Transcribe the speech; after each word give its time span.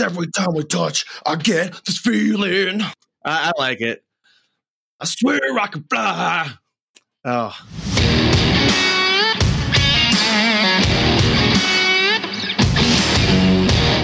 every 0.00 0.26
time 0.28 0.54
we 0.54 0.64
touch, 0.64 1.04
I 1.26 1.36
get 1.36 1.84
this 1.84 1.98
feeling. 1.98 2.80
I, 2.80 2.92
I 3.24 3.52
like 3.58 3.80
it. 3.82 4.02
I 4.98 5.04
swear 5.04 5.40
I 5.58 5.66
can 5.66 5.84
fly. 5.84 6.50
Oh, 7.24 7.54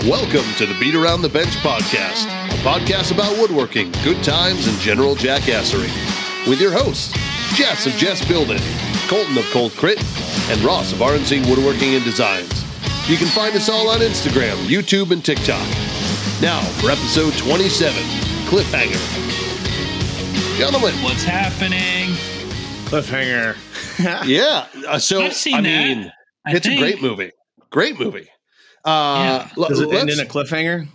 Welcome 0.05 0.45
to 0.57 0.67
the 0.67 0.77
Beat 0.79 0.95
Around 0.95 1.23
the 1.23 1.29
Bench 1.29 1.55
podcast, 1.57 2.27
a 2.27 2.57
podcast 2.63 3.13
about 3.13 3.37
woodworking, 3.39 3.91
good 4.05 4.23
times, 4.23 4.67
and 4.67 4.79
general 4.79 5.15
jackassery. 5.15 5.91
With 6.49 6.61
your 6.61 6.73
hosts, 6.73 7.13
Jess 7.57 7.87
of 7.87 7.93
Jess 7.95 8.27
Building, 8.27 8.61
Colton 9.09 9.37
of 9.37 9.45
Cold 9.47 9.73
Crit, 9.73 9.99
and 10.51 10.61
Ross 10.63 10.93
of 10.93 10.99
RNC 10.99 11.49
Woodworking 11.49 11.95
and 11.95 12.05
Designs. 12.05 12.68
You 13.09 13.17
can 13.17 13.29
find 13.29 13.57
us 13.57 13.69
all 13.71 13.89
on 13.89 14.01
Instagram, 14.01 14.57
YouTube, 14.67 15.13
and 15.13 15.25
TikTok. 15.25 15.67
Now 16.43 16.61
for 16.81 16.91
episode 16.91 17.33
27, 17.39 18.03
Cliffhanger. 18.47 18.99
Gentlemen, 20.59 20.95
What's 21.03 21.25
happening? 21.25 22.15
cliffhanger. 22.89 23.57
yeah. 24.27 24.67
uh, 24.87 24.99
so 24.99 25.23
I've 25.23 25.33
seen 25.35 25.55
I 25.55 25.61
that. 25.63 25.69
mean, 25.97 26.13
I 26.47 26.57
it's 26.57 26.67
think. 26.67 26.81
a 26.81 26.83
great 26.83 27.01
movie. 27.03 27.31
Great 27.71 27.99
movie. 27.99 28.29
Uh, 28.85 29.47
Yeah. 29.47 29.49
l- 29.57 29.69
Does 29.69 29.81
it 29.81 29.93
end 29.93 30.11
in 30.11 30.21
a 30.21 30.25
cliffhanger? 30.25 30.87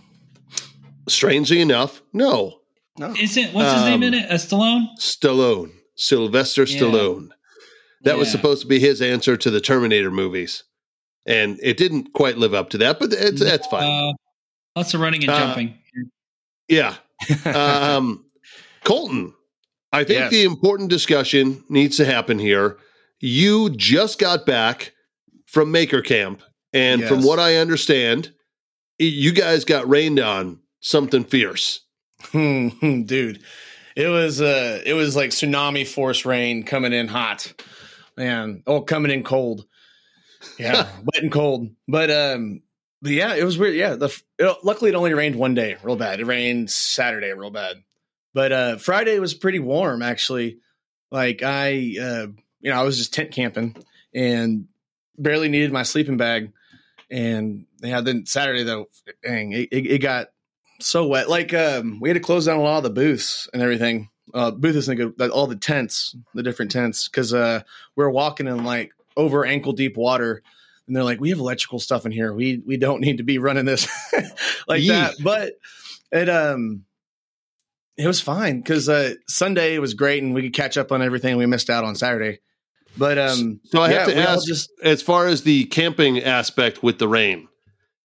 strangely 1.08 1.60
enough, 1.60 2.00
no. 2.12 2.60
No. 2.98 3.12
Is 3.14 3.36
it 3.36 3.52
what's 3.52 3.72
his 3.72 3.84
name 3.84 4.02
in 4.04 4.14
Um, 4.14 4.20
it? 4.20 4.30
A 4.30 4.34
Stallone? 4.34 4.86
Stallone, 5.00 5.72
Sylvester 5.96 6.62
Yeah. 6.62 6.78
Stallone. 6.80 7.28
That 8.02 8.18
was 8.18 8.30
supposed 8.30 8.62
to 8.62 8.68
be 8.68 8.78
his 8.78 9.02
answer 9.02 9.36
to 9.36 9.50
the 9.50 9.60
Terminator 9.60 10.10
movies, 10.10 10.62
and 11.26 11.58
it 11.62 11.76
didn't 11.76 12.12
quite 12.12 12.36
live 12.38 12.54
up 12.54 12.70
to 12.70 12.78
that. 12.78 12.98
But 12.98 13.12
it's 13.12 13.40
that's 13.40 13.66
fine. 13.68 13.84
Uh, 14.10 14.12
lots 14.76 14.94
of 14.94 15.00
running 15.00 15.22
and 15.22 15.30
Uh, 15.30 15.38
jumping. 15.38 15.78
yeah. 16.68 16.96
Um, 17.46 18.24
Colton, 18.84 19.32
I 19.92 20.04
think 20.04 20.18
Yes. 20.18 20.30
the 20.30 20.42
important 20.44 20.90
discussion 20.90 21.64
needs 21.68 21.96
to 21.96 22.04
happen 22.04 22.38
here. 22.38 22.76
You 23.20 23.70
just 23.70 24.18
got 24.18 24.44
back 24.44 24.92
from 25.46 25.70
Maker 25.70 26.02
Camp, 26.02 26.42
and 26.72 27.04
from 27.04 27.22
what 27.22 27.38
I 27.38 27.56
understand, 27.56 28.32
you 28.98 29.32
guys 29.32 29.64
got 29.64 29.88
rained 29.88 30.18
on 30.20 30.58
something 30.80 31.24
fierce. 31.24 31.80
Dude, 32.32 33.40
it 33.96 34.08
was 34.08 34.40
uh 34.42 34.82
it 34.84 34.92
was 34.94 35.14
like 35.16 35.30
tsunami 35.30 35.86
force 35.86 36.24
rain 36.26 36.64
coming 36.64 36.92
in 36.92 37.08
hot. 37.08 37.52
Man, 38.16 38.62
oh 38.66 38.80
coming 38.82 39.10
in 39.12 39.22
cold. 39.22 39.64
Yeah, 40.58 40.88
wet 41.02 41.22
and 41.22 41.32
cold. 41.32 41.70
But 41.88 42.10
um 42.10 42.62
but 43.02 43.12
yeah, 43.12 43.34
it 43.34 43.44
was 43.44 43.58
weird. 43.58 43.74
Yeah, 43.74 43.96
the 43.96 44.22
it, 44.38 44.56
luckily 44.62 44.90
it 44.90 44.94
only 44.94 45.14
rained 45.14 45.36
one 45.36 45.54
day, 45.54 45.76
real 45.82 45.96
bad. 45.96 46.20
It 46.20 46.26
rained 46.26 46.70
Saturday 46.70 47.32
real 47.32 47.50
bad. 47.50 47.82
But 48.32 48.52
uh 48.52 48.76
Friday 48.76 49.18
was 49.18 49.34
pretty 49.34 49.58
warm 49.58 50.02
actually. 50.02 50.58
Like 51.10 51.42
I 51.42 51.96
uh 52.00 52.26
you 52.60 52.70
know, 52.70 52.80
I 52.80 52.82
was 52.82 52.96
just 52.96 53.12
tent 53.12 53.30
camping 53.30 53.76
and 54.14 54.68
barely 55.18 55.48
needed 55.48 55.72
my 55.72 55.82
sleeping 55.82 56.16
bag. 56.16 56.52
And 57.10 57.66
yeah, 57.82 58.00
then 58.00 58.26
Saturday 58.26 58.62
though, 58.62 58.88
dang, 59.22 59.52
it, 59.52 59.68
it, 59.70 59.86
it 59.86 59.98
got 59.98 60.28
so 60.80 61.06
wet. 61.06 61.28
Like 61.28 61.52
um, 61.52 62.00
we 62.00 62.08
had 62.08 62.14
to 62.14 62.20
close 62.20 62.46
down 62.46 62.58
a 62.58 62.62
lot 62.62 62.78
of 62.78 62.84
the 62.84 62.90
booths 62.90 63.48
and 63.52 63.62
everything. 63.62 64.08
Uh, 64.32 64.50
booth 64.50 64.76
isn't 64.76 64.96
good. 64.96 65.30
All 65.30 65.46
the 65.46 65.56
tents, 65.56 66.16
the 66.34 66.42
different 66.42 66.70
tents, 66.70 67.08
because 67.08 67.34
uh, 67.34 67.60
we 67.94 68.02
were 68.02 68.10
walking 68.10 68.46
in 68.46 68.64
like 68.64 68.93
over 69.16 69.44
ankle 69.44 69.72
deep 69.72 69.96
water, 69.96 70.42
and 70.86 70.94
they're 70.94 71.04
like, 71.04 71.20
"We 71.20 71.30
have 71.30 71.38
electrical 71.38 71.78
stuff 71.78 72.06
in 72.06 72.12
here. 72.12 72.32
We 72.32 72.62
we 72.64 72.76
don't 72.76 73.00
need 73.00 73.18
to 73.18 73.22
be 73.24 73.38
running 73.38 73.64
this 73.64 73.88
like 74.68 74.82
Yee. 74.82 74.88
that." 74.88 75.14
But 75.22 75.54
it 76.12 76.28
um, 76.28 76.84
it 77.96 78.06
was 78.06 78.20
fine 78.20 78.60
because 78.60 78.88
uh, 78.88 79.14
Sunday 79.28 79.78
was 79.78 79.94
great, 79.94 80.22
and 80.22 80.34
we 80.34 80.42
could 80.42 80.54
catch 80.54 80.76
up 80.76 80.92
on 80.92 81.02
everything 81.02 81.36
we 81.36 81.46
missed 81.46 81.70
out 81.70 81.84
on 81.84 81.94
Saturday. 81.94 82.40
But 82.96 83.18
um, 83.18 83.60
So 83.64 83.82
I 83.82 83.90
have 83.92 84.08
yeah, 84.08 84.14
to 84.14 84.30
ask, 84.30 84.46
just 84.46 84.70
as 84.82 85.02
far 85.02 85.26
as 85.26 85.42
the 85.42 85.64
camping 85.64 86.22
aspect 86.22 86.82
with 86.82 86.98
the 86.98 87.08
rain, 87.08 87.48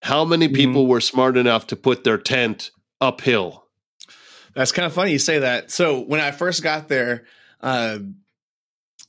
how 0.01 0.25
many 0.25 0.47
people 0.47 0.87
were 0.87 1.01
smart 1.01 1.37
enough 1.37 1.67
to 1.67 1.75
put 1.75 2.03
their 2.03 2.17
tent 2.17 2.71
uphill? 2.99 3.65
That's 4.55 4.71
kind 4.71 4.85
of 4.85 4.93
funny 4.93 5.11
you 5.11 5.19
say 5.19 5.39
that. 5.39 5.71
So 5.71 6.01
when 6.01 6.19
I 6.19 6.31
first 6.31 6.63
got 6.63 6.87
there, 6.87 7.25
uh, 7.61 7.99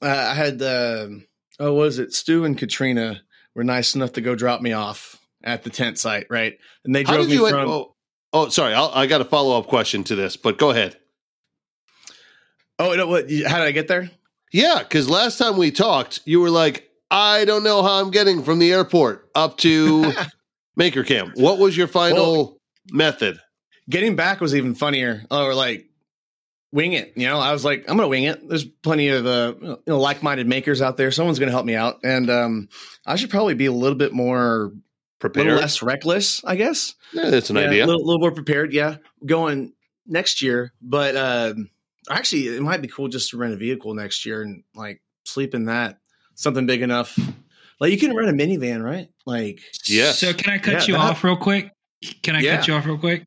uh, 0.02 0.06
I 0.06 0.34
had 0.34 0.60
uh, 0.60 1.08
oh, 1.60 1.74
was 1.74 1.98
it? 1.98 2.12
Stu 2.12 2.44
and 2.44 2.58
Katrina 2.58 3.20
were 3.54 3.62
nice 3.62 3.94
enough 3.94 4.14
to 4.14 4.20
go 4.20 4.34
drop 4.34 4.60
me 4.60 4.72
off 4.72 5.20
at 5.44 5.62
the 5.62 5.70
tent 5.70 5.98
site, 5.98 6.26
right? 6.30 6.58
And 6.84 6.94
they 6.94 7.04
drove 7.04 7.28
me 7.28 7.34
you? 7.34 7.48
from. 7.48 7.68
oh, 7.68 7.94
oh, 8.32 8.48
sorry. 8.48 8.74
I'll, 8.74 8.90
I 8.92 9.06
got 9.06 9.20
a 9.20 9.24
follow 9.24 9.58
up 9.58 9.66
question 9.66 10.02
to 10.04 10.16
this, 10.16 10.36
but 10.36 10.58
go 10.58 10.70
ahead. 10.70 10.96
Oh, 12.78 12.94
no, 12.94 13.06
what? 13.06 13.24
How 13.24 13.58
did 13.58 13.66
I 13.66 13.72
get 13.72 13.88
there? 13.88 14.10
Yeah, 14.52 14.78
because 14.78 15.08
last 15.08 15.36
time 15.36 15.56
we 15.56 15.70
talked, 15.70 16.20
you 16.24 16.40
were 16.40 16.50
like, 16.50 16.90
"I 17.10 17.44
don't 17.44 17.62
know 17.62 17.82
how 17.82 18.00
I'm 18.00 18.10
getting 18.10 18.42
from 18.42 18.58
the 18.58 18.72
airport 18.72 19.28
up 19.34 19.58
to 19.58 20.12
Maker 20.76 21.04
Camp." 21.04 21.36
What 21.36 21.58
was 21.58 21.76
your 21.76 21.86
final 21.86 22.58
method? 22.90 23.38
Getting 23.88 24.16
back 24.16 24.40
was 24.40 24.54
even 24.54 24.74
funnier. 24.74 25.24
Or 25.30 25.54
like 25.54 25.89
wing 26.72 26.92
it. 26.92 27.12
You 27.16 27.26
know, 27.26 27.38
I 27.38 27.52
was 27.52 27.64
like, 27.64 27.84
I'm 27.88 27.96
gonna 27.96 28.08
wing 28.08 28.24
it. 28.24 28.48
There's 28.48 28.64
plenty 28.64 29.08
of 29.08 29.26
uh, 29.26 29.54
you 29.60 29.78
know 29.86 30.00
like 30.00 30.22
minded 30.22 30.46
makers 30.46 30.82
out 30.82 30.96
there. 30.96 31.10
Someone's 31.10 31.38
gonna 31.38 31.50
help 31.52 31.66
me 31.66 31.74
out, 31.74 32.00
and 32.04 32.30
um, 32.30 32.68
I 33.06 33.16
should 33.16 33.30
probably 33.30 33.54
be 33.54 33.66
a 33.66 33.72
little 33.72 33.98
bit 33.98 34.12
more, 34.12 34.72
a 35.22 35.28
little 35.28 35.56
less 35.56 35.82
reckless, 35.82 36.42
I 36.44 36.56
guess. 36.56 36.94
Yeah, 37.12 37.30
that's 37.30 37.50
an 37.50 37.56
yeah, 37.56 37.62
idea. 37.62 37.84
A 37.84 37.86
little, 37.86 38.04
little 38.04 38.20
more 38.20 38.32
prepared, 38.32 38.72
yeah. 38.72 38.96
Going 39.24 39.72
next 40.06 40.42
year, 40.42 40.72
but 40.80 41.16
um, 41.16 41.70
actually, 42.08 42.48
it 42.48 42.62
might 42.62 42.82
be 42.82 42.88
cool 42.88 43.08
just 43.08 43.30
to 43.30 43.36
rent 43.36 43.52
a 43.52 43.56
vehicle 43.56 43.94
next 43.94 44.24
year 44.26 44.42
and 44.42 44.64
like 44.74 45.00
sleep 45.24 45.54
in 45.54 45.66
that 45.66 45.98
something 46.34 46.66
big 46.66 46.82
enough. 46.82 47.18
Like 47.78 47.92
you 47.92 47.98
can 47.98 48.14
rent 48.16 48.30
a 48.30 48.32
minivan, 48.32 48.82
right? 48.82 49.08
Like, 49.26 49.60
yeah. 49.86 50.12
So 50.12 50.32
can 50.32 50.52
I 50.52 50.58
cut 50.58 50.72
Yeah, 50.72 50.84
you 50.86 50.92
that- 50.94 51.00
off 51.00 51.24
real 51.24 51.36
quick? 51.36 51.70
Can 52.22 52.34
I 52.34 52.40
Yeah. 52.40 52.56
cut 52.56 52.68
you 52.68 52.74
off 52.74 52.86
real 52.86 52.98
quick? 52.98 53.24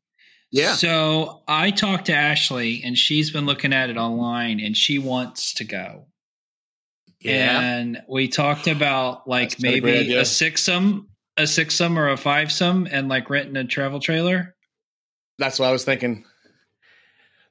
Yeah, 0.54 0.74
So 0.74 1.42
I 1.48 1.70
talked 1.72 2.06
to 2.06 2.12
Ashley 2.14 2.82
and 2.84 2.96
she's 2.96 3.30
been 3.30 3.44
looking 3.46 3.72
at 3.72 3.90
it 3.90 3.96
online 3.96 4.60
and 4.60 4.76
she 4.76 4.98
wants 4.98 5.54
to 5.54 5.64
go. 5.64 6.06
yeah. 7.20 7.60
And 7.60 8.02
we 8.08 8.28
talked 8.28 8.66
about 8.68 9.26
like 9.28 9.50
That's 9.50 9.62
not 9.62 9.68
a 9.68 9.72
maybe 9.80 9.98
idea. 9.98 10.18
a 10.18 10.20
a 10.20 10.24
sixsome 10.24 11.06
or 11.96 12.08
a 12.08 12.16
fivesome 12.16 12.88
and 12.90 13.08
like 13.08 13.28
renting 13.30 13.56
a 13.56 13.64
travel 13.64 13.98
trailer. 13.98 14.54
That's 15.38 15.58
what 15.58 15.68
I 15.68 15.72
was 15.72 15.84
thinking. 15.84 16.24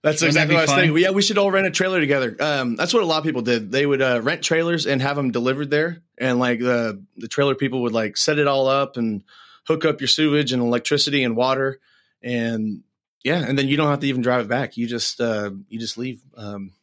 That's 0.04 0.22
Wouldn't 0.22 0.38
exactly 0.38 0.54
be 0.54 0.56
what 0.56 0.60
I 0.60 0.64
was 0.64 0.70
fun? 0.72 0.80
thinking. 0.82 1.04
Yeah, 1.04 1.10
we 1.12 1.22
should 1.22 1.38
all 1.38 1.52
rent 1.52 1.68
a 1.68 1.72
trailer 1.72 2.00
together. 2.00 2.36
Um, 2.40 2.76
that's 2.78 2.94
what 2.94 3.04
a 3.04 3.06
lot 3.06 3.18
of 3.20 3.24
people 3.26 3.42
did. 3.42 3.72
They 3.72 3.86
would 3.86 4.02
uh, 4.02 4.22
rent 4.24 4.42
trailers 4.44 4.86
and 4.86 5.02
have 5.02 5.16
them 5.18 5.32
delivered 5.32 5.70
there, 5.70 6.02
and 6.18 6.40
like 6.40 6.60
the 6.60 7.04
the 7.18 7.28
trailer 7.28 7.56
people 7.56 7.82
would 7.84 7.94
like 7.94 8.16
set 8.18 8.38
it 8.40 8.48
all 8.48 8.68
up 8.68 8.96
and 8.98 9.24
hook 9.68 9.84
up 9.86 10.00
your 10.02 10.10
sewage 10.10 10.52
and 10.54 10.62
electricity 10.62 11.24
and 11.24 11.36
water, 11.38 11.80
and 12.22 12.84
yeah, 13.24 13.40
and 13.40 13.58
then 13.58 13.68
you 13.68 13.78
don't 13.78 13.90
have 13.90 14.00
to 14.02 14.08
even 14.08 14.22
drive 14.22 14.42
it 14.42 14.48
back. 14.48 14.78
You 14.78 14.88
just 14.88 15.20
uh, 15.22 15.52
you 15.70 15.80
just 15.80 15.98
leave. 15.98 16.22
Um, 16.36 16.74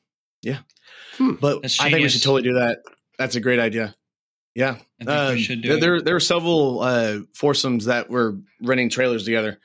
yeah, 0.43 0.59
Hmm. 1.19 1.35
but 1.35 1.65
I 1.81 1.91
think 1.91 2.03
we 2.03 2.09
should 2.09 2.23
totally 2.23 2.43
do 2.43 2.55
that. 2.55 2.79
That's 3.19 3.37
a 3.37 3.41
great 3.41 3.59
idea. 3.61 3.95
Yeah, 4.55 4.79
I 5.01 5.05
think 5.05 5.11
um, 5.11 5.35
we 5.35 5.43
should 5.43 5.63
do 5.63 5.69
there, 5.69 5.77
it. 5.77 5.81
there, 5.81 6.01
there 6.03 6.15
were 6.15 6.21
several 6.21 6.81
uh, 6.81 7.19
foursomes 7.35 7.85
that 7.85 8.11
were 8.11 8.39
renting 8.61 8.89
trailers 8.89 9.25
together, 9.25 9.59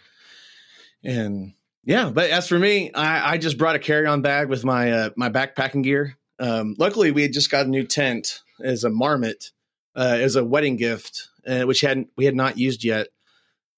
and 1.04 1.54
yeah. 1.84 2.10
But 2.14 2.30
as 2.30 2.48
for 2.48 2.60
me, 2.60 2.92
I, 2.94 3.34
I 3.34 3.38
just 3.38 3.58
brought 3.58 3.76
a 3.76 3.80
carry-on 3.80 4.22
bag 4.22 4.50
with 4.50 4.64
my 4.64 4.92
uh, 4.92 5.10
my 5.16 5.30
backpacking 5.30 5.84
gear. 5.84 6.18
Um, 6.40 6.76
luckily, 6.78 7.12
we 7.12 7.22
had 7.22 7.34
just 7.34 7.50
got 7.50 7.66
a 7.66 7.70
new 7.70 7.86
tent 7.86 8.42
as 8.62 8.84
a 8.84 8.90
marmot, 8.90 9.52
uh, 9.96 10.18
as 10.20 10.36
a 10.36 10.44
wedding 10.44 10.76
gift, 10.76 11.30
uh, 11.48 11.64
which 11.64 11.82
hadn't 11.82 12.10
we 12.18 12.26
had 12.26 12.36
not 12.36 12.58
used 12.58 12.84
yet. 12.84 13.08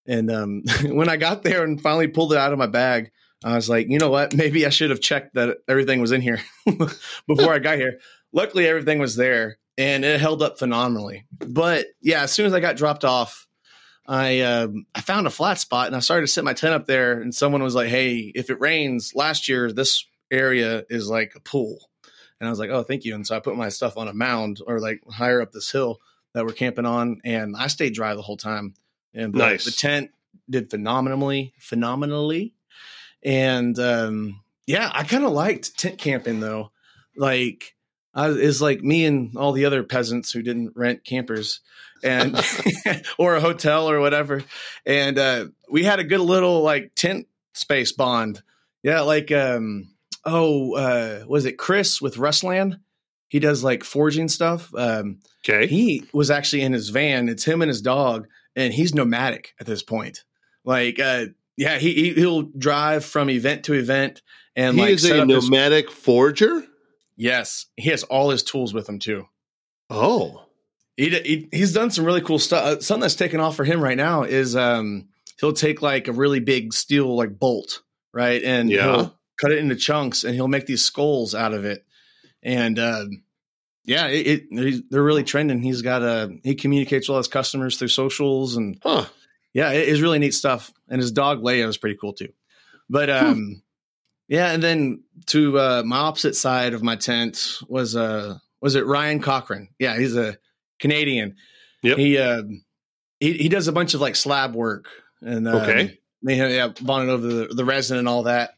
And 0.08 0.32
um, 0.32 0.64
when 0.84 1.10
I 1.10 1.18
got 1.18 1.44
there 1.44 1.64
and 1.64 1.82
finally 1.82 2.08
pulled 2.08 2.34
it 2.34 2.40
out 2.40 2.54
of 2.54 2.60
my 2.60 2.68
bag, 2.68 3.12
I 3.44 3.56
was 3.56 3.70
like, 3.70 3.88
you 3.90 4.00
know 4.00 4.10
what? 4.10 4.34
Maybe 4.36 4.66
I 4.66 4.70
should 4.70 4.90
have 4.90 5.02
checked 5.02 5.36
that 5.36 5.58
everything 5.68 6.02
was 6.02 6.12
in 6.12 6.22
here 6.22 6.40
before 7.28 7.54
I 7.54 7.60
got 7.60 7.78
here. 7.78 8.00
Luckily, 8.34 8.68
everything 8.68 9.00
was 9.00 9.16
there 9.16 9.58
and 9.78 10.04
it 10.04 10.20
held 10.20 10.42
up 10.42 10.58
phenomenally. 10.58 11.26
But 11.32 11.88
yeah, 12.02 12.24
as 12.24 12.32
soon 12.32 12.46
as 12.46 12.54
I 12.54 12.60
got 12.60 12.78
dropped 12.78 13.06
off, 13.06 13.48
I 14.08 14.42
um, 14.42 14.86
I 14.96 15.02
found 15.02 15.28
a 15.28 15.32
flat 15.32 15.60
spot 15.60 15.88
and 15.88 15.96
I 15.96 16.00
started 16.00 16.26
to 16.26 16.32
set 16.32 16.44
my 16.44 16.54
tent 16.54 16.74
up 16.74 16.88
there. 16.88 17.20
And 17.20 17.34
someone 17.34 17.62
was 17.62 17.76
like, 17.76 17.90
"Hey, 17.90 18.32
if 18.34 18.50
it 18.50 18.60
rains, 18.60 19.14
last 19.14 19.50
year 19.50 19.72
this 19.72 20.06
area 20.32 20.84
is 20.90 21.10
like 21.10 21.34
a 21.36 21.42
pool." 21.42 21.90
And 22.40 22.48
I 22.48 22.50
was 22.50 22.60
like, 22.60 22.70
"Oh, 22.70 22.84
thank 22.84 23.04
you." 23.06 23.16
And 23.16 23.28
so 23.28 23.36
I 23.36 23.40
put 23.40 23.58
my 23.58 23.70
stuff 23.70 23.98
on 23.98 24.08
a 24.08 24.14
mound 24.14 24.62
or 24.66 24.80
like 24.80 25.02
higher 25.10 25.42
up 25.42 25.52
this 25.52 25.72
hill 25.72 26.00
that 26.34 26.46
we're 26.46 26.54
camping 26.54 26.86
on, 26.86 27.20
and 27.26 27.56
I 27.58 27.68
stayed 27.68 27.94
dry 27.94 28.16
the 28.16 28.22
whole 28.22 28.38
time. 28.38 28.74
And 29.18 29.34
the, 29.34 29.38
Nice. 29.40 29.66
the 29.66 29.72
tent 29.72 30.12
did 30.50 30.70
phenomenally, 30.70 31.54
phenomenally. 31.60 32.54
And 33.24 33.78
um, 33.80 34.42
yeah, 34.66 34.90
I 34.94 35.04
kind 35.04 35.26
of 35.26 35.32
liked 35.32 35.78
tent 35.78 35.98
camping 35.98 36.40
though. 36.40 36.72
Like 37.16 37.76
I, 38.14 38.30
is 38.30 38.62
like 38.62 38.82
me 38.82 39.06
and 39.06 39.36
all 39.36 39.52
the 39.54 39.66
other 39.66 39.84
peasants 39.84 40.32
who 40.32 40.42
didn't 40.42 40.74
rent 40.76 41.04
campers 41.04 41.62
and 42.04 42.40
or 43.18 43.36
a 43.36 43.42
hotel 43.42 43.90
or 43.90 44.00
whatever. 44.00 44.44
And 44.86 45.18
uh, 45.18 45.46
we 45.70 45.84
had 45.84 46.00
a 46.00 46.04
good 46.04 46.20
little 46.22 46.62
like 46.62 46.94
tent 46.96 47.28
space 47.54 47.92
bond. 47.92 48.42
Yeah, 48.84 49.02
like 49.02 49.32
um 49.32 49.90
oh 50.24 50.76
uh 50.76 51.26
was 51.28 51.46
it 51.46 51.58
Chris 51.58 52.00
with 52.02 52.18
Rustland? 52.18 52.80
He 53.30 53.40
does 53.40 53.64
like 53.64 53.84
forging 53.84 54.28
stuff. 54.30 54.72
Um 54.76 55.20
Okay. 55.50 55.66
he 55.68 56.04
was 56.14 56.30
actually 56.30 56.62
in 56.64 56.74
his 56.74 56.90
van. 56.90 57.30
It's 57.30 57.46
him 57.46 57.62
and 57.62 57.70
his 57.70 57.82
dog, 57.82 58.28
and 58.58 58.74
he's 58.74 58.94
nomadic 58.94 59.54
at 59.60 59.66
this 59.66 59.82
point. 59.84 60.26
Like, 60.66 61.00
uh, 61.00 61.28
yeah, 61.56 61.78
he 61.78 61.94
he- 61.94 62.14
he'll 62.14 62.42
drive 62.44 63.06
from 63.06 63.30
event 63.30 63.64
to 63.66 63.74
event, 63.74 64.22
and 64.56 64.76
he 64.76 64.82
like 64.82 64.92
is 64.96 65.06
a 65.06 65.22
up 65.22 65.30
his- 65.30 65.50
nomadic 65.50 65.90
forger. 65.90 66.66
yes, 67.16 67.68
he 67.78 67.90
has 67.92 68.04
all 68.04 68.30
his 68.32 68.44
tools 68.44 68.74
with 68.74 68.90
him 68.90 69.00
too. 69.00 69.26
Oh, 69.90 70.44
He, 70.98 71.10
he 71.10 71.48
he's 71.52 71.74
done 71.74 71.92
some 71.92 72.04
really 72.06 72.22
cool 72.22 72.40
stuff. 72.40 72.64
Uh, 72.66 72.80
something 72.82 73.02
that's 73.02 73.16
taken 73.16 73.40
off 73.40 73.56
for 73.56 73.64
him 73.64 73.80
right 73.82 73.96
now 73.98 74.24
is 74.24 74.56
um 74.56 75.08
he'll 75.40 75.54
take 75.54 75.82
like 75.82 76.08
a 76.08 76.12
really 76.12 76.40
big 76.42 76.74
steel 76.74 77.16
like 77.16 77.40
bolt 77.40 77.82
right 78.14 78.44
and 78.44 78.70
Yeah. 78.70 78.84
he'll 78.84 79.18
cut 79.40 79.52
it 79.52 79.60
into 79.60 79.76
chunks 79.76 80.24
and 80.24 80.34
he'll 80.34 80.48
make 80.48 80.66
these 80.66 80.84
skulls 80.84 81.36
out 81.36 81.54
of 81.54 81.64
it 81.66 81.86
and 82.42 82.80
um 82.80 83.24
yeah 83.88 84.08
it, 84.08 84.44
it 84.52 84.84
they're 84.92 85.02
really 85.02 85.24
trending. 85.24 85.62
He's 85.62 85.82
got 85.82 86.04
a 86.04 86.38
he 86.44 86.54
communicates 86.54 87.08
with 87.08 87.14
all 87.14 87.18
his 87.18 87.28
customers 87.28 87.78
through 87.78 87.88
socials 87.88 88.56
and 88.58 88.78
huh. 88.84 89.06
yeah 89.54 89.72
it 89.72 89.88
is 89.88 90.02
really 90.02 90.20
neat 90.20 90.34
stuff. 90.36 90.72
And 90.90 91.02
his 91.02 91.12
dog 91.12 91.42
leia 91.42 91.68
is 91.68 91.78
pretty 91.78 91.98
cool 92.00 92.14
too. 92.14 92.30
But 92.90 93.10
um 93.10 93.64
yeah 94.28 94.52
and 94.52 94.62
then 94.62 95.04
to 95.28 95.58
uh 95.58 95.84
my 95.86 95.98
opposite 95.98 96.36
side 96.36 96.74
of 96.74 96.84
my 96.84 96.96
tent 96.98 97.60
was 97.68 97.96
uh 97.96 98.38
was 98.62 98.76
it 98.76 98.86
ryan 98.86 99.22
cochran? 99.22 99.70
Yeah 99.80 99.98
he's 99.98 100.16
a 100.16 100.38
canadian. 100.80 101.36
Yep. 101.82 101.98
he 101.98 102.18
uh 102.18 102.44
he, 103.20 103.34
he 103.34 103.50
does 103.50 103.68
a 103.68 103.72
bunch 103.72 103.94
of 103.94 104.02
like 104.02 104.16
slab 104.16 104.54
work 104.54 104.88
and 105.22 105.48
um, 105.48 105.56
Okay. 105.56 105.98
they 106.22 106.36
have 106.36 106.52
yeah 106.52 106.68
bonded 106.82 107.10
over 107.10 107.26
the, 107.26 107.54
the 107.54 107.66
resin 107.66 107.98
and 107.98 108.08
all 108.08 108.24
that 108.24 108.52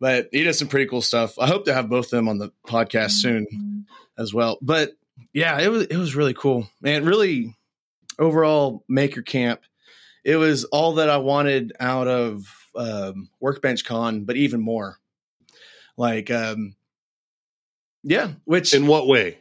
but 0.00 0.28
he 0.32 0.42
does 0.44 0.58
some 0.58 0.68
pretty 0.68 0.86
cool 0.86 1.02
stuff. 1.02 1.38
I 1.38 1.46
hope 1.46 1.64
to 1.66 1.74
have 1.74 1.88
both 1.88 2.06
of 2.06 2.10
them 2.10 2.28
on 2.28 2.38
the 2.38 2.52
podcast 2.66 3.12
soon 3.12 3.86
as 4.18 4.32
well. 4.34 4.58
But 4.60 4.92
yeah 5.32 5.58
it 5.60 5.68
was 5.68 5.84
it 5.86 5.96
was 5.96 6.14
really 6.14 6.34
cool. 6.34 6.68
Man 6.80 7.04
really 7.04 7.54
overall 8.18 8.84
maker 8.88 9.22
camp 9.22 9.60
it 10.24 10.36
was 10.36 10.64
all 10.64 10.94
that 10.94 11.10
i 11.10 11.18
wanted 11.18 11.74
out 11.78 12.08
of 12.08 12.46
um, 12.74 13.28
workbench 13.40 13.84
con 13.84 14.24
but 14.24 14.36
even 14.36 14.60
more. 14.60 14.98
Like 15.96 16.30
um 16.30 16.76
yeah 18.02 18.32
which 18.44 18.74
In 18.74 18.86
what 18.86 19.06
way? 19.06 19.38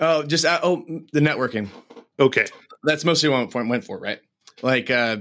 oh 0.00 0.22
just 0.22 0.44
uh, 0.44 0.60
oh 0.62 0.84
the 1.12 1.20
networking. 1.20 1.68
Okay. 2.20 2.46
that's 2.84 3.04
mostly 3.04 3.28
what 3.28 3.36
I 3.36 3.40
went 3.40 3.52
for, 3.52 3.64
went 3.64 3.84
for 3.84 3.98
right? 3.98 4.20
Like 4.62 4.90
uh 4.90 5.18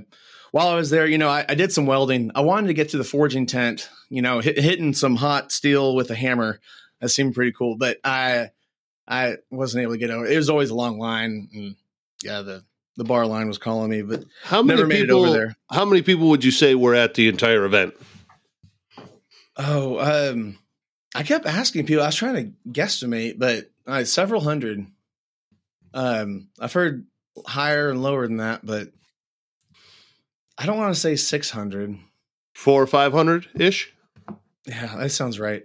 while 0.52 0.68
i 0.68 0.76
was 0.76 0.90
there 0.90 1.06
you 1.08 1.18
know 1.18 1.30
I, 1.30 1.46
I 1.48 1.56
did 1.56 1.72
some 1.72 1.86
welding. 1.86 2.32
I 2.36 2.42
wanted 2.42 2.68
to 2.68 2.74
get 2.74 2.90
to 2.90 2.98
the 2.98 3.04
forging 3.04 3.46
tent 3.46 3.90
you 4.10 4.22
know 4.22 4.40
hit, 4.40 4.58
hitting 4.60 4.94
some 4.94 5.16
hot 5.16 5.52
steel 5.52 5.96
with 5.96 6.10
a 6.12 6.16
hammer. 6.16 6.60
That 7.02 7.10
seemed 7.10 7.36
pretty 7.36 7.52
cool 7.52 7.76
but 7.78 7.98
i 8.04 8.50
i 9.08 9.38
wasn't 9.52 9.84
able 9.84 9.94
to 9.94 9.98
get 9.98 10.10
over 10.12 10.26
it. 10.26 10.36
Was 10.36 10.50
always 10.50 10.70
a 10.70 10.76
long 10.76 10.98
line 11.00 11.50
and 11.54 11.76
yeah 12.24 12.42
the 12.42 12.64
the 12.96 13.04
bar 13.04 13.28
line 13.28 13.48
was 13.48 13.58
calling 13.60 13.90
me 13.92 14.02
but 14.02 14.24
How 14.44 14.64
many 14.64 14.78
never 14.78 14.88
made 14.88 15.02
people? 15.08 15.24
it 15.24 15.28
over 15.30 15.38
there. 15.38 15.56
How 15.70 15.86
many 15.86 16.02
people 16.02 16.30
would 16.30 16.44
you 16.44 16.52
say 16.52 16.74
were 16.76 16.96
at 16.96 17.14
the 17.14 17.28
entire 17.28 17.64
event? 17.66 17.94
oh 19.58 20.00
um 20.32 20.58
i 21.16 21.24
kept 21.24 21.46
asking 21.46 21.86
people. 21.86 22.04
I 22.04 22.08
was 22.08 22.16
trying 22.16 22.36
to 22.36 22.70
guesstimate 22.72 23.38
but 23.40 23.70
uh, 23.86 24.04
several 24.04 24.42
hundred. 24.42 24.86
Um 25.94 26.50
i've 26.60 26.74
heard 26.74 27.06
higher 27.46 27.90
and 27.90 28.02
lower 28.02 28.28
than 28.28 28.38
that 28.38 28.66
but 28.66 28.90
i 30.58 30.66
don't 30.66 30.78
want 30.78 30.94
to 30.94 31.00
say 31.00 31.16
600 31.16 31.98
Four 32.54 32.82
or 32.82 32.88
five 32.88 33.12
hundred 33.12 33.48
ish. 33.60 33.94
Yeah, 34.66 34.96
that 34.98 35.12
sounds 35.12 35.40
right. 35.40 35.64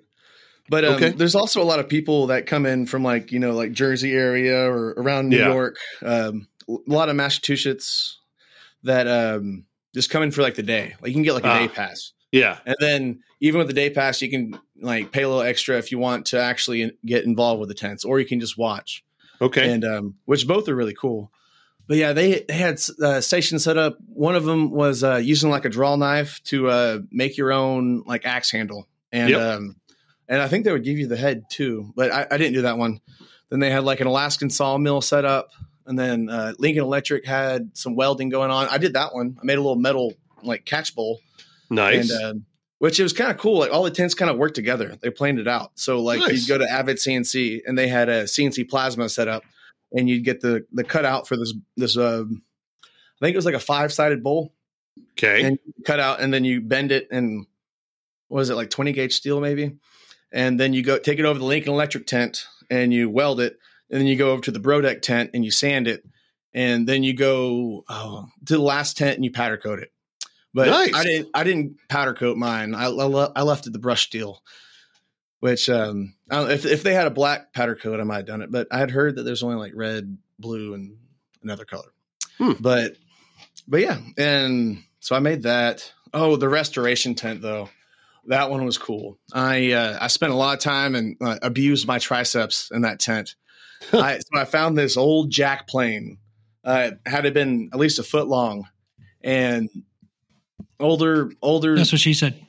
But 0.69 0.85
um, 0.85 0.95
Okay. 0.97 1.09
there's 1.09 1.35
also 1.35 1.63
a 1.63 1.65
lot 1.65 1.79
of 1.81 1.89
people 1.89 2.27
that 2.27 2.45
come 2.47 2.67
in 2.67 2.85
from 2.85 3.03
like 3.03 3.33
you 3.33 3.39
know 3.39 3.53
like 3.53 3.73
Jersey 3.73 4.13
area 4.13 4.71
or 4.71 4.91
around 4.99 5.31
New 5.31 5.39
Yeah. 5.39 5.49
York. 5.53 5.77
Um, 6.05 6.49
a 6.69 6.77
lot 6.87 7.09
of 7.09 7.17
Massachusetts 7.17 8.19
that 8.83 9.09
um, 9.09 9.65
just 9.95 10.11
come 10.11 10.23
in 10.23 10.31
for 10.33 10.43
like 10.43 10.55
the 10.57 10.63
day. 10.63 10.95
Like 11.01 11.09
you 11.09 11.15
can 11.15 11.23
get 11.23 11.33
like 11.33 11.45
a 11.45 11.49
Ah. 11.49 11.59
day 11.61 11.69
pass, 11.69 12.13
Yeah. 12.31 12.59
and 12.67 12.77
then 12.79 13.23
even 13.41 13.57
with 13.59 13.69
the 13.69 13.73
day 13.75 13.89
pass, 13.89 14.21
you 14.21 14.29
can 14.29 14.59
like 14.79 15.13
pay 15.13 15.23
a 15.23 15.29
little 15.29 15.43
extra 15.43 15.79
if 15.79 15.91
you 15.93 15.99
want 15.99 16.27
to 16.27 16.41
actually 16.43 16.93
get 17.07 17.25
involved 17.25 17.59
with 17.61 17.71
the 17.71 17.75
tents, 17.75 18.05
or 18.05 18.21
you 18.21 18.27
can 18.27 18.39
just 18.39 18.59
watch. 18.59 19.03
Okay. 19.41 19.73
And 19.73 19.83
um, 19.85 20.15
which 20.27 20.47
both 20.47 20.69
are 20.69 20.77
really 20.77 20.95
cool. 20.95 21.33
But 21.89 21.97
yeah, 21.97 22.13
they, 22.13 22.45
they 22.49 22.55
had 22.55 22.81
uh, 23.03 23.21
stations 23.21 23.65
set 23.65 23.77
up. 23.77 23.99
One 24.07 24.35
of 24.37 24.45
them 24.45 24.71
was 24.71 25.03
uh, 25.05 25.17
using 25.17 25.51
like 25.51 25.65
a 25.65 25.69
draw 25.69 25.97
knife 25.97 26.41
to 26.45 26.69
uh, 26.69 26.99
make 27.11 27.37
your 27.37 27.53
own 27.53 28.03
like 28.07 28.25
axe 28.25 28.51
handle, 28.51 28.87
and 29.11 29.31
Yep. 29.31 29.41
um, 29.41 29.77
and 30.29 30.41
I 30.41 30.49
think 30.49 30.65
they 30.65 30.73
would 30.73 30.85
give 30.85 30.99
you 30.99 31.07
the 31.09 31.17
head 31.17 31.45
too. 31.51 31.93
But 31.97 32.13
I, 32.13 32.27
I 32.31 32.37
didn't 32.39 32.55
do 32.55 32.63
that 32.63 32.79
one. 32.79 33.01
Then 33.51 33.61
they 33.61 33.71
had 33.71 33.85
like 33.85 34.01
an 34.01 34.07
Alaskan 34.07 34.49
sawmill 34.49 35.01
set 35.03 35.25
up, 35.25 35.51
and 35.85 35.99
then 35.99 36.31
uh, 36.31 36.55
Lincoln 36.59 36.85
Electric 36.85 37.27
had 37.27 37.77
some 37.77 37.97
welding 37.97 38.29
going 38.31 38.51
on. 38.51 38.69
I 38.69 38.79
did 38.79 38.95
that 38.95 39.13
one. 39.15 39.37
I 39.43 39.45
made 39.45 39.59
a 39.59 39.61
little 39.61 39.77
metal 39.77 40.15
like 40.43 40.65
catch 40.65 40.95
bowl, 40.95 41.21
nice. 41.69 42.11
and 42.11 42.23
uh, 42.25 42.41
which 42.79 42.99
it 42.99 43.03
was 43.03 43.13
kind 43.13 43.31
of 43.31 43.39
cool. 43.39 43.59
Like 43.59 43.73
all 43.73 43.83
the 43.83 43.91
tents 43.91 44.15
kind 44.15 44.31
of 44.31 44.39
worked 44.39 44.55
together. 44.55 44.97
They 45.03 45.11
planned 45.11 45.39
it 45.41 45.49
out. 45.49 45.73
So 45.75 46.01
like 46.01 46.21
Nice. 46.21 46.33
you'd 46.33 46.49
go 46.49 46.59
to 46.59 46.71
Avid 46.71 46.97
CNC 46.97 47.63
and 47.67 47.77
they 47.77 47.89
had 47.89 48.09
a 48.09 48.25
CNC 48.25 48.69
plasma 48.71 49.09
set 49.09 49.29
up, 49.29 49.43
and 49.95 50.09
you'd 50.09 50.25
get 50.25 50.41
the 50.41 50.67
the 50.73 50.85
cutout 50.85 51.29
for 51.29 51.37
this 51.37 51.55
this. 51.77 51.97
Uh, 51.97 52.25
I 52.25 53.25
think 53.25 53.35
it 53.35 53.39
was 53.39 53.47
like 53.47 53.55
a 53.55 53.61
five 53.61 53.93
sided 53.93 54.23
bowl, 54.23 54.53
okay. 55.13 55.45
and 55.45 55.59
cut 55.87 56.01
out, 56.01 56.21
and 56.21 56.35
then 56.35 56.45
you 56.45 56.61
bend 56.61 56.91
it, 56.91 57.09
and 57.11 57.47
what 58.29 58.39
was 58.39 58.51
it 58.51 58.57
like 58.57 58.71
twenty 58.71 58.93
gauge 58.93 59.15
steel 59.15 59.41
maybe, 59.41 59.77
and 60.33 60.59
then 60.59 60.73
you 60.73 60.83
go 60.83 60.99
take 60.99 61.19
it 61.19 61.25
over 61.25 61.39
the 61.39 61.45
Lincoln 61.45 61.73
Electric 61.73 62.07
tent 62.07 62.47
and 62.71 62.93
you 62.93 63.09
weld 63.09 63.41
it, 63.41 63.59
and 63.91 64.01
then 64.01 64.07
you 64.07 64.17
go 64.17 64.33
over 64.33 64.43
to 64.43 64.51
the 64.51 64.59
Brodeck 64.59 65.03
tent 65.03 65.31
and 65.35 65.45
you 65.45 65.51
sand 65.51 65.87
it, 65.87 66.05
and 66.55 66.89
then 66.89 67.03
you 67.03 67.15
go 67.15 67.85
oh, 67.89 68.27
to 68.47 68.57
the 68.57 68.63
last 68.63 68.97
tent 68.97 69.17
and 69.17 69.25
you 69.25 69.31
powder 69.31 69.57
coat 69.57 69.79
it. 69.79 69.93
But 70.55 70.69
Nice. 70.69 70.95
I 70.95 71.05
didn't. 71.05 71.29
I 71.35 71.45
didn't 71.45 71.77
powder 71.89 72.15
coat 72.15 72.37
mine. 72.37 72.75
I, 72.75 72.87
I 72.87 73.43
left 73.43 73.67
it 73.67 73.73
the 73.73 73.79
brush 73.79 74.07
steel, 74.07 74.43
which 75.43 75.69
um, 75.69 76.15
I 76.31 76.37
don't, 76.37 76.51
if 76.53 76.65
if 76.65 76.85
they 76.85 76.95
had 76.95 77.09
a 77.09 77.11
black 77.11 77.53
powder 77.53 77.75
coat, 77.75 77.99
I 77.99 78.05
might 78.05 78.19
have 78.19 78.27
done 78.27 78.43
it. 78.43 78.53
But 78.53 78.69
I 78.71 78.79
had 78.79 78.93
heard 78.93 79.17
that 79.17 79.25
there's 79.25 79.43
only 79.43 79.57
like 79.57 79.73
red, 79.75 80.17
blue, 80.39 80.73
and 80.73 80.99
another 81.43 81.65
color. 81.65 81.93
Hmm. 82.39 82.53
But 82.61 82.93
but 83.67 83.81
yeah, 83.81 83.99
and 84.17 84.85
so 85.01 85.17
I 85.17 85.19
made 85.19 85.43
that. 85.43 85.93
Oh, 86.15 86.37
the 86.37 86.49
restoration 86.49 87.17
tent 87.17 87.43
though, 87.43 87.71
that 88.27 88.51
one 88.51 88.65
was 88.65 88.79
cool. 88.79 89.19
I 89.33 89.73
uh, 89.73 89.99
I 90.01 90.07
spent 90.07 90.33
a 90.33 90.37
lot 90.37 90.55
of 90.55 90.61
time 90.61 90.95
and 90.95 91.17
uh, 91.21 91.39
abused 91.43 91.89
my 91.89 91.99
triceps 91.99 92.71
in 92.73 92.83
that 92.83 93.01
tent. 93.01 93.35
I, 93.93 94.19
so 94.19 94.41
I 94.41 94.45
found 94.45 94.79
this 94.79 94.97
old 94.97 95.31
jack 95.33 95.67
plane. 95.67 96.19
Uh, 96.63 96.93
had 97.05 97.27
it 97.27 97.35
been 97.35 97.71
at 97.73 97.81
least 97.81 97.99
a 97.99 98.05
foot 98.05 98.29
long, 98.29 98.69
and 99.23 99.69
older 100.79 101.33
older 101.43 101.75
That's 101.75 101.91
what 101.91 102.01
she 102.01 102.15
said. 102.15 102.41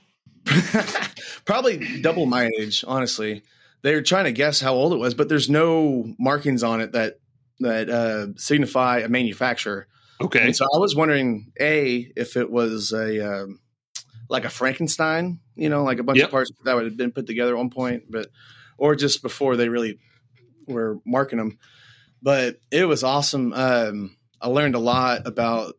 probably 1.46 2.02
double 2.02 2.26
my 2.26 2.50
age 2.60 2.84
honestly 2.88 3.44
they 3.82 3.94
were 3.94 4.02
trying 4.02 4.26
to 4.26 4.32
guess 4.32 4.60
how 4.60 4.74
old 4.74 4.94
it 4.94 4.98
was 4.98 5.14
but 5.14 5.30
there's 5.30 5.50
no 5.50 6.14
markings 6.20 6.64
on 6.64 6.82
it 6.82 6.92
that 6.94 7.20
that 7.60 7.90
uh, 7.90 8.28
signify 8.36 9.00
a 9.00 9.08
manufacturer 9.08 9.88
okay. 10.22 10.42
and 10.44 10.56
so 10.56 10.66
i 10.74 10.78
was 10.78 10.96
wondering 10.96 11.52
a 11.60 12.12
if 12.16 12.36
it 12.36 12.50
was 12.52 12.92
a 12.92 13.44
um, 13.44 13.60
like 14.30 14.46
a 14.46 14.50
frankenstein 14.50 15.40
you 15.56 15.70
know 15.70 15.84
like 15.84 16.00
a 16.00 16.04
bunch 16.04 16.18
Yep. 16.18 16.26
of 16.28 16.32
parts 16.32 16.52
that 16.66 16.76
would 16.76 16.86
have 16.86 16.98
been 16.98 17.12
put 17.12 17.28
together 17.28 17.52
at 17.54 17.58
one 17.58 17.70
point 17.70 18.04
but 18.10 18.28
or 18.78 18.96
just 18.96 19.22
before 19.22 19.56
they 19.56 19.70
really 19.70 20.00
were 20.68 21.00
marking 21.06 21.38
them 21.38 21.58
but 22.22 22.58
it 22.72 22.86
was 22.86 23.04
awesome 23.04 23.54
um 23.54 24.16
i 24.42 24.48
learned 24.48 24.76
a 24.76 24.80
lot 24.80 25.26
about 25.28 25.76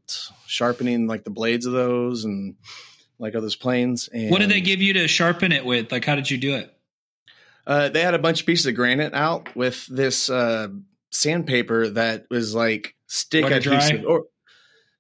sharpening 0.47 1.06
like 1.06 1.25
the 1.25 1.30
blades 1.30 1.66
of 1.66 1.73
those 1.73 2.25
and 2.25 2.54
like 3.18 3.33
those 3.33 3.56
planes 3.56 4.09
and 4.12 4.30
What 4.30 4.40
did 4.40 4.50
they 4.50 4.61
give 4.61 4.80
you 4.83 4.92
to 4.94 5.09
sharpen 5.09 5.52
it 5.52 5.64
with? 5.64 5.92
Like, 5.92 6.04
how 6.04 6.14
did 6.14 6.30
you 6.30 6.38
do 6.38 6.56
it? 6.56 6.71
Uh, 7.66 7.88
they 7.88 8.02
had 8.02 8.14
a 8.14 8.18
bunch 8.18 8.40
of 8.40 8.47
pieces 8.47 8.66
of 8.66 8.75
granite 8.75 9.14
out 9.14 9.54
with 9.56 9.87
this 9.87 10.28
uh, 10.28 10.68
sandpaper 11.11 11.88
that 11.90 12.26
was 12.30 12.54
like 12.54 12.94
stick 13.06 13.44
Let 13.44 13.52
it 13.52 13.62
dry? 13.62 13.76
adhesive, 13.76 14.04
or 14.06 14.25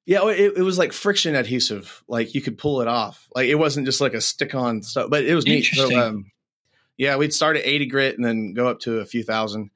yeah, 0.06 0.26
it, 0.28 0.54
it 0.56 0.62
was 0.62 0.78
like 0.78 0.92
friction 0.92 1.34
adhesive. 1.34 2.02
Like 2.08 2.34
you 2.34 2.40
could 2.40 2.56
pull 2.56 2.80
it 2.80 2.88
off. 2.88 3.28
Like 3.34 3.48
it 3.48 3.56
wasn't 3.56 3.86
just 3.86 4.00
like 4.00 4.14
a 4.14 4.20
stick-on 4.20 4.82
stuff, 4.82 5.10
but 5.10 5.24
it 5.24 5.34
was 5.34 5.46
neat. 5.46 5.64
So, 5.64 5.94
um, 5.98 6.30
yeah, 6.96 7.16
we'd 7.16 7.34
start 7.34 7.56
at 7.56 7.66
eighty 7.66 7.86
grit 7.86 8.16
and 8.16 8.24
then 8.24 8.54
go 8.54 8.68
up 8.68 8.80
to 8.80 9.00
a 9.00 9.04
few 9.06 9.22
thousand, 9.24 9.70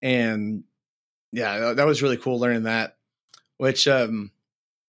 and 0.00 0.64
yeah, 1.32 1.58
that- 1.58 1.76
that 1.76 1.86
was 1.86 2.02
really 2.02 2.16
cool 2.16 2.38
learning 2.38 2.62
that. 2.64 2.96
Which 3.58 3.86
um, 3.88 4.30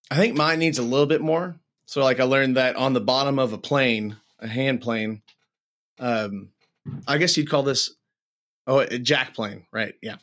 I 0.09 0.15
think 0.15 0.35
mine 0.35 0.59
needs 0.59 0.79
a 0.79 0.83
little 0.83 1.05
bit 1.07 1.21
more. 1.21 1.59
So 1.85 2.03
like 2.03 2.19
I 2.19 2.23
learned 2.23 2.57
that 2.57 2.75
on 2.75 2.93
the 2.93 3.01
bottom 3.01 3.39
of 3.39 3.53
a 3.53 3.57
plane, 3.57 4.17
a 4.39 4.47
hand 4.47 4.81
plane, 4.81 5.21
um, 5.99 6.49
I 7.07 7.17
guess 7.17 7.37
you'd 7.37 7.49
call 7.49 7.63
this 7.63 7.91
Oh, 8.65 8.79
a 8.79 8.97
jack 8.97 9.33
plane, 9.33 9.65
right? 9.71 9.93
Yeah. 10.01 10.15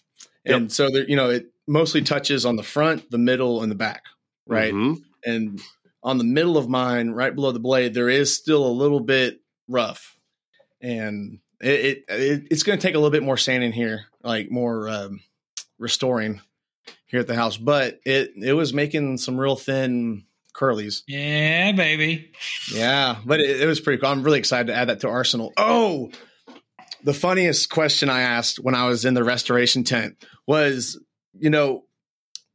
And 0.46 0.72
so 0.72 0.88
there, 0.90 1.06
you 1.06 1.16
know, 1.16 1.28
it 1.28 1.52
mostly 1.66 2.00
touches 2.00 2.46
on 2.46 2.56
the 2.56 2.62
front, 2.62 3.10
the 3.10 3.18
middle, 3.18 3.62
and 3.62 3.70
the 3.70 3.76
back, 3.76 4.04
right? 4.46 4.72
Mhm. 4.72 5.02
And 5.24 5.60
on 6.02 6.16
the 6.16 6.24
middle 6.24 6.56
of 6.56 6.68
mine, 6.68 7.10
right 7.10 7.34
below 7.34 7.52
the 7.52 7.60
blade, 7.60 7.92
there 7.92 8.08
is 8.08 8.34
still 8.34 8.66
a 8.66 8.72
little 8.72 9.00
bit 9.00 9.40
rough, 9.68 10.18
and 10.80 11.40
it, 11.60 11.68
it, 11.68 12.04
it 12.08 12.48
it's 12.50 12.62
going 12.62 12.78
to 12.78 12.82
take 12.82 12.94
a 12.94 12.98
little 12.98 13.10
bit 13.10 13.22
more 13.22 13.36
sanding 13.36 13.72
here, 13.72 14.06
like 14.22 14.50
more 14.50 14.88
um, 14.88 15.20
restoring 15.78 16.40
here 17.06 17.20
at 17.20 17.26
the 17.26 17.36
house. 17.36 17.58
But 17.58 18.00
it 18.06 18.32
it 18.36 18.54
was 18.54 18.72
making 18.72 19.18
some 19.18 19.38
real 19.38 19.56
thin 19.56 20.24
curlies. 20.54 21.02
Yeah, 21.06 21.72
baby. 21.72 22.32
Yeah, 22.72 23.16
but 23.24 23.40
it, 23.40 23.60
it 23.62 23.66
was 23.66 23.80
pretty 23.80 24.00
cool. 24.00 24.10
I'm 24.10 24.22
really 24.22 24.38
excited 24.38 24.68
to 24.68 24.74
add 24.74 24.88
that 24.88 25.00
to 25.00 25.08
Arsenal. 25.08 25.52
Oh, 25.56 26.10
the 27.02 27.14
funniest 27.14 27.70
question 27.70 28.08
I 28.10 28.20
asked 28.20 28.58
when 28.58 28.74
I 28.74 28.86
was 28.86 29.04
in 29.04 29.14
the 29.14 29.24
restoration 29.24 29.84
tent 29.84 30.16
was, 30.46 31.00
you 31.38 31.50
know, 31.50 31.84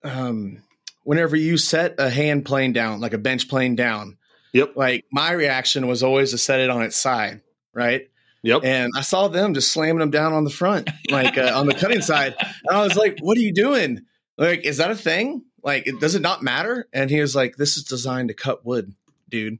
um, 0.03 0.61
whenever 1.03 1.35
you 1.35 1.57
set 1.57 1.95
a 1.99 2.09
hand 2.09 2.45
plane 2.45 2.73
down, 2.73 2.99
like 3.01 3.13
a 3.13 3.17
bench 3.17 3.47
plane 3.49 3.75
down, 3.75 4.17
Yep. 4.53 4.73
like 4.75 5.05
my 5.11 5.31
reaction 5.31 5.87
was 5.87 6.03
always 6.03 6.31
to 6.31 6.37
set 6.37 6.59
it 6.61 6.69
on 6.69 6.81
its 6.83 6.95
side, 6.95 7.41
right? 7.73 8.07
Yep. 8.43 8.61
And 8.63 8.91
I 8.95 9.01
saw 9.01 9.27
them 9.27 9.55
just 9.55 9.71
slamming 9.71 9.97
them 9.99 10.11
down 10.11 10.31
on 10.33 10.43
the 10.43 10.51
front, 10.51 10.89
like 11.09 11.37
uh, 11.37 11.51
on 11.55 11.65
the 11.65 11.73
cutting 11.73 12.01
side. 12.01 12.35
And 12.39 12.77
I 12.77 12.83
was 12.83 12.95
like, 12.95 13.17
what 13.21 13.37
are 13.37 13.41
you 13.41 13.51
doing? 13.53 14.01
Like, 14.37 14.63
is 14.65 14.77
that 14.77 14.91
a 14.91 14.95
thing? 14.95 15.43
Like, 15.65 15.87
it, 15.87 15.99
does 15.99 16.15
it 16.15 16.21
not 16.21 16.43
matter? 16.43 16.87
And 16.93 17.09
he 17.09 17.19
was 17.19 17.35
like, 17.35 17.57
this 17.57 17.75
is 17.75 17.83
designed 17.83 18.29
to 18.29 18.33
cut 18.35 18.65
wood, 18.65 18.93
dude. 19.27 19.57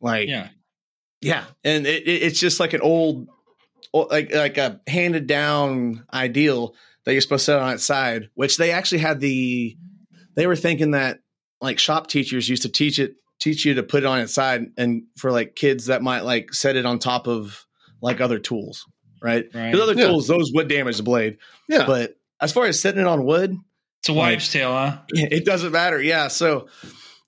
Like, 0.00 0.28
Yeah. 0.28 0.48
yeah, 1.20 1.44
and 1.64 1.86
it, 1.86 2.06
it, 2.06 2.22
it's 2.22 2.40
just 2.40 2.60
like 2.60 2.72
an 2.72 2.80
old, 2.80 3.28
o- 3.92 4.06
like 4.10 4.32
like 4.34 4.56
a 4.56 4.80
handed 4.86 5.26
down 5.26 6.06
ideal 6.14 6.74
that 7.04 7.12
you're 7.12 7.20
supposed 7.20 7.42
to 7.46 7.52
set 7.52 7.58
on 7.60 7.74
its 7.74 7.84
side. 7.84 8.30
Which 8.34 8.56
they 8.56 8.70
actually 8.70 8.98
had 9.00 9.20
the, 9.20 9.76
they 10.36 10.46
were 10.46 10.56
thinking 10.56 10.92
that 10.92 11.18
like 11.60 11.78
shop 11.78 12.06
teachers 12.06 12.48
used 12.48 12.62
to 12.62 12.68
teach 12.70 12.98
it, 12.98 13.16
teach 13.40 13.64
you 13.66 13.74
to 13.74 13.82
put 13.82 14.04
it 14.04 14.06
on 14.06 14.20
its 14.20 14.32
side, 14.32 14.70
and 14.78 15.02
for 15.18 15.32
like 15.32 15.56
kids 15.56 15.86
that 15.86 16.00
might 16.02 16.20
like 16.20 16.54
set 16.54 16.76
it 16.76 16.86
on 16.86 16.98
top 17.00 17.26
of 17.26 17.66
like 18.00 18.20
other 18.20 18.38
tools, 18.38 18.86
right? 19.20 19.46
Right. 19.52 19.72
Because 19.72 19.80
other 19.90 20.00
Yeah. 20.00 20.06
tools, 20.08 20.28
those 20.28 20.52
would 20.54 20.68
damage 20.68 20.96
the 20.98 21.02
blade. 21.02 21.38
Yeah. 21.68 21.86
But 21.86 22.16
as 22.40 22.52
far 22.52 22.66
as 22.66 22.78
setting 22.80 23.00
it 23.00 23.06
on 23.06 23.24
wood, 23.26 23.56
It's 24.00 24.08
a 24.08 24.12
wives' 24.14 24.50
tale, 24.50 24.72
huh? 24.72 24.98
it 25.10 25.44
doesn't 25.44 25.72
matter. 25.72 26.00
Yeah. 26.00 26.28
So, 26.28 26.68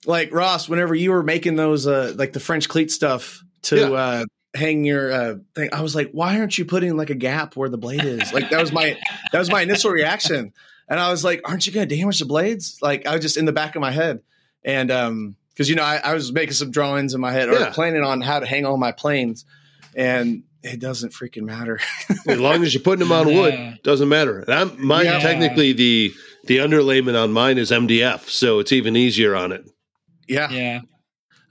like 0.07 0.33
Ross, 0.33 0.69
whenever 0.69 0.95
you 0.95 1.11
were 1.13 1.23
making 1.23 1.57
those, 1.57 1.87
uh, 1.87 2.15
like 2.17 2.33
the 2.33 2.41
French 2.41 2.69
cleat 2.69 2.91
stuff 2.91 3.43
to 3.63 3.77
Yeah. 3.77 3.91
uh, 3.91 4.25
hang 4.55 4.85
your 4.85 5.13
uh, 5.13 5.35
thing, 5.55 5.69
I 5.73 5.83
was 5.83 5.95
like, 5.95 6.11
why 6.13 6.39
aren't 6.39 6.57
you 6.57 6.65
putting 6.65 6.97
like 6.97 7.11
a 7.11 7.15
gap 7.15 7.57
where 7.57 7.69
the 7.69 7.79
blade 7.79 8.05
is? 8.05 8.33
Like 8.33 8.51
that 8.51 8.61
was 8.61 8.73
my 8.73 8.99
that 9.33 9.39
was 9.39 9.51
my 9.51 9.61
initial 9.63 9.91
reaction, 9.91 10.53
and 10.89 10.99
I 10.99 11.11
was 11.11 11.23
like, 11.25 11.43
aren't 11.45 11.67
you 11.67 11.73
going 11.75 11.89
to 11.89 11.95
damage 11.97 12.19
the 12.21 12.25
blades? 12.27 12.79
Like 12.81 13.07
I 13.07 13.13
was 13.13 13.21
just 13.23 13.37
in 13.37 13.45
the 13.45 13.53
back 13.53 13.77
of 13.77 13.81
my 13.83 13.91
head, 13.91 14.21
and 14.65 14.91
um, 14.91 15.37
because 15.51 15.69
you 15.69 15.77
know 15.77 15.85
I, 15.85 15.97
I 16.03 16.15
was 16.15 16.33
making 16.33 16.55
some 16.55 16.71
drawings 16.71 17.13
in 17.13 17.21
my 17.21 17.33
head 17.33 17.51
or 17.51 17.53
Yeah. 17.59 17.71
planning 17.71 18.03
on 18.03 18.23
how 18.23 18.41
to 18.41 18.47
hang 18.47 18.65
all 18.65 18.79
my 18.79 18.93
planes, 18.93 19.45
and 19.95 20.43
it 20.63 20.81
doesn't 20.81 21.13
freaking 21.13 21.43
matter. 21.43 21.81
as 22.27 22.41
long 22.41 22.63
as 22.63 22.73
you're 22.73 22.83
putting 22.83 23.01
them 23.07 23.13
on 23.13 23.29
Yeah. 23.29 23.41
wood, 23.41 23.79
doesn't 23.83 24.09
matter. 24.09 24.41
And 24.41 24.55
I'm 24.55 24.87
mine 24.87 25.05
Yeah. 25.05 25.19
technically 25.19 25.73
the 25.75 26.15
the 26.47 26.59
underlayment 26.59 27.21
on 27.23 27.33
mine 27.33 27.59
is 27.59 27.71
MDF, 27.71 28.29
so 28.29 28.59
it's 28.59 28.73
even 28.73 28.97
easier 28.97 29.35
on 29.37 29.53
it. 29.53 29.69
yeah. 30.29 30.51
Yeah. 30.51 30.81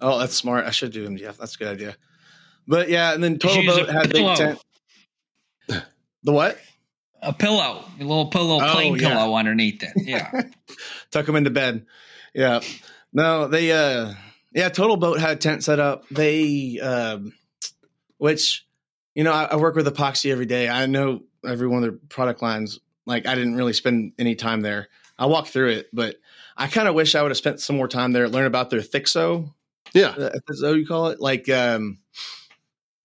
Oh, 0.04 0.18
that's 0.18 0.36
smart. 0.36 0.66
I 0.66 0.72
should 0.72 0.92
do 0.92 1.08
MDF. 1.08 1.38
That's 1.38 1.56
a 1.56 1.58
good 1.60 1.68
idea. 1.68 1.96
But 2.68 2.90
yeah, 2.90 3.14
and 3.14 3.24
then 3.24 3.38
Total 3.38 3.64
Boat 3.66 3.90
had 3.90 4.12
big 4.12 4.36
tent. 4.36 4.60
The 5.68 6.32
what? 6.32 6.58
A 7.22 7.34
pillow, 7.34 7.86
a 8.00 8.04
little 8.04 8.28
pillow, 8.28 8.60
Oh, 8.64 8.72
plain 8.74 8.96
yeah. 8.96 9.10
pillow 9.10 9.36
underneath 9.36 9.84
it. 9.84 9.92
Yeah. 9.96 10.42
Tuck 11.12 11.26
them 11.28 11.36
into 11.36 11.52
bed. 11.52 11.86
Yeah. 12.34 12.62
No, 13.14 13.48
they 13.48 13.72
uh 13.72 14.14
yeah, 14.54 14.70
Total 14.70 14.98
Boat 14.98 15.20
had 15.20 15.32
a 15.32 15.36
tent 15.36 15.64
set 15.64 15.80
up. 15.80 16.08
They 16.10 16.80
um 16.80 17.34
which 18.18 18.66
you 19.14 19.24
know, 19.24 19.32
I, 19.34 19.44
I 19.46 19.56
work 19.58 19.76
with 19.76 19.86
epoxy 19.88 20.32
every 20.32 20.46
day. 20.48 20.68
I 20.70 20.86
know 20.88 21.22
every 21.46 21.68
one 21.68 21.84
of 21.84 21.90
their 21.92 22.00
product 22.10 22.42
lines. 22.42 22.80
Like 23.12 23.28
I 23.28 23.36
didn't 23.36 23.56
really 23.56 23.74
spend 23.74 24.14
any 24.18 24.36
time 24.36 24.62
there. 24.62 24.88
I 25.20 25.26
walked 25.28 25.50
through 25.50 25.70
it, 25.70 25.90
but 25.94 26.16
I 26.58 26.68
kind 26.68 26.88
of 26.88 26.96
wish 26.96 27.14
I 27.16 27.22
would 27.22 27.32
have 27.32 27.38
spent 27.38 27.60
some 27.60 27.76
more 27.76 27.88
time 27.88 28.12
there, 28.12 28.28
learn 28.28 28.46
about 28.46 28.70
their 28.70 28.80
Thixo 28.82 29.54
Yeah. 29.94 30.10
Uh, 30.18 30.30
is 30.50 30.60
that 30.62 30.70
what 30.70 30.78
you 30.80 30.86
call 30.88 31.08
it? 31.08 31.20
Like, 31.20 31.50
um, 31.50 32.00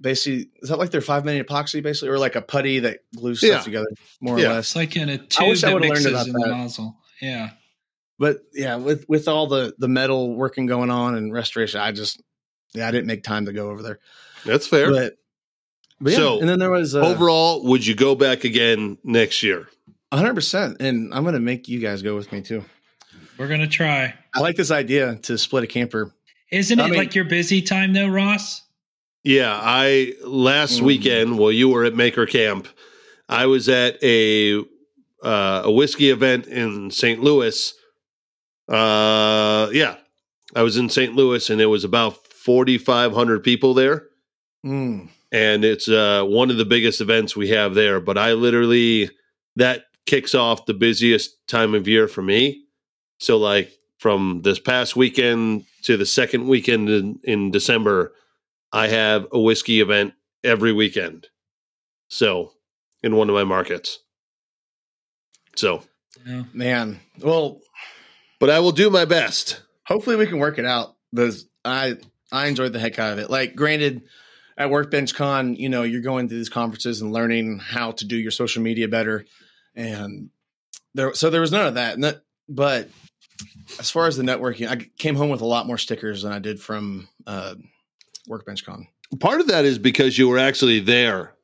basically, 0.01 0.51
is 0.63 0.69
that 0.69 0.79
like 0.79 0.91
their 0.91 1.01
five 1.01 1.25
minute 1.25 1.47
epoxy, 1.47 1.83
basically, 1.83 2.09
or 2.11 2.19
like 2.19 2.37
a 2.37 2.43
putty 2.43 2.81
that 2.81 3.01
glues 3.15 3.43
Yeah. 3.43 3.53
stuff 3.55 3.65
together, 3.65 3.89
more 4.21 4.39
Yeah. 4.39 4.47
or 4.47 4.49
less? 4.55 4.67
It's 4.67 4.77
like 4.77 4.97
in 4.97 5.09
a 5.09 5.19
tube 5.19 5.49
wish 5.49 5.65
I 5.65 5.69
that 5.69 5.75
would've 5.75 5.91
learned 5.91 6.07
about 6.07 6.27
in 6.27 6.33
the 6.33 6.39
that. 6.41 6.49
nozzle. 6.49 6.97
Yeah. 7.21 7.51
But 8.19 8.39
yeah, 8.55 8.77
with 8.77 9.05
with 9.09 9.29
all 9.29 9.47
the 9.47 9.75
the 9.79 9.89
metal 9.89 10.35
working 10.35 10.67
going 10.67 10.91
on 10.91 11.17
and 11.17 11.33
restoration, 11.33 11.81
I 11.81 11.93
just 11.93 12.23
yeah, 12.73 12.89
I 12.89 12.91
didn't 12.91 13.07
make 13.07 13.23
time 13.23 13.47
to 13.47 13.53
go 13.53 13.71
over 13.71 13.83
there. 13.83 13.99
That's 14.45 14.67
fair. 14.67 14.91
But, 14.91 15.15
but 16.01 16.13
yeah, 16.13 16.19
So, 16.19 16.41
and 16.41 16.49
then 16.49 16.59
there 16.59 16.71
was 16.71 16.95
uh, 16.95 17.01
Overall, 17.01 17.65
would 17.65 17.87
you 17.87 17.95
go 17.95 18.15
back 18.15 18.45
again 18.45 18.99
next 19.03 19.43
year? 19.43 19.69
100, 20.11 20.35
percent 20.35 20.77
and 20.81 21.13
I'm 21.13 21.25
gonna 21.25 21.41
make 21.41 21.69
you 21.69 21.79
guys 21.81 22.03
go 22.03 22.15
with 22.17 22.31
me 22.33 22.41
too. 22.43 22.65
We're 23.39 23.49
going 23.49 23.61
to 23.61 23.67
try. 23.67 24.15
I 24.35 24.41
like 24.41 24.57
this 24.57 24.71
idea 24.71 25.17
to 25.25 25.37
split 25.37 25.63
a 25.63 25.67
camper. 25.67 26.11
Isn't 26.51 26.79
it 26.79 26.83
I 26.83 26.87
mean- 26.89 26.97
like 26.99 27.15
your 27.15 27.27
busy 27.27 27.61
time 27.61 27.93
though, 27.93 28.09
Ross? 28.09 28.63
Yeah, 29.25 29.59
I 29.61 30.15
last 30.25 30.79
Mm. 30.81 30.85
weekend 30.85 31.39
while 31.39 31.53
you 31.53 31.69
were 31.69 31.85
at 31.85 31.95
Maker 31.95 32.25
Camp, 32.25 32.67
I 33.29 33.45
was 33.47 33.69
at 33.69 34.03
a 34.03 34.61
uh, 35.23 35.63
a 35.65 35.71
whiskey 35.71 36.09
event 36.11 36.47
in 36.47 36.91
St. 36.91 37.21
Louis. 37.23 37.75
Uh, 38.69 39.69
yeah, 39.73 39.97
I 40.55 40.63
was 40.63 40.77
in 40.77 40.89
St. 40.89 41.15
Louis, 41.15 41.51
and 41.51 41.61
there 41.61 41.69
was 41.69 41.85
about 41.85 42.27
forty 42.27 42.79
five 42.79 43.13
hundred 43.13 43.43
people 43.45 43.75
there, 43.75 44.07
Mm. 44.65 45.09
and 45.33 45.65
it's 45.65 45.89
uh, 45.89 46.23
one 46.25 46.51
of 46.51 46.57
the 46.57 46.65
biggest 46.65 47.01
events 47.01 47.37
we 47.37 47.49
have 47.49 47.75
there. 47.75 48.01
But 48.01 48.17
I 48.19 48.33
literally 48.33 49.11
that 49.57 49.85
kicks 50.07 50.35
off 50.35 50.67
the 50.67 50.75
busiest 50.75 51.47
time 51.47 51.75
of 51.75 51.87
year 51.89 52.09
for 52.09 52.23
me. 52.23 52.65
So, 53.19 53.37
like 53.37 53.73
from 53.99 54.41
this 54.43 54.59
past 54.59 54.97
weekend 54.97 55.65
to 55.83 55.97
the 55.97 56.07
second 56.07 56.47
weekend 56.49 56.89
in, 56.89 57.19
in 57.25 57.51
December, 57.51 58.13
I 58.73 58.89
have 58.89 59.27
a 59.33 59.41
whiskey 59.41 59.81
event 59.81 60.15
every 60.45 60.73
weekend. 60.73 61.29
So, 62.09 62.53
in 63.03 63.17
one 63.17 63.29
of 63.29 63.35
my 63.35 63.45
markets. 63.45 63.99
So, 65.57 65.83
No. 66.25 66.47
Man, 66.53 67.01
well, 67.21 67.61
but 68.39 68.51
I 68.51 68.61
will 68.61 68.73
do 68.73 68.91
my 68.91 69.05
best. 69.05 69.63
hopefully 69.85 70.17
we 70.17 70.27
can 70.27 70.39
work 70.39 70.59
it 70.59 70.65
out. 70.67 70.95
Because 71.13 71.47
I 71.65 71.95
I 72.33 72.47
enjoyed 72.47 72.73
the 72.73 72.79
heck 72.81 72.99
out 72.99 73.13
of 73.13 73.19
it. 73.19 73.31
Like, 73.31 73.55
granted, 73.55 74.03
at 74.59 74.71
Workbench 74.71 75.15
Con, 75.15 75.55
you 75.55 75.69
know, 75.69 75.83
you're 75.83 76.01
going 76.03 76.29
to 76.29 76.35
these 76.35 76.49
conferences 76.49 77.01
and 77.01 77.13
learning 77.13 77.59
how 77.59 77.93
to 77.93 78.05
do 78.05 78.17
your 78.17 78.31
social 78.33 78.63
media 78.63 78.89
better, 78.89 79.25
and 79.77 80.31
there. 80.95 81.15
So 81.15 81.31
there 81.31 81.41
was 81.41 81.53
none 81.53 81.67
of 81.67 81.75
that. 81.75 81.95
And 81.95 82.05
that 82.05 82.23
but 82.49 82.89
as 83.79 83.91
far 83.91 84.07
as 84.07 84.17
the 84.17 84.23
networking, 84.23 84.69
I 84.69 84.89
came 84.99 85.15
home 85.15 85.31
with 85.31 85.41
a 85.43 85.47
lot 85.47 85.67
more 85.67 85.79
stickers 85.79 86.23
than 86.23 86.33
I 86.33 86.39
did 86.39 86.61
from 86.61 87.09
uh, 87.27 87.55
Workbench 88.27 88.65
Con. 88.65 88.89
Part 89.21 89.41
of 89.41 89.49
that 89.49 89.65
is 89.65 89.79
because 89.79 90.19
you 90.19 90.29
were 90.29 90.39
actually 90.39 90.81
there. 90.81 91.35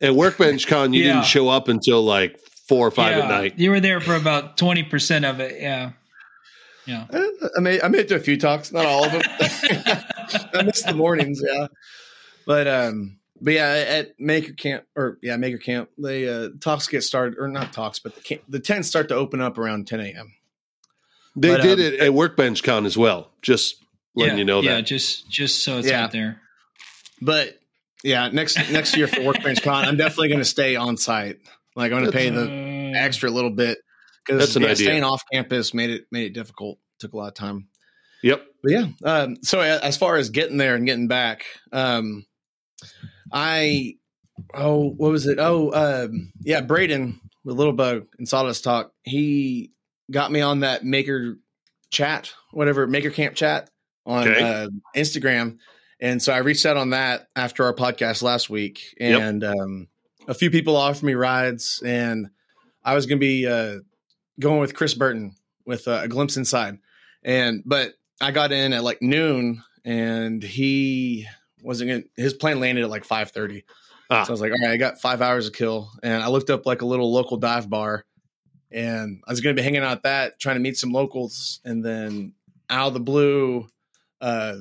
At 0.00 0.14
Workbench 0.14 0.66
Con, 0.66 0.92
you 0.92 1.02
Yeah. 1.04 1.14
didn't 1.14 1.26
show 1.26 1.48
up 1.48 1.68
until 1.68 2.02
like 2.02 2.38
four 2.68 2.86
or 2.86 2.90
five 2.90 3.16
yeah, 3.16 3.24
at 3.24 3.28
night. 3.28 3.58
You 3.58 3.70
were 3.70 3.80
there 3.80 4.00
for 4.00 4.14
about 4.14 4.56
20% 4.56 5.28
of 5.28 5.40
it. 5.40 5.60
Yeah. 5.60 5.92
Yeah. 6.86 7.06
Eh, 7.12 7.26
I 7.56 7.60
made 7.60 7.82
I 7.82 7.88
made 7.88 8.00
it 8.02 8.08
to 8.08 8.14
a 8.14 8.20
few 8.20 8.38
talks, 8.38 8.72
not 8.72 8.86
all 8.86 9.04
of 9.04 9.12
them. 9.12 9.22
I 10.54 10.62
missed 10.64 10.86
the 10.86 10.94
mornings, 10.94 11.42
yeah. 11.44 11.66
But 12.46 12.66
um, 12.66 13.17
but 13.40 13.52
yeah, 13.54 13.84
at 13.88 14.18
Maker 14.18 14.52
Camp 14.52 14.84
or 14.96 15.18
yeah, 15.22 15.36
Maker 15.36 15.58
Camp, 15.58 15.90
they 15.98 16.28
uh, 16.28 16.48
talks 16.60 16.86
get 16.88 17.02
started 17.02 17.38
or 17.38 17.48
not 17.48 17.72
talks, 17.72 17.98
but 17.98 18.14
the 18.14 18.20
camp, 18.20 18.42
the 18.48 18.60
tents 18.60 18.88
start 18.88 19.08
to 19.08 19.14
open 19.14 19.40
up 19.40 19.58
around 19.58 19.86
10 19.86 20.00
a.m. 20.00 20.34
They 21.36 21.48
But, 21.50 21.62
did 21.62 21.78
um, 21.78 21.84
it 21.84 22.00
at 22.00 22.14
Workbench 22.14 22.62
Con 22.62 22.84
as 22.86 22.96
well. 22.96 23.30
Just 23.42 23.76
letting 24.14 24.34
yeah, 24.34 24.38
you 24.38 24.44
know 24.44 24.60
yeah, 24.62 24.76
that. 24.76 24.82
just 24.86 25.28
just 25.30 25.62
so 25.62 25.78
it's 25.78 25.88
Yeah. 25.88 26.04
out 26.04 26.12
there. 26.12 26.40
But 27.20 27.58
yeah, 28.02 28.28
next 28.28 28.56
next 28.70 28.96
year 28.96 29.06
for 29.08 29.22
Workbench 29.22 29.62
Con, 29.62 29.84
I'm 29.84 29.96
definitely 29.96 30.28
going 30.28 30.40
to 30.40 30.44
stay 30.44 30.76
on 30.76 30.96
site. 30.96 31.38
Like 31.76 31.92
I'm 31.92 31.98
going 31.98 32.10
to 32.10 32.16
pay 32.16 32.30
the 32.30 32.42
Uh, 32.42 32.98
extra 32.98 33.30
little 33.30 33.50
bit 33.50 33.78
because 34.26 34.56
yeah, 34.56 34.74
staying 34.74 35.04
off 35.04 35.22
campus 35.32 35.74
made 35.74 35.90
it 35.90 36.06
made 36.10 36.26
it 36.26 36.32
difficult. 36.32 36.78
Took 36.98 37.12
a 37.12 37.16
lot 37.16 37.28
of 37.28 37.34
time. 37.34 37.68
Yep. 38.22 38.44
But 38.62 38.72
yeah, 38.72 38.86
um, 39.04 39.36
so 39.42 39.60
as 39.60 39.96
far 39.96 40.16
as 40.16 40.30
getting 40.30 40.56
there 40.56 40.74
and 40.74 40.84
getting 40.84 41.06
back, 41.06 41.44
um, 41.72 42.26
I 43.32 43.94
oh 44.54 44.90
what 44.90 45.10
was 45.10 45.26
it? 45.26 45.38
Oh 45.38 45.72
um, 46.04 46.32
yeah, 46.42 46.60
Braden 46.60 47.20
with 47.44 47.56
Little 47.56 47.72
Bug 47.72 48.06
and 48.18 48.28
Sawdust 48.28 48.64
Talk. 48.64 48.92
He 49.02 49.72
got 50.10 50.30
me 50.32 50.40
on 50.40 50.60
that 50.60 50.84
Maker 50.84 51.38
chat, 51.90 52.32
whatever 52.52 52.86
Maker 52.86 53.10
Camp 53.10 53.34
chat 53.34 53.70
on 54.06 54.28
Okay. 54.28 54.40
uh, 54.40 54.68
Instagram, 54.96 55.58
and 56.00 56.22
so 56.22 56.32
I 56.32 56.38
reached 56.38 56.64
out 56.66 56.76
on 56.76 56.90
that 56.90 57.28
after 57.36 57.64
our 57.64 57.74
podcast 57.74 58.22
last 58.22 58.48
week, 58.48 58.94
Yep. 59.00 59.20
and 59.20 59.44
um, 59.44 59.88
a 60.26 60.34
few 60.34 60.50
people 60.50 60.76
offered 60.76 61.04
me 61.04 61.14
rides, 61.14 61.82
and 61.84 62.28
I 62.84 62.94
was 62.94 63.06
going 63.06 63.18
to 63.18 63.20
be 63.20 63.46
uh, 63.46 63.78
going 64.40 64.60
with 64.60 64.74
Chris 64.74 64.94
Burton 64.94 65.34
with 65.66 65.86
uh, 65.88 66.00
a 66.04 66.08
glimpse 66.08 66.36
inside, 66.38 66.78
and 67.22 67.62
but 67.66 67.92
I 68.20 68.30
got 68.30 68.52
in 68.52 68.72
at 68.72 68.82
like 68.84 69.02
noon, 69.02 69.62
and 69.84 70.42
he 70.42 71.26
wasn't 71.62 71.90
going. 71.90 72.04
His 72.16 72.34
plane 72.34 72.60
landed 72.60 72.84
at 72.84 72.90
like 72.90 73.04
five 73.04 73.30
thirty. 73.30 73.64
Ah. 74.10 74.24
So 74.24 74.30
I 74.30 74.32
was 74.32 74.40
like, 74.40 74.52
all 74.52 74.58
right, 74.66 74.72
I 74.72 74.76
got 74.76 75.00
five 75.00 75.20
hours 75.20 75.50
to 75.50 75.56
kill, 75.56 75.90
and 76.02 76.22
I 76.22 76.28
looked 76.28 76.50
up 76.50 76.64
like 76.66 76.82
a 76.82 76.86
little 76.86 77.12
local 77.12 77.36
dive 77.36 77.68
bar, 77.68 78.04
and 78.70 79.22
I 79.26 79.30
was 79.32 79.40
going 79.40 79.54
to 79.54 79.60
be 79.60 79.64
hanging 79.64 79.82
out 79.82 79.92
at 79.92 80.02
that, 80.04 80.40
trying 80.40 80.56
to 80.56 80.60
meet 80.60 80.76
some 80.78 80.92
locals, 80.92 81.60
and 81.64 81.84
then 81.84 82.32
out 82.70 82.88
of 82.88 82.94
the 82.94 83.00
blue, 83.00 83.66
uh, 84.20 84.56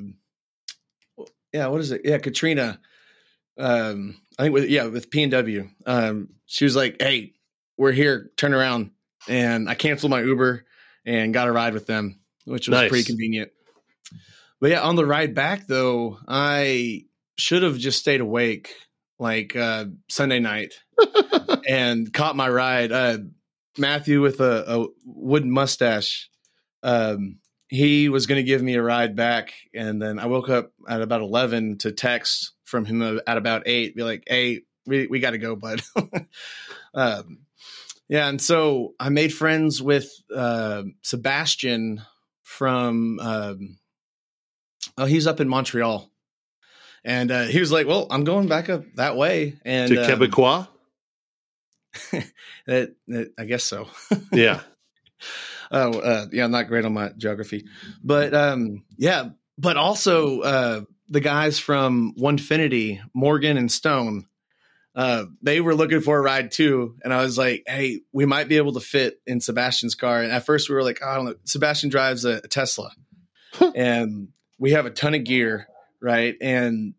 yeah, 1.54 1.68
what 1.68 1.82
is 1.82 1.92
it? 1.92 2.02
Yeah, 2.04 2.18
Katrina. 2.18 2.80
Um, 3.58 4.18
I 4.38 4.44
think 4.44 4.54
with 4.54 4.70
yeah 4.70 4.86
with 4.86 5.10
P 5.10 5.24
and 5.24 5.32
W. 5.32 5.70
Um, 5.86 6.30
she 6.46 6.66
was 6.66 6.76
like, 6.76 7.02
"Hey, 7.02 7.34
we're 7.78 7.92
here. 7.92 8.32
Turn 8.38 8.54
around." 8.54 8.92
And 9.30 9.70
I 9.70 9.76
canceled 9.76 10.12
my 10.12 10.22
Uber 10.22 10.64
and 11.06 11.34
got 11.34 11.48
a 11.48 11.52
ride 11.52 11.74
with 11.74 11.86
them, 11.86 12.20
which 12.46 12.68
was 12.68 12.80
Nice. 12.80 12.90
pretty 12.90 13.04
convenient. 13.04 13.52
But 14.60 14.72
yeah, 14.72 14.82
on 14.82 14.96
the 14.96 15.06
ride 15.06 15.36
back 15.36 15.68
though, 15.68 16.18
I 16.28 17.06
should 17.38 17.64
have 17.64 17.78
just 17.78 18.00
stayed 18.00 18.22
awake 18.22 18.74
like 19.20 19.56
uh, 19.56 19.86
Sunday 20.10 20.40
night 20.40 20.74
and 21.68 22.12
caught 22.12 22.36
my 22.36 22.50
ride. 22.50 22.92
Uh, 22.92 23.18
Matthew 23.78 24.22
with 24.22 24.40
a, 24.40 24.64
a 24.68 24.88
wooden 25.06 25.52
mustache. 25.52 26.30
Um, 26.84 27.38
he 27.70 28.10
was 28.10 28.28
going 28.28 28.38
to 28.38 28.44
give 28.44 28.62
me 28.62 28.76
a 28.76 28.82
ride 28.82 29.16
back, 29.16 29.54
and 29.74 30.02
then 30.02 30.20
I 30.20 30.26
woke 30.26 30.50
up 30.50 30.72
at 30.88 31.02
about 31.02 31.22
eleven 31.22 31.78
to 31.80 31.92
text 31.92 32.54
from 32.64 32.86
him 32.86 33.20
at 33.28 33.38
about 33.38 33.64
eight, 33.66 33.96
be 33.96 34.04
like, 34.04 34.24
"Hey, 34.26 34.62
we 34.86 35.08
we 35.08 35.20
got 35.20 35.32
to 35.32 35.38
go, 35.38 35.56
bud." 35.56 35.82
um, 36.94 37.40
yeah, 38.08 38.30
and 38.30 38.42
so 38.42 38.96
I 39.00 39.10
made 39.10 39.34
friends 39.34 39.82
with 39.82 40.12
uh, 40.34 40.84
Sebastian 41.02 42.02
from. 42.44 43.20
Um, 43.20 43.78
oh, 44.98 45.06
he's 45.06 45.28
up 45.28 45.40
in 45.40 45.48
Montreal, 45.48 46.10
and 47.04 47.32
uh, 47.32 47.44
he 47.44 47.60
was 47.60 47.72
like, 47.72 47.88
"Well, 47.88 48.08
I'm 48.10 48.24
going 48.24 48.48
back 48.48 48.70
up 48.70 48.84
that 48.96 49.16
way," 49.18 49.56
and 49.66 49.92
to 49.92 50.04
um, 50.14 50.20
Quebecois. 50.20 50.68
that, 52.68 52.96
that- 53.08 53.32
I 53.38 53.46
guess 53.46 53.64
so. 53.64 53.88
Yeah. 54.32 54.62
Oh, 55.72 56.00
uh, 56.00 56.28
yeah, 56.32 56.46
I'm 56.46 56.52
not 56.52 56.68
great 56.68 56.86
on 56.86 56.94
my 56.94 57.10
geography, 57.18 57.66
but 58.04 58.34
um, 58.34 58.84
yeah, 58.98 59.30
but 59.58 59.76
also 59.76 60.40
uh, 60.42 60.82
the 61.10 61.20
guys 61.20 61.60
from 61.60 62.14
Onefinity, 62.18 63.02
Morgan 63.14 63.58
and 63.58 63.70
Stone, 63.70 64.28
uh, 64.96 65.26
they 65.42 65.60
were 65.60 65.76
looking 65.76 66.00
for 66.00 66.18
a 66.18 66.22
ride 66.22 66.52
too, 66.52 66.96
and 67.04 67.12
I 67.14 67.22
was 67.22 67.38
like, 67.38 67.64
hey, 67.68 68.00
we 68.14 68.26
might 68.26 68.48
be 68.48 68.56
able 68.58 68.74
to 68.74 68.80
fit 68.80 69.20
in 69.28 69.42
Sebastian's 69.42 69.96
car. 69.96 70.22
And 70.24 70.32
at 70.32 70.46
first, 70.46 70.70
we 70.70 70.76
were 70.76 70.84
like, 70.84 71.00
oh, 71.04 71.10
I 71.10 71.16
don't 71.16 71.26
know. 71.26 71.36
Sebastian 71.44 71.90
drives 71.90 72.24
a, 72.24 72.36
a 72.44 72.48
Tesla, 72.48 72.92
and 73.76 74.30
we 74.60 74.72
have 74.72 74.86
a 74.86 74.92
ton 74.92 75.14
of 75.14 75.24
gear, 75.24 75.68
right? 76.02 76.36
And 76.42 76.94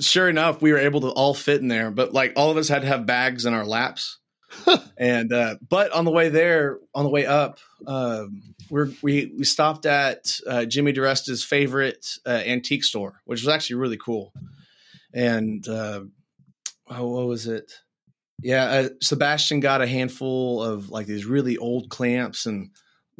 sure 0.00 0.28
enough, 0.28 0.62
we 0.62 0.72
were 0.72 0.78
able 0.78 1.02
to 1.02 1.08
all 1.08 1.34
fit 1.34 1.60
in 1.60 1.68
there, 1.68 1.90
but 1.90 2.12
like 2.12 2.34
all 2.36 2.50
of 2.50 2.56
us 2.56 2.68
had 2.68 2.82
to 2.82 2.88
have 2.88 3.06
bags 3.06 3.46
in 3.46 3.54
our 3.54 3.64
laps 3.64 4.18
and 4.96 5.32
uh, 5.32 5.56
but 5.68 5.92
on 5.92 6.04
the 6.04 6.10
way 6.10 6.28
there, 6.28 6.78
on 6.94 7.04
the 7.04 7.10
way 7.10 7.26
up, 7.26 7.58
um, 7.86 8.54
we're, 8.68 8.90
we 9.02 9.32
we 9.36 9.44
stopped 9.44 9.86
at 9.86 10.38
uh, 10.46 10.64
Jimmy 10.64 10.92
DeResta's 10.92 11.44
favorite 11.44 12.18
uh, 12.26 12.42
antique 12.44 12.84
store, 12.84 13.20
which 13.24 13.40
was 13.42 13.48
actually 13.48 13.76
really 13.76 13.96
cool. 13.96 14.32
And 15.12 15.66
uh, 15.68 16.02
oh, 16.88 17.06
what 17.06 17.26
was 17.26 17.46
it? 17.46 17.72
Yeah, 18.42 18.64
uh, 18.64 18.88
Sebastian 19.02 19.60
got 19.60 19.82
a 19.82 19.86
handful 19.86 20.62
of 20.62 20.90
like 20.90 21.06
these 21.06 21.26
really 21.26 21.56
old 21.56 21.88
clamps, 21.88 22.46
and 22.46 22.70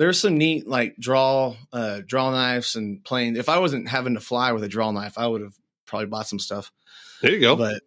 there's 0.00 0.18
some 0.18 0.38
neat 0.38 0.66
like 0.66 0.96
draw 0.98 1.54
uh, 1.74 2.00
draw 2.06 2.30
knives 2.30 2.74
and 2.74 3.04
planes. 3.04 3.36
If 3.38 3.50
I 3.50 3.58
wasn't 3.58 3.86
having 3.86 4.14
to 4.14 4.20
fly 4.20 4.52
with 4.52 4.64
a 4.64 4.68
draw 4.68 4.90
knife, 4.92 5.18
I 5.18 5.26
would 5.26 5.42
have 5.42 5.52
probably 5.86 6.06
bought 6.06 6.26
some 6.26 6.38
stuff. 6.38 6.72
There 7.20 7.30
you 7.32 7.38
go. 7.40 7.54
But 7.54 7.82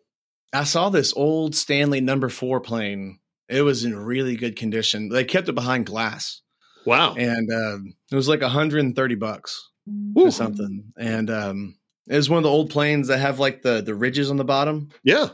I 0.53 0.63
saw 0.63 0.89
this 0.89 1.11
old 1.15 1.55
Stanley 1.55 2.01
number 2.01 2.29
four 2.29 2.59
plane. 2.61 3.17
It 3.49 3.63
was 3.63 3.83
in 3.83 3.97
really 3.97 4.35
good 4.35 4.55
condition. 4.55 5.09
They 5.09 5.23
kept 5.25 5.49
it 5.49 5.55
behind 5.55 5.87
glass, 5.87 6.41
wow. 6.85 7.15
and 7.15 7.51
um, 7.51 7.95
it 8.11 8.15
was 8.15 8.29
like 8.29 8.41
130 8.41 9.15
bucks 9.15 9.71
Woo. 9.87 10.27
or 10.27 10.31
something. 10.31 10.93
And 10.95 11.31
um, 11.31 11.75
it 12.07 12.15
was 12.15 12.29
one 12.29 12.37
of 12.37 12.43
the 12.43 12.49
old 12.49 12.69
planes 12.69 13.07
that 13.07 13.17
have 13.17 13.39
like 13.39 13.63
the 13.63 13.81
the 13.81 13.95
ridges 13.95 14.29
on 14.29 14.37
the 14.37 14.45
bottom, 14.45 14.89
Yeah. 15.03 15.29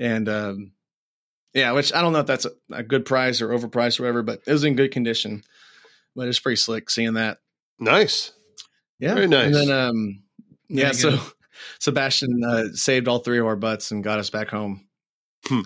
and 0.00 0.28
um, 0.28 0.72
yeah, 1.54 1.70
which 1.72 1.94
I 1.94 2.00
don't 2.00 2.12
know 2.12 2.18
if 2.20 2.26
that's 2.26 2.44
a, 2.46 2.50
a 2.72 2.82
good 2.82 3.04
price 3.04 3.40
or 3.40 3.50
overpriced 3.50 4.00
or 4.00 4.02
whatever, 4.02 4.22
but 4.24 4.40
it 4.48 4.52
was 4.52 4.64
in 4.64 4.74
good 4.74 4.90
condition. 4.90 5.44
But 6.14 6.28
it's 6.28 6.40
pretty 6.40 6.56
slick 6.56 6.90
seeing 6.90 7.14
that. 7.14 7.38
Nice. 7.78 8.32
Yeah, 8.98 9.14
Very 9.14 9.26
nice. 9.26 9.46
And 9.46 9.54
then 9.54 9.70
um, 9.70 10.22
There 10.68 10.84
yeah, 10.84 10.88
you 10.88 10.94
so. 10.94 11.18
Sebastian 11.78 12.42
uh, 12.44 12.64
saved 12.74 13.08
all 13.08 13.18
three 13.18 13.38
of 13.38 13.46
our 13.46 13.56
butts 13.56 13.90
and 13.90 14.04
got 14.04 14.18
us 14.18 14.30
back 14.30 14.48
home. 14.48 14.86
All 15.50 15.62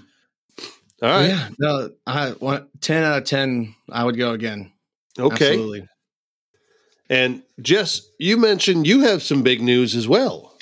right. 1.02 1.28
Yeah, 1.28 1.48
no, 1.58 1.90
I 2.06 2.32
want 2.32 2.68
ten 2.80 3.04
out 3.04 3.18
of 3.18 3.24
ten. 3.24 3.74
I 3.90 4.04
would 4.04 4.16
go 4.16 4.32
again. 4.32 4.72
Okay. 5.18 5.50
Absolutely. 5.50 5.88
And 7.08 7.42
Jess, 7.60 8.02
you 8.18 8.36
mentioned 8.36 8.86
you 8.86 9.00
have 9.02 9.22
some 9.22 9.42
big 9.42 9.62
news 9.62 9.94
as 9.94 10.08
well. 10.08 10.56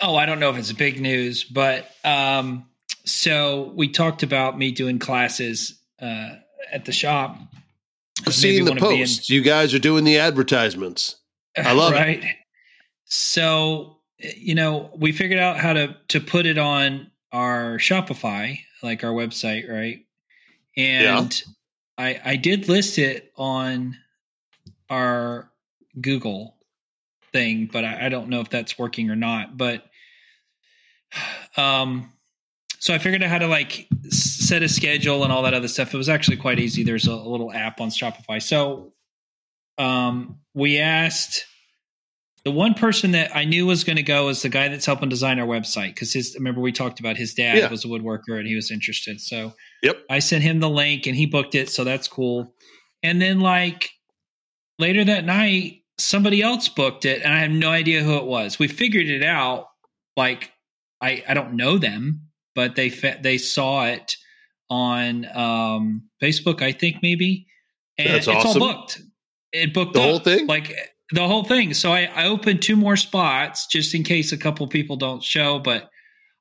Oh, 0.00 0.16
I 0.16 0.26
don't 0.26 0.40
know 0.40 0.50
if 0.50 0.56
it's 0.56 0.72
big 0.72 1.00
news, 1.00 1.44
but 1.44 1.88
um, 2.04 2.66
so 3.04 3.72
we 3.74 3.88
talked 3.88 4.22
about 4.22 4.58
me 4.58 4.72
doing 4.72 4.98
classes 4.98 5.78
uh, 6.00 6.30
at 6.72 6.84
the 6.84 6.92
shop. 6.92 7.38
I've 8.26 8.34
seen 8.34 8.64
the 8.64 8.72
wanna 8.72 8.88
in- 8.90 8.98
posts. 8.98 9.30
You 9.30 9.42
guys 9.42 9.74
are 9.74 9.78
doing 9.78 10.04
the 10.04 10.18
advertisements. 10.18 11.16
I 11.56 11.72
love 11.74 11.92
it. 11.92 11.96
right? 11.96 12.24
So, 13.04 13.98
you 14.18 14.54
know, 14.54 14.90
we 14.96 15.12
figured 15.12 15.40
out 15.40 15.58
how 15.58 15.72
to 15.72 15.96
to 16.08 16.20
put 16.20 16.46
it 16.46 16.58
on 16.58 17.10
our 17.32 17.78
Shopify, 17.78 18.58
like 18.82 19.04
our 19.04 19.12
website, 19.12 19.70
right? 19.70 20.04
And 20.76 21.42
I 21.98 22.20
I 22.24 22.36
did 22.36 22.68
list 22.68 22.98
it 22.98 23.32
on 23.36 23.96
our 24.88 25.50
Google 26.00 26.56
thing, 27.32 27.68
but 27.72 27.84
I, 27.84 28.06
I 28.06 28.08
don't 28.08 28.28
know 28.28 28.40
if 28.40 28.48
that's 28.48 28.78
working 28.78 29.10
or 29.10 29.16
not. 29.16 29.56
But 29.56 29.84
um 31.56 32.12
so 32.84 32.92
I 32.92 32.98
figured 32.98 33.22
out 33.22 33.30
how 33.30 33.38
to 33.38 33.46
like 33.46 33.88
set 34.10 34.62
a 34.62 34.68
schedule 34.68 35.24
and 35.24 35.32
all 35.32 35.42
that 35.44 35.54
other 35.54 35.68
stuff. 35.68 35.94
It 35.94 35.96
was 35.96 36.10
actually 36.10 36.36
quite 36.36 36.58
easy. 36.58 36.84
There's 36.84 37.08
a, 37.08 37.12
a 37.12 37.28
little 37.34 37.50
app 37.50 37.80
on 37.80 37.88
Shopify. 37.88 38.42
So 38.42 38.92
um 39.78 40.38
we 40.52 40.78
asked 40.78 41.46
the 42.44 42.50
one 42.50 42.74
person 42.74 43.12
that 43.12 43.34
I 43.34 43.46
knew 43.46 43.64
was 43.64 43.84
going 43.84 43.96
to 43.96 44.02
go 44.02 44.28
is 44.28 44.42
the 44.42 44.50
guy 44.50 44.68
that's 44.68 44.84
helping 44.84 45.08
design 45.08 45.40
our 45.40 45.46
website 45.46 45.94
because 45.94 46.12
his 46.12 46.34
remember 46.34 46.60
we 46.60 46.72
talked 46.72 47.00
about 47.00 47.16
his 47.16 47.32
dad 47.32 47.56
Yeah. 47.56 47.70
was 47.70 47.86
a 47.86 47.88
woodworker 47.88 48.38
and 48.38 48.46
he 48.46 48.54
was 48.54 48.70
interested. 48.70 49.18
So 49.18 49.54
Yep. 49.82 49.96
I 50.10 50.18
sent 50.18 50.42
him 50.44 50.60
the 50.60 50.68
link 50.68 51.06
and 51.06 51.16
he 51.16 51.24
booked 51.24 51.54
it, 51.54 51.70
so 51.70 51.84
that's 51.84 52.06
cool. 52.06 52.54
And 53.02 53.20
then 53.22 53.40
like 53.40 53.88
later 54.78 55.04
that 55.06 55.24
night, 55.24 55.84
somebody 55.96 56.42
else 56.42 56.68
booked 56.68 57.06
it 57.06 57.22
and 57.22 57.32
I 57.32 57.38
have 57.40 57.50
no 57.50 57.70
idea 57.70 58.02
who 58.02 58.16
it 58.18 58.24
was. 58.26 58.58
We 58.58 58.68
figured 58.68 59.08
it 59.08 59.22
out. 59.24 59.68
Like 60.18 60.52
I 61.00 61.24
I 61.26 61.32
don't 61.32 61.54
know 61.54 61.78
them, 61.78 62.23
but 62.54 62.74
they 62.76 62.90
fe- 62.90 63.18
they 63.22 63.38
saw 63.38 63.86
it 63.86 64.16
on 64.70 65.26
um 65.36 66.02
Facebook, 66.22 66.62
I 66.62 66.72
think 66.72 66.96
maybe. 67.02 67.46
And 67.98 68.08
That's 68.08 68.26
it's 68.26 68.28
awesome. 68.28 68.62
all 68.62 68.72
booked. 68.72 69.02
It 69.52 69.72
booked 69.72 69.94
The 69.94 70.00
up, 70.00 70.06
whole 70.06 70.18
thing? 70.18 70.46
like 70.46 70.74
the 71.12 71.28
whole 71.28 71.44
thing. 71.44 71.74
So 71.74 71.92
I, 71.92 72.10
I 72.14 72.26
opened 72.26 72.62
two 72.62 72.74
more 72.76 72.96
spots 72.96 73.66
just 73.66 73.94
in 73.94 74.02
case 74.02 74.32
a 74.32 74.36
couple 74.38 74.66
people 74.66 74.96
don't 74.96 75.22
show, 75.22 75.58
but 75.60 75.88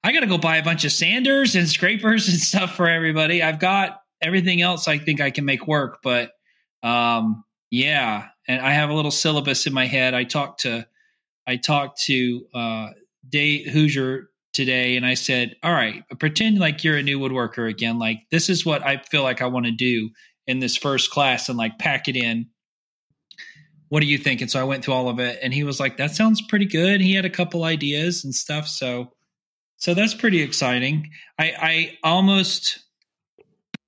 I 0.03 0.11
got 0.11 0.21
to 0.21 0.25
go 0.27 0.37
buy 0.37 0.57
a 0.57 0.63
bunch 0.63 0.83
of 0.83 0.91
sanders 0.91 1.55
and 1.55 1.67
scrapers 1.67 2.27
and 2.27 2.37
stuff 2.39 2.75
for 2.75 2.87
everybody. 2.89 3.43
I've 3.43 3.59
got 3.59 3.99
everything 4.21 4.61
else 4.61 4.87
I 4.87 4.97
think 4.97 5.21
I 5.21 5.29
can 5.31 5.45
make 5.45 5.67
work, 5.67 5.99
but 6.01 6.31
um, 6.81 7.43
yeah. 7.69 8.27
And 8.47 8.61
I 8.61 8.71
have 8.71 8.89
a 8.89 8.93
little 8.93 9.11
syllabus 9.11 9.67
in 9.67 9.73
my 9.73 9.85
head. 9.85 10.13
I 10.13 10.23
talked 10.23 10.61
to, 10.61 10.87
I 11.45 11.57
talked 11.57 12.01
to 12.03 12.45
uh, 12.53 12.87
Dave 13.29 13.67
Hoosier 13.71 14.29
today, 14.53 14.95
and 14.95 15.05
I 15.05 15.13
said, 15.15 15.55
"All 15.63 15.73
right, 15.73 16.03
pretend 16.19 16.59
like 16.59 16.83
you're 16.83 16.97
a 16.97 17.03
new 17.03 17.19
woodworker 17.19 17.69
again. 17.69 17.99
Like 17.99 18.19
this 18.31 18.49
is 18.49 18.65
what 18.65 18.85
I 18.85 18.97
feel 18.97 19.23
like 19.23 19.41
I 19.41 19.47
want 19.47 19.65
to 19.65 19.71
do 19.71 20.09
in 20.47 20.59
this 20.59 20.77
first 20.77 21.11
class, 21.11 21.49
and 21.49 21.57
like 21.57 21.79
pack 21.79 22.07
it 22.07 22.15
in." 22.15 22.47
What 23.89 23.99
do 23.99 24.07
you 24.07 24.17
think? 24.17 24.41
And 24.41 24.49
so 24.49 24.59
I 24.59 24.63
went 24.63 24.83
through 24.83 24.95
all 24.95 25.07
of 25.09 25.19
it, 25.19 25.37
and 25.43 25.53
he 25.53 25.63
was 25.63 25.79
like, 25.79 25.97
"That 25.97 26.11
sounds 26.15 26.41
pretty 26.41 26.65
good." 26.65 27.01
He 27.01 27.13
had 27.13 27.25
a 27.25 27.29
couple 27.29 27.63
ideas 27.63 28.23
and 28.23 28.33
stuff, 28.33 28.67
so 28.67 29.13
so 29.77 29.93
that's 29.93 30.13
pretty 30.13 30.41
exciting. 30.41 31.09
I, 31.37 31.53
I 31.59 31.97
almost, 32.05 32.79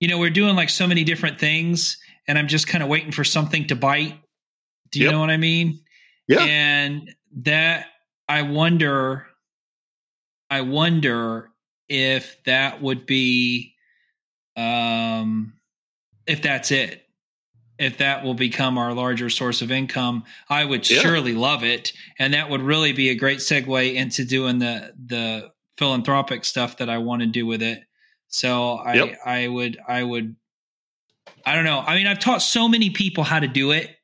you 0.01 0.10
know, 0.10 0.17
we're 0.17 0.30
doing 0.30 0.56
like 0.56 0.69
so 0.69 0.86
many 0.86 1.04
different 1.06 1.39
things, 1.39 1.97
and 2.28 2.38
I'm 2.38 2.47
just 2.49 2.67
kind 2.67 2.84
of 2.84 2.89
waiting 2.89 3.12
for 3.13 3.23
something 3.23 3.65
to 3.67 3.75
bite. 3.75 4.19
Do 4.91 4.99
you 4.99 5.06
Yep. 5.06 5.13
know 5.13 5.19
what 5.21 5.30
I 5.30 5.38
mean? 5.38 5.80
Yeah. 6.28 6.43
And 6.43 7.15
that 7.43 7.88
I 8.28 8.41
wonder, 8.41 9.25
I 10.49 10.62
wonder 10.62 11.49
if 11.89 12.43
that 12.45 12.81
would 12.81 13.05
be, 13.05 13.75
um, 14.55 15.53
if 16.27 16.41
that's 16.41 16.71
it. 16.71 17.01
If 17.77 17.97
that 17.97 18.23
will 18.23 18.34
become 18.36 18.77
our 18.77 18.93
larger 18.93 19.29
source 19.29 19.62
of 19.62 19.69
income, 19.69 20.23
I 20.49 20.63
would 20.63 20.89
Yeah. 20.89 21.01
surely 21.01 21.34
love 21.34 21.63
it, 21.65 21.91
and 22.17 22.34
that 22.34 22.49
would 22.49 22.62
really 22.62 22.93
be 22.93 23.10
a 23.10 23.15
great 23.15 23.39
segue 23.39 23.93
into 23.95 24.23
doing 24.23 24.60
the 24.60 24.93
the 25.08 25.51
philanthropic 25.77 26.45
stuff 26.45 26.77
that 26.77 26.89
I 26.89 26.99
want 26.99 27.21
to 27.21 27.27
do 27.27 27.45
with 27.45 27.62
it. 27.62 27.84
So 28.29 28.75
I 28.77 28.93
Yep. 28.93 29.19
I 29.25 29.47
would 29.49 29.77
I 29.89 30.03
would 30.03 30.38
I 31.45 31.53
don't 31.53 31.65
know. 31.65 31.79
I 31.86 31.95
mean, 31.95 32.08
I've 32.08 32.19
taught 32.19 32.41
so 32.41 32.69
many 32.69 32.89
people 32.89 33.25
how 33.25 33.39
to 33.41 33.47
do 33.47 33.71
it 33.71 33.97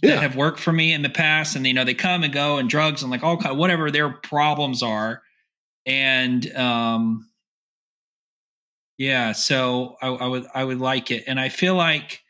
that 0.00 0.08
Yeah. 0.08 0.20
have 0.20 0.34
worked 0.36 0.58
for 0.58 0.72
me 0.72 0.94
in 0.94 1.02
the 1.02 1.10
past, 1.10 1.56
and 1.56 1.66
you 1.66 1.74
know 1.74 1.84
they 1.84 1.92
come 1.94 2.24
and 2.24 2.32
go 2.32 2.56
and 2.56 2.70
drugs 2.70 3.02
and 3.02 3.10
like 3.10 3.22
all 3.22 3.36
kind 3.36 3.58
whatever 3.58 3.90
their 3.90 4.08
problems 4.08 4.82
are, 4.82 5.22
and 5.88 6.54
um, 6.54 7.26
yeah. 8.98 9.32
So 9.32 9.96
I, 10.02 10.08
I 10.08 10.26
would 10.26 10.46
I 10.54 10.64
would 10.64 10.78
like 10.78 11.10
it, 11.10 11.24
and 11.26 11.40
I 11.40 11.48
feel 11.48 11.74
like 11.74 12.20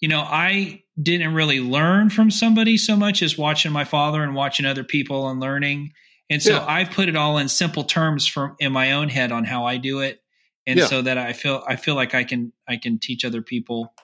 you 0.00 0.08
know 0.08 0.20
I 0.20 0.82
didn't 1.00 1.32
really 1.34 1.60
learn 1.60 2.10
from 2.10 2.30
somebody 2.30 2.76
so 2.76 2.96
much 2.96 3.22
as 3.22 3.38
watching 3.38 3.72
my 3.72 3.84
father 3.84 4.22
and 4.22 4.34
watching 4.34 4.66
other 4.66 4.84
people 4.84 5.28
and 5.30 5.40
learning, 5.40 5.92
and 6.28 6.42
so 6.42 6.54
Yeah. 6.54 6.64
I've 6.66 6.90
put 6.90 7.08
it 7.08 7.16
all 7.16 7.38
in 7.38 7.48
simple 7.48 7.84
terms 7.84 8.26
from 8.26 8.56
in 8.58 8.72
my 8.72 8.92
own 8.92 9.08
head 9.08 9.32
on 9.32 9.44
how 9.44 9.64
I 9.64 9.76
do 9.76 10.00
it, 10.00 10.20
and 10.66 10.80
Yeah. 10.80 10.86
so 10.86 11.02
that 11.02 11.16
I 11.16 11.32
feel 11.32 11.62
I 11.68 11.76
feel 11.76 11.94
like 11.94 12.14
I 12.14 12.24
can 12.24 12.52
I 12.68 12.76
can 12.76 12.98
teach 12.98 13.24
other 13.24 13.42
people 13.42 13.94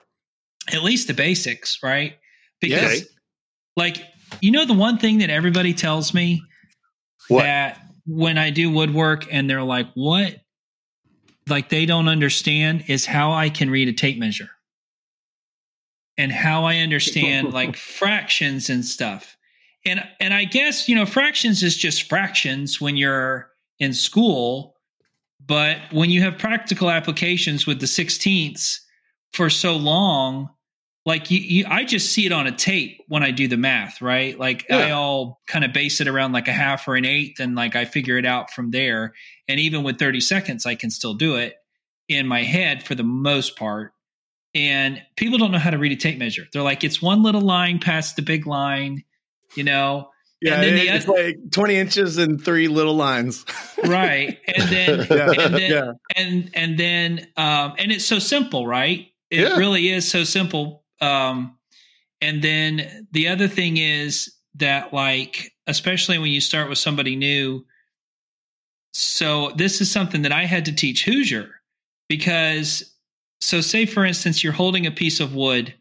at 0.71 0.83
least 0.83 1.07
the 1.07 1.13
basics, 1.13 1.83
right? 1.83 2.17
Because 2.61 3.01
Yeah. 3.01 3.07
like 3.75 3.97
you 4.39 4.51
know 4.51 4.65
the 4.65 4.73
one 4.73 4.97
thing 4.97 5.17
that 5.17 5.29
everybody 5.29 5.73
tells 5.73 6.13
me 6.13 6.41
What? 7.27 7.43
that 7.43 7.81
when 8.05 8.37
I 8.37 8.49
do 8.49 8.71
woodwork 8.71 9.31
and 9.31 9.49
they're 9.49 9.63
like 9.63 9.87
what 9.93 10.41
like 11.47 11.69
they 11.69 11.85
don't 11.85 12.07
understand 12.07 12.85
is 12.87 13.05
how 13.05 13.31
I 13.31 13.49
can 13.49 13.69
read 13.69 13.87
a 13.87 13.93
tape 13.93 14.17
measure 14.17 14.49
and 16.17 16.31
how 16.31 16.65
I 16.65 16.77
understand 16.77 17.53
like 17.53 17.75
fractions 17.75 18.69
and 18.69 18.85
stuff. 18.85 19.37
And 19.85 20.03
and 20.19 20.33
I 20.33 20.45
guess, 20.45 20.87
you 20.87 20.95
know, 20.95 21.05
fractions 21.05 21.63
is 21.63 21.75
just 21.75 22.07
fractions 22.07 22.79
when 22.79 22.95
you're 22.97 23.49
in 23.79 23.93
school, 23.93 24.75
but 25.45 25.77
when 25.91 26.11
you 26.11 26.21
have 26.21 26.37
practical 26.37 26.89
applications 26.91 27.65
with 27.65 27.79
the 27.79 27.87
16ths 27.87 28.77
for 29.33 29.49
so 29.49 29.75
long, 29.75 30.49
like 31.05 31.31
you, 31.31 31.39
you 31.39 31.65
I 31.67 31.83
just 31.83 32.11
see 32.11 32.25
it 32.25 32.31
on 32.31 32.45
a 32.47 32.51
tape 32.51 33.01
when 33.07 33.23
I 33.23 33.31
do 33.31 33.47
the 33.47 33.57
math, 33.57 34.01
right? 34.01 34.37
Like 34.37 34.69
I 34.69 34.91
all 34.91 35.39
kind 35.47 35.65
of 35.65 35.73
base 35.73 35.99
it 36.01 36.07
around 36.07 36.31
like 36.31 36.47
a 36.47 36.51
half 36.53 36.87
or 36.87 36.95
an 36.95 37.05
eighth 37.05 37.39
and 37.39 37.55
like 37.55 37.75
I 37.75 37.85
figure 37.85 38.17
it 38.17 38.25
out 38.25 38.51
from 38.51 38.69
there. 38.71 39.13
And 39.47 39.59
even 39.59 39.83
with 39.83 39.97
30 39.97 40.19
seconds, 40.19 40.65
I 40.65 40.75
can 40.75 40.91
still 40.91 41.15
do 41.15 41.35
it 41.37 41.55
in 42.07 42.27
my 42.27 42.43
head 42.43 42.83
for 42.83 42.93
the 42.93 43.03
most 43.03 43.57
part. 43.57 43.93
And 44.53 45.01
people 45.15 45.37
don't 45.37 45.51
know 45.51 45.57
how 45.59 45.69
to 45.71 45.77
read 45.77 45.91
a 45.91 45.95
tape 45.95 46.19
measure. 46.19 46.43
They're 46.53 46.61
like, 46.61 46.83
it's 46.83 47.01
one 47.01 47.23
little 47.23 47.41
line 47.41 47.79
past 47.79 48.15
the 48.17 48.21
big 48.21 48.45
line, 48.45 49.03
you 49.55 49.63
know? 49.63 50.09
Yeah, 50.41 50.55
And 50.55 50.63
then 50.63 50.75
the 50.75 50.87
it's 50.89 51.07
oth- 51.07 51.15
like 51.15 51.51
20 51.51 51.75
inches 51.77 52.17
and 52.17 52.43
three 52.43 52.67
little 52.67 52.95
lines. 52.95 53.45
right. 53.85 54.37
And 54.53 54.69
then, 54.69 55.07
Yeah, 55.09 55.31
and 55.31 55.55
then, 55.55 55.71
yeah. 55.71 55.91
and, 56.15 56.49
and 56.53 56.77
then, 56.77 57.27
um, 57.37 57.73
and 57.77 57.91
it's 57.91 58.05
so 58.05 58.19
simple, 58.19 58.67
right? 58.67 59.07
It 59.29 59.39
Yeah. 59.39 59.55
really 59.57 59.89
is 59.89 60.09
so 60.09 60.23
simple. 60.25 60.80
Um, 61.01 61.57
and 62.21 62.41
then 62.41 63.07
the 63.11 63.27
other 63.27 63.47
thing 63.47 63.77
is 63.77 64.33
that, 64.55 64.93
like, 64.93 65.53
especially 65.67 66.19
when 66.19 66.29
you 66.29 66.41
start 66.41 66.69
with 66.69 66.77
somebody 66.77 67.15
new, 67.15 67.65
so 68.93 69.51
this 69.55 69.81
is 69.81 69.91
something 69.91 70.21
that 70.23 70.31
I 70.31 70.45
had 70.45 70.65
to 70.65 70.75
teach 70.75 71.05
Hoosier 71.05 71.49
because, 72.09 72.95
so 73.39 73.61
say 73.61 73.85
for 73.85 74.05
instance, 74.05 74.43
you're 74.43 74.53
holding 74.53 74.85
a 74.85 74.91
piece 74.91 75.19
of 75.19 75.33
wood 75.33 75.73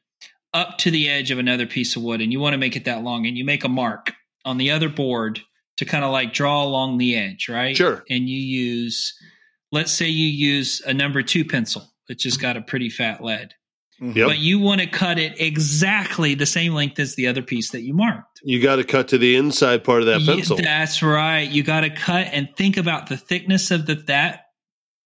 up 0.55 0.79
to 0.79 0.91
the 0.91 1.09
edge 1.09 1.31
of 1.31 1.39
another 1.39 1.67
piece 1.67 1.97
of 1.97 2.03
wood 2.03 2.21
and 2.21 2.33
you 2.33 2.41
want 2.41 2.55
to 2.55 2.59
make 2.59 2.77
it 2.77 2.85
that 2.85 3.03
long 3.03 3.27
and 3.27 3.37
you 3.37 3.45
make 3.45 3.65
a 3.65 3.69
mark 3.69 4.13
on 4.45 4.59
the 4.59 4.71
other 4.71 4.89
board 4.89 5.41
to 5.77 5.85
kind 5.85 6.05
of 6.05 6.13
like 6.13 6.33
draw 6.33 6.63
along 6.63 6.99
the 6.99 7.17
edge, 7.17 7.49
right? 7.49 7.77
Sure. 7.77 8.05
And 8.11 8.29
you 8.29 8.39
use, 8.39 9.15
let's 9.73 9.93
say 9.93 10.09
you 10.09 10.27
use 10.27 10.81
a 10.83 10.95
number 10.95 11.23
two 11.23 11.45
pencil, 11.45 11.93
which 12.07 12.25
has 12.25 12.37
got 12.37 12.57
a 12.57 12.63
pretty 12.63 12.91
fat 12.91 13.23
lead, 13.23 13.55
Yep. 14.01 14.27
but 14.29 14.39
you 14.39 14.59
want 14.59 14.81
to 14.81 14.87
cut 14.87 15.19
it 15.19 15.39
exactly 15.41 16.35
the 16.35 16.47
same 16.47 16.73
length 16.73 16.99
as 16.99 17.17
the 17.17 17.27
other 17.27 17.43
piece 17.43 17.71
that 17.73 17.83
you 17.83 17.93
marked. 17.93 18.41
You 18.43 18.61
got 18.63 18.77
to 18.77 18.85
cut 18.85 19.09
to 19.09 19.19
the 19.19 19.37
inside 19.37 19.85
part 19.85 20.01
of 20.01 20.07
that 20.07 20.21
Ye- 20.23 20.37
pencil. 20.37 20.57
that's 20.57 21.03
right. 21.03 21.49
You 21.49 21.63
got 21.63 21.83
to 21.83 21.91
cut 21.91 22.29
and 22.33 22.49
think 22.57 22.77
about 22.79 23.09
the 23.09 23.17
thickness 23.19 23.71
of 23.71 23.87
the 23.87 23.97
that. 24.07 24.45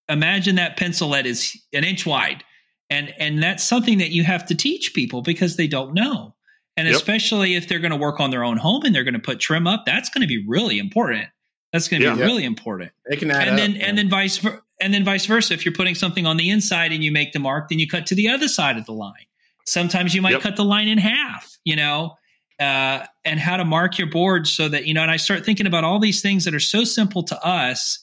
Imagine 0.08 0.56
that 0.56 0.76
pencil 0.76 1.08
lead 1.08 1.26
is 1.26 1.58
an 1.72 1.82
inch 1.82 2.04
wide, 2.06 2.44
and 2.90 3.12
and 3.18 3.42
that's 3.42 3.64
something 3.64 3.98
that 3.98 4.10
you 4.10 4.22
have 4.22 4.44
to 4.46 4.54
teach 4.54 4.92
people 4.94 5.22
because 5.22 5.56
they 5.56 5.66
don't 5.66 5.94
know, 5.94 6.34
and 6.76 6.86
Yep. 6.86 6.94
especially 6.96 7.54
if 7.54 7.66
they're 7.68 7.78
going 7.78 7.90
to 7.90 7.96
work 7.96 8.20
on 8.20 8.30
their 8.30 8.44
own 8.44 8.58
home 8.58 8.82
and 8.84 8.94
they're 8.94 9.02
going 9.04 9.14
to 9.14 9.18
put 9.20 9.40
trim 9.40 9.66
up, 9.66 9.84
that's 9.86 10.10
going 10.10 10.20
to 10.22 10.28
be 10.28 10.44
really 10.46 10.78
important. 10.78 11.26
That's 11.72 11.88
going 11.88 12.02
to 12.02 12.08
Yeah. 12.08 12.14
be 12.16 12.20
really 12.22 12.44
important 12.44 12.92
It 13.06 13.18
can 13.18 13.30
add 13.30 13.48
and 13.48 13.50
up, 13.52 13.56
then 13.56 13.72
yeah. 13.76 13.86
and 13.86 13.96
then 13.98 14.08
vice 14.10 14.36
ver- 14.38 14.62
and 14.80 14.92
then 14.92 15.04
vice 15.04 15.26
versa. 15.26 15.54
If 15.54 15.64
you're 15.64 15.74
putting 15.74 15.94
something 15.94 16.26
on 16.26 16.36
the 16.36 16.50
inside 16.50 16.92
and 16.92 17.02
you 17.04 17.12
make 17.12 17.32
the 17.32 17.38
mark, 17.38 17.68
then 17.68 17.78
you 17.78 17.88
cut 17.88 18.06
to 18.06 18.14
the 18.14 18.28
other 18.28 18.48
side 18.48 18.76
of 18.76 18.86
the 18.86 18.92
line. 18.92 19.26
Sometimes 19.66 20.14
you 20.14 20.20
might 20.22 20.32
Yep. 20.32 20.40
cut 20.42 20.56
the 20.56 20.64
line 20.64 20.88
in 20.88 20.98
half. 20.98 21.50
You 21.64 21.76
know, 21.76 22.16
uh, 22.60 23.06
and 23.24 23.40
how 23.40 23.56
to 23.56 23.64
mark 23.64 23.96
your 23.98 24.08
board 24.08 24.46
so 24.46 24.68
that 24.68 24.86
you 24.86 24.92
know. 24.94 25.02
And 25.02 25.10
I 25.10 25.16
start 25.16 25.44
thinking 25.44 25.66
about 25.66 25.82
all 25.84 25.98
these 25.98 26.20
things 26.20 26.44
that 26.44 26.54
are 26.54 26.60
so 26.60 26.84
simple 26.84 27.22
to 27.24 27.42
us 27.46 28.00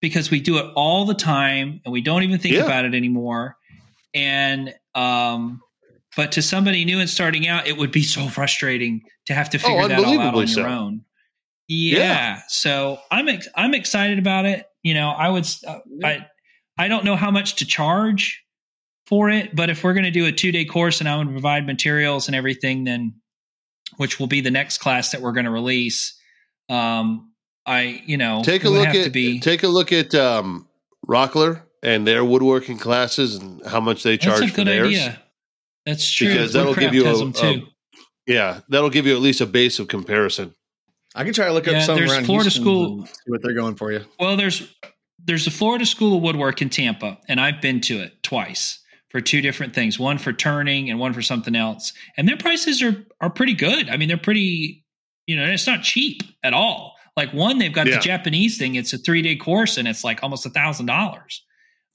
because 0.00 0.30
we 0.30 0.40
do 0.40 0.56
it 0.58 0.66
all 0.76 1.04
the 1.04 1.14
time 1.14 1.80
and 1.84 1.92
we 1.92 2.00
don't 2.00 2.22
even 2.22 2.38
think 2.38 2.54
Yeah. 2.54 2.64
about 2.64 2.84
it 2.86 2.94
anymore. 2.94 3.56
And 4.14 4.74
um, 4.94 5.60
but 6.16 6.32
to 6.32 6.42
somebody 6.42 6.84
new 6.86 6.98
and 7.00 7.10
starting 7.10 7.46
out, 7.46 7.66
it 7.66 7.76
would 7.76 7.92
be 7.92 8.02
so 8.02 8.28
frustrating 8.28 9.02
to 9.26 9.34
have 9.34 9.50
to 9.50 9.58
Oh, 9.58 9.60
figure 9.60 9.88
that 9.88 9.98
all 10.04 10.20
out 10.20 10.34
on 10.34 10.46
your 10.48 10.66
own. 10.68 11.04
Yeah. 11.68 11.98
Yeah. 11.98 12.42
So 12.48 12.98
I'm 13.10 13.28
ex- 13.28 13.48
I'm 13.54 13.74
excited 13.74 14.18
about 14.18 14.46
it. 14.46 14.66
You 14.86 14.94
know, 14.94 15.10
I 15.10 15.28
would 15.28 15.48
uh, 15.66 15.80
I 16.04 16.26
I 16.78 16.86
don't 16.86 17.04
know 17.04 17.16
how 17.16 17.32
much 17.32 17.56
to 17.56 17.66
charge 17.66 18.40
for 19.08 19.28
it, 19.30 19.56
but 19.56 19.68
if 19.68 19.82
we're 19.82 19.94
going 19.94 20.04
to 20.04 20.12
do 20.12 20.26
a 20.26 20.30
two 20.30 20.52
day 20.52 20.64
course 20.64 21.00
and 21.00 21.08
I 21.08 21.18
would 21.18 21.28
provide 21.28 21.66
materials 21.66 22.28
and 22.28 22.36
everything, 22.36 22.84
then 22.84 23.16
which 23.96 24.20
will 24.20 24.28
be 24.28 24.40
the 24.40 24.52
next 24.52 24.78
class 24.78 25.10
that 25.10 25.20
we're 25.20 25.32
going 25.32 25.46
to 25.46 25.50
release. 25.50 26.16
Um, 26.68 27.32
I 27.66 28.00
you 28.06 28.16
know 28.16 28.42
take 28.44 28.62
a 28.62 28.68
look 28.70 28.86
at 28.86 29.12
be 29.12 29.40
take 29.40 29.64
a 29.64 29.66
look 29.66 29.92
at 29.92 30.14
um, 30.14 30.68
Rockler 31.04 31.62
and 31.82 32.06
their 32.06 32.24
woodworking 32.24 32.78
classes 32.78 33.34
and 33.34 33.66
how 33.66 33.80
much 33.80 34.04
they 34.04 34.16
charge 34.16 34.38
that's 34.38 34.52
a 34.52 34.54
for 34.54 34.56
good 34.58 34.68
theirs. 34.68 34.86
idea. 34.86 35.22
That's 35.84 36.08
true. 36.08 36.28
Because 36.28 36.52
that'll 36.52 36.74
give 36.74 36.94
you 36.94 37.08
a- 37.08 37.32
too. 37.32 37.66
Yeah, 38.28 38.60
that'll 38.68 38.90
give 38.90 39.04
you 39.04 39.16
at 39.16 39.20
least 39.20 39.40
a 39.40 39.46
base 39.46 39.80
of 39.80 39.88
comparison. 39.88 40.54
I 41.16 41.24
can 41.24 41.32
try 41.32 41.46
to 41.46 41.52
look 41.52 41.66
Yeah, 41.66 41.78
up 41.78 41.82
some 41.82 41.96
there's 41.96 42.12
around 42.12 42.24
Florida 42.26 42.44
Houston 42.50 42.62
School- 42.62 43.06
see 43.06 43.12
what 43.26 43.42
they're 43.42 43.54
going 43.54 43.74
for 43.74 43.90
you. 43.92 44.04
Well, 44.20 44.36
there's 44.36 44.72
there's 45.24 45.46
a 45.46 45.50
Florida 45.50 45.84
School 45.86 46.16
of 46.18 46.22
Woodwork 46.22 46.62
in 46.62 46.68
Tampa, 46.70 47.18
and 47.28 47.40
I've 47.40 47.60
been 47.60 47.80
to 47.82 47.98
it 48.00 48.22
twice 48.22 48.78
for 49.10 49.20
two 49.20 49.40
different 49.40 49.74
things. 49.74 49.98
One 49.98 50.18
for 50.18 50.32
turning 50.32 50.90
and 50.90 51.00
one 51.00 51.12
for 51.14 51.22
something 51.22 51.56
else. 51.56 51.92
And 52.16 52.28
their 52.28 52.36
prices 52.36 52.82
are 52.82 53.04
are 53.20 53.30
pretty 53.30 53.54
good. 53.54 53.88
I 53.88 53.96
mean, 53.96 54.08
they're 54.08 54.16
pretty, 54.18 54.84
you 55.26 55.36
know, 55.36 55.46
it's 55.46 55.66
not 55.66 55.82
cheap 55.82 56.22
at 56.44 56.52
all. 56.52 56.94
Like 57.16 57.32
one, 57.32 57.58
they've 57.58 57.72
got 57.72 57.86
Yeah. 57.86 57.94
the 57.96 58.02
Japanese 58.02 58.58
thing. 58.58 58.74
It's 58.74 58.92
a 58.92 58.98
three 58.98 59.22
day 59.22 59.36
course, 59.36 59.78
and 59.78 59.88
it's 59.88 60.04
like 60.04 60.22
almost 60.22 60.44
a 60.46 60.50
thousand 60.50 60.86
dollars. 60.86 61.42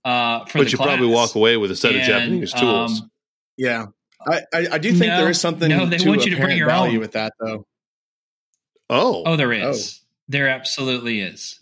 Uh, 0.04 0.46
for 0.46 0.58
But 0.58 0.64
the 0.66 0.72
you 0.72 0.78
class. 0.78 0.88
probably 0.88 1.08
walk 1.08 1.36
away 1.36 1.58
with 1.58 1.70
a 1.70 1.76
set 1.76 1.94
of 1.96 2.02
Japanese 2.02 2.52
tools. 2.54 3.02
um, 3.02 3.12
Yeah. 3.56 3.86
I, 4.28 4.42
I, 4.54 4.68
I 4.74 4.78
do 4.80 4.90
think 4.92 5.12
No, 5.12 5.18
there 5.22 5.30
is 5.30 5.40
something 5.40 5.70
no, 5.70 5.86
they 5.86 5.98
to 5.98 6.08
want 6.10 6.26
you 6.26 6.32
to 6.32 6.36
bring 6.38 6.44
apparent 6.44 6.58
your 6.58 6.68
value 6.68 6.94
own. 6.96 7.00
with 7.02 7.12
that, 7.14 7.34
though. 7.40 7.66
Oh, 8.92 9.24
Oh, 9.26 9.36
there 9.36 9.52
is. 9.52 10.02
There 10.28 10.48
absolutely 10.48 11.22
is. 11.22 11.58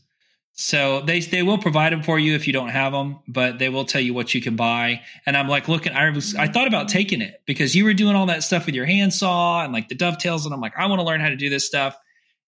So 0.54 1.00
they 1.02 1.22
they 1.22 1.42
will 1.42 1.58
provide 1.58 1.94
them 1.94 2.04
for 2.04 2.20
you 2.20 2.36
if 2.36 2.46
you 2.46 2.52
don't 2.52 2.68
have 2.68 2.92
them, 2.92 3.20
but 3.30 3.60
they 3.60 3.70
will 3.70 3.86
tell 3.86 4.02
you 4.02 4.14
what 4.14 4.34
you 4.34 4.42
can 4.42 4.58
buy. 4.58 5.00
And 5.26 5.38
I'm 5.38 5.48
like 5.48 5.70
looking. 5.70 5.94
I 5.94 6.10
was 6.10 6.36
I 6.36 6.48
thought 6.48 6.68
about 6.68 6.90
taking 6.90 7.22
it 7.22 7.42
because 7.46 7.76
you 7.76 7.86
were 7.86 7.94
doing 7.94 8.14
all 8.16 8.26
that 8.26 8.44
stuff 8.44 8.66
with 8.66 8.76
your 8.76 8.86
handsaw 8.86 9.64
and 9.64 9.72
like 9.72 9.88
the 9.88 9.96
dovetails, 9.96 10.44
and 10.46 10.54
I'm 10.54 10.60
like 10.60 10.74
I 10.78 10.86
want 10.88 11.00
to 11.00 11.06
learn 11.06 11.22
how 11.22 11.30
to 11.30 11.38
do 11.38 11.50
this 11.50 11.66
stuff. 11.66 11.96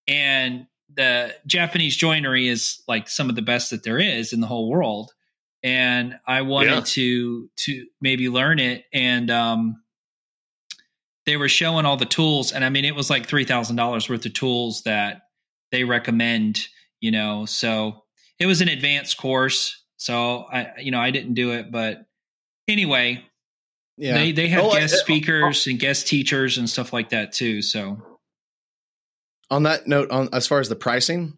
And 0.10 0.68
the 0.94 1.34
Japanese 1.48 1.96
joinery 1.96 2.50
is 2.50 2.82
like 2.86 3.08
some 3.08 3.30
of 3.30 3.38
the 3.38 3.42
best 3.42 3.70
that 3.70 3.84
there 3.84 3.98
is 3.98 4.34
in 4.34 4.42
the 4.42 4.48
whole 4.48 4.70
world. 4.70 5.14
And 5.64 6.20
I 6.28 6.42
wanted 6.42 6.72
Yeah. 6.72 6.82
to 6.86 7.50
to 7.56 7.86
maybe 8.02 8.28
learn 8.28 8.60
it 8.60 8.84
and 8.92 9.32
um 9.32 9.82
they 11.26 11.38
were 11.38 11.50
showing 11.50 11.86
all 11.86 11.98
the 11.98 12.06
tools 12.06 12.52
and 12.52 12.64
i 12.66 12.70
mean 12.70 12.86
it 12.86 12.96
was 12.96 13.10
like 13.10 13.28
$3000 13.28 14.10
worth 14.10 14.26
of 14.26 14.34
tools 14.34 14.82
that 14.84 15.24
they 15.72 15.84
recommend 15.84 16.68
you 17.00 17.12
know 17.12 17.46
so 17.46 18.04
it 18.40 18.46
was 18.46 18.62
an 18.62 18.68
advanced 18.70 19.18
course 19.18 19.84
so 19.98 20.46
i 20.52 20.68
you 20.80 20.92
know 20.92 21.00
i 21.00 21.12
didn't 21.12 21.34
do 21.36 21.52
it 21.52 21.72
but 21.72 22.06
anyway 22.68 23.24
Yeah. 23.98 24.14
they 24.14 24.32
they 24.32 24.48
have 24.50 24.64
Oh, 24.64 24.70
I- 24.72 24.80
guest 24.82 24.98
speakers 25.00 25.68
and 25.68 25.80
guest 25.80 26.08
teachers 26.08 26.58
and 26.58 26.70
stuff 26.70 26.92
like 26.94 27.10
that 27.10 27.32
too 27.34 27.62
so 27.62 27.98
on 29.50 29.64
that 29.64 29.86
note, 29.88 30.10
on 30.12 30.30
as 30.32 30.48
far 30.48 30.60
as 30.62 30.70
the 30.70 30.78
pricing, 30.78 31.34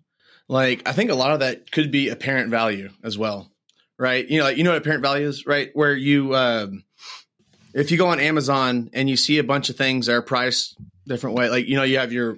like 0.47 0.87
I 0.87 0.91
think 0.93 1.09
a 1.09 1.15
lot 1.15 1.31
of 1.31 1.39
that 1.39 1.71
could 1.71 1.89
be 1.89 2.09
apparent 2.09 2.51
value 2.51 2.89
as 3.03 3.17
well, 3.17 3.51
right? 3.97 4.27
You 4.29 4.37
know, 4.37 4.43
like 4.43 4.57
you 4.57 4.63
know 4.63 4.69
what 4.69 4.77
apparent 4.77 5.01
value 5.01 5.27
is, 5.27 5.47
right? 5.47 5.71
Where 5.73 5.95
you, 5.95 6.35
um, 6.35 6.83
if 7.73 7.91
you 7.91 7.97
go 7.97 8.07
on 8.07 8.19
Amazon 8.19 8.89
and 8.93 9.09
you 9.09 9.17
see 9.17 9.37
a 9.39 9.43
bunch 9.43 9.69
of 9.69 9.75
things 9.75 10.05
that 10.05 10.13
are 10.13 10.21
priced 10.21 10.77
different 11.05 11.35
way, 11.35 11.49
like 11.49 11.67
you 11.67 11.75
know, 11.75 11.83
you 11.83 11.97
have 11.97 12.13
your 12.13 12.37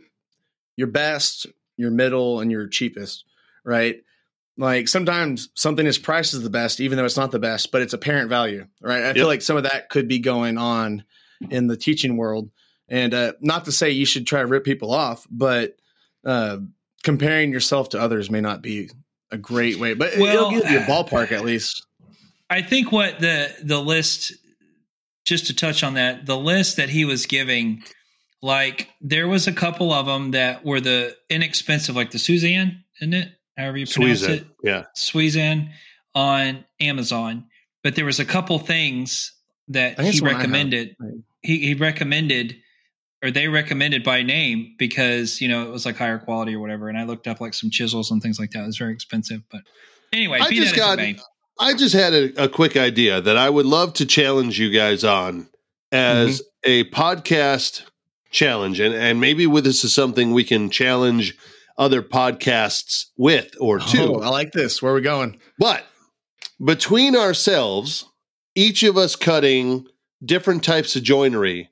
your 0.76 0.88
best, 0.88 1.48
your 1.78 1.92
middle, 1.92 2.40
and 2.40 2.52
your 2.52 2.68
cheapest, 2.68 3.26
right? 3.64 4.02
Like 4.58 4.88
sometimes 4.88 5.50
something 5.54 5.86
is 5.86 5.98
priced 5.98 6.34
as 6.34 6.42
the 6.42 6.50
best, 6.50 6.80
even 6.80 6.98
though 6.98 7.06
it's 7.06 7.18
not 7.18 7.32
the 7.32 7.40
best, 7.40 7.72
but 7.72 7.82
it's 7.82 7.94
apparent 7.94 8.30
value, 8.30 8.66
right? 8.82 9.04
I 9.04 9.14
feel 9.14 9.28
like 9.28 9.42
some 9.42 9.58
of 9.58 9.64
that 9.64 9.90
could 9.90 10.08
be 10.08 10.20
going 10.20 10.58
on 10.58 11.04
in 11.50 11.68
the 11.68 11.76
teaching 11.76 12.16
world, 12.16 12.50
and 12.88 13.14
uh, 13.14 13.34
not 13.42 13.66
to 13.66 13.72
say 13.72 13.92
you 13.92 14.06
should 14.06 14.26
try 14.26 14.42
to 14.42 14.48
rip 14.48 14.64
people 14.64 14.94
off, 14.94 15.28
but 15.30 15.76
uh, 16.24 16.60
comparing 17.04 17.52
yourself 17.52 17.90
to 17.90 18.00
others 18.00 18.32
may 18.32 18.40
not 18.40 18.62
be 18.62 18.90
a 19.32 19.38
great 19.38 19.78
way, 19.78 19.94
but 19.94 20.14
Well, 20.18 20.48
it'll 20.48 20.52
give 20.52 20.72
you 20.72 20.80
a 20.80 20.84
ballpark 20.84 21.34
at 21.34 21.44
least. 21.44 21.86
I 22.50 22.62
think 22.62 22.92
what 22.92 23.20
the 23.20 23.54
the 23.62 23.82
list 23.82 24.34
just 25.26 25.48
to 25.48 25.56
touch 25.56 25.84
on 25.84 25.96
that, 25.96 26.26
the 26.26 26.38
list 26.38 26.78
that 26.78 26.90
he 26.90 27.04
was 27.04 27.26
giving, 27.26 27.84
like 28.42 28.90
there 29.02 29.28
was 29.28 29.48
a 29.48 29.52
couple 29.54 29.92
of 29.92 30.06
them 30.06 30.32
that 30.32 30.64
were 30.64 30.80
the 30.80 31.16
inexpensive, 31.30 31.96
like 31.96 32.12
the 32.12 32.18
Suizan, 32.18 32.84
isn't 33.02 33.14
it? 33.14 33.30
However 33.58 33.78
you 33.78 33.88
pronounce 33.88 34.22
Squeeze 34.22 34.42
it. 34.42 34.48
Yeah. 34.64 34.84
Suizan 34.96 35.70
on 36.14 36.66
Amazon. 36.80 37.46
But 37.84 37.96
there 37.96 38.06
was 38.06 38.20
a 38.20 38.26
couple 38.26 38.58
things 38.60 39.34
that 39.70 40.00
he 40.00 40.10
it's 40.10 40.22
one 40.22 40.30
I 40.30 40.34
have. 40.34 40.42
recommended. 40.42 40.96
He 41.42 41.60
he 41.60 41.74
recommended 41.74 42.56
or 43.24 43.32
they 43.32 43.48
recommended 43.48 44.04
by 44.04 44.22
name 44.22 44.76
because 44.78 45.42
you 45.42 45.48
know 45.48 45.64
it 45.64 45.72
was 45.72 45.86
like 45.86 45.98
higher 45.98 46.20
quality 46.20 46.56
or 46.56 46.60
whatever. 46.60 46.90
And 46.90 46.98
I 46.98 47.04
looked 47.04 47.28
up 47.28 47.42
like 47.42 47.54
some 47.54 47.70
chisels 47.70 48.12
and 48.12 48.22
things 48.22 48.40
like 48.40 48.52
that. 48.52 48.64
It 48.64 48.68
was 48.68 48.78
very 48.78 48.94
expensive, 48.94 49.42
but 49.52 49.62
anyway, 50.14 50.40
I 50.40 50.52
just 50.52 50.76
that 50.76 51.00
as 51.00 51.08
it 51.08 51.18
got-. 51.18 51.26
I 51.60 51.74
just 51.74 51.96
had 51.96 52.14
a, 52.14 52.44
a 52.44 52.50
quick 52.50 52.76
idea 52.76 53.22
that 53.22 53.38
I 53.38 53.50
would 53.50 53.66
love 53.66 53.94
to 53.94 54.06
challenge 54.06 54.60
you 54.60 54.70
guys 54.70 55.04
on 55.04 55.48
as 55.92 56.42
mm-hmm. 56.42 56.70
a 56.70 56.84
podcast 56.90 57.84
challenge. 58.32 58.80
And, 58.80 58.94
and 58.94 59.22
maybe 59.22 59.48
with 59.48 59.64
this 59.64 59.84
is 59.84 59.94
something 59.94 60.32
we 60.32 60.44
can 60.44 60.70
challenge 60.70 61.38
other 61.78 62.02
podcasts 62.02 63.06
with 63.18 63.56
or 63.60 63.80
to. 63.80 64.16
Oh, 64.16 64.22
I 64.22 64.30
like 64.30 64.52
this. 64.52 64.82
Where 64.82 64.92
are 64.92 64.96
we 64.96 65.02
going? 65.02 65.40
But 65.58 65.86
between 66.64 67.16
ourselves, 67.16 68.06
each 68.54 68.84
of 68.84 68.98
us 68.98 69.16
cutting 69.16 69.88
different 70.24 70.64
types 70.64 70.96
of 70.96 71.04
joinery, 71.04 71.70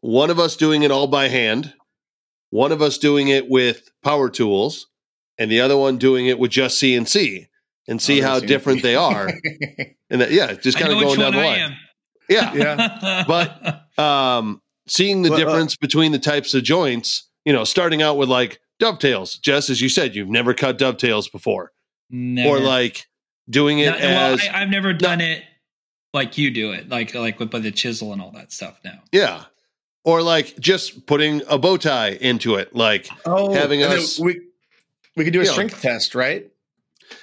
one 0.00 0.30
of 0.30 0.38
us 0.38 0.56
doing 0.56 0.82
it 0.82 0.90
all 0.90 1.06
by 1.06 1.28
hand, 1.28 1.74
one 2.48 2.72
of 2.72 2.80
us 2.80 2.96
doing 2.96 3.28
it 3.28 3.48
with 3.48 3.90
power 4.02 4.30
tools, 4.30 4.86
and 5.38 5.50
the 5.50 5.60
other 5.60 5.76
one 5.76 5.98
doing 5.98 6.26
it 6.26 6.38
with 6.38 6.50
just 6.50 6.80
CNC 6.82 7.48
and 7.90 8.00
see 8.00 8.22
Oh, 8.22 8.26
how 8.26 8.40
different 8.40 8.82
they 8.82 8.94
are. 8.96 9.28
And 10.12 10.20
that, 10.22 10.32
yeah, 10.32 10.54
just 10.54 10.76
kind 10.78 10.92
of 10.92 10.98
going 11.00 11.20
down 11.20 11.34
one 11.34 11.42
the 11.44 11.48
line. 11.48 11.76
Yeah. 12.28 12.54
Yeah. 12.54 13.24
But- 13.28 14.02
Um, 14.02 14.60
seeing 14.88 15.22
the 15.22 15.30
Well, 15.30 15.38
uh, 15.40 15.44
difference 15.44 15.76
between 15.76 16.10
the 16.12 16.18
types 16.18 16.52
of 16.54 16.62
joints, 16.64 17.28
you 17.44 17.52
know, 17.52 17.62
starting 17.64 18.02
out 18.02 18.16
with 18.16 18.28
like 18.28 18.58
dovetails. 18.80 19.36
Jess, 19.36 19.70
as 19.70 19.80
you 19.80 19.88
said, 19.88 20.16
you've 20.16 20.28
never 20.30 20.52
cut 20.54 20.78
dovetails 20.78 21.28
before. 21.28 21.70
Never. 22.08 22.48
Or 22.48 22.58
like 22.60 23.06
doing 23.48 23.78
it 23.78 23.90
No, 23.90 23.98
well, 23.98 24.34
as 24.34 24.40
I, 24.52 24.62
I've 24.62 24.68
never 24.70 24.92
done 24.92 25.20
it 25.20 25.44
like 26.12 26.36
you 26.38 26.50
do 26.50 26.72
it, 26.72 26.88
like 26.88 27.14
like 27.14 27.38
with 27.38 27.50
by 27.50 27.60
the 27.60 27.70
chisel 27.70 28.12
and 28.12 28.20
all 28.20 28.32
that 28.32 28.50
stuff. 28.52 28.80
Now, 28.84 29.00
Yeah. 29.12 29.44
Or 30.02 30.22
like 30.22 30.58
just 30.58 31.06
putting 31.06 31.42
a 31.46 31.56
bow 31.58 31.76
tie 31.76 32.12
into 32.20 32.56
it. 32.56 32.74
Like, 32.74 33.08
Oh, 33.26 33.52
Having 33.54 33.84
us- 33.84 34.18
we 34.18 34.40
we 35.16 35.22
could 35.24 35.32
do 35.34 35.40
a 35.42 35.44
Yeah. 35.44 35.52
strength 35.52 35.80
test, 35.82 36.14
right? 36.16 36.48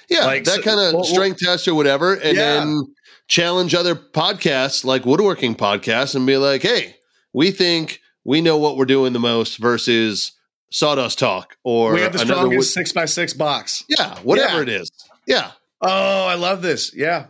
Yeah, 0.08 0.24
Like, 0.26 0.44
that 0.44 0.56
so- 0.56 0.62
kind 0.62 0.78
of 0.80 0.92
well, 0.94 1.02
well- 1.02 1.04
strength 1.04 1.40
test 1.40 1.66
or 1.68 1.74
whatever. 1.74 2.14
And 2.14 2.36
Yeah. 2.36 2.54
then 2.60 2.94
challenge 3.28 3.74
other 3.74 3.94
podcasts 3.94 4.84
like 4.84 5.04
woodworking 5.04 5.54
podcasts 5.54 6.14
and 6.14 6.26
be 6.26 6.36
like, 6.36 6.62
hey, 6.62 6.96
we 7.32 7.50
think 7.50 8.00
we 8.24 8.40
know 8.40 8.56
what 8.56 8.76
we're 8.76 8.84
doing 8.86 9.12
the 9.12 9.18
most 9.20 9.58
versus 9.58 10.32
sawdust 10.70 11.18
talk 11.18 11.56
or 11.64 11.92
we 11.92 12.00
have 12.00 12.12
the 12.12 12.18
strongest 12.20 12.56
wood- 12.56 12.64
six 12.64 12.92
by 12.92 13.04
six 13.06 13.32
box. 13.32 13.84
yeah, 13.88 14.18
whatever 14.22 14.56
Yeah. 14.56 14.62
it 14.62 14.68
is. 14.68 14.90
Yeah. 15.26 15.50
Oh, 15.80 16.26
I 16.26 16.34
love 16.34 16.62
this. 16.62 16.92
Yeah. 16.94 17.26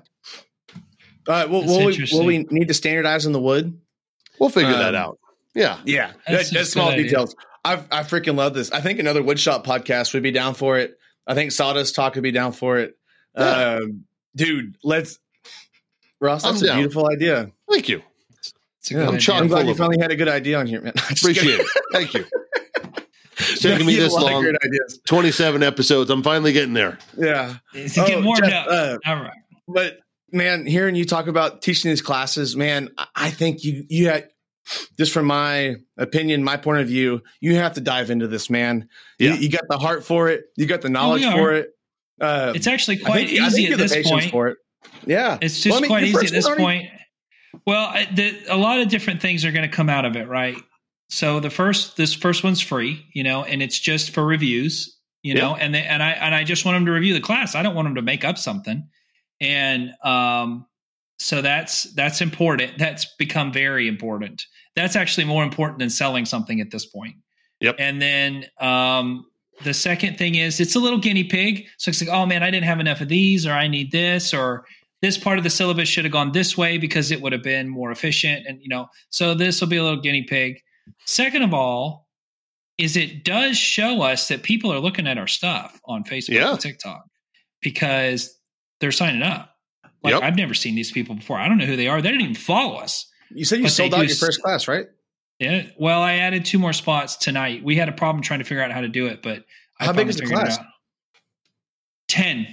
Uh, 1.26 1.46
will, 1.50 1.64
will, 1.66 1.84
we, 1.86 2.06
will 2.12 2.24
we 2.24 2.38
need 2.50 2.68
to 2.68 2.74
standardize 2.74 3.26
in 3.26 3.32
the 3.32 3.40
wood? 3.40 3.78
We'll 4.40 4.50
figure 4.50 4.72
that 4.72 4.94
Um, 4.94 5.02
out. 5.02 5.18
Yeah. 5.54 5.78
Yeah, 5.84 6.12
That's 6.26 6.50
that, 6.50 6.58
that's 6.58 6.70
small 6.70 6.90
idea. 6.90 7.04
details. 7.04 7.34
I 7.64 7.74
I 7.90 8.02
freaking 8.04 8.36
love 8.36 8.54
this. 8.54 8.70
I 8.70 8.80
think 8.80 8.98
another 8.98 9.22
woodshop 9.22 9.64
podcast 9.64 10.14
would 10.14 10.22
be 10.22 10.30
down 10.30 10.54
for 10.54 10.78
it. 10.78 10.97
I 11.28 11.34
think 11.34 11.52
Sawdust 11.52 11.94
Talk 11.94 12.14
would 12.14 12.22
be 12.24 12.32
down 12.32 12.52
for 12.52 12.78
it. 12.78 12.96
Yeah. 13.36 13.78
Um, 13.82 14.04
dude, 14.34 14.76
let's. 14.82 15.18
Ross, 16.20 16.44
I'm 16.44 16.54
that's 16.54 16.62
a 16.62 16.66
down. 16.66 16.76
beautiful 16.78 17.08
idea. 17.08 17.52
Thank 17.70 17.88
you. 17.88 18.02
it's 18.80 18.90
a 18.90 18.94
Yeah, 18.94 19.00
good 19.00 19.08
I'm 19.08 19.14
idea. 19.14 19.34
I'm 19.34 19.46
glad 19.48 19.66
you 19.66 19.72
of 19.72 19.78
finally 19.78 19.98
had 20.00 20.10
a 20.10 20.16
good 20.16 20.28
idea 20.28 20.58
on 20.58 20.66
here, 20.66 20.80
man. 20.80 20.94
Just 21.10 21.22
Appreciate 21.22 21.60
it. 21.60 21.66
Thank 21.92 22.14
you. 22.14 22.24
It's 23.40 23.62
taking 23.62 23.86
me 23.86 23.94
this 23.94 24.12
a 24.12 24.16
lot 24.16 24.24
of 24.26 24.32
long. 24.32 24.42
Great 24.42 24.56
ideas. 24.64 24.98
27 25.06 25.62
episodes. 25.62 26.10
I'm 26.10 26.24
finally 26.24 26.52
getting 26.52 26.74
there. 26.74 26.98
Yeah, 27.16 27.54
It's 27.72 27.94
getting 27.94 28.16
Oh, 28.16 28.22
warmed 28.22 28.42
Jeff, 28.44 28.66
up. 28.66 28.68
uh, 28.68 28.98
All 29.08 29.14
right. 29.22 29.30
but 29.68 30.00
man, 30.32 30.66
hearing 30.66 30.96
you 30.96 31.04
talk 31.04 31.28
about 31.28 31.62
teaching 31.62 31.88
these 31.90 32.02
classes, 32.02 32.56
man, 32.56 32.90
I- 32.98 33.06
I 33.14 33.30
think 33.30 33.62
you 33.62 33.84
you 33.88 34.08
had 34.08 34.28
just 34.98 35.12
from 35.12 35.26
my 35.26 35.76
opinion, 35.96 36.42
my 36.44 36.56
point 36.56 36.80
of 36.80 36.86
view, 36.88 37.22
you 37.40 37.54
have 37.56 37.74
to 37.74 37.80
dive 37.80 38.10
into 38.10 38.26
this, 38.28 38.50
man. 38.50 38.88
You, 39.18 39.30
Yeah. 39.30 39.34
you 39.36 39.48
got 39.50 39.62
the 39.68 39.78
heart 39.78 40.04
for 40.04 40.28
it. 40.28 40.44
You 40.56 40.66
got 40.66 40.82
the 40.82 40.88
knowledge 40.90 41.24
for 41.24 41.52
it. 41.52 41.70
Uh, 42.20 42.52
It's 42.54 42.66
actually 42.66 42.98
quite 42.98 43.28
think- 43.28 43.40
easy 43.40 43.72
at 43.72 43.78
this 43.78 44.08
point. 44.08 44.30
for 44.30 44.48
it. 44.48 44.58
Yeah, 45.06 45.38
It's 45.40 45.60
just 45.62 45.66
Well, 45.70 45.78
I 45.78 45.80
mean, 45.82 45.90
quite 45.90 46.02
easy 46.04 46.26
at 46.26 46.32
this 46.32 46.46
already- 46.46 46.62
point. 46.62 46.88
Well, 47.66 47.92
the, 48.14 48.36
a 48.48 48.56
lot 48.56 48.80
of 48.80 48.88
different 48.88 49.20
things 49.22 49.44
are 49.44 49.52
going 49.52 49.68
to 49.68 49.74
come 49.74 49.88
out 49.88 50.04
of 50.04 50.16
it, 50.16 50.28
right? 50.28 50.56
So 51.10 51.40
the 51.40 51.50
first, 51.50 51.96
this 51.96 52.12
first 52.14 52.44
one's 52.44 52.60
free, 52.60 53.06
you 53.14 53.22
know, 53.22 53.42
and 53.44 53.62
it's 53.62 53.78
just 53.78 54.10
for 54.10 54.24
reviews, 54.24 54.96
you 55.22 55.34
know, 55.34 55.56
and 55.56 55.74
they, 55.74 55.82
and 55.82 56.02
I 56.02 56.10
and 56.10 56.34
I 56.34 56.44
just 56.44 56.64
want 56.64 56.76
them 56.76 56.86
to 56.86 56.92
review 56.92 57.14
the 57.14 57.20
class. 57.20 57.54
I 57.54 57.62
don't 57.62 57.74
want 57.74 57.86
them 57.86 57.94
to 57.96 58.02
make 58.02 58.24
up 58.24 58.36
something, 58.38 58.86
and 59.40 59.92
um, 60.04 60.66
so 61.18 61.40
that's 61.42 61.84
that's 61.94 62.20
important. 62.20 62.78
That's 62.78 63.06
become 63.18 63.52
very 63.52 63.88
important. 63.88 64.44
That's 64.78 64.96
actually 64.96 65.24
more 65.24 65.42
important 65.42 65.78
than 65.80 65.90
selling 65.90 66.24
something 66.24 66.60
at 66.60 66.70
this 66.70 66.86
point. 66.86 67.16
Yep. 67.60 67.76
And 67.78 68.00
then 68.00 68.46
um, 68.60 69.26
the 69.64 69.74
second 69.74 70.16
thing 70.18 70.36
is 70.36 70.60
it's 70.60 70.76
a 70.76 70.78
little 70.78 70.98
guinea 70.98 71.24
pig. 71.24 71.66
So 71.78 71.88
it's 71.90 72.00
like, 72.00 72.10
oh 72.10 72.24
man, 72.26 72.42
I 72.42 72.50
didn't 72.50 72.66
have 72.66 72.80
enough 72.80 73.00
of 73.00 73.08
these, 73.08 73.46
or 73.46 73.52
I 73.52 73.66
need 73.66 73.90
this, 73.90 74.32
or 74.32 74.64
this 75.02 75.18
part 75.18 75.38
of 75.38 75.44
the 75.44 75.50
syllabus 75.50 75.88
should 75.88 76.04
have 76.04 76.12
gone 76.12 76.32
this 76.32 76.56
way 76.56 76.78
because 76.78 77.10
it 77.10 77.20
would 77.20 77.32
have 77.32 77.42
been 77.42 77.68
more 77.68 77.90
efficient. 77.90 78.46
And 78.46 78.60
you 78.62 78.68
know, 78.68 78.86
so 79.10 79.34
this 79.34 79.60
will 79.60 79.68
be 79.68 79.76
a 79.76 79.82
little 79.82 80.00
guinea 80.00 80.22
pig. 80.22 80.60
Second 81.06 81.42
of 81.42 81.52
all, 81.52 82.06
is 82.78 82.96
it 82.96 83.24
does 83.24 83.56
show 83.58 84.02
us 84.02 84.28
that 84.28 84.44
people 84.44 84.72
are 84.72 84.78
looking 84.78 85.08
at 85.08 85.18
our 85.18 85.26
stuff 85.26 85.80
on 85.86 86.04
Facebook 86.04 86.28
Yeah. 86.34 86.50
and 86.52 86.60
TikTok 86.60 87.04
because 87.60 88.38
they're 88.80 88.92
signing 88.92 89.22
up. 89.22 89.56
Like 90.04 90.14
Yep. 90.14 90.22
I've 90.22 90.36
never 90.36 90.54
seen 90.54 90.76
these 90.76 90.92
people 90.92 91.16
before. 91.16 91.38
I 91.38 91.48
don't 91.48 91.58
know 91.58 91.66
who 91.66 91.74
they 91.76 91.88
are. 91.88 92.00
They 92.00 92.10
didn't 92.10 92.22
even 92.22 92.34
follow 92.36 92.76
us. 92.76 93.07
You 93.30 93.44
said 93.44 93.58
you 93.58 93.64
But 93.64 93.72
sold 93.72 93.94
out 93.94 93.98
your 94.00 94.10
s- 94.10 94.18
first 94.18 94.42
class, 94.42 94.68
right? 94.68 94.86
Yeah. 95.38 95.66
Well, 95.78 96.00
I 96.02 96.14
added 96.14 96.44
two 96.44 96.58
more 96.58 96.72
spots 96.72 97.16
tonight. 97.16 97.62
We 97.62 97.76
had 97.76 97.88
a 97.88 97.92
problem 97.92 98.22
trying 98.22 98.40
to 98.40 98.44
figure 98.44 98.62
out 98.62 98.72
how 98.72 98.80
to 98.80 98.88
do 98.88 99.06
it, 99.06 99.22
but 99.22 99.44
I 99.80 99.84
How 99.86 99.92
big 99.92 100.06
finally 100.06 100.10
is 100.10 100.16
the 100.16 100.26
class? 100.26 100.58
Ten. 102.08 102.46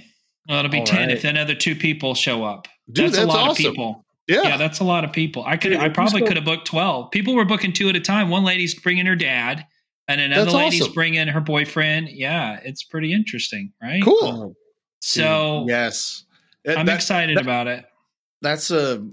Well, 0.48 0.58
it'll 0.60 0.70
be 0.70 0.78
All 0.80 0.86
ten 0.86 1.08
right. 1.08 1.16
if 1.16 1.24
another 1.24 1.54
two 1.54 1.74
people 1.74 2.14
show 2.14 2.44
up. 2.44 2.68
Dude, 2.92 3.06
that's, 3.06 3.16
that's 3.16 3.24
a 3.24 3.28
lot 3.28 3.38
awesome. 3.50 3.50
of 3.50 3.56
people. 3.72 4.04
Yeah. 4.28 4.42
Yeah. 4.42 4.56
that's 4.56 4.80
a 4.80 4.84
lot 4.84 5.04
of 5.04 5.12
people. 5.12 5.44
I 5.44 5.56
could, 5.56 5.70
Dude, 5.70 5.80
I 5.80 5.88
probably 5.88 6.22
could 6.22 6.36
have 6.36 6.44
booked 6.44 6.66
twelve. 6.66 7.10
People 7.10 7.34
were 7.34 7.44
booking 7.44 7.72
two 7.72 7.88
at 7.88 7.96
a 7.96 8.00
time. 8.00 8.28
One 8.28 8.44
lady's 8.44 8.74
bringing 8.74 9.06
her 9.06 9.16
dad, 9.16 9.66
and 10.08 10.20
another 10.20 10.44
That's 10.44 10.54
lady's 10.54 10.82
awesome. 10.82 10.94
bringing 10.94 11.26
her 11.28 11.40
boyfriend. 11.40 12.08
Yeah, 12.10 12.60
it's 12.62 12.82
pretty 12.82 13.12
interesting, 13.12 13.72
right? 13.82 14.02
Cool. 14.02 14.18
Oh, 14.22 14.56
so 15.00 15.64
yes, 15.68 16.24
I'm 16.68 16.86
that- 16.86 16.94
excited 16.96 17.36
that- 17.36 17.42
about 17.42 17.66
it. 17.66 17.84
That's 18.42 18.70
a 18.70 19.04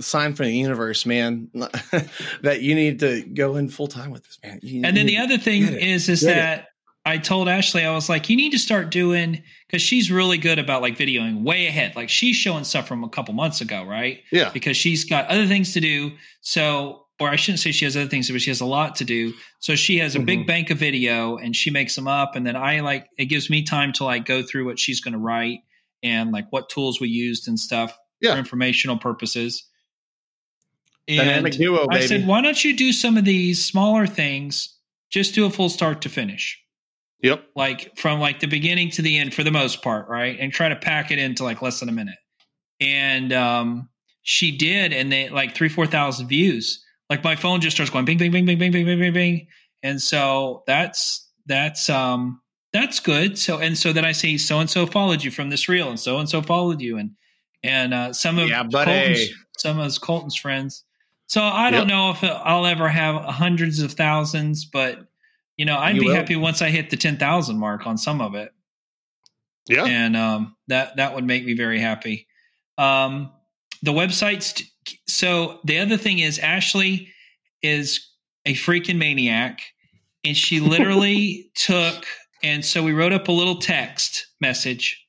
sign 0.00 0.34
from 0.34 0.46
the 0.46 0.56
universe, 0.56 1.06
man. 1.06 1.48
that 2.42 2.62
you 2.62 2.74
need 2.74 3.00
to 3.00 3.22
go 3.22 3.56
in 3.56 3.68
full 3.68 3.86
time 3.88 4.10
with 4.10 4.24
this, 4.24 4.38
man. 4.44 4.60
You- 4.62 4.82
And 4.84 4.96
then 4.96 5.06
the 5.06 5.18
other 5.18 5.38
thing 5.38 5.62
is, 5.62 5.74
is, 5.74 6.08
is 6.08 6.22
Get 6.22 6.30
it. 6.32 6.34
that 6.40 6.68
I 7.04 7.18
told 7.18 7.48
Ashley, 7.48 7.84
I 7.84 7.94
was 7.94 8.08
like, 8.08 8.28
you 8.28 8.36
need 8.36 8.50
to 8.52 8.58
start 8.58 8.90
doing 8.90 9.42
because 9.66 9.80
she's 9.80 10.10
really 10.10 10.38
good 10.38 10.58
about 10.58 10.82
like 10.82 10.98
videoing 10.98 11.42
way 11.44 11.66
ahead. 11.68 11.94
Like 11.94 12.08
she's 12.08 12.34
showing 12.36 12.64
stuff 12.64 12.88
from 12.88 13.04
a 13.04 13.08
couple 13.08 13.32
months 13.32 13.60
ago, 13.60 13.84
right? 13.84 14.20
Yeah. 14.32 14.50
Because 14.50 14.76
she's 14.76 15.04
got 15.04 15.26
other 15.28 15.46
things 15.46 15.72
to 15.74 15.80
do. 15.80 16.10
So, 16.40 17.04
or 17.20 17.28
I 17.30 17.36
shouldn't 17.36 17.60
say 17.60 17.70
she 17.72 17.84
has 17.86 17.96
other 17.96 18.08
things 18.08 18.30
but 18.30 18.40
she 18.42 18.50
has 18.50 18.60
a 18.60 18.66
lot 18.66 18.96
to 18.96 19.04
do. 19.04 19.32
So 19.60 19.76
she 19.76 19.98
has 19.98 20.16
a 20.16 20.20
big 20.20 20.40
Mhm. 20.40 20.46
bank 20.48 20.70
of 20.70 20.78
video 20.78 21.36
and 21.36 21.54
she 21.54 21.70
makes 21.70 21.94
them 21.94 22.08
up. 22.08 22.34
And 22.36 22.44
then 22.46 22.56
I 22.56 22.80
like, 22.80 23.06
it 23.18 23.26
gives 23.26 23.48
me 23.48 23.62
time 23.62 23.92
to 23.94 24.04
like 24.04 24.26
go 24.26 24.42
through 24.42 24.64
what 24.66 24.78
she's 24.78 25.00
going 25.00 25.12
to 25.12 25.18
write 25.18 25.60
and 26.02 26.32
like 26.32 26.46
what 26.50 26.68
tools 26.68 27.00
we 27.00 27.08
used 27.08 27.46
and 27.48 27.58
stuff 27.58 27.96
Yeah. 28.20 28.32
for 28.32 28.38
informational 28.38 28.98
purposes. 28.98 29.64
Dynamic 31.08 31.52
And- 31.54 31.60
duo, 31.62 31.86
I 31.90 32.06
said, 32.06 32.26
why 32.26 32.40
don't 32.42 32.62
you 32.64 32.76
do 32.76 32.92
some 32.92 33.16
of 33.16 33.24
these 33.24 33.64
smaller 33.64 34.06
things? 34.06 34.74
Just 35.10 35.34
do 35.34 35.46
a 35.46 35.50
full 35.50 35.68
start 35.68 36.02
to 36.02 36.08
finish. 36.08 36.60
Yep. 37.22 37.44
like 37.56 37.96
from 37.96 38.20
like 38.20 38.40
the 38.40 38.46
beginning 38.46 38.90
to 38.90 39.02
the 39.02 39.16
end 39.16 39.32
for 39.34 39.42
the 39.42 39.50
most 39.50 39.82
part, 39.82 40.06
right? 40.08 40.36
And 40.38 40.52
try 40.52 40.68
to 40.68 40.76
pack 40.76 41.10
it 41.10 41.18
into 41.18 41.44
like 41.44 41.62
less 41.62 41.80
than 41.80 41.88
a 41.88 41.92
minute. 41.92 42.18
And 42.80 43.32
um 43.32 43.88
she 44.22 44.56
did, 44.56 44.92
and 44.92 45.10
they 45.10 45.28
like 45.30 45.54
three, 45.54 45.68
four 45.68 45.86
thousand 45.86 46.28
views. 46.28 46.84
Like 47.08 47.24
my 47.24 47.34
phone 47.34 47.60
just 47.60 47.76
starts 47.76 47.90
going 47.90 48.04
bing, 48.04 48.18
bing, 48.18 48.32
bing, 48.32 48.44
bing, 48.44 48.58
bing, 48.58 48.70
bing, 48.72 48.84
bing, 48.84 48.98
bing, 48.98 49.12
bing. 49.14 49.46
And 49.82 50.00
so 50.02 50.62
that's 50.66 51.26
that's 51.46 51.88
um 51.88 52.40
that's 52.72 53.00
good. 53.00 53.38
So 53.38 53.58
and 53.58 53.78
so 53.78 53.92
then 53.94 54.04
I 54.04 54.12
say 54.12 54.36
so 54.36 54.60
and 54.60 54.68
so 54.68 54.86
followed 54.86 55.24
you 55.24 55.30
from 55.30 55.48
this 55.48 55.68
reel, 55.70 55.88
and 55.88 55.98
so 55.98 56.18
and 56.18 56.28
so 56.28 56.42
followed 56.42 56.80
you, 56.82 56.98
and 56.98 57.12
and 57.62 57.94
uh, 57.94 58.12
some 58.12 58.38
of 58.38 58.48
Yeah, 58.48 58.62
buddy. 58.64 58.90
Colton's, 59.14 59.30
some 59.56 59.78
of 59.78 60.00
Colton's 60.02 60.36
friends. 60.36 60.84
So 61.28 61.42
I 61.42 61.70
don't 61.70 61.88
Yep. 61.88 61.88
know 61.88 62.10
if 62.10 62.22
I'll 62.22 62.66
ever 62.66 62.88
have 62.88 63.22
hundreds 63.24 63.80
of 63.80 63.92
thousands, 63.92 64.64
but 64.64 65.06
you 65.56 65.64
know 65.64 65.76
I'd 65.78 65.96
You 65.96 66.02
be 66.02 66.06
will. 66.08 66.14
happy 66.14 66.36
once 66.36 66.62
I 66.62 66.70
hit 66.70 66.90
the 66.90 66.96
ten 66.96 67.16
thousand 67.16 67.58
mark 67.58 67.86
on 67.86 67.98
some 67.98 68.20
of 68.20 68.34
it 68.34 68.52
Yeah. 69.68 69.84
and 69.86 70.16
um, 70.16 70.56
that 70.68 70.96
that 70.96 71.14
would 71.14 71.24
make 71.24 71.44
me 71.44 71.54
very 71.54 71.80
happy. 71.80 72.26
Um, 72.78 73.32
the 73.82 73.92
websites. 73.92 74.62
So 75.08 75.60
the 75.64 75.78
other 75.78 75.96
thing 75.96 76.20
is 76.20 76.38
Ashley 76.38 77.08
is 77.62 78.08
a 78.44 78.54
freaking 78.54 78.98
maniac, 78.98 79.60
and 80.24 80.36
she 80.36 80.60
literally 80.60 81.50
took 81.54 82.06
and 82.42 82.64
so 82.64 82.82
we 82.84 82.92
wrote 82.92 83.12
up 83.12 83.26
a 83.28 83.32
little 83.32 83.56
text 83.58 84.26
message, 84.40 85.04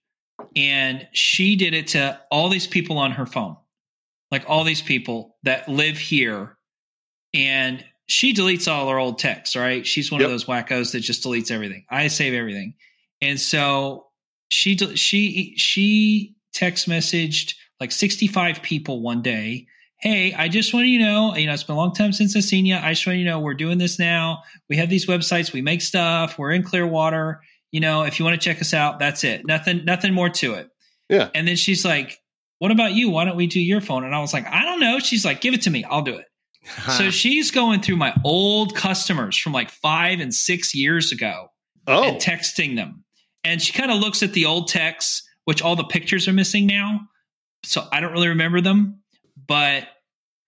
and 0.55 1.07
she 1.11 1.55
did 1.55 1.73
it 1.75 1.87
to 1.89 2.19
all 2.31 2.49
these 2.49 2.65
people 2.65 2.97
on 2.97 3.11
her 3.11 3.25
phone, 3.27 3.55
like 4.31 4.43
all 4.47 4.63
these 4.63 4.81
people 4.81 5.37
that 5.43 5.67
live 5.69 5.97
here, 5.97 6.57
and 7.33 7.83
she 8.07 8.33
deletes 8.33 8.71
all 8.71 8.89
her 8.89 8.97
old 8.97 9.19
texts. 9.19 9.55
Right? 9.55 9.85
She's 9.85 10.11
one 10.11 10.21
Yep. 10.21 10.27
of 10.27 10.31
those 10.31 10.45
wackos 10.45 10.91
that 10.93 11.01
just 11.01 11.23
deletes 11.23 11.51
everything. 11.51 11.85
I 11.89 12.07
save 12.07 12.33
everything, 12.33 12.75
and 13.21 13.39
so 13.39 14.07
she 14.49 14.77
she 14.95 15.53
she 15.57 16.35
text 16.53 16.87
messaged 16.87 17.53
like 17.79 17.91
65 17.91 18.61
people 18.63 19.01
one 19.01 19.21
day 19.21 19.67
hey 19.99 20.33
i 20.35 20.47
just 20.47 20.73
want 20.73 20.87
you 20.87 20.97
to 20.99 21.03
know 21.05 21.35
you 21.35 21.45
know 21.45 21.53
it's 21.53 21.63
been 21.63 21.75
a 21.75 21.77
long 21.77 21.93
time 21.93 22.11
since 22.13 22.35
i've 22.35 22.43
seen 22.45 22.65
you 22.65 22.75
i 22.75 22.91
just 22.93 23.05
want 23.05 23.19
you 23.19 23.25
to 23.25 23.29
know 23.29 23.39
we're 23.39 23.53
doing 23.53 23.77
this 23.77 23.99
now 23.99 24.41
we 24.69 24.77
have 24.77 24.89
these 24.89 25.05
websites 25.05 25.51
we 25.53 25.61
make 25.61 25.81
stuff 25.81 26.39
we're 26.39 26.51
in 26.51 26.63
clearwater 26.63 27.41
you 27.71 27.79
know 27.81 28.03
if 28.03 28.17
you 28.17 28.25
want 28.25 28.39
to 28.39 28.43
check 28.43 28.59
us 28.61 28.73
out 28.73 28.97
that's 28.99 29.23
it 29.25 29.45
nothing 29.45 29.83
nothing 29.85 30.13
more 30.13 30.29
to 30.29 30.53
it 30.53 30.69
Yeah. 31.09 31.29
and 31.35 31.45
then 31.47 31.57
she's 31.57 31.83
like 31.83 32.17
what 32.59 32.71
about 32.71 32.93
you 32.93 33.09
why 33.09 33.23
don't 33.25 33.35
we 33.37 33.47
do 33.47 33.59
your 33.59 33.81
phone 33.81 34.03
and 34.03 34.13
i 34.15 34.19
was 34.19 34.33
like 34.33 34.45
i 34.47 34.63
don't 34.63 34.79
know 34.79 34.99
she's 34.99 35.23
like 35.25 35.41
give 35.41 35.53
it 35.53 35.61
to 35.61 35.69
me 35.69 35.83
i'll 35.85 36.01
do 36.01 36.15
it 36.15 36.25
so 36.97 37.09
she's 37.09 37.49
going 37.51 37.81
through 37.81 37.95
my 37.95 38.13
old 38.25 38.75
customers 38.75 39.37
from 39.37 39.53
like 39.53 39.69
five 39.69 40.19
and 40.19 40.33
six 40.33 40.73
years 40.75 41.11
ago 41.11 41.47
Oh. 41.89 42.03
and 42.03 42.17
texting 42.17 42.75
them. 42.75 43.05
And 43.45 43.61
she 43.61 43.71
kind 43.71 43.89
of 43.89 43.99
looks 43.99 44.21
at 44.21 44.33
the 44.33 44.45
old 44.45 44.67
texts, 44.67 45.23
which 45.45 45.61
all 45.61 45.77
the 45.77 45.85
pictures 45.85 46.27
are 46.27 46.33
missing 46.33 46.67
now. 46.67 46.99
So 47.63 47.87
I 47.93 48.01
don't 48.01 48.11
really 48.11 48.27
remember 48.27 48.59
them. 48.59 48.99
But 49.47 49.87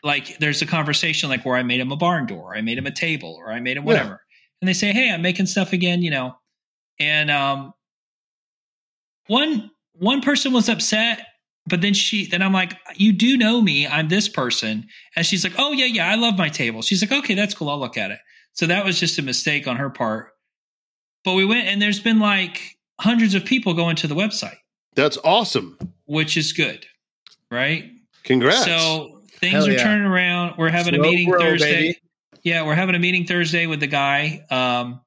like 0.03 0.37
there's 0.39 0.61
a 0.61 0.65
conversation 0.65 1.29
like 1.29 1.45
where 1.45 1.55
I 1.55 1.63
made 1.63 1.79
him 1.79 1.93
a 1.93 1.95
barn 1.95 2.25
door, 2.25 2.51
or 2.51 2.57
I 2.57 2.59
made 2.59 2.77
him 2.77 2.85
a 2.87 2.91
table, 2.91 3.37
or 3.39 3.53
I 3.53 3.61
made 3.61 3.77
him 3.77 3.83
Yeah. 3.83 3.87
whatever. 3.87 4.21
And 4.61 4.67
they 4.67 4.73
say, 4.73 4.91
Hey, 4.91 5.09
I'm 5.09 5.21
making 5.21 5.45
stuff 5.45 5.71
again, 5.71 6.01
you 6.01 6.11
know. 6.11 6.35
And 6.99 7.31
um 7.31 7.73
one 9.27 9.71
one 9.93 10.21
person 10.21 10.53
was 10.53 10.67
upset, 10.69 11.25
but 11.69 11.81
then 11.81 11.93
she 11.93 12.25
then 12.27 12.41
I'm 12.41 12.53
like, 12.53 12.75
You 12.95 13.13
do 13.13 13.37
know 13.37 13.61
me, 13.61 13.87
I'm 13.87 14.09
this 14.09 14.27
person. 14.27 14.87
And 15.15 15.25
she's 15.25 15.43
like, 15.43 15.53
Oh 15.57 15.71
yeah, 15.71 15.85
yeah, 15.85 16.09
I 16.09 16.15
love 16.15 16.37
my 16.37 16.49
table. 16.49 16.81
She's 16.81 17.01
like, 17.01 17.11
Okay, 17.11 17.35
that's 17.35 17.53
cool, 17.53 17.69
I'll 17.69 17.79
look 17.79 17.97
at 17.97 18.11
it. 18.11 18.19
So 18.53 18.65
that 18.67 18.83
was 18.83 18.99
just 18.99 19.17
a 19.19 19.21
mistake 19.21 19.67
on 19.67 19.77
her 19.77 19.89
part. 19.89 20.31
But 21.23 21.33
we 21.33 21.45
went 21.45 21.67
and 21.67 21.81
there's 21.81 21.99
been 21.99 22.19
like 22.19 22.77
hundreds 22.99 23.35
of 23.35 23.45
people 23.45 23.73
going 23.73 23.95
to 23.97 24.07
the 24.07 24.15
website, 24.15 24.57
That's 24.95 25.17
awesome. 25.23 25.77
which 26.05 26.35
is 26.37 26.51
good. 26.53 26.85
Right? 27.51 27.91
Congrats. 28.23 28.65
So 28.65 29.21
things 29.39 29.53
Hell 29.53 29.67
are 29.67 29.71
yeah. 29.71 29.83
turning 29.83 30.05
around. 30.05 30.55
We're 30.57 30.69
having 30.69 30.95
a 30.95 30.99
meeting 30.99 31.29
grow, 31.29 31.39
Thursday. 31.39 31.73
baby. 31.73 31.97
Yeah, 32.43 32.65
we're 32.65 32.75
having 32.75 32.95
a 32.95 32.99
meeting 32.99 33.25
Thursday 33.25 33.65
with 33.65 33.79
the 33.79 33.87
guy. 33.87 34.45
Um 34.49 35.01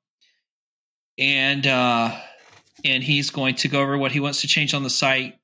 and 1.19 1.67
uh 1.67 2.19
and 2.85 3.03
he's 3.03 3.31
going 3.31 3.55
to 3.57 3.69
go 3.69 3.81
over 3.81 3.97
what 3.97 4.13
he 4.13 4.21
wants 4.21 4.41
to 4.41 4.49
change 4.49 4.75
on 4.75 4.83
the 4.83 4.91
site. 4.91 5.35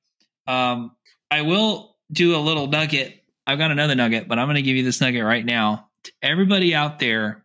Um 0.47 0.91
I 1.31 1.43
will 1.43 1.95
do 2.11 2.35
a 2.35 2.39
little 2.39 2.67
nugget. 2.67 3.23
I've 3.45 3.57
got 3.57 3.71
another 3.71 3.95
nugget, 3.95 4.27
but 4.27 4.39
I'm 4.39 4.47
going 4.47 4.55
to 4.55 4.61
give 4.61 4.75
you 4.75 4.83
this 4.83 5.01
nugget 5.01 5.23
right 5.23 5.45
now. 5.45 5.89
To 6.05 6.11
everybody 6.21 6.73
out 6.73 6.99
there 6.99 7.43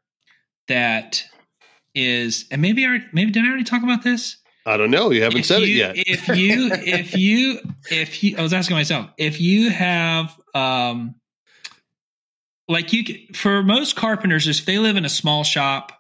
that 0.69 1.25
is 1.95 2.47
and 2.51 2.63
maybe 2.63 2.87
I 2.87 2.99
maybe 3.13 3.31
did 3.31 3.45
I 3.45 3.49
already 3.49 3.65
talk 3.65 3.83
about 3.83 4.03
this? 4.03 4.37
I 4.67 4.77
don't 4.77 4.91
know. 4.91 5.11
You 5.11 5.23
haven't 5.23 5.41
if 5.41 5.47
said 5.47 5.63
you, 5.63 5.67
it 5.67 5.97
yet. 5.97 6.09
if 6.09 6.29
you, 6.29 6.71
if 6.73 7.17
you, 7.17 7.61
if 7.91 8.25
you, 8.25 8.37
I 8.39 8.43
was 8.43 8.53
asking 8.53 8.77
myself, 8.77 9.11
if 9.19 9.41
you 9.41 9.71
have, 9.71 10.35
um, 10.55 11.17
like 12.67 12.93
you, 12.93 13.05
for 13.35 13.63
most 13.63 13.95
carpenters, 13.95 14.49
if 14.49 14.65
they 14.65 14.79
live 14.79 14.97
in 14.97 15.05
a 15.05 15.11
small 15.11 15.45
shop, 15.45 15.93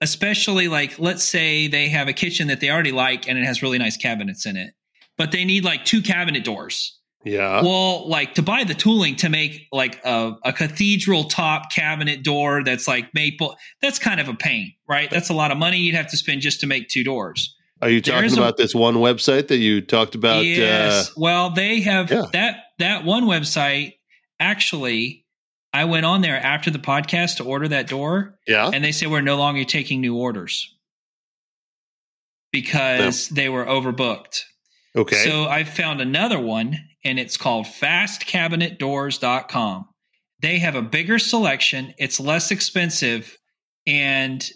especially 0.00 0.68
like, 0.68 0.98
let's 0.98 1.22
say 1.22 1.68
they 1.68 1.88
have 1.88 2.08
a 2.08 2.14
kitchen 2.14 2.48
that 2.48 2.60
they 2.60 2.70
already 2.70 2.92
like 2.92 3.28
and 3.28 3.38
it 3.38 3.44
has 3.44 3.62
really 3.62 3.78
nice 3.78 3.98
cabinets 3.98 4.46
in 4.46 4.56
it, 4.56 4.72
but 5.16 5.32
they 5.32 5.44
need 5.44 5.64
like 5.64 5.84
two 5.84 6.02
cabinet 6.02 6.44
doors. 6.44 6.98
yeah. 7.24 7.62
Well, 7.62 8.08
like 8.08 8.34
to 8.34 8.42
buy 8.42 8.64
the 8.64 8.74
tooling 8.74 9.16
to 9.16 9.28
make 9.28 9.68
like 9.72 10.00
a, 10.04 10.34
a 10.44 10.52
cathedral 10.52 11.24
top 11.24 11.72
cabinet 11.72 12.22
door 12.22 12.62
that's 12.64 12.86
like 12.88 13.14
maple, 13.14 13.56
that's 13.80 13.98
kind 13.98 14.20
of 14.20 14.28
a 14.28 14.34
pain, 14.34 14.72
right? 14.88 15.08
That's 15.10 15.30
a 15.30 15.34
lot 15.34 15.50
of 15.50 15.56
money 15.58 15.78
you'd 15.78 15.94
have 15.94 16.08
to 16.10 16.16
spend 16.16 16.42
just 16.42 16.60
to 16.60 16.66
make 16.66 16.88
two 16.88 17.02
doors. 17.04 17.54
Are 17.82 17.90
you 17.90 18.00
talking 18.00 18.30
a- 18.30 18.34
about 18.40 18.56
this 18.56 18.74
one 18.74 18.96
website 18.96 19.48
that 19.48 19.58
you 19.58 19.80
talked 19.80 20.14
about? 20.14 20.44
yes. 20.44 21.08
Uh, 21.08 21.12
well, 21.16 21.50
they 21.50 21.80
have 21.80 22.10
Yeah. 22.10 22.26
that 22.32 22.56
that 22.78 23.04
one 23.04 23.24
website. 23.24 23.94
Actually, 24.40 25.24
I 25.72 25.84
went 25.86 26.04
on 26.06 26.20
there 26.20 26.36
after 26.36 26.70
the 26.70 26.78
podcast 26.78 27.36
to 27.36 27.44
order 27.44 27.68
that 27.68 27.86
door, 27.88 28.38
yeah. 28.46 28.70
and 28.72 28.84
they 28.84 28.92
said 28.92 29.10
we're 29.10 29.20
no 29.22 29.36
longer 29.36 29.64
taking 29.64 30.00
new 30.00 30.16
orders 30.16 30.74
because 32.52 33.28
they 33.28 33.48
were 33.48 33.64
overbooked. 33.64 34.44
Okay. 34.96 35.24
So 35.24 35.46
I 35.46 35.64
found 35.64 36.00
another 36.00 36.38
one, 36.38 36.78
and 37.04 37.18
it's 37.18 37.36
called 37.36 37.66
FastCabinetDoors.com. 37.66 39.88
They 40.40 40.58
have 40.58 40.76
a 40.76 40.82
bigger 40.82 41.18
selection. 41.18 41.92
It's 41.98 42.20
less 42.20 42.50
expensive, 42.50 43.38
and 43.86 44.48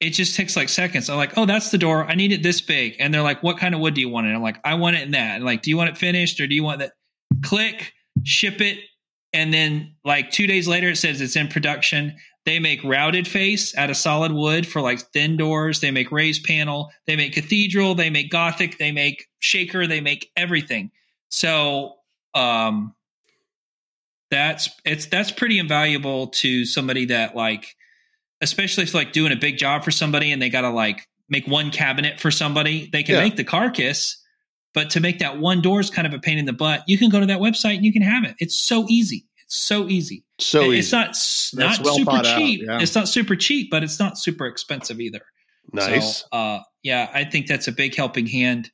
it 0.00 0.10
just 0.10 0.36
takes 0.36 0.56
like 0.56 0.68
seconds. 0.68 1.08
I'm 1.08 1.16
like, 1.16 1.38
oh, 1.38 1.46
that's 1.46 1.70
the 1.70 1.78
door. 1.78 2.04
I 2.04 2.14
need 2.14 2.32
it 2.32 2.42
this 2.42 2.60
big. 2.60 2.96
And 2.98 3.14
they're 3.14 3.22
like, 3.22 3.42
what 3.42 3.58
kind 3.58 3.74
of 3.74 3.80
wood 3.80 3.94
do 3.94 4.00
you 4.00 4.08
want? 4.08 4.26
And 4.26 4.36
I'm 4.36 4.42
like, 4.42 4.58
I 4.64 4.74
want 4.74 4.96
it 4.96 5.02
in 5.02 5.12
that. 5.12 5.36
And 5.36 5.44
like, 5.44 5.62
do 5.62 5.70
you 5.70 5.76
want 5.76 5.90
it 5.90 5.96
finished 5.96 6.40
or 6.40 6.46
do 6.46 6.54
you 6.54 6.62
want 6.62 6.80
that? 6.80 6.92
Click, 7.42 7.92
ship 8.22 8.60
it. 8.60 8.78
And 9.32 9.52
then 9.52 9.94
like 10.04 10.30
two 10.30 10.46
days 10.46 10.68
later, 10.68 10.90
it 10.90 10.96
says 10.96 11.20
it's 11.20 11.36
in 11.36 11.48
production. 11.48 12.16
They 12.46 12.60
make 12.60 12.82
routed 12.84 13.26
face 13.28 13.76
out 13.76 13.90
of 13.90 13.96
solid 13.96 14.32
wood 14.32 14.66
for 14.66 14.80
like 14.80 15.00
thin 15.12 15.36
doors. 15.36 15.80
They 15.80 15.90
make 15.90 16.10
raised 16.12 16.44
panel. 16.44 16.92
They 17.06 17.16
make 17.16 17.34
cathedral. 17.34 17.96
They 17.96 18.08
make 18.08 18.30
gothic. 18.30 18.78
They 18.78 18.92
make 18.92 19.26
shaker. 19.40 19.86
They 19.86 20.00
make 20.00 20.30
everything. 20.36 20.92
So, 21.28 21.96
um, 22.34 22.94
that's 24.30 24.68
it's 24.84 25.06
that's 25.06 25.30
pretty 25.30 25.58
invaluable 25.58 26.28
to 26.28 26.64
somebody 26.64 27.06
that 27.06 27.36
like 27.36 27.76
especially 28.40 28.82
if 28.84 28.94
like 28.94 29.12
doing 29.12 29.32
a 29.32 29.36
big 29.36 29.56
job 29.56 29.84
for 29.84 29.90
somebody 29.90 30.32
and 30.32 30.42
they 30.42 30.50
got 30.50 30.62
to 30.62 30.70
like 30.70 31.06
make 31.28 31.46
one 31.46 31.70
cabinet 31.70 32.18
for 32.20 32.30
somebody 32.30 32.88
they 32.92 33.02
can 33.02 33.14
Yeah. 33.14 33.22
make 33.22 33.36
the 33.36 33.44
carcass 33.44 34.20
but 34.74 34.90
to 34.90 35.00
make 35.00 35.20
that 35.20 35.38
one 35.38 35.62
door 35.62 35.80
is 35.80 35.90
kind 35.90 36.06
of 36.06 36.12
a 36.12 36.18
pain 36.18 36.38
in 36.38 36.44
the 36.44 36.52
butt 36.52 36.82
you 36.88 36.98
can 36.98 37.08
go 37.08 37.20
to 37.20 37.26
that 37.26 37.38
website 37.38 37.76
and 37.76 37.84
you 37.84 37.92
can 37.92 38.02
have 38.02 38.24
it 38.24 38.34
it's 38.40 38.56
so 38.56 38.84
easy 38.88 39.24
so 39.46 39.88
easy 39.88 40.24
so 40.38 40.62
It- 40.62 40.66
easy. 40.68 40.78
it's 40.80 40.92
not 40.92 41.06
That's 41.08 41.52
not 41.54 41.80
well 41.80 41.96
super 41.96 42.22
cheap 42.22 42.62
yeah. 42.66 42.80
it's 42.80 42.94
not 42.94 43.08
super 43.08 43.36
cheap 43.36 43.70
but 43.70 43.82
it's 43.82 43.98
not 43.98 44.18
super 44.18 44.46
expensive 44.46 45.00
either 45.00 45.20
nice. 45.72 46.18
so, 46.20 46.26
uh, 46.32 46.60
yeah, 46.82 47.10
I 47.12 47.24
think 47.24 47.46
that's 47.48 47.66
a 47.66 47.72
big 47.72 47.94
helping 47.96 48.26
hand. 48.26 48.70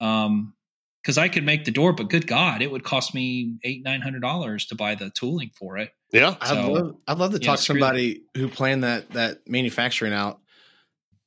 Um, 0.00 0.54
because 1.00 1.16
I 1.18 1.28
could 1.28 1.44
make 1.44 1.64
the 1.64 1.70
door, 1.70 1.92
but 1.92 2.08
good 2.10 2.26
God, 2.28 2.62
it 2.62 2.70
would 2.70 2.82
cost 2.84 3.14
me 3.14 3.54
eight 3.64 3.82
nine 3.84 4.00
hundred 4.00 4.22
dollars 4.22 4.66
to 4.66 4.74
buy 4.76 4.94
the 4.96 5.10
tooling 5.10 5.50
for 5.56 5.78
it. 5.78 5.90
yeah. 6.12 6.34
I'd 6.40 6.64
love, 6.64 6.96
I'd 7.08 7.18
love 7.18 7.32
to 7.32 7.38
Yeah, 7.40 7.46
talk 7.46 7.56
to 7.58 7.62
screw 7.62 7.74
somebody 7.80 8.22
who 8.36 8.48
planned 8.48 8.82
that 8.84 9.10
that 9.12 9.48
manufacturing 9.48 10.12
out. 10.12 10.40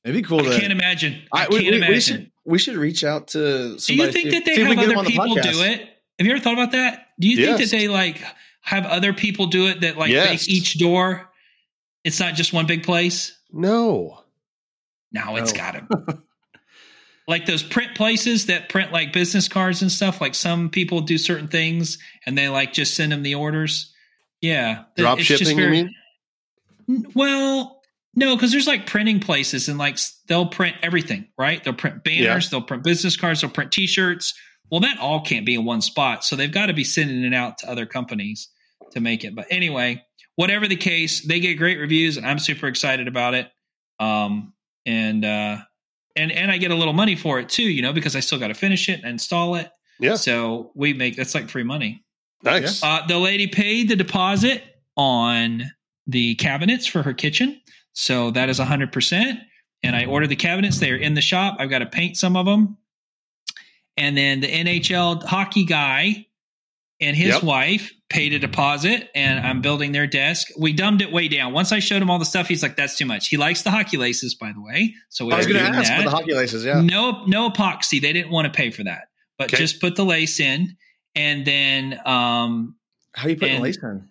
It'd 0.04 0.16
be 0.16 0.22
cool 0.22 0.42
I 0.42 0.54
to. 0.56 0.60
can't 0.60 0.72
imagine. 0.74 1.22
I, 1.34 1.46
I- 1.46 1.48
we- 1.50 1.56
can't 1.62 1.66
we, 1.66 1.72
we 1.72 1.78
imagine. 1.78 2.00
should 2.02 2.32
we 2.46 2.58
should 2.60 2.76
reach 2.76 3.04
out 3.06 3.28
to. 3.30 3.78
do 3.78 3.96
you 3.96 4.12
think 4.12 4.14
see- 4.14 4.30
that 4.32 4.46
they 4.46 4.56
see 4.56 4.62
if 4.62 4.70
we 4.70 4.76
have 4.76 4.86
other 4.86 4.96
them 4.96 5.04
the 5.06 5.12
people 5.12 5.36
do 5.36 5.62
it? 5.64 5.80
Have 6.20 6.26
you 6.28 6.32
ever 6.34 6.42
thought 6.42 6.54
about 6.54 6.72
that? 6.72 7.08
Do 7.20 7.28
you 7.30 7.36
think 7.38 7.60
Yes. 7.60 7.72
that 7.72 7.78
they 7.78 7.88
like 7.88 8.22
have 8.66 8.86
other 8.86 9.14
people 9.14 9.48
do 9.48 9.68
it 9.68 9.82
that 9.82 9.98
like 9.98 10.12
Yes. 10.12 10.30
make 10.30 10.50
each 10.50 10.78
door? 10.78 11.30
It's 12.04 12.20
not 12.20 12.36
just 12.36 12.52
one 12.54 12.66
big 12.68 12.84
place. 12.84 13.38
No. 13.52 14.22
No, 15.12 15.36
it's 15.38 15.54
No. 15.54 15.58
got 15.58 15.72
to. 15.90 16.20
like 17.28 17.46
those 17.46 17.64
print 17.64 17.96
places 17.96 18.48
that 18.48 18.70
print 18.70 18.92
like 18.92 19.14
business 19.14 19.48
cards 19.48 19.82
and 19.82 19.92
stuff. 19.92 20.22
Like 20.22 20.36
some 20.36 20.70
people 20.70 21.02
do 21.02 21.18
certain 21.18 21.48
things 21.48 21.98
and 22.26 22.38
they 22.38 22.50
like 22.50 22.74
just 22.74 22.94
send 22.96 23.12
them 23.12 23.24
the 23.24 23.36
orders. 23.36 23.92
Yeah, 24.42 24.84
Drop 24.98 25.18
It's 25.20 25.28
shipping, 25.28 25.58
you 25.58 25.70
mean? 25.70 25.96
Well, 27.16 27.82
No, 28.18 28.36
because 28.36 28.52
there's 28.52 28.68
like 28.68 28.86
printing 28.86 29.20
places 29.20 29.68
and 29.68 29.78
like 29.78 29.98
they'll 30.28 30.46
print 30.46 30.76
everything, 30.84 31.28
right? 31.38 31.64
They'll 31.64 31.74
print 31.74 32.04
banners, 32.04 32.50
they'll 32.50 32.62
print 32.62 32.84
business 32.84 33.18
cards, 33.18 33.42
they'll 33.42 33.50
print 33.50 33.72
T-shirts. 33.72 34.34
Well, 34.72 34.80
that 34.82 35.00
all 35.00 35.22
can't 35.22 35.46
be 35.46 35.56
in 35.56 35.66
one 35.66 35.82
spot, 35.82 36.24
so 36.24 36.36
they've 36.36 36.52
got 36.52 36.68
to 36.68 36.74
be 36.74 36.84
sending 36.84 37.24
it 37.24 37.34
out 37.34 37.58
to 37.60 37.70
other 37.70 37.86
companies 37.86 38.50
to 38.96 39.02
make 39.02 39.24
it. 39.24 39.36
But 39.36 39.46
anyway, 39.50 40.04
whatever 40.36 40.68
the 40.68 40.76
case, 40.76 41.22
they 41.22 41.40
get 41.40 41.56
great 41.56 41.80
reviews, 41.80 42.18
and 42.18 42.26
I'm 42.26 42.40
super 42.40 42.68
excited 42.68 43.08
about 43.08 43.34
it. 43.34 43.50
Um, 44.00 44.54
and 44.86 45.24
uh, 45.24 45.58
and 46.16 46.32
and 46.32 46.52
I 46.52 46.58
get 46.58 46.72
a 46.72 46.76
little 46.76 46.94
money 46.94 47.16
for 47.16 47.40
it 47.40 47.50
too, 47.50 47.64
you 47.64 47.82
know, 47.82 47.94
because 47.94 48.16
I 48.16 48.20
still 48.20 48.40
got 48.40 48.48
to 48.48 48.54
finish 48.54 48.90
it 48.90 49.00
and 49.02 49.10
install 49.10 49.56
it. 49.56 49.70
Yeah. 50.00 50.16
So 50.16 50.72
we 50.76 50.94
make 50.94 51.16
that's 51.16 51.36
like 51.36 51.50
free 51.50 51.64
money. 51.64 52.04
Nice. 52.44 52.84
Uh, 52.84 53.02
the 53.08 53.18
lady 53.18 53.48
paid 53.48 53.90
the 53.90 53.96
deposit 53.96 54.64
on 54.98 55.64
the 56.08 56.36
cabinets 56.36 56.86
for 56.86 57.02
her 57.02 57.14
kitchen. 57.14 57.60
So 57.94 58.32
that 58.32 58.50
is 58.50 58.60
100%. 58.60 59.40
And 59.84 59.96
I 59.96 60.06
ordered 60.06 60.28
the 60.28 60.36
cabinets. 60.36 60.80
They 60.80 60.92
are 60.92 60.98
in 60.98 61.14
the 61.14 61.22
shop. 61.22 61.58
I've 61.60 61.70
got 61.70 61.80
to 61.80 61.86
paint 61.86 62.18
some 62.18 62.36
of 62.36 62.46
them. 62.46 62.78
And 63.98 64.16
then 64.18 64.42
the 64.42 64.48
NHL 64.48 65.24
hockey 65.24 65.64
guy 65.64 66.28
and 67.02 67.16
his 67.16 67.34
Yep. 67.36 67.44
wife 67.44 67.92
paid 68.10 68.34
a 68.34 68.40
deposit, 68.40 69.10
and 69.16 69.40
I'm 69.46 69.62
building 69.62 69.92
their 69.92 70.08
desk. 70.08 70.48
We 70.58 70.72
dumbed 70.74 71.02
it 71.02 71.12
way 71.12 71.28
down. 71.28 71.52
Once 71.54 71.72
I 71.72 71.80
showed 71.80 72.02
him 72.02 72.10
all 72.10 72.20
the 72.20 72.26
stuff, 72.26 72.48
he's 72.48 72.64
like, 72.64 72.76
that's 72.78 72.96
too 72.98 73.06
much. 73.06 73.28
He 73.28 73.36
likes 73.38 73.64
the 73.64 73.72
hockey 73.72 73.98
laces, 73.98 74.36
by 74.36 74.54
the 74.54 74.62
way. 74.62 74.94
So 75.10 75.26
we 75.26 75.34
I 75.34 75.38
was 75.38 75.48
going 75.48 75.60
to 75.60 75.64
ask 75.70 75.90
that. 75.90 75.98
for 75.98 76.04
the 76.04 76.10
hockey 76.12 76.34
laces. 76.34 76.64
Yeah. 76.64 76.82
No, 76.82 77.26
no 77.26 77.50
epoxy. 77.50 78.00
They 78.02 78.14
didn't 78.14 78.32
want 78.32 78.46
to 78.46 78.56
pay 78.56 78.70
for 78.72 78.84
that, 78.84 79.10
but 79.38 79.46
Okay. 79.54 79.58
just 79.58 79.82
put 79.82 79.96
the 79.96 80.06
lace 80.06 80.40
in. 80.40 80.78
And 81.16 81.46
then 81.46 82.00
um, 82.06 82.76
How 83.14 83.28
are 83.28 83.30
you 83.32 83.36
putting 83.38 83.56
the 83.58 83.62
lace 83.62 83.78
in? 83.82 84.08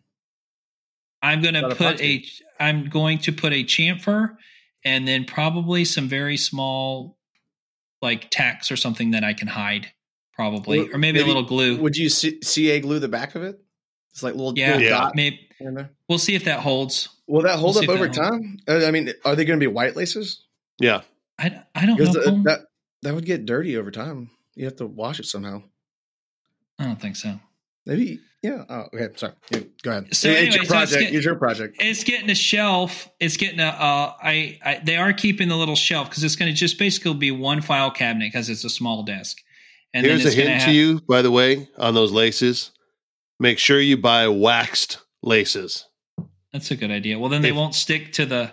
I'm 1.22 1.40
going 1.40 1.54
to 1.54 1.74
put 1.74 1.96
epoxy. 1.98 2.24
a 2.60 2.62
I'm 2.64 2.88
going 2.88 3.18
to 3.20 3.32
put 3.32 3.52
a 3.52 3.64
chamfer 3.64 4.36
and 4.84 5.08
then 5.08 5.24
probably 5.24 5.84
some 5.84 6.08
very 6.08 6.36
small 6.36 7.16
like 8.02 8.28
tacks 8.30 8.70
or 8.70 8.76
something 8.76 9.12
that 9.12 9.24
I 9.24 9.32
can 9.32 9.48
hide 9.48 9.90
probably 10.36 10.90
or 10.92 10.98
maybe, 10.98 11.20
a 11.20 11.26
little 11.26 11.42
glue. 11.44 11.76
Would 11.80 11.96
you 11.96 12.08
C- 12.08 12.40
CA 12.42 12.80
glue 12.80 12.98
the 12.98 13.08
back 13.08 13.34
of 13.34 13.42
it? 13.42 13.60
It's 14.12 14.22
like 14.22 14.34
little, 14.34 14.52
yeah, 14.56 14.68
little 14.72 14.82
Yeah. 14.82 14.90
dot 14.90 15.16
maybe 15.16 15.40
we'll 16.08 16.18
see 16.18 16.34
if 16.34 16.44
that 16.44 16.60
holds. 16.60 17.08
Will 17.26 17.42
that 17.42 17.58
hold 17.58 17.74
We'll 17.76 17.84
up 17.84 17.90
over 17.90 18.06
that 18.08 18.16
holds. 18.16 18.30
time? 18.30 18.58
Uh, 18.68 18.86
I 18.86 18.90
mean, 18.90 19.10
are 19.24 19.34
they 19.34 19.44
going 19.44 19.58
to 19.58 19.64
be 19.64 19.72
white 19.72 19.96
laces? 19.96 20.42
yeah. 20.80 21.02
I, 21.38 21.62
I 21.74 21.86
don't 21.86 21.98
know. 21.98 22.06
Because 22.12 22.24
Cole. 22.24 22.42
that 22.44 22.60
that 23.02 23.12
would 23.14 23.24
get 23.26 23.44
dirty 23.44 23.76
over 23.76 23.90
time. 23.90 24.30
You 24.54 24.66
have 24.66 24.76
to 24.76 24.86
wash 24.86 25.18
it 25.18 25.26
somehow. 25.26 25.62
I 26.78 26.84
don't 26.84 27.00
think 27.00 27.16
so. 27.16 27.40
Maybe, 27.86 28.20
yeah. 28.42 28.64
Oh, 28.68 28.86
okay. 28.94 29.08
Sorry. 29.16 29.32
Yeah, 29.50 29.60
go 29.82 29.90
ahead. 29.90 30.14
So 30.14 30.28
it's 30.28 30.38
anyway, 30.38 30.44
your 30.44 30.52
so 30.52 30.60
it's 30.60 30.68
project. 30.68 31.00
get- 31.00 31.14
it's 31.14 31.24
your 31.24 31.34
project. 31.34 31.76
It's 31.80 32.04
getting 32.04 32.30
a 32.30 32.34
shelf. 32.36 33.08
It's 33.20 33.36
getting 33.36 33.58
a. 33.60 33.64
Uh, 33.66 34.12
I, 34.22 34.58
I 34.64 34.80
they 34.84 34.96
are 34.96 35.12
keeping 35.12 35.48
the 35.48 35.56
little 35.56 35.74
shelf 35.76 36.08
because 36.08 36.22
it's 36.24 36.36
going 36.36 36.50
to 36.52 36.56
just 36.56 36.78
basically 36.78 37.14
be 37.14 37.30
one 37.32 37.60
file 37.62 37.90
cabinet 37.90 38.26
because 38.32 38.48
it's 38.48 38.64
a 38.64 38.70
small 38.70 39.02
desk. 39.02 39.38
And 39.94 40.04
Here's 40.04 40.24
a 40.24 40.26
it's 40.28 40.36
gonna 40.36 40.48
hint 40.50 40.60
have- 40.62 40.68
to 40.70 40.74
you, 40.76 41.00
by 41.08 41.22
the 41.22 41.30
way, 41.30 41.68
on 41.78 41.94
those 41.94 42.12
laces. 42.12 42.72
Make 43.40 43.58
sure 43.58 43.80
you 43.80 43.96
buy 43.96 44.28
waxed 44.28 44.98
laces. 45.22 45.86
That's 46.52 46.70
a 46.70 46.76
good 46.76 46.90
idea. 46.90 47.18
Well, 47.18 47.30
then 47.30 47.42
they 47.42 47.50
If- 47.50 47.56
won't 47.56 47.74
stick 47.74 48.12
to 48.14 48.26
the. 48.26 48.52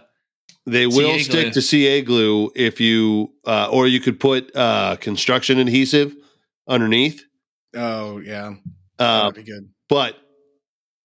They 0.67 0.85
will 0.85 1.17
CA 1.17 1.19
stick 1.23 1.41
glue. 1.45 1.51
to 1.53 1.61
CA 1.61 2.01
glue 2.03 2.51
if 2.55 2.79
you, 2.79 3.33
uh, 3.45 3.69
or 3.71 3.87
you 3.87 3.99
could 3.99 4.19
put 4.19 4.55
uh, 4.55 4.95
construction 4.97 5.57
adhesive 5.57 6.15
underneath. 6.67 7.23
Oh, 7.75 8.19
yeah. 8.19 8.53
Uh, 8.99 9.31
That'd 9.31 9.43
be 9.45 9.51
good. 9.51 9.69
but 9.89 10.15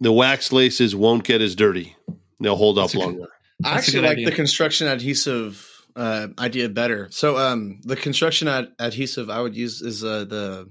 the 0.00 0.12
wax 0.12 0.52
laces 0.52 0.94
won't 0.94 1.24
get 1.24 1.40
as 1.40 1.54
dirty. 1.54 1.96
They'll 2.38 2.56
hold 2.56 2.78
up 2.78 2.84
That's 2.90 2.94
a 2.94 2.96
good- 2.98 3.06
longer. 3.06 3.28
I 3.64 3.78
actually 3.78 4.02
like 4.02 4.12
idea. 4.12 4.26
the 4.26 4.36
construction 4.36 4.86
adhesive 4.88 5.65
uh, 5.96 6.28
idea 6.38 6.68
better. 6.68 7.08
So, 7.10 7.36
um, 7.38 7.80
the 7.82 7.96
construction 7.96 8.46
ad- 8.48 8.72
adhesive 8.78 9.30
I 9.30 9.40
would 9.40 9.56
use 9.56 9.80
is 9.82 10.04
uh, 10.04 10.24
the 10.24 10.70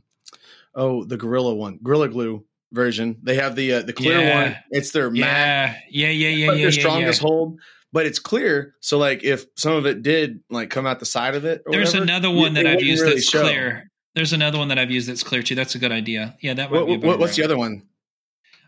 oh 0.76 1.04
the 1.04 1.18
Gorilla 1.18 1.54
one, 1.56 1.80
Gorilla 1.84 2.08
Glue 2.10 2.46
version. 2.72 3.18
They 3.24 3.36
have 3.36 3.56
the 3.56 3.74
uh, 3.74 3.82
the 3.82 3.94
clear 3.94 4.20
Yeah. 4.20 4.42
one. 4.44 4.56
It's 4.72 4.92
their 4.92 5.10
matte, 5.10 5.78
Yeah, 5.90 6.10
yeah, 6.10 6.10
yeah, 6.10 6.28
yeah, 6.30 6.46
yeah. 6.46 6.52
their 6.52 6.58
yeah, 6.66 6.70
strongest 6.72 7.22
yeah. 7.22 7.28
hold. 7.28 7.60
But 7.92 8.06
it's 8.06 8.20
clear, 8.20 8.76
so 8.82 8.98
like 8.98 9.24
if 9.24 9.46
some 9.56 9.72
of 9.74 9.86
it 9.86 10.02
did 10.04 10.42
like 10.50 10.70
come 10.70 10.86
out 10.86 11.00
the 11.00 11.06
side 11.06 11.34
of 11.36 11.46
it, 11.46 11.62
or 11.66 11.72
There's 11.72 11.90
whatever, 11.94 12.04
another 12.04 12.30
one 12.30 12.54
that 12.56 12.68
I've 12.68 12.82
used 12.84 13.02
really 13.02 13.16
that's 13.16 13.30
show. 13.30 13.42
clear. 13.44 13.90
There's 14.16 14.34
another 14.34 14.58
one 14.58 14.68
that 14.68 14.78
I've 14.80 14.92
used 14.92 15.08
that's 15.10 15.24
clear 15.24 15.42
too. 15.42 15.56
That's 15.56 15.76
a 15.76 15.80
good 15.80 15.92
idea. 15.94 16.36
Yeah, 16.42 16.56
that 16.56 16.72
might 16.72 16.80
What, 16.82 16.88
be 16.88 16.94
a 16.96 17.10
what, 17.10 17.20
what's 17.20 17.36
the 17.38 17.44
other 17.44 17.58
one? 17.58 17.84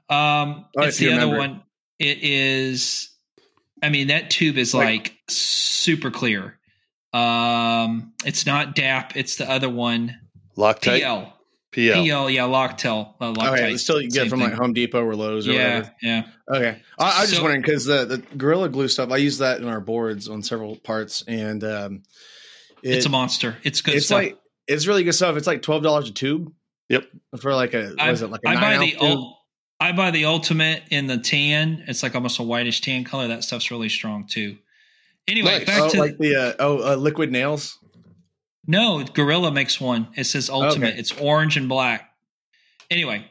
Um, 0.09 0.65
Oh, 0.77 0.83
it's 0.83 0.97
the 0.97 1.11
other 1.11 1.27
one. 1.27 1.63
It 1.99 2.19
is. 2.21 3.09
I 3.83 3.89
mean, 3.89 4.07
that 4.07 4.29
tube 4.29 4.57
is 4.57 4.73
Like- 4.73 4.85
like, 4.85 5.13
super 5.29 6.11
clear. 6.11 6.57
Um, 7.13 8.13
it's 8.25 8.45
not 8.45 8.75
DAP. 8.75 9.15
It's 9.15 9.37
the 9.37 9.49
other 9.49 9.69
one. 9.69 10.15
Loctite. 10.57 10.99
PL. 10.99 11.33
PL. 11.71 12.03
PL. 12.03 12.29
Yeah, 12.29 12.41
Loctel. 12.43 13.13
Uh, 13.19 13.33
Loctite. 13.33 13.53
Okay, 13.53 13.77
still 13.77 14.01
you 14.01 14.09
get 14.09 14.21
Same 14.21 14.29
from 14.29 14.39
thing. 14.39 14.49
like 14.49 14.57
Home 14.57 14.73
Depot 14.73 15.03
or 15.03 15.15
Lowe's 15.15 15.47
or 15.47 15.51
yeah, 15.51 15.63
whatever. 15.79 15.95
yeah. 16.01 16.23
Okay, 16.49 16.81
I, 16.97 17.03
I 17.03 17.21
was 17.21 17.29
just 17.29 17.35
So- 17.35 17.41
wondering 17.43 17.61
because 17.61 17.85
the 17.85 18.05
the 18.05 18.17
Gorilla 18.37 18.69
Glue 18.69 18.87
stuff 18.87 19.11
I 19.11 19.17
use 19.17 19.37
that 19.39 19.61
in 19.61 19.67
our 19.67 19.79
boards 19.81 20.27
on 20.29 20.41
several 20.43 20.75
parts, 20.77 21.23
and 21.27 21.63
um, 21.63 22.03
it- 22.83 22.95
it's 22.95 23.05
a 23.05 23.09
monster. 23.09 23.57
It's 23.63 23.81
good 23.81 23.95
it's 23.95 24.07
stuff. 24.07 24.17
like 24.17 24.37
it's 24.67 24.87
really 24.87 25.03
good 25.03 25.13
stuff. 25.13 25.37
It's 25.37 25.47
like 25.47 25.61
twelve 25.61 25.83
dollars 25.83 26.09
a 26.09 26.13
tube. 26.13 26.51
Yep. 26.89 27.05
For 27.41 27.53
like 27.53 27.73
a 27.73 27.89
what 27.89 28.01
I, 28.01 28.11
is 28.11 28.21
it 28.21 28.31
like 28.31 28.41
a 28.45 28.49
I 28.49 28.53
nine 28.53 28.61
buy 28.61 28.73
ounce 28.75 28.91
the 28.93 28.99
tube? 28.99 29.19
Ul- 29.81 29.87
I 29.87 29.91
buy 29.91 30.11
the 30.11 30.25
ultimate 30.25 30.83
in 30.89 31.07
the 31.07 31.17
tan. 31.17 31.83
It's 31.87 32.03
like 32.03 32.15
almost 32.15 32.39
a 32.39 32.43
whitish 32.43 32.81
tan 32.81 33.03
color. 33.03 33.27
That 33.27 33.43
stuff's 33.43 33.71
really 33.71 33.89
strong 33.89 34.25
too. 34.27 34.57
Anyway, 35.27 35.59
Nice. 35.59 35.65
back 35.65 35.81
oh, 35.81 35.89
to 35.89 35.99
like 35.99 36.17
the 36.17 36.35
uh, 36.35 36.53
oh 36.59 36.93
uh, 36.93 36.95
liquid 36.95 37.31
nails. 37.31 37.77
no. 38.65 39.03
Gorilla 39.03 39.51
makes 39.51 39.79
one. 39.81 40.07
It 40.15 40.23
says 40.25 40.49
ultimate. 40.49 40.91
Okay. 40.91 40.99
It's 40.99 41.11
orange 41.11 41.57
and 41.57 41.67
black. 41.67 42.09
Anyway, 42.89 43.25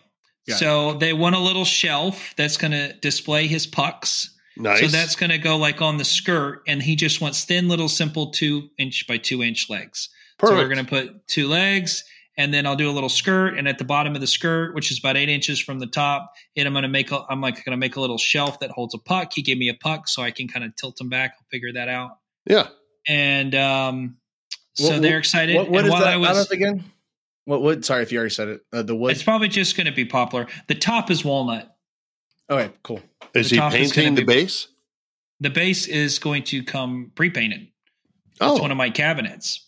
Got 0.46 0.58
so 0.58 0.92
they 0.94 1.12
want 1.14 1.34
a 1.34 1.38
little 1.40 1.64
shelf 1.64 2.34
that's 2.36 2.58
going 2.58 2.72
to 2.72 2.92
display 3.00 3.46
his 3.46 3.66
pucks. 3.66 4.34
Nice. 4.58 4.80
So 4.80 4.86
that's 4.88 5.16
going 5.16 5.30
to 5.30 5.38
go 5.38 5.56
like 5.56 5.80
on 5.82 5.96
the 5.96 6.04
skirt, 6.04 6.62
and 6.68 6.82
he 6.82 6.96
just 6.96 7.20
wants 7.20 7.44
thin, 7.44 7.68
little, 7.68 7.88
simple 7.88 8.30
two 8.30 8.68
inch 8.78 9.06
by 9.06 9.16
two 9.18 9.42
inch 9.42 9.68
legs. 9.70 10.08
Perfect. 10.38 10.58
So 10.58 10.62
we're 10.62 10.74
going 10.74 10.84
to 10.84 10.90
put 10.90 11.26
two 11.28 11.48
legs, 11.48 12.04
and 12.36 12.52
then 12.52 12.66
I'll 12.66 12.76
do 12.76 12.90
a 12.90 12.92
little 12.92 13.08
skirt, 13.08 13.56
and 13.58 13.66
at 13.68 13.78
the 13.78 13.84
bottom 13.84 14.14
of 14.14 14.20
the 14.20 14.26
skirt, 14.26 14.74
which 14.74 14.90
is 14.90 14.98
about 14.98 15.16
eight 15.16 15.28
inches 15.28 15.58
from 15.58 15.78
the 15.78 15.86
top, 15.86 16.32
and 16.56 16.66
I'm 16.66 16.74
going 16.74 16.82
to 16.82 16.88
make 16.88 17.10
a, 17.12 17.24
I'm 17.28 17.40
like 17.40 17.56
going 17.64 17.72
to 17.72 17.76
make 17.76 17.96
a 17.96 18.00
little 18.00 18.18
shelf 18.18 18.60
that 18.60 18.70
holds 18.70 18.94
a 18.94 18.98
puck. 18.98 19.32
He 19.34 19.42
gave 19.42 19.58
me 19.58 19.68
a 19.68 19.74
puck, 19.74 20.08
so 20.08 20.22
I 20.22 20.30
can 20.30 20.48
kind 20.48 20.64
of 20.64 20.74
tilt 20.76 20.96
them 20.96 21.08
back. 21.08 21.34
I'll 21.38 21.46
figure 21.50 21.72
that 21.72 21.88
out, 21.88 22.18
yeah. 22.46 22.68
and 23.08 23.54
um, 23.54 24.16
so 24.74 24.90
What- 24.94 25.02
they're 25.02 25.18
excited. 25.18 25.56
What, 25.56 25.70
what 25.70 25.78
and 25.78 25.86
is 25.86 25.92
while 25.92 26.00
that 26.02 26.12
I 26.12 26.16
was, 26.18 26.50
again? 26.50 26.84
What 27.46 27.62
wood? 27.62 27.84
Sorry 27.84 28.02
if 28.02 28.10
you 28.10 28.18
already 28.18 28.34
said 28.34 28.48
it. 28.48 28.60
Uh, 28.72 28.82
the 28.82 28.96
wood. 28.96 29.12
it's 29.12 29.22
probably 29.22 29.46
just 29.48 29.76
going 29.76 29.86
to 29.86 29.92
be 29.92 30.04
poplar. 30.04 30.48
The 30.66 30.74
top 30.74 31.10
is 31.12 31.24
walnut. 31.24 31.72
okay, 32.50 32.72
cool. 32.82 33.00
Is 33.34 33.50
The 33.50 33.56
he 33.56 33.60
top 33.60 33.74
is 33.74 33.92
painting 33.92 34.14
the 34.16 34.22
be- 34.24 34.34
base? 34.34 34.66
The 35.40 35.50
base 35.50 35.86
is 35.86 36.18
going 36.18 36.44
to 36.44 36.62
come 36.64 37.12
pre-painted. 37.14 37.68
It's 38.40 38.60
one 38.60 38.70
of 38.70 38.76
my 38.78 38.88
cabinets. 38.90 39.65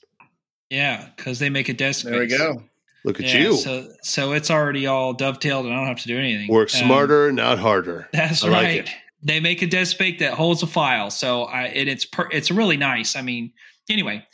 Yeah, 0.70 1.08
because 1.16 1.38
they 1.38 1.48
make 1.50 1.68
a 1.68 1.74
desk. 1.74 2.04
There 2.04 2.20
we 2.20 2.26
go. 2.26 2.62
look 3.04 3.20
at 3.20 3.26
Yeah, 3.26 3.38
you. 3.38 3.56
So 3.56 3.88
so 4.02 4.32
it's 4.32 4.50
already 4.50 4.86
all 4.86 5.14
dovetailed, 5.14 5.64
and 5.66 5.74
I 5.74 5.78
don't 5.78 5.86
have 5.86 6.00
to 6.00 6.08
do 6.08 6.18
anything. 6.18 6.48
Work 6.50 6.74
Um, 6.74 6.80
smarter, 6.84 7.32
not 7.32 7.58
harder. 7.58 8.08
That's 8.12 8.44
I 8.44 8.48
like 8.48 8.64
right. 8.64 8.78
it. 8.80 8.90
They 9.22 9.40
make 9.40 9.62
a 9.62 9.66
desk 9.66 9.98
bake 9.98 10.18
that 10.20 10.34
holds 10.34 10.62
a 10.62 10.66
file, 10.66 11.10
so 11.10 11.44
I 11.44 11.64
and 11.64 11.88
it's 11.88 12.04
per, 12.04 12.28
it's 12.30 12.50
really 12.50 12.76
nice. 12.76 13.16
I 13.16 13.22
mean, 13.22 13.52
anyway, 13.90 14.24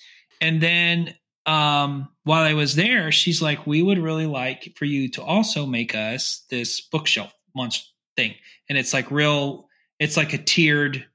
and 0.41 0.61
then 0.61 1.15
um, 1.47 2.09
while 2.25 2.43
I 2.43 2.55
was 2.55 2.75
there, 2.75 3.11
she's 3.13 3.41
like, 3.41 3.67
"We 3.67 3.81
would 3.83 3.99
really 3.99 4.27
like 4.27 4.75
for 4.77 4.85
you 4.85 5.09
to 5.13 5.23
also 5.23 5.65
make 5.67 5.95
us 5.95 6.45
this 6.51 6.81
bookshelf 6.83 7.33
monster 7.55 7.87
thing, 8.17 8.35
and 8.69 8.77
it's 8.77 8.93
like 8.93 9.11
real. 9.11 9.69
It's 10.01 10.17
like 10.17 10.33
a 10.35 10.39
tiered 10.39 11.07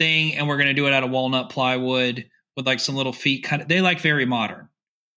thing, 0.00 0.34
and 0.34 0.48
we're 0.48 0.56
going 0.56 0.68
to 0.68 0.74
do 0.74 0.86
it 0.86 0.92
out 0.92 1.04
of 1.04 1.10
walnut 1.10 1.50
plywood 1.50 2.26
with 2.56 2.66
like 2.66 2.80
some 2.80 2.94
little 2.94 3.12
feet. 3.12 3.44
Kind 3.44 3.62
of, 3.62 3.68
they 3.68 3.80
like 3.80 4.00
very 4.00 4.26
modern. 4.26 4.68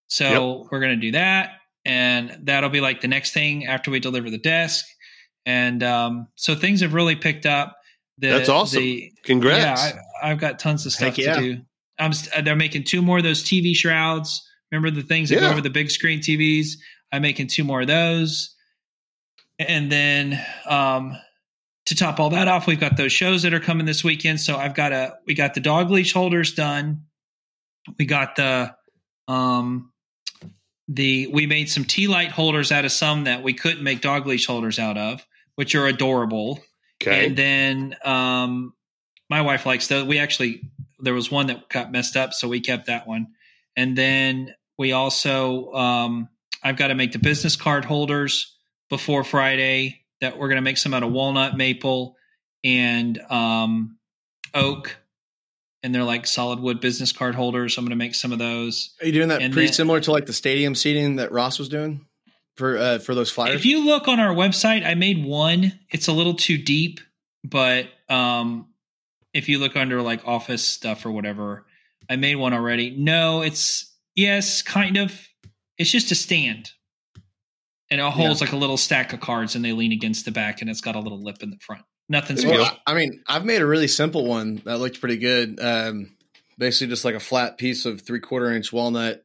So 0.08 0.68
we're 0.70 0.80
going 0.80 0.94
to 0.94 1.00
do 1.00 1.12
that, 1.12 1.54
and 1.84 2.38
that'll 2.44 2.70
be 2.70 2.80
like 2.80 3.00
the 3.00 3.08
next 3.08 3.32
thing 3.32 3.66
after 3.66 3.90
we 3.90 3.98
deliver 4.00 4.30
the 4.30 4.38
desk. 4.38 4.86
And 5.44 5.82
um, 5.82 6.28
so 6.36 6.54
things 6.54 6.80
have 6.80 6.94
really 6.94 7.16
picked 7.16 7.46
up. 7.46 7.76
The, 8.18 8.28
That's 8.28 8.48
awesome. 8.48 8.82
The, 8.82 9.12
Congrats. 9.24 9.82
yeah, 9.84 10.00
I, 10.22 10.30
I've 10.30 10.38
got 10.38 10.58
tons 10.58 10.86
of 10.86 10.92
stuff 10.92 11.16
Heck 11.16 11.18
yeah. 11.18 11.34
to 11.36 11.40
do. 11.40 11.62
I'm 11.98 12.12
they're 12.44 12.56
making 12.56 12.84
two 12.84 13.02
more 13.02 13.18
of 13.18 13.24
those 13.24 13.42
TV 13.42 13.74
shrouds. 13.74 14.46
Remember 14.70 14.90
the 14.90 15.06
things 15.06 15.28
that 15.30 15.36
Yeah. 15.36 15.42
go 15.42 15.50
over 15.50 15.60
the 15.60 15.70
big 15.70 15.90
screen 15.90 16.20
TVs? 16.20 16.72
I'm 17.12 17.22
making 17.22 17.46
two 17.48 17.64
more 17.64 17.82
of 17.82 17.86
those. 17.86 18.54
And 19.58 19.90
then 19.90 20.44
um, 20.66 21.16
to 21.86 21.94
top 21.94 22.20
all 22.20 22.30
that 22.30 22.48
off, 22.48 22.66
we've 22.66 22.80
got 22.80 22.96
those 22.96 23.12
shows 23.12 23.42
that 23.42 23.54
are 23.54 23.60
coming 23.60 23.86
this 23.86 24.04
weekend. 24.04 24.40
So 24.40 24.56
I've 24.56 24.74
got 24.74 24.92
a 24.92 25.14
we 25.26 25.34
got 25.34 25.54
the 25.54 25.60
dog 25.60 25.90
leash 25.90 26.12
holders 26.12 26.52
done. 26.54 27.02
We 27.98 28.06
got 28.06 28.36
the 28.36 28.74
um 29.28 29.92
the 30.88 31.26
we 31.28 31.46
made 31.46 31.68
some 31.68 31.84
tea 31.84 32.06
light 32.06 32.30
holders 32.30 32.70
out 32.70 32.84
of 32.84 32.92
some 32.92 33.24
that 33.24 33.42
we 33.42 33.54
couldn't 33.54 33.82
make 33.82 34.00
dog 34.00 34.26
leash 34.26 34.46
holders 34.46 34.78
out 34.78 34.96
of, 34.96 35.26
which 35.56 35.74
are 35.74 35.86
adorable. 35.86 36.62
okay. 37.02 37.26
And 37.26 37.36
then 37.36 37.96
um, 38.04 38.74
my 39.28 39.42
wife 39.42 39.66
likes 39.66 39.88
those. 39.88 40.06
We 40.06 40.18
actually 40.18 40.62
there 41.00 41.14
was 41.14 41.30
one 41.30 41.48
that 41.48 41.68
got 41.68 41.90
messed 41.90 42.16
up, 42.16 42.32
so 42.32 42.48
we 42.48 42.60
kept 42.60 42.86
that 42.86 43.06
one. 43.06 43.28
And 43.76 43.96
then 43.96 44.54
we 44.78 44.92
also 44.92 45.72
um, 45.72 46.28
I've 46.62 46.76
got 46.76 46.88
to 46.88 46.94
make 46.94 47.12
the 47.12 47.18
business 47.18 47.56
card 47.56 47.84
holders 47.84 48.56
before 48.88 49.24
Friday. 49.24 50.02
That 50.20 50.38
we're 50.38 50.48
going 50.48 50.56
to 50.56 50.62
make 50.62 50.78
some 50.78 50.94
out 50.94 51.02
of 51.02 51.12
walnut, 51.12 51.56
maple, 51.56 52.16
and 52.64 53.18
um, 53.30 53.98
oak. 54.54 54.96
And 55.86 55.94
they're 55.94 56.02
like 56.02 56.26
solid 56.26 56.58
wood 56.58 56.80
business 56.80 57.12
card 57.12 57.36
holders. 57.36 57.78
I'm 57.78 57.84
going 57.84 57.90
to 57.90 57.96
make 57.96 58.16
some 58.16 58.32
of 58.32 58.40
those. 58.40 58.92
Are 59.00 59.06
you 59.06 59.12
doing 59.12 59.28
that 59.28 59.40
And 59.40 59.52
pretty 59.52 59.68
then- 59.68 59.72
similar 59.74 60.00
to 60.00 60.10
like 60.10 60.26
the 60.26 60.32
stadium 60.32 60.74
seating 60.74 61.14
that 61.16 61.30
Ross 61.30 61.60
was 61.60 61.68
doing 61.68 62.04
for 62.56 62.76
uh, 62.76 62.98
for 62.98 63.14
those 63.14 63.30
flyers? 63.30 63.54
If 63.54 63.64
you 63.64 63.86
look 63.86 64.08
on 64.08 64.18
our 64.18 64.34
website, 64.34 64.84
I 64.84 64.94
made 64.94 65.24
one. 65.24 65.78
It's 65.92 66.08
a 66.08 66.12
little 66.12 66.34
too 66.34 66.58
deep, 66.58 66.98
but 67.44 67.86
um, 68.08 68.66
if 69.32 69.48
you 69.48 69.60
look 69.60 69.76
under 69.76 70.02
like 70.02 70.26
office 70.26 70.64
stuff 70.64 71.06
or 71.06 71.12
whatever, 71.12 71.66
I 72.10 72.16
made 72.16 72.34
one 72.34 72.52
already. 72.52 72.90
No, 72.90 73.42
it's 73.42 73.94
yes, 74.16 74.62
kind 74.62 74.96
of. 74.96 75.12
It's 75.78 75.92
just 75.92 76.10
a 76.10 76.16
stand, 76.16 76.72
and 77.92 78.00
it 78.00 78.12
holds 78.12 78.40
like 78.40 78.50
a 78.50 78.56
little 78.56 78.76
stack 78.76 79.12
of 79.12 79.20
cards, 79.20 79.54
and 79.54 79.64
they 79.64 79.70
lean 79.70 79.92
against 79.92 80.24
the 80.24 80.32
back, 80.32 80.62
and 80.62 80.68
it's 80.68 80.80
got 80.80 80.96
a 80.96 81.00
little 81.00 81.22
lip 81.22 81.44
in 81.44 81.50
the 81.50 81.58
front. 81.58 81.82
Nothing 82.08 82.36
special. 82.36 82.62
Well, 82.62 82.78
I 82.86 82.94
mean, 82.94 83.22
I've 83.26 83.44
made 83.44 83.62
a 83.62 83.66
really 83.66 83.88
simple 83.88 84.26
one 84.26 84.62
that 84.64 84.78
looked 84.78 85.00
pretty 85.00 85.18
good. 85.18 85.58
Um, 85.60 86.16
basically, 86.56 86.88
just 86.88 87.04
like 87.04 87.14
a 87.16 87.20
flat 87.20 87.58
piece 87.58 87.84
of 87.84 88.00
three 88.00 88.20
quarter 88.20 88.52
inch 88.52 88.72
walnut 88.72 89.24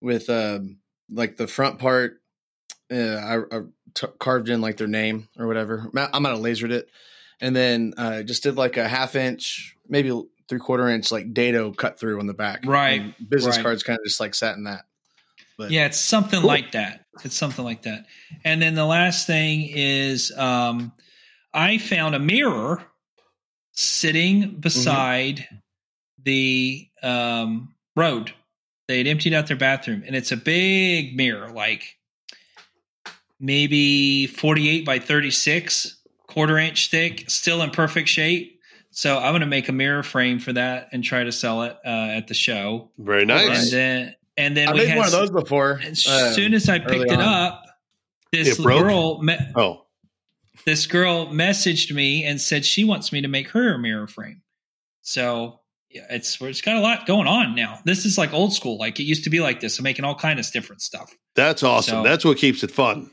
with 0.00 0.30
um, 0.30 0.78
like 1.10 1.36
the 1.36 1.46
front 1.46 1.78
part. 1.78 2.20
Uh, 2.90 2.96
I, 2.96 3.56
I 3.56 3.60
t- 3.94 4.06
carved 4.18 4.48
in 4.48 4.60
like 4.60 4.76
their 4.78 4.86
name 4.88 5.28
or 5.38 5.46
whatever. 5.46 5.90
I'm 5.94 6.22
gonna 6.22 6.36
lasered 6.36 6.70
it, 6.72 6.88
and 7.40 7.54
then 7.54 7.94
uh, 7.96 8.22
just 8.22 8.42
did 8.42 8.56
like 8.56 8.76
a 8.78 8.88
half 8.88 9.14
inch, 9.14 9.76
maybe 9.88 10.10
three 10.48 10.58
quarter 10.58 10.88
inch, 10.88 11.10
like 11.12 11.32
dado 11.32 11.72
cut 11.72 11.98
through 11.98 12.18
on 12.18 12.26
the 12.26 12.34
back. 12.34 12.64
Right, 12.66 13.00
And 13.00 13.14
business 13.28 13.56
right. 13.56 13.62
cards 13.62 13.82
kind 13.82 13.98
of 13.98 14.04
just 14.04 14.20
like 14.20 14.34
sat 14.34 14.56
in 14.56 14.64
that. 14.64 14.84
But 15.56 15.70
Yeah, 15.70 15.86
it's 15.86 15.98
something 15.98 16.40
Cool. 16.40 16.48
like 16.48 16.72
that. 16.72 17.04
It's 17.24 17.36
something 17.36 17.64
like 17.64 17.82
that. 17.82 18.06
And 18.44 18.60
then 18.60 18.74
the 18.74 18.84
last 18.86 19.26
thing 19.26 19.68
is 19.70 20.32
um, 20.36 20.92
I 21.54 21.78
found 21.78 22.14
a 22.14 22.18
mirror 22.18 22.82
sitting 23.72 24.56
beside 24.60 25.46
the 26.22 26.88
um, 27.02 27.74
road. 27.96 28.32
They 28.88 28.98
had 28.98 29.06
emptied 29.06 29.34
out 29.34 29.46
their 29.46 29.56
bathroom, 29.56 30.02
and 30.06 30.14
it's 30.16 30.32
a 30.32 30.36
big 30.36 31.16
mirror, 31.16 31.50
like 31.50 31.96
maybe 33.40 34.26
48 34.26 34.84
by 34.84 34.98
36, 34.98 35.96
quarter 36.26 36.58
inch 36.58 36.90
thick, 36.90 37.28
still 37.30 37.62
in 37.62 37.70
perfect 37.70 38.08
shape. 38.08 38.60
So 38.90 39.16
I'm 39.18 39.32
going 39.32 39.40
to 39.40 39.46
make 39.46 39.68
a 39.68 39.72
mirror 39.72 40.02
frame 40.02 40.38
for 40.38 40.52
that 40.52 40.88
and 40.92 41.02
try 41.02 41.24
to 41.24 41.32
sell 41.32 41.62
it 41.62 41.76
uh, 41.84 41.88
at 41.88 42.28
the 42.28 42.34
show. 42.34 42.90
Very 42.98 43.24
nice. 43.24 43.72
And 43.72 43.72
then, 43.72 44.14
and 44.36 44.56
then 44.56 44.68
I 44.68 44.72
we 44.72 44.78
made 44.80 44.88
had 44.88 44.98
one 44.98 45.06
of 45.06 45.12
those 45.12 45.30
before. 45.30 45.80
as 45.82 46.06
uh, 46.06 46.32
soon 46.32 46.52
as 46.52 46.68
I 46.68 46.78
picked 46.78 47.10
it 47.10 47.12
on. 47.12 47.20
up, 47.20 47.64
this 48.32 48.58
It 48.58 48.62
girl, 48.62 49.22
me- 49.22 49.38
oh, 49.56 49.81
this 50.66 50.86
girl 50.86 51.26
messaged 51.28 51.92
me 51.92 52.24
and 52.24 52.40
said 52.40 52.64
she 52.64 52.84
wants 52.84 53.12
me 53.12 53.20
to 53.22 53.28
make 53.28 53.48
her 53.50 53.74
a 53.74 53.78
mirror 53.78 54.06
frame. 54.06 54.42
So 55.02 55.60
yeah, 55.90 56.06
it's 56.10 56.40
it's 56.40 56.60
got 56.60 56.76
a 56.76 56.80
lot 56.80 57.06
going 57.06 57.26
on 57.26 57.54
now. 57.54 57.80
This 57.84 58.04
is 58.06 58.16
like 58.16 58.32
old 58.32 58.52
school. 58.54 58.78
Like 58.78 58.98
it 59.00 59.04
used 59.04 59.24
to 59.24 59.30
be 59.30 59.40
like 59.40 59.60
this. 59.60 59.78
I'm 59.78 59.82
making 59.84 60.04
all 60.04 60.14
kind 60.14 60.38
of 60.38 60.50
different 60.52 60.82
stuff. 60.82 61.12
that's 61.34 61.62
awesome. 61.62 61.96
So- 61.96 62.02
that's 62.02 62.24
what 62.24 62.38
keeps 62.38 62.62
it 62.62 62.70
fun. 62.70 63.10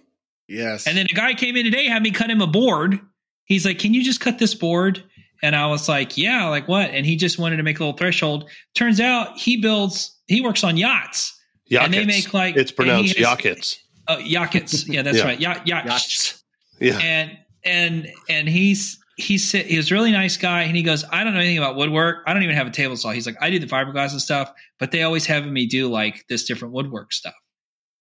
yes, 0.47 0.87
And 0.87 0.97
then 0.97 1.05
a 1.09 1.13
guy 1.13 1.33
came 1.33 1.55
in 1.55 1.65
today, 1.65 1.85
had 1.87 2.01
me 2.01 2.11
cut 2.11 2.29
him 2.29 2.41
a 2.41 2.47
board. 2.47 2.99
He's 3.45 3.65
like, 3.65 3.79
"Can 3.79 3.93
you 3.93 4.03
just 4.03 4.19
cut 4.19 4.37
this 4.39 4.53
board?" 4.53 5.03
And 5.41 5.55
I 5.55 5.67
was 5.67 5.87
like, 5.89 6.17
"Yeah, 6.17 6.47
like 6.49 6.67
what?" 6.67 6.91
And 6.91 7.05
he 7.05 7.15
just 7.15 7.39
wanted 7.39 7.57
to 7.57 7.63
make 7.63 7.79
a 7.79 7.83
little 7.83 7.97
threshold. 7.97 8.49
Turns 8.75 8.99
out 8.99 9.37
he 9.37 9.57
builds. 9.61 10.15
He 10.27 10.41
works 10.41 10.63
on 10.63 10.77
yachts. 10.77 11.35
Yachts. 11.67 11.85
And 11.85 11.93
they 11.93 12.05
make, 12.05 12.33
like- 12.33 12.55
it's 12.55 12.71
pronounced 12.71 13.15
and 13.15 13.17
he 13.17 13.23
has- 13.23 13.43
Yachts. 13.45 13.79
Uh, 14.07 14.17
yachts. 14.23 14.87
Yeah, 14.87 15.01
that's 15.03 15.17
Yeah. 15.17 15.23
right. 15.25 15.39
Yacht, 15.39 15.67
yachts. 15.67 15.87
Yachts. 15.87 16.38
Yeah. 16.79 16.97
and 16.99 17.37
and 17.63 18.07
and 18.29 18.47
he's 18.47 18.97
he's 19.17 19.49
si- 19.49 19.63
he 19.63 19.75
was 19.77 19.91
a 19.91 19.93
really 19.93 20.11
nice 20.11 20.37
guy. 20.37 20.61
And 20.63 20.75
he 20.75 20.81
goes 20.83 21.03
i 21.11 21.23
don't 21.23 21.33
know 21.33 21.39
anything 21.39 21.57
about 21.57 21.75
woodwork. 21.75 22.23
I 22.25 22.33
don't 22.33 22.43
even 22.43 22.55
have 22.55 22.67
a 22.67 22.71
table 22.71 22.95
saw. 22.97 23.11
He's 23.11 23.25
like 23.25 23.37
i 23.41 23.49
do 23.49 23.59
the 23.59 23.67
fiberglass 23.67 24.11
and 24.11 24.21
stuff 24.21 24.51
but 24.79 24.91
they 24.91 25.03
always 25.03 25.25
have 25.25 25.45
me 25.45 25.65
do 25.67 25.89
like 25.89 26.25
this 26.29 26.45
different 26.45 26.73
woodwork 26.73 27.11
stuff. 27.13 27.33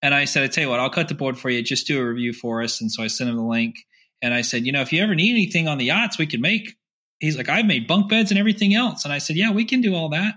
And 0.03 0.15
i 0.15 0.25
said 0.27 0.45
i 0.45 0.47
tell 0.47 0.65
you 0.65 0.71
what 0.71 0.79
i'll 0.81 0.91
cut 0.91 1.09
the 1.09 1.15
board 1.15 1.37
for 1.39 1.51
you. 1.51 1.63
Just 1.63 1.87
do 1.87 2.01
a 2.01 2.05
review 2.07 2.33
for 2.33 2.63
us. 2.63 2.81
And 2.81 2.91
so 2.93 3.03
i 3.03 3.09
sent 3.09 3.29
him 3.31 3.37
the 3.37 3.43
link. 3.43 3.75
And 4.23 4.33
i 4.33 4.43
said 4.43 4.65
you 4.65 4.73
know 4.73 4.81
if 4.83 4.93
you 4.93 5.03
ever 5.03 5.15
need 5.15 5.31
anything 5.33 5.67
on 5.69 5.79
the 5.79 5.87
yachts 5.87 6.19
we 6.19 6.27
can 6.27 6.41
make. 6.41 6.77
He's 7.21 7.37
like 7.37 7.49
i've 7.49 7.67
made 7.67 7.89
bunk 7.89 8.09
beds 8.09 8.31
and 8.31 8.39
everything 8.39 8.75
else. 8.77 9.05
And 9.05 9.13
i 9.13 9.19
said 9.19 9.35
yeah 9.37 9.51
we 9.51 9.65
can 9.65 9.81
do 9.81 9.95
all 9.97 10.09
that. 10.11 10.35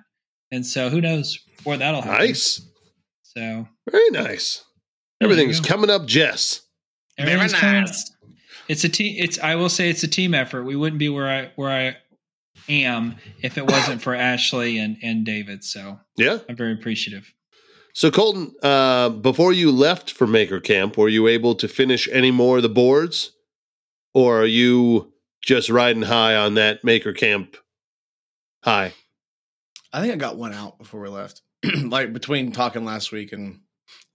And 0.51 0.65
so 0.65 0.89
who 0.89 0.99
knows 0.99 1.39
where 1.63 1.77
that'll 1.77 2.01
happen. 2.01 2.25
Nice. 2.25 2.59
so 3.21 3.67
Very 3.91 4.09
nice. 4.09 4.63
Everything's 5.21 5.59
coming 5.59 5.89
up, 5.91 6.07
Jess. 6.07 6.61
Very 7.17 7.31
Everything's 7.33 7.53
coming- 7.59 7.81
nice. 7.83 8.11
It's 8.71 8.85
a 8.85 8.89
team. 8.89 9.15
It's 9.17 9.37
I 9.39 9.55
will 9.55 9.67
say 9.67 9.89
it's 9.89 10.03
a 10.03 10.07
team 10.07 10.33
effort. 10.33 10.63
We 10.63 10.77
wouldn't 10.77 10.97
be 10.99 11.09
where 11.09 11.29
I 11.29 11.51
where 11.57 11.69
I 11.69 11.97
am 12.69 13.17
if 13.41 13.57
it 13.57 13.65
wasn't 13.65 14.01
for 14.01 14.15
Ashley 14.15 14.77
and 14.77 14.97
and 15.03 15.25
David. 15.25 15.65
So 15.65 15.99
Yeah. 16.15 16.39
I'm 16.47 16.55
very 16.55 16.71
appreciative. 16.71 17.33
So 17.93 18.09
Colton, 18.09 18.55
uh, 18.63 19.09
before 19.09 19.51
you 19.51 19.71
left 19.73 20.11
for 20.11 20.25
Maker 20.25 20.61
Camp, 20.61 20.97
were 20.97 21.09
you 21.09 21.27
able 21.27 21.55
to 21.55 21.67
finish 21.67 22.07
any 22.13 22.31
more 22.31 22.57
of 22.57 22.63
the 22.63 22.69
boards, 22.69 23.33
or 24.13 24.43
are 24.43 24.45
you 24.45 25.11
just 25.41 25.69
riding 25.69 26.03
high 26.03 26.37
on 26.37 26.53
that 26.53 26.85
Maker 26.85 27.11
Camp 27.11 27.57
high? 28.63 28.93
I 29.91 29.99
think 29.99 30.13
I 30.13 30.15
got 30.15 30.37
one 30.37 30.53
out 30.53 30.77
before 30.77 31.01
we 31.01 31.09
left, 31.09 31.41
like 31.83 32.13
between 32.13 32.53
talking 32.53 32.85
last 32.85 33.11
week 33.11 33.33
and 33.33 33.59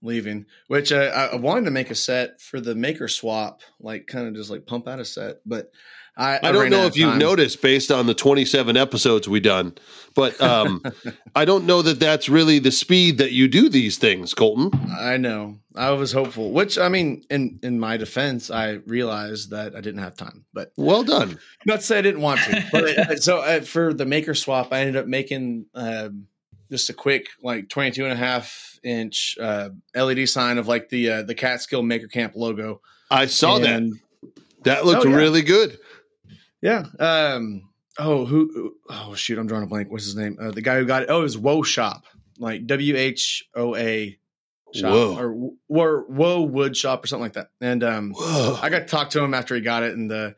leaving. 0.01 0.45
Which 0.67 0.91
uh, 0.91 1.11
I, 1.13 1.25
I 1.27 1.35
wanted 1.35 1.65
to 1.65 1.71
make 1.71 1.89
a 1.91 1.95
set 1.95 2.41
for 2.41 2.59
the 2.59 2.75
maker 2.75 3.07
swap, 3.07 3.61
like 3.79 4.07
kind 4.07 4.27
of 4.27 4.35
just 4.35 4.49
like 4.49 4.65
pump 4.65 4.87
out 4.87 4.99
a 4.99 5.05
set, 5.05 5.37
but 5.45 5.71
I, 6.19 6.39
I 6.41 6.51
don't 6.51 6.71
know 6.71 6.85
if 6.87 6.97
you've 6.97 7.11
time. 7.11 7.19
noticed 7.19 7.61
based 7.61 7.91
on 7.91 8.07
the 8.07 8.15
27 8.15 8.75
episodes 8.75 9.27
we 9.29 9.39
done, 9.39 9.75
but 10.15 10.39
um, 10.41 10.81
I 11.35 11.45
don't 11.45 11.67
know 11.67 11.83
that 11.83 11.99
that's 11.99 12.27
really 12.27 12.57
the 12.57 12.71
speed 12.71 13.19
that 13.19 13.33
you 13.33 13.47
do 13.47 13.69
these 13.69 13.97
things, 13.99 14.33
Colton. 14.33 14.71
I 14.99 15.17
know. 15.17 15.59
I 15.75 15.91
was 15.91 16.11
hopeful. 16.11 16.51
Which 16.51 16.79
I 16.79 16.89
mean, 16.89 17.23
in 17.29 17.59
in 17.61 17.79
my 17.79 17.97
defense, 17.97 18.49
I 18.49 18.79
realized 18.87 19.51
that 19.51 19.75
I 19.75 19.81
didn't 19.81 20.01
have 20.01 20.15
time, 20.17 20.43
but 20.53 20.71
Well 20.75 21.03
done. 21.03 21.37
not 21.67 21.81
to 21.81 21.85
say 21.85 21.99
I 21.99 22.01
didn't 22.01 22.21
want 22.21 22.39
to. 22.41 22.65
But 22.71 22.83
uh, 22.97 23.15
so 23.17 23.37
uh, 23.41 23.61
for 23.61 23.93
the 23.93 24.05
maker 24.07 24.33
swap, 24.33 24.73
I 24.73 24.79
ended 24.79 24.95
up 24.95 25.05
making 25.05 25.67
um, 25.75 26.25
just 26.71 26.89
a 26.89 26.93
quick 26.93 27.27
like 27.43 27.69
22 27.69 28.03
and 28.05 28.13
a 28.13 28.15
half 28.15 28.76
inch 28.87 29.37
uh, 29.39 29.69
LED 29.95 30.27
sign 30.29 30.57
of 30.57 30.67
like 30.67 30.89
the 30.89 31.09
uh, 31.09 31.23
the 31.23 31.35
Catskill 31.35 31.83
Maker 31.83 32.07
Camp 32.07 32.33
logo. 32.35 32.81
I 33.11 33.25
saw 33.27 33.59
that. 33.59 33.69
And, 33.69 33.93
That 34.63 34.85
looked 34.85 35.05
Oh, 35.05 35.09
yeah. 35.09 35.15
really 35.15 35.41
good. 35.41 35.77
Yeah. 36.61 36.85
Um. 36.99 37.69
Oh, 37.99 38.25
who? 38.25 38.75
Oh, 38.89 39.15
shoot! 39.15 39.39
I'm 39.39 39.47
drawing 39.47 39.63
a 39.63 39.67
blank. 39.67 39.89
What's 39.91 40.05
his 40.05 40.15
name? 40.15 40.37
Uh, 40.39 40.51
the 40.51 40.61
guy 40.61 40.77
who 40.77 40.85
got 40.85 41.03
it. 41.03 41.09
Oh, 41.09 41.19
it 41.19 41.23
was 41.23 41.37
Whoa 41.37 41.63
Shop, 41.63 42.05
like 42.37 42.65
W 42.67 42.95
H 42.95 43.47
O 43.55 43.75
A 43.75 44.17
shop 44.73 44.91
Whoa. 44.91 45.17
or 45.17 45.51
or 45.69 46.01
Whoa 46.07 46.41
Wood 46.41 46.75
Shop 46.77 47.03
or 47.03 47.07
something 47.07 47.23
like 47.23 47.33
that. 47.33 47.49
And 47.61 47.83
um, 47.83 48.13
Whoa. 48.15 48.59
I 48.61 48.69
got 48.69 48.79
to 48.79 48.85
talk 48.85 49.09
to 49.11 49.23
him 49.23 49.33
after 49.33 49.55
he 49.55 49.61
got 49.61 49.83
it, 49.83 49.93
and 49.95 50.11
uh, 50.11 50.31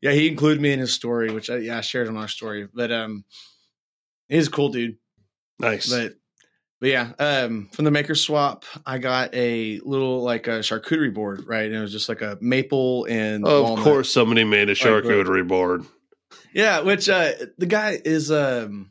yeah, 0.00 0.12
he 0.12 0.26
included 0.28 0.60
me 0.60 0.72
in 0.72 0.78
his 0.80 0.92
story, 0.92 1.30
which 1.32 1.50
I, 1.50 1.56
yeah, 1.58 1.78
I 1.78 1.80
shared 1.82 2.08
on 2.08 2.16
our 2.16 2.28
story. 2.28 2.68
But 2.72 2.90
um, 2.90 3.24
he's 4.28 4.48
a 4.48 4.50
cool 4.50 4.70
dude. 4.70 4.96
Nice. 5.60 5.88
But 5.88 6.14
but 6.84 6.90
yeah, 6.90 7.12
um, 7.18 7.70
from 7.72 7.86
the 7.86 7.90
maker 7.90 8.14
swap, 8.14 8.66
I 8.84 8.98
got 8.98 9.34
a 9.34 9.80
little 9.86 10.22
like 10.22 10.48
a 10.48 10.58
charcuterie 10.60 11.14
board, 11.14 11.44
right? 11.46 11.64
And 11.64 11.74
it 11.74 11.80
was 11.80 11.92
just 11.92 12.10
like 12.10 12.20
a 12.20 12.36
maple 12.42 13.06
and 13.06 13.46
of 13.46 13.62
walnut. 13.62 13.84
course, 13.84 14.12
somebody 14.12 14.44
made 14.44 14.68
a 14.68 14.72
Like, 14.72 14.76
charcuterie 14.76 15.48
board. 15.48 15.86
Yeah, 16.52 16.80
which 16.80 17.08
uh 17.08 17.30
the 17.56 17.64
guy 17.64 17.98
is 18.04 18.30
um 18.30 18.90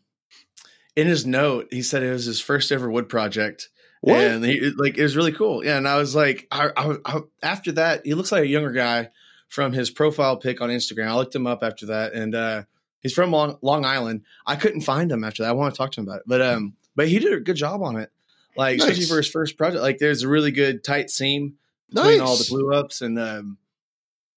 in 0.95 1.05
his 1.05 1.27
note, 1.27 1.67
he 1.69 1.83
said 1.83 2.01
it 2.01 2.11
was 2.11 2.25
his 2.25 2.39
first 2.39 2.71
ever 2.71 2.89
wood 2.89 3.09
project. 3.09 3.69
What? 4.01 4.17
And 4.17 4.43
he 4.43 4.71
like 4.75 4.97
it 4.97 5.03
was 5.03 5.15
really 5.15 5.31
cool. 5.31 5.63
Yeah, 5.63 5.77
and 5.77 5.87
I 5.87 5.97
was 5.97 6.15
like 6.15 6.47
I, 6.49 6.71
I, 6.75 6.95
I 7.05 7.19
after 7.43 7.73
that, 7.73 8.07
he 8.07 8.15
looks 8.15 8.31
like 8.31 8.41
a 8.41 8.47
younger 8.47 8.71
guy 8.71 9.09
from 9.49 9.71
his 9.71 9.91
profile 9.91 10.37
pic 10.37 10.61
on 10.61 10.71
Instagram. 10.71 11.09
I 11.09 11.15
looked 11.15 11.35
him 11.35 11.45
up 11.45 11.59
after 11.61 11.85
that 11.85 12.13
and 12.13 12.33
uh 12.33 12.63
he's 13.01 13.13
from 13.13 13.29
Long, 13.29 13.59
Long 13.61 13.85
Island. 13.85 14.23
I 14.47 14.55
couldn't 14.55 14.81
find 14.81 15.11
him 15.11 15.23
after 15.23 15.43
that. 15.43 15.49
I 15.49 15.53
want 15.53 15.75
to 15.75 15.77
talk 15.77 15.91
to 15.91 16.01
him 16.01 16.07
about 16.07 16.21
it. 16.21 16.25
But 16.25 16.41
um 16.41 16.73
but 16.95 17.07
he 17.07 17.19
did 17.19 17.33
a 17.33 17.39
good 17.39 17.55
job 17.55 17.81
on 17.81 17.97
it. 17.97 18.11
Like 18.55 18.79
especially 18.79 19.05
for 19.05 19.17
his 19.17 19.27
first 19.29 19.57
project. 19.57 19.81
Like 19.81 19.97
there's 19.97 20.23
a 20.23 20.27
really 20.27 20.51
good 20.51 20.83
tight 20.83 21.09
seam 21.09 21.55
between 21.91 22.21
all 22.21 22.35
the 22.35 22.39
Nice. 22.41 22.49
glue 22.49 22.73
ups 22.73 23.01
and 23.01 23.19
um 23.19 23.57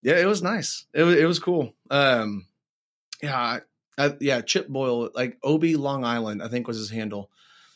yeah 0.02 0.18
it 0.18 0.26
was 0.26 0.42
nice 0.42 0.84
it 0.92 1.02
was, 1.04 1.16
it 1.16 1.24
was 1.24 1.38
cool 1.38 1.72
um 1.90 2.44
yeah 3.22 3.38
I, 3.38 3.60
I, 3.96 4.12
yeah 4.20 4.42
chip 4.42 4.68
boyle 4.68 5.10
like 5.14 5.38
obi 5.42 5.74
long 5.76 6.04
island 6.04 6.42
i 6.42 6.48
think 6.48 6.66
was 6.68 6.76
his 6.76 6.90
handle 6.90 7.30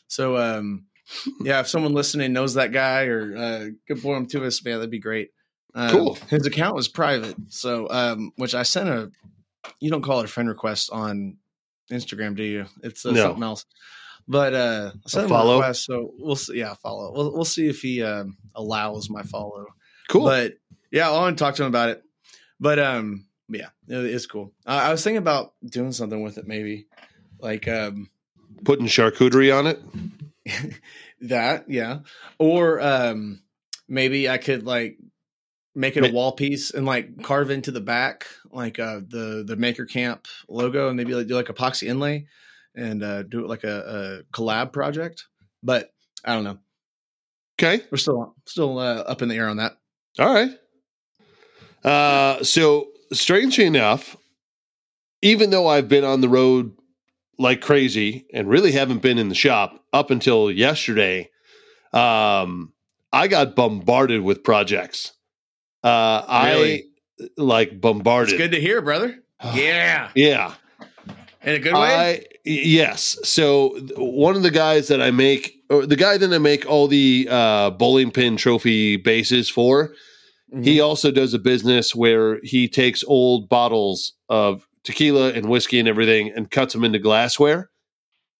so 0.07 0.37
um 0.37 0.85
yeah 1.41 1.61
if 1.61 1.67
someone 1.67 1.93
listening 1.93 2.31
knows 2.31 2.53
that 2.53 2.71
guy 2.71 3.05
or 3.05 3.35
uh 3.35 3.65
could 3.87 4.03
point 4.03 4.17
him 4.17 4.25
to 4.27 4.45
us 4.45 4.63
man 4.63 4.75
that'd 4.75 4.91
be 4.91 4.99
great 4.99 5.31
um, 5.73 5.89
Cool. 5.89 6.17
his 6.29 6.45
account 6.45 6.75
was 6.75 6.87
private 6.87 7.35
so 7.49 7.87
um 7.89 8.33
which 8.35 8.53
i 8.53 8.61
sent 8.61 8.87
a 8.87 9.11
you 9.79 9.89
don't 9.89 10.03
call 10.03 10.19
it 10.19 10.25
a 10.25 10.27
friend 10.27 10.47
request 10.47 10.91
on 10.91 11.37
Instagram, 11.91 12.35
do 12.35 12.43
you? 12.43 12.65
It's 12.83 13.05
uh, 13.05 13.11
No. 13.11 13.23
something 13.23 13.43
else. 13.43 13.65
But 14.31 14.53
uh, 14.53 14.91
I 14.93 15.09
sent 15.09 15.25
him 15.25 15.31
a 15.31 15.35
follow? 15.35 15.57
request, 15.57 15.83
so 15.83 16.13
we'll 16.17 16.37
see. 16.37 16.59
Yeah, 16.59 16.73
follow. 16.75 17.11
We'll 17.11 17.33
we'll 17.33 17.43
see 17.43 17.67
if 17.67 17.81
he 17.81 18.01
um, 18.01 18.37
allows 18.55 19.09
my 19.09 19.23
follow. 19.23 19.65
Cool. 20.07 20.23
But 20.23 20.53
yeah, 20.89 21.09
I 21.09 21.11
want 21.11 21.37
to 21.37 21.43
talk 21.43 21.55
to 21.55 21.63
him 21.63 21.67
about 21.67 21.89
it. 21.89 22.01
But 22.57 22.79
um, 22.79 23.25
yeah, 23.49 23.67
it, 23.89 24.05
it's 24.05 24.27
cool. 24.27 24.53
I, 24.65 24.87
I 24.87 24.91
was 24.91 25.03
thinking 25.03 25.17
about 25.17 25.51
doing 25.65 25.91
something 25.91 26.21
with 26.21 26.37
it, 26.37 26.47
maybe 26.47 26.87
like 27.39 27.67
um 27.67 28.09
Putting 28.63 28.85
charcuterie 28.85 29.53
on 29.53 29.67
it. 29.67 30.79
that, 31.21 31.69
yeah, 31.69 31.99
or 32.39 32.79
um 32.79 33.41
maybe 33.89 34.29
I 34.29 34.37
could 34.37 34.65
like 34.65 34.97
make 35.75 35.97
it 35.97 36.09
a 36.09 36.13
wall 36.13 36.31
piece 36.31 36.71
and 36.71 36.85
like 36.85 37.21
carve 37.21 37.49
into 37.49 37.71
the 37.71 37.81
back 37.81 38.27
like 38.49 38.79
uh 38.79 39.01
the 39.05 39.43
the 39.45 39.57
Maker 39.57 39.85
Camp 39.85 40.25
logo 40.47 40.87
and 40.87 40.95
maybe 40.95 41.15
like 41.15 41.27
do 41.27 41.35
like 41.35 41.47
epoxy 41.47 41.89
inlay 41.89 42.27
and 42.75 43.03
uh 43.03 43.23
do 43.23 43.43
it 43.43 43.47
like 43.47 43.63
a, 43.63 44.23
a 44.27 44.33
collab 44.33 44.71
project. 44.73 45.25
But 45.63 45.91
I 46.25 46.33
don't 46.35 46.43
know. 46.43 46.57
Okay. 47.59 47.83
We're 47.91 47.97
still 47.97 48.35
still 48.47 48.79
uh, 48.79 49.01
up 49.01 49.21
in 49.21 49.29
the 49.29 49.35
air 49.35 49.47
on 49.49 49.57
that. 49.57 49.73
All 50.19 50.33
right. 50.33 50.51
Uh, 51.83 52.43
so 52.43 52.87
strangely 53.13 53.65
enough, 53.65 54.15
even 55.21 55.49
though 55.49 55.67
I've 55.67 55.87
been 55.87 56.03
on 56.03 56.21
the 56.21 56.29
road 56.29 56.73
like 57.39 57.61
crazy 57.61 58.25
and 58.33 58.47
really 58.47 58.71
haven't 58.71 59.01
been 59.01 59.17
in 59.17 59.29
the 59.29 59.35
shop 59.35 59.83
up 59.93 60.11
until 60.11 60.51
yesterday, 60.51 61.29
um, 61.93 62.73
I 63.11 63.27
got 63.27 63.55
bombarded 63.55 64.21
with 64.21 64.43
projects. 64.43 65.13
Uh, 65.83 66.23
Really? 66.45 66.83
I 67.19 67.27
like 67.37 67.81
bombarded. 67.81 68.33
It's 68.33 68.41
good 68.41 68.51
to 68.51 68.61
hear, 68.61 68.81
brother. 68.81 69.19
yeah, 69.53 70.09
Yeah. 70.15 70.53
in 71.43 71.55
a 71.55 71.59
good 71.59 71.73
way. 71.73 71.79
I 71.79 72.23
yes. 72.45 73.17
So 73.23 73.77
one 73.97 74.35
of 74.35 74.43
the 74.43 74.51
guys 74.51 74.87
that 74.87 75.01
I 75.01 75.11
make, 75.11 75.55
or 75.69 75.85
the 75.85 75.95
guy 75.95 76.17
that 76.17 76.33
I 76.33 76.37
make 76.37 76.65
all 76.65 76.87
the 76.87 77.27
uh, 77.29 77.69
bowling 77.71 78.11
pin 78.11 78.37
trophy 78.37 78.97
bases 78.97 79.49
for, 79.49 79.93
Mhm. 80.53 80.65
he 80.65 80.79
also 80.81 81.11
does 81.11 81.33
a 81.33 81.39
business 81.39 81.95
where 81.95 82.39
he 82.43 82.67
takes 82.67 83.03
old 83.07 83.47
bottles 83.47 84.13
of 84.27 84.67
tequila 84.83 85.31
and 85.31 85.47
whiskey 85.47 85.79
and 85.79 85.87
everything 85.87 86.29
and 86.35 86.51
cuts 86.51 86.73
them 86.73 86.83
into 86.83 86.99
glassware, 86.99 87.69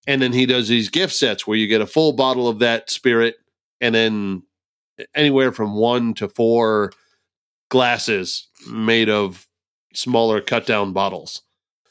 and 0.07 0.21
then 0.21 0.33
he 0.33 0.45
does 0.45 0.67
these 0.67 0.89
gift 0.89 1.13
sets 1.13 1.47
where 1.47 1.57
you 1.57 1.67
get 1.67 1.79
a 1.79 1.87
full 1.87 2.11
bottle 2.11 2.49
of 2.49 2.59
that 2.59 2.89
spirit, 2.89 3.35
and 3.79 3.95
then 3.95 4.43
anywhere 5.15 5.51
from 5.53 5.75
one 5.75 6.13
to 6.15 6.27
four 6.27 6.91
glasses 7.69 8.47
made 8.69 9.09
of 9.09 9.47
smaller 9.93 10.41
cut 10.41 10.65
down 10.65 10.91
bottles. 10.93 11.43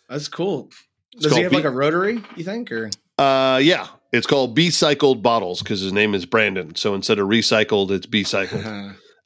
That's 0.08 0.28
cool. 0.28 0.70
It's 1.12 1.24
Does 1.24 1.36
he 1.36 1.42
have 1.42 1.50
B- 1.50 1.56
like 1.56 1.64
a 1.64 1.70
rotary? 1.70 2.22
You 2.36 2.44
think 2.44 2.70
or 2.70 2.90
Uh, 3.18 3.60
yeah, 3.62 3.88
it's 4.12 4.26
called 4.26 4.54
B 4.54 4.70
cycled 4.70 5.22
bottles 5.22 5.60
because 5.60 5.80
his 5.80 5.92
name 5.92 6.14
is 6.14 6.24
Brandon. 6.24 6.74
So 6.74 6.94
instead 6.94 7.18
of 7.18 7.28
recycled, 7.28 7.90
it's 7.90 8.06
B 8.06 8.24
cycled. 8.24 8.64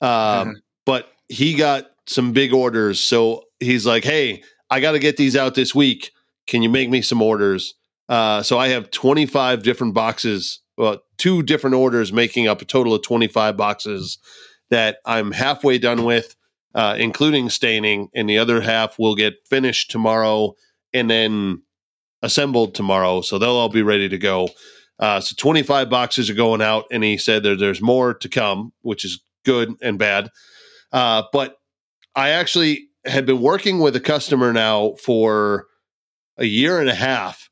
Um, 0.01 0.61
but 0.85 1.13
he 1.29 1.55
got 1.55 1.91
some 2.07 2.33
big 2.33 2.53
orders, 2.53 3.01
so 3.01 3.45
he's 3.61 3.87
like, 3.87 4.05
"Hey, 4.05 4.43
I 4.71 4.81
got 4.81 4.93
to 4.93 4.99
get 4.99 5.17
these 5.17 5.37
out 5.37 5.55
this 5.55 5.75
week. 5.75 6.11
Can 6.47 6.63
you 6.63 6.69
make 6.69 6.91
me 6.91 7.01
some 7.01 7.23
orders?" 7.23 7.75
Uh, 8.09 8.43
so 8.43 8.59
I 8.59 8.69
have 8.69 8.91
25 8.91 9.63
different 9.63 9.95
boxes, 9.95 10.61
well, 10.77 11.01
two 11.17 11.43
different 11.43 11.75
orders, 11.75 12.13
making 12.13 12.49
up 12.49 12.61
a 12.61 12.67
total 12.67 12.93
of 12.93 13.03
25 13.03 13.57
boxes 13.57 14.19
that 14.69 14.99
I'm 15.07 15.33
halfway 15.33 15.79
done 15.79 16.05
with, 16.05 16.37
uh, 16.75 16.97
including 16.99 17.49
staining, 17.49 18.11
and 18.15 18.29
the 18.29 18.37
other 18.37 18.61
half 18.61 18.99
will 18.99 19.15
get 19.15 19.35
finished 19.49 19.91
tomorrow 19.91 20.55
and 20.95 21.11
then 21.11 21.61
assembled 22.25 22.75
tomorrow. 22.75 23.21
So 23.21 23.39
they'll 23.39 23.51
all 23.51 23.69
be 23.69 23.83
ready 23.83 24.09
to 24.09 24.19
go. 24.19 24.49
Uh, 24.99 25.21
so 25.21 25.35
25 25.37 25.91
boxes 25.91 26.31
are 26.31 26.35
going 26.35 26.63
out, 26.63 26.87
and 26.91 27.05
he 27.05 27.19
said 27.19 27.43
there, 27.43 27.57
there's 27.57 27.83
more 27.83 28.15
to 28.15 28.29
come, 28.29 28.73
which 28.83 29.05
is 29.05 29.23
good 29.45 29.75
and 29.83 29.99
bad. 29.99 30.31
Uh, 30.93 31.25
but 31.33 31.57
I 32.15 32.31
actually 32.31 32.89
had 33.05 33.27
been 33.27 33.41
working 33.41 33.81
with 33.81 33.97
a 33.97 34.01
customer 34.01 34.53
now 34.53 34.95
for 35.03 35.67
a 36.39 36.45
year 36.45 36.81
and 36.81 36.89
a 36.89 36.95
half, 36.95 37.51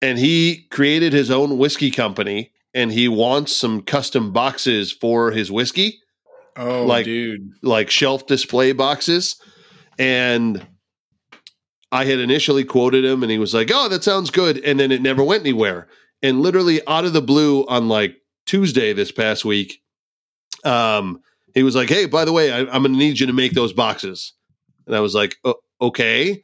and 0.00 0.18
he 0.18 0.66
created 0.70 1.12
his 1.12 1.30
own 1.30 1.58
whiskey 1.58 1.90
company, 1.90 2.52
and 2.72 2.92
he 2.92 3.08
wants 3.08 3.54
some 3.54 3.82
custom 3.82 4.32
boxes 4.32 4.92
for 4.92 5.32
his 5.32 5.50
whiskey 5.50 5.98
oh, 6.56 6.84
like- 6.84 7.04
dude, 7.04 7.52
like 7.62 7.90
shelf 7.90 8.26
display 8.26 8.72
boxes. 8.72 9.36
And 9.98 10.66
I 11.92 12.06
had 12.06 12.18
initially 12.18 12.64
quoted 12.64 13.04
him 13.04 13.22
and 13.22 13.30
he 13.30 13.38
was 13.38 13.52
like, 13.54 13.70
Oh, 13.72 13.88
that 13.90 14.02
sounds 14.02 14.30
good. 14.30 14.58
And 14.64 14.80
then 14.80 14.90
it 14.90 15.02
never 15.02 15.22
went 15.22 15.42
anywhere. 15.42 15.88
And 16.22 16.40
literally 16.40 16.80
out 16.88 17.04
of 17.04 17.12
the 17.12 17.20
blue 17.22 17.66
on 17.66 17.88
like 17.88 18.16
Tuesday 18.46 18.92
this 18.92 19.12
past 19.12 19.44
week, 19.44 19.82
um, 20.64 21.20
he 21.54 21.62
was 21.62 21.76
like, 21.76 21.90
Hey, 21.90 22.06
by 22.06 22.24
the 22.24 22.32
way, 22.32 22.50
I, 22.50 22.60
I'm 22.60 22.82
going 22.82 22.92
to 22.94 22.98
need 22.98 23.20
you 23.20 23.26
to 23.26 23.32
make 23.32 23.52
those 23.52 23.72
boxes. 23.72 24.32
And 24.86 24.96
I 24.96 25.00
was 25.00 25.14
like, 25.14 25.36
"O- 25.44 25.60
Okay. 25.80 26.42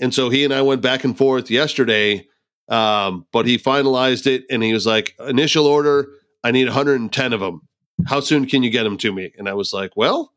And 0.00 0.12
so 0.12 0.28
he 0.30 0.44
and 0.44 0.52
I 0.52 0.62
went 0.62 0.80
back 0.82 1.04
and 1.04 1.16
forth 1.16 1.50
yesterday. 1.50 2.26
Um, 2.68 3.26
but 3.32 3.46
he 3.46 3.58
finalized 3.58 4.26
it 4.26 4.44
and 4.50 4.62
he 4.62 4.72
was 4.72 4.86
like, 4.86 5.14
Initial 5.20 5.66
order, 5.66 6.08
I 6.42 6.50
need 6.50 6.64
110 6.66 7.32
of 7.32 7.40
them. 7.40 7.62
How 8.06 8.20
soon 8.20 8.46
can 8.46 8.62
you 8.62 8.70
get 8.70 8.84
them 8.84 8.96
to 8.98 9.12
me? 9.12 9.32
And 9.38 9.48
I 9.48 9.54
was 9.54 9.72
like, 9.72 9.92
Well, 9.96 10.32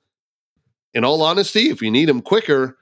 in 0.93 1.03
all 1.05 1.21
honesty, 1.23 1.69
if 1.69 1.81
you 1.81 1.89
need 1.89 2.05
them 2.09 2.21
quicker, 2.21 2.77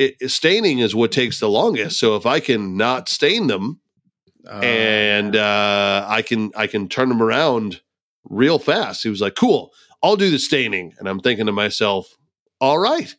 it, 0.00 0.30
staining 0.30 0.80
is 0.80 0.94
what 0.94 1.12
takes 1.12 1.40
the 1.40 1.48
longest. 1.48 1.98
So 1.98 2.16
if 2.16 2.26
I 2.26 2.40
can 2.40 2.76
not 2.76 3.08
stain 3.08 3.48
them 3.48 3.80
Uh, 4.48 4.60
and 4.64 5.36
uh, 5.36 6.06
I 6.08 6.22
can 6.22 6.50
I 6.56 6.66
can 6.66 6.88
turn 6.88 7.08
them 7.10 7.22
around 7.22 7.82
real 8.24 8.58
fast, 8.58 9.02
he 9.02 9.10
was 9.10 9.20
like, 9.20 9.34
"Cool, 9.36 9.70
I'll 10.02 10.16
do 10.16 10.30
the 10.30 10.38
staining." 10.38 10.94
And 10.98 11.08
I'm 11.08 11.20
thinking 11.20 11.46
to 11.46 11.52
myself, 11.52 12.16
"All 12.58 12.78
right, 12.78 13.14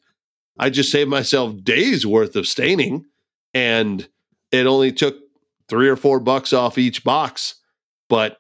I 0.58 0.70
just 0.72 0.92
saved 0.92 1.10
myself 1.10 1.54
days 1.64 2.06
worth 2.06 2.36
of 2.36 2.48
staining, 2.48 3.06
and 3.54 4.10
it 4.52 4.66
only 4.66 4.92
took 4.92 5.16
three 5.70 5.90
or 5.90 5.96
four 5.98 6.20
bucks 6.20 6.54
off 6.54 6.78
each 6.78 7.04
box, 7.04 7.62
but 8.10 8.40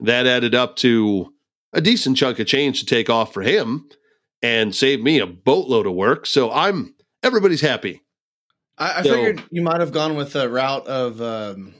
that 0.00 0.26
added 0.26 0.54
up 0.54 0.76
to 0.76 1.32
a 1.72 1.80
decent 1.80 2.16
chunk 2.16 2.38
of 2.38 2.46
change 2.46 2.80
to 2.80 2.86
take 2.86 3.10
off 3.10 3.32
for 3.34 3.42
him." 3.42 3.88
And 4.44 4.74
saved 4.74 5.02
me 5.02 5.20
a 5.20 5.26
boatload 5.26 5.86
of 5.86 5.94
work. 5.94 6.26
So 6.26 6.50
I'm 6.50 6.94
everybody's 7.22 7.60
happy. 7.60 8.02
I, 8.78 9.00
I 9.00 9.02
So- 9.02 9.14
figured 9.14 9.42
you 9.50 9.62
might 9.62 9.80
have 9.80 9.92
gone 9.92 10.16
with 10.16 10.34
a 10.36 10.48
route 10.48 10.86
of 10.86 11.20
um, 11.20 11.74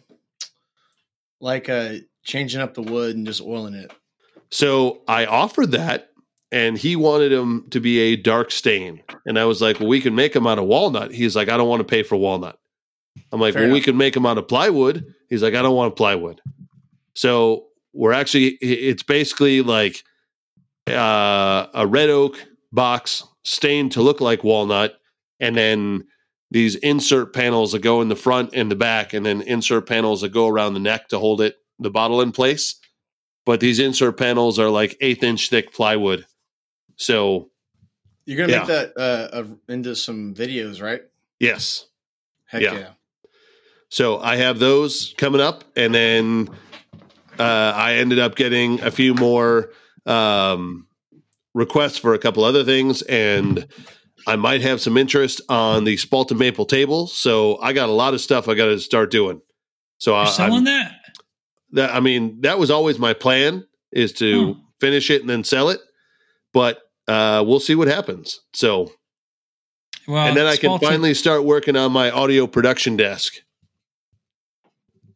like 1.40 1.68
uh, 1.68 1.94
changing 2.24 2.60
up 2.60 2.74
the 2.74 2.82
wood 2.82 3.16
and 3.16 3.26
just 3.26 3.40
oiling 3.40 3.74
it. 3.74 3.92
So 4.50 5.02
I 5.08 5.24
offered 5.26 5.70
that, 5.72 6.10
and 6.50 6.76
he 6.76 6.94
wanted 6.96 7.32
him 7.32 7.66
to 7.70 7.80
be 7.80 7.98
a 8.00 8.16
dark 8.16 8.50
stain. 8.50 9.02
And 9.24 9.38
I 9.38 9.46
was 9.46 9.62
like, 9.62 9.80
well, 9.80 9.88
we 9.88 10.00
can 10.00 10.14
make 10.14 10.36
him 10.36 10.46
out 10.46 10.58
of 10.58 10.64
walnut. 10.66 11.12
He's 11.12 11.34
like, 11.34 11.48
I 11.48 11.56
don't 11.56 11.68
want 11.68 11.80
to 11.80 11.84
pay 11.90 12.02
for 12.02 12.16
walnut. 12.16 12.58
I'm 13.32 13.40
like, 13.40 13.54
Fair 13.54 13.64
well, 13.64 13.72
we 13.72 13.80
can 13.80 13.96
make 13.96 14.14
him 14.14 14.26
out 14.26 14.36
of 14.38 14.48
plywood. 14.48 15.06
He's 15.30 15.42
like, 15.42 15.54
I 15.54 15.62
don't 15.62 15.74
want 15.74 15.96
plywood. 15.96 16.40
So 17.14 17.66
we're 17.94 18.12
actually, 18.12 18.48
it's 18.60 19.02
basically 19.02 19.62
like 19.62 20.02
uh, 20.86 21.66
a 21.74 21.86
red 21.86 22.10
oak 22.10 22.42
box 22.72 23.24
stained 23.44 23.92
to 23.92 24.02
look 24.02 24.20
like 24.20 24.44
walnut, 24.44 24.94
and 25.42 25.54
then 25.54 26.04
these 26.50 26.76
insert 26.76 27.34
panels 27.34 27.72
that 27.72 27.80
go 27.82 28.00
in 28.00 28.08
the 28.08 28.16
front 28.16 28.50
and 28.54 28.70
the 28.70 28.76
back, 28.76 29.12
and 29.12 29.26
then 29.26 29.42
insert 29.42 29.86
panels 29.86 30.22
that 30.22 30.30
go 30.30 30.48
around 30.48 30.72
the 30.72 30.80
neck 30.80 31.08
to 31.08 31.18
hold 31.18 31.42
it, 31.42 31.56
the 31.78 31.90
bottle 31.90 32.22
in 32.22 32.32
place 32.32 32.76
but 33.44 33.58
these 33.58 33.80
insert 33.80 34.16
panels 34.16 34.58
are 34.58 34.70
like 34.70 34.96
eighth 35.00 35.24
inch 35.24 35.50
thick 35.50 35.72
plywood. 35.74 36.24
So 36.96 37.50
You're 38.24 38.38
gonna 38.38 38.52
Yeah. 38.52 38.58
make 38.60 38.68
that 38.68 38.96
uh, 38.96 39.44
into 39.68 39.96
some 39.96 40.32
videos, 40.32 40.80
right? 40.80 41.02
yes, 41.40 41.86
Heck 42.44 42.62
Yeah. 42.62 42.74
yeah. 42.78 42.90
so 43.88 44.20
I 44.20 44.36
have 44.36 44.60
those 44.60 45.12
coming 45.18 45.40
up, 45.40 45.64
and 45.74 45.92
then 45.92 46.48
uh, 47.38 47.72
I 47.74 47.94
ended 47.94 48.20
up 48.20 48.36
getting 48.36 48.80
a 48.82 48.92
few 48.92 49.12
more 49.14 49.70
um, 50.06 50.86
requests 51.52 51.98
for 51.98 52.14
a 52.14 52.18
couple 52.18 52.44
other 52.44 52.62
things, 52.62 53.02
and 53.02 53.66
I 54.26 54.36
might 54.36 54.62
have 54.62 54.80
some 54.80 54.96
interest 54.96 55.40
on 55.48 55.84
the 55.84 55.96
spalted 55.96 56.38
maple 56.38 56.64
table. 56.66 57.06
So 57.06 57.58
I 57.60 57.72
got 57.72 57.88
a 57.88 57.92
lot 57.92 58.14
of 58.14 58.20
stuff 58.20 58.48
I 58.48 58.54
got 58.54 58.66
to 58.66 58.78
start 58.78 59.10
doing. 59.10 59.40
So 59.98 60.12
You're 60.12 60.26
I, 60.26 60.30
selling 60.30 60.54
I'm, 60.58 60.64
that? 60.64 60.92
that 61.72 61.94
I 61.94 62.00
mean 62.00 62.40
that 62.42 62.58
was 62.58 62.70
always 62.70 62.98
my 62.98 63.12
plan 63.14 63.64
is 63.92 64.12
to 64.14 64.54
Hmm. 64.54 64.60
finish 64.80 65.10
it 65.10 65.20
and 65.20 65.30
then 65.30 65.44
sell 65.44 65.68
it, 65.68 65.80
but 66.52 66.80
uh, 67.08 67.44
we'll 67.46 67.60
see 67.60 67.74
what 67.74 67.88
happens. 67.88 68.40
So 68.52 68.92
Well, 70.08 70.26
and 70.26 70.36
then 70.36 70.46
I 70.46 70.56
can 70.56 70.78
finally 70.78 71.14
start 71.14 71.44
working 71.44 71.76
on 71.76 71.92
my 71.92 72.10
audio 72.10 72.46
production 72.46 72.96
desk. 72.96 73.34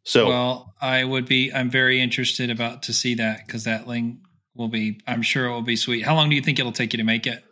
So 0.03 0.27
Well, 0.27 0.73
I 0.79 1.03
would 1.03 1.25
be. 1.25 1.51
I'm 1.53 1.69
very 1.69 1.99
interested 2.01 2.49
about 2.49 2.83
to 2.83 2.93
see 2.93 3.15
that 3.15 3.45
because 3.45 3.65
that 3.65 3.85
thing 3.85 4.21
will 4.55 4.69
be. 4.69 4.99
I'm 5.07 5.21
sure 5.21 5.47
it 5.47 5.51
will 5.51 5.61
be 5.61 5.75
sweet. 5.75 6.05
How 6.05 6.15
long 6.15 6.29
do 6.29 6.35
you 6.35 6.41
think 6.41 6.59
it'll 6.59 6.71
take 6.71 6.93
you 6.93 6.97
to 6.97 7.03
make 7.03 7.27
it? 7.27 7.43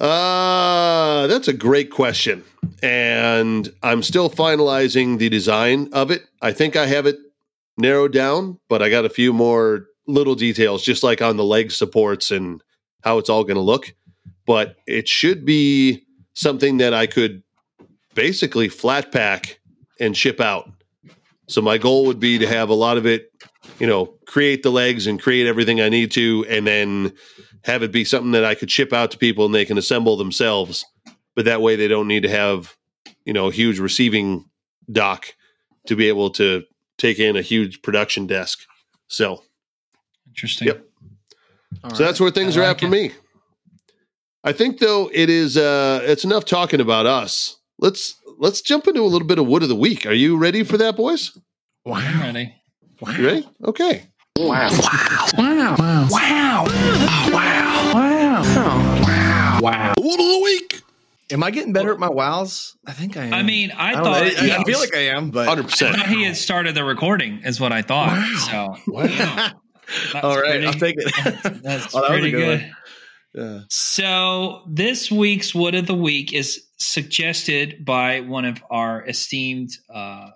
Uh, 0.00 1.26
that's 1.26 1.46
a 1.46 1.52
great 1.52 1.90
question. 1.90 2.42
And 2.82 3.68
I'm 3.82 4.02
still 4.02 4.30
finalizing 4.30 5.18
the 5.18 5.28
design 5.28 5.90
of 5.92 6.10
it. 6.10 6.24
I 6.40 6.52
think 6.52 6.74
I 6.74 6.86
have 6.86 7.04
it 7.06 7.18
narrowed 7.76 8.12
down, 8.12 8.58
but 8.68 8.82
I 8.82 8.88
got 8.88 9.04
a 9.04 9.10
few 9.10 9.34
more 9.34 9.86
little 10.06 10.34
details, 10.34 10.82
just 10.82 11.02
like 11.02 11.20
on 11.20 11.36
the 11.36 11.44
leg 11.44 11.70
supports 11.70 12.30
and 12.30 12.62
how 13.02 13.18
it's 13.18 13.28
all 13.28 13.44
going 13.44 13.56
to 13.56 13.60
look. 13.60 13.94
But 14.46 14.76
it 14.86 15.06
should 15.06 15.44
be 15.44 16.06
something 16.32 16.78
that 16.78 16.94
I 16.94 17.06
could 17.06 17.42
basically 18.14 18.68
flat 18.68 19.12
pack 19.12 19.60
and 20.00 20.16
ship 20.16 20.40
out. 20.40 20.70
So 21.46 21.60
my 21.60 21.76
goal 21.76 22.06
would 22.06 22.20
be 22.20 22.38
to 22.38 22.46
have 22.46 22.70
a 22.70 22.74
lot 22.74 22.96
of 22.96 23.06
it, 23.06 23.32
you 23.78 23.86
know, 23.86 24.14
create 24.26 24.62
the 24.62 24.70
legs 24.70 25.06
and 25.06 25.20
create 25.20 25.46
everything 25.46 25.80
I 25.80 25.90
need 25.90 26.10
to, 26.12 26.46
and 26.48 26.66
then 26.66 27.12
have 27.64 27.82
it 27.82 27.92
be 27.92 28.04
something 28.04 28.32
that 28.32 28.44
I 28.44 28.54
could 28.54 28.70
ship 28.70 28.92
out 28.92 29.10
to 29.10 29.18
people 29.18 29.44
and 29.44 29.54
they 29.54 29.64
can 29.64 29.78
assemble 29.78 30.16
themselves. 30.16 30.84
But 31.34 31.44
that 31.44 31.62
way 31.62 31.76
they 31.76 31.88
don't 31.88 32.08
need 32.08 32.22
to 32.22 32.30
have, 32.30 32.76
you 33.24 33.32
know, 33.32 33.48
a 33.48 33.52
huge 33.52 33.78
receiving 33.78 34.48
dock 34.90 35.34
to 35.86 35.96
be 35.96 36.08
able 36.08 36.30
to 36.30 36.64
take 36.98 37.18
in 37.18 37.36
a 37.36 37.42
huge 37.42 37.82
production 37.82 38.26
desk. 38.26 38.60
So, 39.08 39.42
Interesting. 40.30 40.68
Yep. 40.68 40.86
All 41.82 41.90
so 41.90 41.96
right. 41.96 42.06
that's 42.06 42.20
where 42.20 42.30
things 42.30 42.56
I 42.56 42.60
are 42.60 42.66
like 42.68 42.76
at 42.76 42.80
for 42.80 42.88
me. 42.88 43.12
I 44.44 44.52
think 44.52 44.78
though 44.78 45.10
it 45.12 45.28
is 45.28 45.56
uh 45.56 46.00
it's 46.04 46.24
enough 46.24 46.44
talking 46.44 46.80
about 46.80 47.06
us. 47.06 47.58
Let's 47.78 48.16
let's 48.38 48.60
jump 48.60 48.86
into 48.86 49.02
a 49.02 49.04
little 49.04 49.26
bit 49.26 49.38
of 49.38 49.46
wood 49.46 49.62
of 49.62 49.68
the 49.68 49.76
week. 49.76 50.06
Are 50.06 50.12
you 50.12 50.36
ready 50.36 50.62
for 50.62 50.76
that, 50.78 50.96
boys? 50.96 51.36
I'm 51.84 51.92
wow. 51.92 52.20
ready. 52.20 52.54
Wow. 53.00 53.12
You 53.12 53.26
ready? 53.26 53.48
Okay. 53.64 54.09
The 59.60 59.94
wood 60.02 60.20
of 60.20 60.26
the 60.26 60.40
week. 60.42 60.82
Am 61.32 61.42
I 61.44 61.50
getting 61.50 61.72
better 61.72 61.92
at 61.92 61.98
my 62.00 62.08
wows? 62.10 62.76
I 62.86 62.92
think 62.92 63.16
I 63.16 63.24
am. 63.26 63.34
I 63.34 63.42
mean, 63.44 63.70
I, 63.70 63.90
I, 63.90 63.94
thought 63.94 64.04
know. 64.04 64.52
I, 64.54 64.58
I 64.60 64.64
feel 64.64 64.80
like 64.80 64.94
I 64.96 65.00
am, 65.08 65.30
but 65.30 65.46
Hundred 65.46 65.66
I 65.66 65.68
percent. 65.68 65.96
thought 65.96 66.08
he 66.08 66.24
had 66.24 66.36
started 66.36 66.74
the 66.74 66.84
recording, 66.84 67.42
is 67.44 67.60
what 67.60 67.72
I 67.72 67.82
thought. 67.82 68.18
So 68.50 68.74
Wow. 68.88 69.02
that's 70.12 70.14
all 70.24 70.36
right, 70.40 70.60
pretty- 70.60 70.66
I'll 70.66 70.72
take 70.72 70.96
it. 70.98 71.62
That's 71.62 71.94
Oh, 71.94 72.00
that 72.00 72.02
was 72.02 72.04
a 72.04 72.06
pretty 72.08 72.30
good 72.32 72.38
good. 72.40 72.60
one. 72.62 72.76
Yeah. 73.32 73.60
So 73.68 74.62
this 74.68 75.10
week's 75.10 75.54
Wood 75.54 75.74
of 75.76 75.86
the 75.86 75.94
Week 75.94 76.32
is 76.32 76.64
suggested 76.78 77.84
by 77.84 78.20
one 78.22 78.44
of 78.44 78.60
our 78.70 79.06
esteemed 79.06 79.70
uh, 79.92 80.30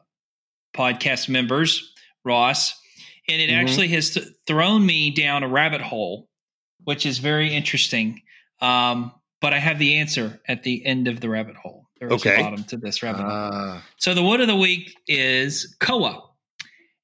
podcast 0.76 1.28
members, 1.28 1.92
Ross, 2.24 2.80
and 3.28 3.40
it 3.40 3.50
Mhm. 3.50 3.56
actually 3.62 3.88
has 3.88 4.10
th- 4.14 4.26
thrown 4.46 4.84
me 4.84 5.10
down 5.10 5.42
a 5.42 5.48
rabbit 5.48 5.80
hole, 5.80 6.28
which 6.84 7.06
is 7.06 7.18
very 7.18 7.52
interesting. 7.54 8.20
Um, 8.60 9.12
but 9.40 9.52
I 9.52 9.58
have 9.58 9.78
the 9.78 9.96
answer 9.96 10.40
at 10.48 10.62
the 10.62 10.84
end 10.86 11.08
of 11.08 11.20
the 11.20 11.28
rabbit 11.28 11.56
hole. 11.56 11.88
There 11.98 12.08
is 12.08 12.14
Okay. 12.14 12.34
a 12.34 12.42
bottom 12.42 12.64
to 12.64 12.76
this 12.76 13.02
rabbit 13.02 13.22
hole. 13.22 13.30
Uh, 13.30 13.80
So 13.98 14.14
the 14.14 14.22
wood 14.22 14.40
of 14.40 14.46
the 14.46 14.56
week 14.56 14.94
is 15.06 15.74
koa, 15.80 16.22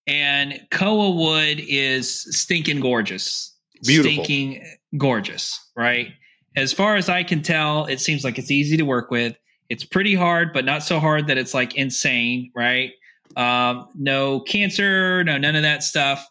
and 0.06 0.60
koa 0.70 1.10
wood 1.10 1.60
is 1.66 2.22
stinking 2.36 2.80
gorgeous, 2.80 3.54
Beautiful. 3.86 4.24
stinking 4.24 4.66
gorgeous, 4.96 5.58
right? 5.76 6.08
As 6.56 6.72
far 6.72 6.96
as 6.96 7.08
I 7.08 7.22
can 7.22 7.42
tell, 7.42 7.86
it 7.86 8.00
seems 8.00 8.24
like 8.24 8.38
it's 8.38 8.50
easy 8.50 8.76
to 8.76 8.84
work 8.84 9.10
with. 9.10 9.36
It's 9.68 9.84
pretty 9.84 10.14
hard, 10.14 10.52
but 10.52 10.64
not 10.64 10.82
so 10.82 10.98
hard 10.98 11.28
that 11.28 11.38
it's 11.38 11.54
like 11.54 11.76
insane, 11.76 12.50
right? 12.56 12.92
Um, 13.36 13.88
no 13.94 14.40
cancer, 14.40 15.22
no 15.24 15.38
none 15.38 15.56
of 15.56 15.62
that 15.62 15.82
stuff. 15.82 16.26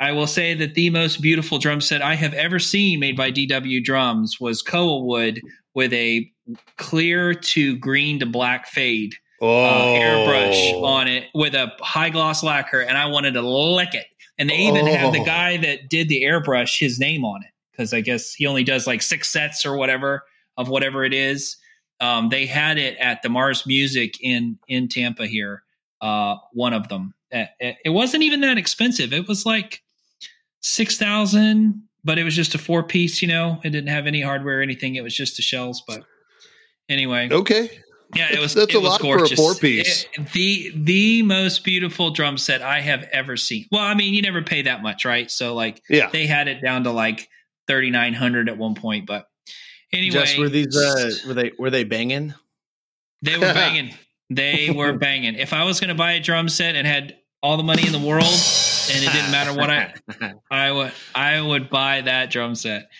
I 0.00 0.12
will 0.12 0.26
say 0.28 0.54
that 0.54 0.74
the 0.74 0.90
most 0.90 1.20
beautiful 1.20 1.58
drum 1.58 1.80
set 1.80 2.02
I 2.02 2.14
have 2.14 2.32
ever 2.34 2.58
seen 2.58 3.00
made 3.00 3.16
by 3.16 3.32
DW 3.32 3.82
Drums 3.82 4.38
was 4.40 4.62
koa 4.62 5.04
wood 5.04 5.40
with 5.74 5.92
a 5.92 6.30
clear 6.76 7.34
to 7.34 7.76
green 7.78 8.18
to 8.20 8.26
black 8.26 8.66
fade 8.68 9.14
Oh, 9.40 9.64
uh, 9.64 9.84
airbrush 9.98 10.82
on 10.82 11.06
it 11.06 11.26
with 11.34 11.54
a 11.54 11.70
high 11.80 12.10
gloss 12.10 12.42
lacquer, 12.42 12.80
and 12.80 12.96
I 12.98 13.06
wanted 13.06 13.34
to 13.34 13.42
lick 13.42 13.94
it. 13.94 14.06
And 14.36 14.48
they 14.50 14.56
even 14.56 14.86
have 14.86 15.12
the 15.12 15.20
Oh. 15.20 15.24
guy 15.24 15.56
that 15.58 15.88
did 15.88 16.08
the 16.08 16.22
airbrush 16.22 16.78
his 16.78 16.98
name 16.98 17.24
on 17.24 17.42
it 17.42 17.50
because 17.72 17.92
I 17.92 18.00
guess 18.00 18.34
he 18.34 18.46
only 18.46 18.64
does 18.64 18.86
like 18.86 19.02
six 19.02 19.28
sets 19.28 19.64
or 19.66 19.76
whatever 19.76 20.24
of 20.56 20.68
whatever 20.68 21.04
it 21.04 21.12
is. 21.14 21.56
Um, 22.00 22.28
they 22.30 22.46
had 22.46 22.78
it 22.78 22.96
at 22.98 23.22
the 23.22 23.28
Mars 23.28 23.64
Music 23.66 24.14
in 24.20 24.58
in 24.68 24.88
Tampa 24.88 25.26
here. 25.26 25.62
Uh, 26.00 26.36
one 26.52 26.72
of 26.74 26.88
them. 26.88 27.14
Uh, 27.32 27.44
It, 27.60 27.76
it 27.86 27.90
wasn't 27.90 28.22
even 28.22 28.40
that 28.42 28.58
expensive. 28.58 29.12
It 29.12 29.26
was 29.28 29.44
like 29.46 29.82
six 30.60 30.96
thousand, 30.98 31.82
but 32.04 32.18
it 32.18 32.24
was 32.24 32.34
just 32.34 32.54
a 32.54 32.58
four 32.58 32.82
piece. 32.82 33.20
You 33.22 33.28
know, 33.28 33.60
it 33.64 33.70
didn't 33.70 33.90
have 33.90 34.06
any 34.06 34.20
hardware 34.22 34.58
or 34.60 34.62
anything. 34.62 34.94
It 34.96 35.02
was 35.02 35.14
just 35.14 35.36
the 35.36 35.42
shells. 35.42 35.82
But 35.86 36.04
anyway, 36.88 37.28
Okay. 37.30 37.70
yeah, 38.14 38.32
it 38.32 38.38
was. 38.40 38.54
That's 38.54 38.74
it 38.74 38.76
a 38.76 38.80
was 38.80 38.90
lot 38.90 39.00
for 39.00 39.22
a 39.24 39.28
four-piece. 39.28 40.04
It- 40.16 40.32
the 40.32 40.72
the 40.74 41.22
most 41.22 41.64
beautiful 41.64 42.10
drum 42.10 42.38
set 42.38 42.62
I 42.62 42.80
have 42.80 43.04
ever 43.12 43.36
seen. 43.36 43.66
Well, 43.70 43.82
I 43.82 43.94
mean, 43.94 44.14
you 44.14 44.22
never 44.22 44.42
pay 44.42 44.62
that 44.62 44.82
much, 44.82 45.04
right? 45.04 45.30
So 45.30 45.54
like 45.54 45.82
Yeah. 45.88 46.08
they 46.10 46.26
had 46.26 46.48
it 46.48 46.62
down 46.62 46.84
to 46.84 46.90
like 46.92 47.28
thirty 47.66 47.90
nine 47.90 48.14
hundred 48.14 48.48
at 48.48 48.56
one 48.56 48.74
point, 48.74 49.06
but 49.06 49.26
anyway, 49.92 50.20
Just 50.20 50.38
were 50.38 50.48
these 50.48 50.74
uh, 50.76 51.10
were 51.26 51.34
they 51.34 51.52
were 51.58 51.70
they 51.70 51.84
banging? 51.84 52.34
they 53.22 53.34
were 53.36 53.40
banging. 53.54 53.94
They 54.30 54.70
were 54.70 54.92
banging. 54.98 55.34
If 55.34 55.52
I 55.52 55.64
was 55.64 55.80
going 55.80 55.88
to 55.88 55.94
buy 55.94 56.12
a 56.12 56.20
drum 56.20 56.48
set 56.48 56.74
and 56.74 56.86
had 56.86 57.16
all 57.42 57.56
the 57.56 57.62
money 57.62 57.86
in 57.86 57.92
the 57.92 57.98
world, 57.98 58.24
and 58.24 59.04
it 59.04 59.12
didn't 59.12 59.30
matter 59.30 59.54
what 59.54 59.70
I 59.70 59.94
I 60.50 60.72
would 60.72 60.92
I 61.14 61.40
would 61.40 61.70
buy 61.70 62.02
that 62.02 62.30
drum 62.30 62.54
set. 62.54 62.90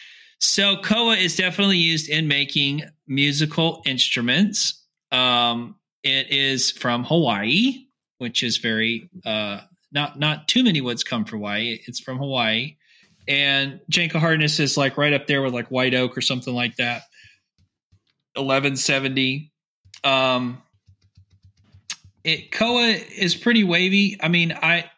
So 0.40 0.76
koa 0.76 1.16
is 1.16 1.36
definitely 1.36 1.78
used 1.78 2.08
in 2.08 2.28
making 2.28 2.84
musical 3.06 3.82
instruments. 3.86 4.84
Um, 5.10 5.76
it 6.04 6.30
is 6.30 6.70
from 6.70 7.04
Hawaii, 7.04 7.86
which 8.18 8.42
is 8.42 8.58
very 8.58 9.10
uh, 9.26 9.60
not 9.92 10.18
not 10.18 10.46
too 10.46 10.62
many 10.62 10.80
woods 10.80 11.02
come 11.02 11.24
from 11.24 11.40
Hawaii. 11.40 11.80
It's 11.86 11.98
from 11.98 12.18
Hawaii, 12.18 12.76
and 13.26 13.80
Janka 13.88 14.20
hardness 14.20 14.60
is 14.60 14.76
like 14.76 14.96
right 14.96 15.12
up 15.12 15.26
there 15.26 15.42
with 15.42 15.54
like 15.54 15.68
white 15.68 15.94
oak 15.94 16.16
or 16.16 16.20
something 16.20 16.54
like 16.54 16.76
that. 16.76 17.02
Eleven 18.36 18.76
seventy. 18.76 19.52
Um, 20.04 20.62
it 22.24 22.50
koa 22.52 22.88
is 23.16 23.34
pretty 23.34 23.64
wavy. 23.64 24.16
I 24.20 24.28
mean, 24.28 24.52
I 24.52 24.90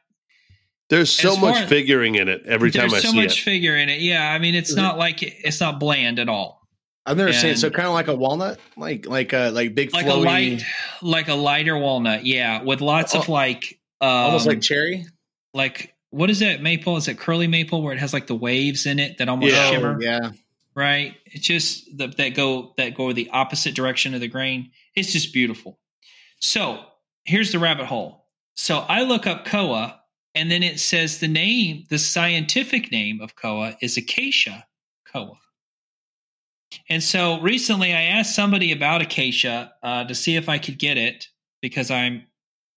There's 0.89 1.11
so 1.13 1.37
much 1.37 1.57
as- 1.63 1.69
figuring 1.69 2.17
in 2.17 2.29
it 2.29 2.43
every 2.47 2.71
time 2.71 2.87
I 2.87 2.89
so 2.89 2.95
see 2.95 2.99
it. 2.99 3.03
There's 3.03 3.13
so 3.15 3.21
much 3.21 3.39
it. 3.39 3.43
figure 3.43 3.77
in 3.77 3.89
it. 3.89 4.01
Yeah, 4.01 4.31
I 4.33 4.39
mean, 4.39 4.55
it's 4.55 4.75
not 4.75 4.99
like 4.99 5.23
it's 5.23 5.61
not 5.61 5.79
bland 5.81 6.19
at 6.19 6.29
all. 6.29 6.61
I've 7.07 7.17
never 7.17 7.33
seen 7.33 7.51
it. 7.51 7.59
So 7.59 7.71
kind 7.71 7.89
of 7.89 7.95
like 7.95 8.09
a 8.09 8.15
walnut, 8.15 8.59
like 8.77 9.07
like 9.07 9.33
uh 9.33 9.51
like 9.53 9.75
big 9.75 9.93
Like 9.93 10.07
flowy, 10.07 10.17
a 10.17 10.25
light, 10.25 10.63
like 11.03 11.29
a 11.29 11.35
lighter 11.35 11.77
walnut. 11.79 12.27
Yeah, 12.27 12.63
with 12.63 12.81
lots 12.81 13.15
of 13.15 13.29
Oh, 13.29 13.33
like, 13.33 13.79
um, 14.01 14.09
almost 14.09 14.47
like 14.47 14.61
cherry. 14.61 15.07
like 15.55 15.95
what 16.11 16.29
is 16.29 16.43
it? 16.43 16.61
Maple? 16.61 16.97
Is 16.97 17.07
it 17.09 17.19
curly 17.19 17.47
maple 17.47 17.83
where 17.83 17.93
it 17.95 17.99
has 18.01 18.13
like 18.13 18.27
the 18.27 18.35
waves 18.35 18.85
in 18.87 18.99
it 18.99 19.19
that 19.19 19.29
almost 19.29 19.53
Yeah. 19.55 19.71
shimmer? 19.71 19.97
Oh, 19.97 20.03
yeah. 20.03 20.31
Right. 20.75 21.15
It's 21.27 21.47
just 21.47 21.87
the, 21.97 22.09
that 22.09 22.35
go 22.35 22.75
that 22.77 22.95
go 22.95 23.13
the 23.13 23.31
opposite 23.31 23.75
direction 23.75 24.15
of 24.15 24.21
the 24.21 24.29
grain. 24.29 24.71
It's 24.95 25.13
just 25.13 25.33
beautiful. 25.33 25.79
So 26.41 26.85
here's 27.25 27.53
the 27.53 27.59
rabbit 27.59 27.87
hole. 27.87 28.27
So 28.55 28.79
I 28.79 29.03
look 29.03 29.27
up 29.27 29.45
koa, 29.45 30.01
and 30.35 30.51
then 30.51 30.63
it 30.63 30.81
says 30.81 31.19
the 31.19 31.29
name, 31.29 31.85
the 31.91 31.99
scientific 31.99 32.93
name 32.93 33.21
of 33.21 33.37
koa 33.37 33.77
is 33.81 33.97
acacia 33.97 34.67
koa. 35.11 35.39
And 36.89 37.03
so 37.03 37.41
recently 37.41 37.93
I 37.93 38.03
asked 38.03 38.35
somebody 38.35 38.73
about 38.73 39.03
acacia 39.03 39.73
uh, 39.83 40.05
to 40.05 40.15
see 40.15 40.37
if 40.37 40.49
I 40.49 40.59
could 40.59 40.79
get 40.79 40.97
it 40.97 41.27
because 41.61 41.91
I'm 41.91 42.27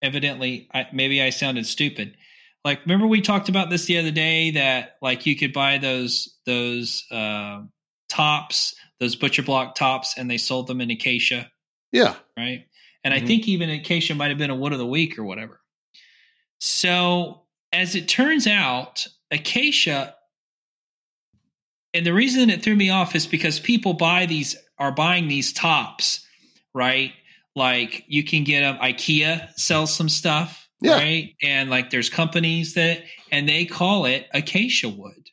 evidently, 0.02 0.68
I, 0.74 0.88
maybe 0.92 1.22
I 1.22 1.30
sounded 1.30 1.66
stupid. 1.68 2.18
Like, 2.66 2.82
remember 2.86 3.08
we 3.08 3.22
talked 3.22 3.50
about 3.50 3.70
this 3.70 3.86
the 3.86 3.98
other 3.98 4.12
day 4.12 4.52
that 4.52 4.98
like 5.02 5.26
you 5.26 5.36
could 5.36 5.54
buy 5.54 5.78
those 5.78 6.38
those 6.46 7.04
uh, 7.12 7.62
tops, 8.10 8.74
those 9.00 9.16
butcher 9.16 9.44
block 9.44 9.76
tops, 9.76 10.18
and 10.18 10.30
they 10.32 10.38
sold 10.38 10.68
them 10.68 10.80
in 10.80 10.90
acacia 10.90 11.52
Yeah. 11.92 12.16
right? 12.38 12.66
And 13.04 13.14
Mhm. 13.14 13.18
I 13.24 13.26
think 13.26 13.48
even 13.48 13.70
Acacia 13.70 14.16
might 14.16 14.30
have 14.30 14.38
been 14.38 14.50
a 14.50 14.56
wood 14.56 14.74
of 14.74 14.80
the 14.80 14.86
week 14.86 15.20
or 15.20 15.24
whatever. 15.24 15.62
So 16.62 17.44
as 17.72 17.96
it 17.96 18.08
turns 18.08 18.48
out, 18.48 19.08
Acacia, 19.32 20.16
and 21.94 22.06
the 22.06 22.14
reason 22.14 22.50
it 22.50 22.64
threw 22.64 22.76
me 22.76 22.90
off 22.90 23.16
is 23.16 23.28
because 23.28 23.60
people 23.60 23.94
buy 23.94 24.26
these 24.26 24.56
are 24.80 24.92
buying 24.92 25.28
these 25.28 25.54
tops, 25.54 26.26
right? 26.74 27.14
Like 27.56 28.04
you 28.08 28.24
can 28.24 28.44
get 28.44 28.62
them. 28.62 28.78
IKEA 28.78 29.54
sells 29.60 29.94
some 29.94 30.10
stuff, 30.10 30.68
Yeah. 30.82 30.96
right? 30.96 31.36
And 31.44 31.70
like 31.70 31.90
there's 31.92 32.10
companies 32.10 32.74
that 32.76 33.04
and 33.32 33.48
they 33.48 33.66
call 33.66 34.06
it 34.06 34.28
acacia 34.34 34.90
wood. 34.90 35.30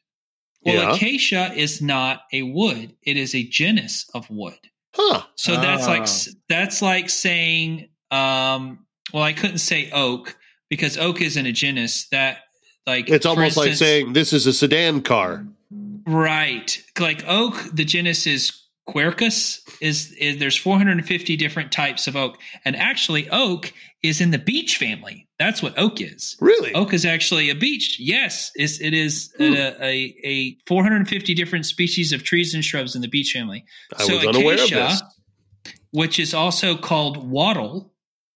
Well, 0.63 0.77
Yeah. 0.77 0.95
acacia 0.95 1.55
is 1.57 1.83
not 1.83 2.23
a 2.33 2.43
wood; 2.45 2.97
it 3.03 3.17
is 3.19 3.35
a 3.35 3.45
genus 3.45 4.07
of 4.15 4.31
wood. 4.31 4.70
Huh. 4.95 5.23
So 5.37 5.53
that's 5.61 5.87
like 5.87 6.03
Ah. 6.03 6.33
that's 6.49 6.83
like 6.83 7.11
saying, 7.11 7.89
um, 8.11 8.87
well, 9.13 9.23
I 9.23 9.33
couldn't 9.33 9.59
say 9.59 9.91
oak 9.93 10.37
because 10.69 10.99
oak 10.99 11.21
isn't 11.21 11.47
a 11.47 11.53
genus. 11.53 12.09
That 12.09 12.39
like 12.87 13.09
It's 13.09 13.25
for 13.25 13.31
almost 13.31 13.57
like 13.57 13.75
saying 13.75 14.13
this 14.15 14.33
is 14.33 14.47
a 14.47 14.53
sedan 14.53 15.03
car. 15.03 15.47
right, 16.07 16.83
like 16.99 17.25
oak. 17.27 17.55
The 17.73 17.85
genus 17.85 18.27
is 18.27 18.53
Quercus 18.89 19.61
is, 19.81 20.13
is 20.13 20.39
there's 20.39 20.57
450 20.57 21.37
different 21.37 21.71
types 21.71 22.09
of 22.09 22.17
oak, 22.17 22.39
and 22.65 22.75
actually 22.75 23.29
oak 23.31 23.73
is 24.03 24.21
in 24.21 24.31
the 24.31 24.39
beech 24.39 24.77
family. 24.77 25.29
That's 25.41 25.63
what 25.63 25.77
oak 25.79 26.01
is. 26.03 26.37
Really? 26.41 26.73
Oak 26.75 26.93
is 26.93 27.05
actually 27.07 27.49
a 27.49 27.55
beech. 27.55 27.99
Yes, 27.99 28.53
it's, 28.55 28.79
it 28.81 28.93
is 28.95 29.33
Hmm. 29.39 29.55
a, 29.55 29.75
a, 29.81 30.15
a 30.23 30.57
450 30.67 31.33
different 31.35 31.65
species 31.65 32.13
of 32.13 32.23
trees 32.25 32.53
and 32.55 32.63
shrubs 32.63 32.95
in 32.95 33.01
the 33.01 33.09
beech 33.09 33.33
family. 33.33 33.65
I 33.97 34.05
so 34.05 34.17
was 34.17 34.27
unaware 34.27 34.55
of 34.57 34.61
acacia- 34.61 34.75
this. 35.65 35.73
which 35.93 36.19
is 36.21 36.35
also 36.35 36.77
called 36.77 37.17
wattle, 37.31 37.91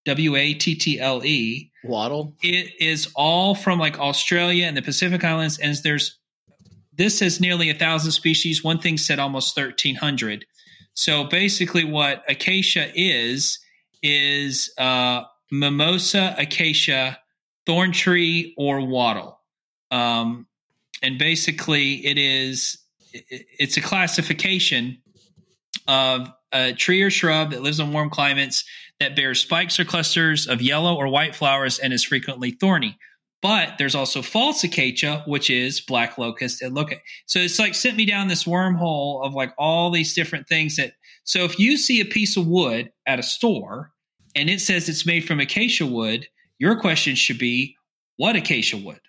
W 0.06 0.34
A 0.34 0.54
T 0.54 0.74
T 0.74 0.98
L 0.98 1.22
E. 1.24 1.70
Waddle. 1.84 2.34
It 2.42 2.72
is 2.80 3.12
all 3.14 3.54
from 3.54 3.78
like 3.78 4.00
Australia 4.00 4.64
and 4.66 4.74
the 4.76 4.82
Pacific 4.82 5.22
Islands, 5.22 5.58
and 5.58 5.76
there's 5.84 6.18
this 6.96 7.20
is 7.20 7.38
nearly 7.40 7.68
a 7.68 7.74
thousand 7.74 8.12
species. 8.12 8.64
One 8.64 8.78
thing 8.78 8.96
said 8.96 9.18
almost 9.18 9.54
thirteen 9.54 9.94
hundred. 9.94 10.46
So 10.94 11.24
basically, 11.24 11.84
what 11.84 12.22
acacia 12.28 12.90
is 12.94 13.58
is 14.02 14.72
uh, 14.78 15.22
mimosa, 15.50 16.34
acacia, 16.38 17.18
thorn 17.66 17.92
tree, 17.92 18.54
or 18.56 18.80
wattle, 18.86 19.40
um, 19.90 20.46
and 21.02 21.18
basically 21.18 22.04
it 22.06 22.18
is 22.18 22.78
it's 23.12 23.76
a 23.76 23.80
classification 23.80 24.98
of 25.86 26.28
a 26.52 26.72
tree 26.72 27.02
or 27.02 27.10
shrub 27.10 27.50
that 27.50 27.62
lives 27.62 27.80
in 27.80 27.92
warm 27.92 28.10
climates 28.10 28.64
that 29.00 29.16
bears 29.16 29.40
spikes 29.40 29.78
or 29.78 29.84
clusters 29.84 30.46
of 30.46 30.62
yellow 30.62 30.94
or 30.94 31.08
white 31.08 31.34
flowers 31.34 31.78
and 31.78 31.92
is 31.92 32.04
frequently 32.04 32.52
thorny. 32.52 32.96
But 33.42 33.76
there's 33.76 33.94
also 33.94 34.22
false 34.22 34.64
acacia, 34.64 35.22
which 35.26 35.50
is 35.50 35.80
black 35.80 36.16
locust 36.16 36.62
and 36.62 36.74
look. 36.74 36.94
So 37.26 37.40
it's 37.40 37.58
like 37.58 37.74
sent 37.74 37.96
me 37.96 38.06
down 38.06 38.28
this 38.28 38.44
wormhole 38.44 39.24
of 39.24 39.34
like 39.34 39.52
all 39.58 39.90
these 39.90 40.14
different 40.14 40.48
things 40.48 40.76
that. 40.76 40.94
So 41.24 41.44
if 41.44 41.58
you 41.58 41.76
see 41.76 42.00
a 42.00 42.06
piece 42.06 42.36
of 42.36 42.46
wood 42.46 42.90
at 43.06 43.18
a 43.18 43.22
store 43.22 43.92
and 44.34 44.50
it 44.50 44.60
says 44.60 44.88
it's 44.88 45.06
made 45.06 45.26
from 45.26 45.40
acacia 45.40 45.86
wood, 45.86 46.26
your 46.58 46.76
question 46.76 47.14
should 47.14 47.38
be, 47.38 47.76
what 48.16 48.36
acacia 48.36 48.76
wood? 48.76 49.00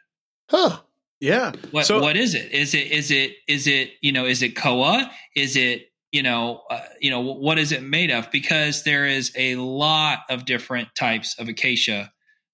Huh. 0.49 0.79
Yeah. 1.19 1.53
What 1.71 1.85
So- 1.85 2.01
what 2.01 2.17
is 2.17 2.35
it? 2.35 2.51
Is 2.51 2.73
it 2.73 2.91
is 2.91 3.11
it 3.11 3.33
is 3.47 3.67
it 3.67 3.91
you 4.01 4.11
know 4.11 4.25
is 4.25 4.41
it 4.41 4.55
koa? 4.55 5.09
Is 5.35 5.55
it 5.55 5.91
you 6.11 6.21
know 6.23 6.61
uh, 6.69 6.81
you 7.01 7.09
know 7.09 7.21
what 7.21 7.57
is 7.57 7.71
it 7.71 7.83
made 7.83 8.11
of? 8.11 8.29
Because 8.31 8.83
there 8.83 9.05
is 9.05 9.31
a 9.37 9.55
lot 9.55 10.19
of 10.29 10.45
different 10.45 10.89
types 10.95 11.37
of 11.39 11.47
acacia. 11.47 12.11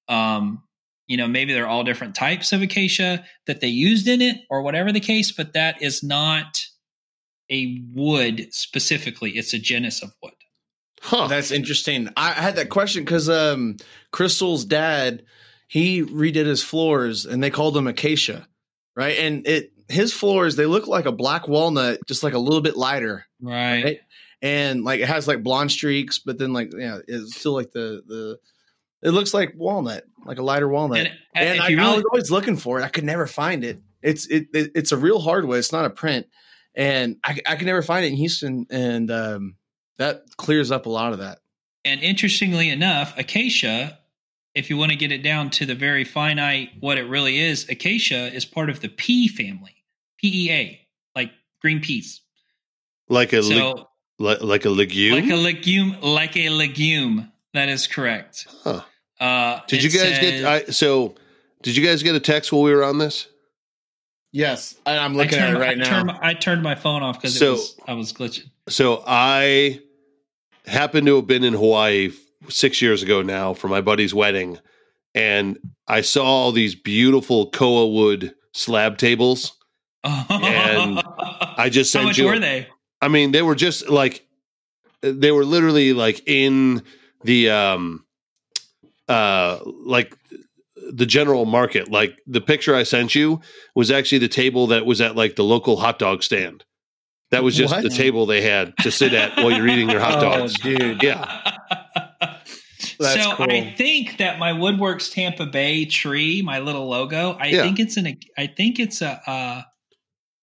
Um, 0.07 0.63
you 1.07 1.17
know 1.17 1.27
maybe 1.27 1.53
they're 1.53 1.67
all 1.67 1.83
different 1.83 2.15
types 2.15 2.53
of 2.53 2.61
acacia 2.61 3.25
that 3.47 3.59
they 3.61 3.67
used 3.67 4.07
in 4.07 4.21
it 4.21 4.37
or 4.49 4.61
whatever 4.61 4.91
the 4.91 4.99
case, 4.99 5.31
but 5.31 5.53
that 5.53 5.81
is 5.81 6.03
not 6.03 6.65
a 7.49 7.81
wood 7.93 8.47
specifically. 8.53 9.31
It's 9.31 9.53
a 9.53 9.59
genus 9.59 10.01
of 10.01 10.13
wood. 10.23 10.33
Huh. 11.01 11.27
That's 11.27 11.51
interesting. 11.51 12.09
I 12.15 12.29
had 12.31 12.57
that 12.57 12.69
question 12.69 13.03
because 13.03 13.27
um, 13.27 13.77
Crystal's 14.11 14.65
dad 14.65 15.23
he 15.67 16.03
redid 16.03 16.45
his 16.45 16.61
floors 16.63 17.25
and 17.25 17.41
they 17.43 17.49
called 17.49 17.73
them 17.73 17.87
acacia, 17.87 18.47
right? 18.95 19.17
And 19.17 19.47
it 19.47 19.73
his 19.89 20.13
floors 20.13 20.55
they 20.55 20.65
look 20.65 20.87
like 20.87 21.05
a 21.05 21.11
black 21.11 21.47
walnut, 21.47 21.99
just 22.07 22.23
like 22.23 22.33
a 22.33 22.39
little 22.39 22.61
bit 22.61 22.77
lighter, 22.77 23.25
Right. 23.41 23.83
Right. 23.83 23.99
and 24.41 24.83
like 24.83 24.99
it 24.99 25.07
has 25.07 25.27
like 25.27 25.43
blonde 25.43 25.71
streaks, 25.71 26.19
but 26.19 26.37
then 26.37 26.53
like 26.53 26.71
yeah, 26.77 26.99
it's 27.07 27.35
still 27.35 27.53
like 27.53 27.71
the 27.71 28.03
the 28.07 28.37
it 29.01 29.09
looks 29.11 29.33
like 29.33 29.53
walnut, 29.57 30.03
like 30.25 30.37
a 30.37 30.43
lighter 30.43 30.67
walnut. 30.67 30.99
And, 30.99 31.09
And, 31.33 31.55
if 31.57 31.61
I, 31.61 31.67
you 31.69 31.79
I 31.79 31.95
was 31.95 32.03
always 32.11 32.29
looking 32.29 32.57
for 32.57 32.79
it. 32.79 32.83
I 32.83 32.89
could 32.89 33.03
never 33.05 33.25
find 33.25 33.63
it. 33.63 33.79
It's 34.03 34.27
it, 34.27 34.47
it 34.53 34.71
it's 34.75 34.91
a 34.91 34.97
real 34.97 35.19
hardwood. 35.19 35.57
It's 35.57 35.71
not 35.71 35.85
a 35.85 35.89
print, 35.89 36.27
and 36.75 37.17
I 37.23 37.39
I 37.47 37.55
could 37.55 37.65
never 37.65 37.81
find 37.81 38.05
it 38.05 38.09
in 38.09 38.15
Houston, 38.17 38.67
and 38.69 39.09
um, 39.09 39.55
that 39.97 40.23
clears 40.37 40.71
up 40.71 40.85
a 40.85 40.89
lot 40.89 41.13
of 41.13 41.19
that. 41.19 41.39
And 41.85 42.01
interestingly 42.01 42.69
enough, 42.69 43.17
acacia, 43.17 43.97
if 44.53 44.69
you 44.69 44.77
want 44.77 44.91
to 44.91 44.97
get 44.97 45.11
it 45.11 45.23
down 45.23 45.49
to 45.51 45.65
the 45.65 45.75
very 45.75 46.03
finite 46.03 46.69
what 46.79 46.97
it 46.97 47.03
really 47.03 47.39
is, 47.39 47.67
acacia 47.69 48.33
is 48.33 48.45
part 48.45 48.69
of 48.69 48.81
the 48.81 48.89
pea 48.89 49.27
family, 49.27 49.75
P 50.17 50.47
E 50.47 50.51
A, 50.51 50.87
like 51.15 51.31
green 51.61 51.79
peas. 51.81 52.21
like 53.09 53.33
a 53.33 53.41
leg- 53.41 53.57
So, 53.57 53.87
li- 54.19 54.37
like 54.41 54.65
a 54.65 54.69
legume. 54.69 55.15
like 55.15 55.29
a 55.31 55.35
legume, 55.35 55.97
like 56.01 56.37
a 56.37 56.49
legume. 56.49 57.31
That 57.53 57.67
is 57.69 57.87
correct. 57.87 58.47
Huh. 58.63 58.81
Uh, 59.19 59.59
Did 59.67 59.83
you 59.83 59.89
guys 59.89 60.01
says- 60.01 60.19
get? 60.19 60.45
I, 60.45 60.63
so, 60.71 61.15
did 61.63 61.75
you 61.75 61.85
guys 61.85 62.01
get 62.03 62.15
a 62.15 62.19
text 62.19 62.51
while 62.53 62.61
we 62.63 62.73
were 62.73 62.83
on 62.83 62.97
this? 62.97 63.27
Yes, 64.31 64.75
and 64.85 64.97
I'm 64.99 65.13
I 65.13 65.17
looking 65.17 65.39
at 65.39 65.53
it 65.53 65.57
right 65.57 65.71
I 65.71 65.73
now. 65.73 65.89
Turned, 65.89 66.11
I 66.11 66.33
turned 66.33 66.63
my 66.63 66.75
phone 66.75 67.03
off 67.03 67.17
because 67.17 67.37
So- 67.37 67.51
was, 67.53 67.75
I 67.87 67.93
was 67.93 68.13
glitching. 68.13 68.49
So 68.71 69.03
I 69.05 69.81
happened 70.65 71.05
to 71.07 71.17
have 71.17 71.27
been 71.27 71.43
in 71.43 71.53
Hawaii 71.53 72.11
six 72.47 72.81
years 72.81 73.03
ago 73.03 73.21
now 73.21 73.53
for 73.53 73.67
my 73.67 73.81
buddy's 73.81 74.13
wedding, 74.13 74.59
and 75.13 75.57
I 75.87 76.01
saw 76.01 76.23
all 76.23 76.51
these 76.51 76.73
beautiful 76.73 77.49
koa 77.51 77.87
wood 77.87 78.33
slab 78.53 78.97
tables. 78.97 79.57
And 80.03 81.03
I 81.57 81.69
just 81.69 81.91
sent 81.91 82.03
How 82.03 82.09
much 82.09 82.17
you. 82.17 82.25
were 82.25 82.39
they? 82.39 82.67
I 83.01 83.07
mean, 83.07 83.31
they 83.33 83.41
were 83.41 83.55
just 83.55 83.89
like 83.89 84.25
they 85.01 85.31
were 85.31 85.45
literally 85.45 85.93
like 85.93 86.23
in 86.25 86.83
the 87.23 87.49
um 87.49 88.05
uh 89.09 89.59
like 89.85 90.15
the 90.75 91.05
general 91.05 91.45
market. 91.45 91.91
Like 91.91 92.17
the 92.25 92.41
picture 92.41 92.73
I 92.73 92.83
sent 92.83 93.15
you 93.15 93.41
was 93.75 93.91
actually 93.91 94.19
the 94.19 94.27
table 94.27 94.67
that 94.67 94.85
was 94.85 95.01
at 95.01 95.15
like 95.15 95.35
the 95.35 95.43
local 95.43 95.77
hot 95.77 95.99
dog 95.99 96.23
stand. 96.23 96.63
That 97.31 97.43
was 97.43 97.55
just 97.55 97.73
What? 97.73 97.83
the 97.83 97.89
table 97.89 98.25
they 98.25 98.41
had 98.41 98.77
to 98.79 98.91
sit 98.91 99.13
at 99.13 99.37
while 99.37 99.51
you're 99.51 99.67
eating 99.67 99.89
your 99.89 100.01
hot 100.01 100.17
Oh, 100.23 100.39
dogs. 100.39 100.53
dude. 100.59 101.01
Yeah. 101.01 101.51
That's 102.99 103.23
so 103.23 103.35
cool. 103.35 103.47
I 103.51 103.73
think 103.77 104.17
that 104.17 104.37
my 104.37 104.51
Woodworks 104.51 105.11
Tampa 105.11 105.45
Bay 105.45 105.85
tree, 105.85 106.41
my 106.43 106.59
little 106.59 106.87
logo, 106.87 107.31
I 107.39 107.47
Yeah. 107.47 107.63
think 107.63 107.79
it's 107.79 107.97
an 107.97 108.17
I 108.37 108.47
think 108.47 108.79
it's 108.79 109.01
a 109.01 109.21
uh, 109.29 109.61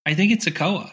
I 0.06 0.14
think 0.14 0.32
it's 0.32 0.46
a 0.46 0.50
koa 0.50 0.90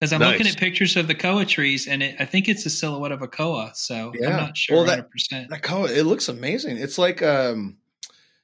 because 0.00 0.12
I'm 0.12 0.20
looking 0.20 0.46
at 0.46 0.56
pictures 0.56 0.96
of 0.96 1.06
the 1.06 1.14
koa 1.14 1.44
trees 1.44 1.86
and 1.86 2.02
it, 2.02 2.16
I 2.18 2.24
think 2.24 2.48
it's 2.48 2.66
a 2.66 2.70
silhouette 2.70 3.12
of 3.12 3.22
a 3.22 3.28
koa. 3.28 3.72
So 3.74 4.12
I'm 4.24 4.32
not 4.32 4.56
sure 4.56 4.76
Well, 4.78 4.84
that- 4.86 4.98
100. 5.06 5.10
percent 5.10 5.50
That 5.50 5.62
color, 5.62 5.88
it 5.90 6.04
looks 6.04 6.28
amazing. 6.28 6.78
It's 6.78 6.98
like 6.98 7.22
um 7.22 7.76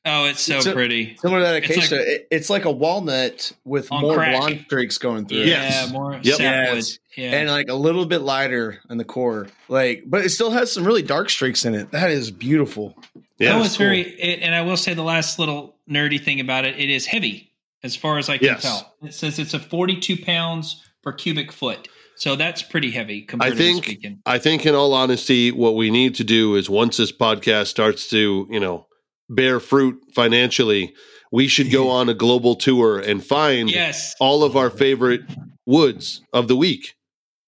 Oh, 0.07 0.24
it's 0.24 0.40
so 0.40 0.57
it's 0.57 0.66
a- 0.66 0.72
pretty. 0.72 1.16
similar 1.20 1.40
to 1.40 1.44
that 1.44 1.57
It's 1.62 1.70
acacia. 1.70 1.96
like- 1.96 2.07
it, 2.07 2.28
it's 2.30 2.48
like 2.48 2.64
a 2.64 2.70
walnut 2.70 3.53
with 3.64 3.90
more 3.90 4.14
crack. 4.14 4.38
blonde 4.38 4.62
streaks 4.66 4.96
going 4.98 5.26
through. 5.26 5.40
it. 5.42 5.48
Yes. 5.48 5.86
Yeah, 5.86 5.92
more 5.92 6.12
Yep. 6.22 6.36
sapwood. 6.36 6.76
Yes. 6.76 6.98
Yeah. 7.16 7.32
and 7.32 7.51
like 7.51 7.68
a 7.68 7.74
little 7.74 8.07
bit 8.07 8.20
lighter 8.22 8.80
in 8.88 8.96
the 8.96 9.05
core. 9.05 9.48
Like, 9.68 10.05
but 10.07 10.24
it 10.24 10.30
still 10.30 10.51
has 10.53 10.72
some 10.72 10.84
really 10.84 11.03
dark 11.03 11.28
streaks 11.28 11.64
in 11.66 11.74
it. 11.74 11.90
That 11.90 12.11
is 12.11 12.30
beautiful. 12.30 12.96
Yeah. 13.38 13.55
oh, 13.57 13.59
it's 13.59 13.68
it's 13.68 13.76
very. 13.76 14.01
It, 14.03 14.40
and 14.42 14.55
I 14.55 14.62
will 14.62 14.76
say 14.78 14.94
the 14.94 15.03
last 15.03 15.38
little 15.38 15.76
nerdy 15.90 16.22
thing 16.22 16.40
about 16.40 16.64
it: 16.64 16.78
it 16.78 16.88
is 16.88 17.05
heavy, 17.07 17.53
as 17.82 17.94
far 17.96 18.16
as 18.18 18.28
I 18.30 18.38
can 18.38 18.46
Yes. 18.46 18.62
tell. 18.62 18.94
It 19.03 19.12
says 19.12 19.38
it's 19.38 19.53
a 19.55 19.59
42 19.59 20.16
pounds 20.24 20.82
per 21.03 21.12
cubic 21.12 21.51
foot, 21.53 21.88
so 22.16 22.36
that's 22.36 22.62
pretty 22.62 22.90
heavy. 22.90 23.22
Compared 23.22 23.53
I 23.53 23.57
think 23.57 23.84
speaking. 23.84 24.20
I 24.24 24.38
think 24.38 24.64
in 24.64 24.74
all 24.74 24.92
honesty, 24.94 25.51
what 25.53 25.74
we 25.74 25.90
need 25.90 26.14
to 26.16 26.24
do 26.24 26.55
is 26.57 26.70
once 26.70 26.96
this 26.98 27.12
podcast 27.12 27.66
starts 27.68 28.09
to, 28.11 28.46
you 28.51 28.61
know, 28.61 28.86
bear 29.31 29.61
fruit 29.61 29.99
financially, 30.14 30.93
we 31.33 31.49
should 31.49 31.70
go 31.70 31.89
on 31.99 32.09
a 32.09 32.14
global 32.14 32.55
tour 32.57 32.99
and 32.99 33.24
find 33.24 33.70
yes. 33.70 34.14
all 34.20 34.43
of 34.45 34.57
our 34.57 34.68
favorite 34.68 35.22
woods 35.66 36.20
of 36.33 36.49
the 36.49 36.57
week. 36.57 36.95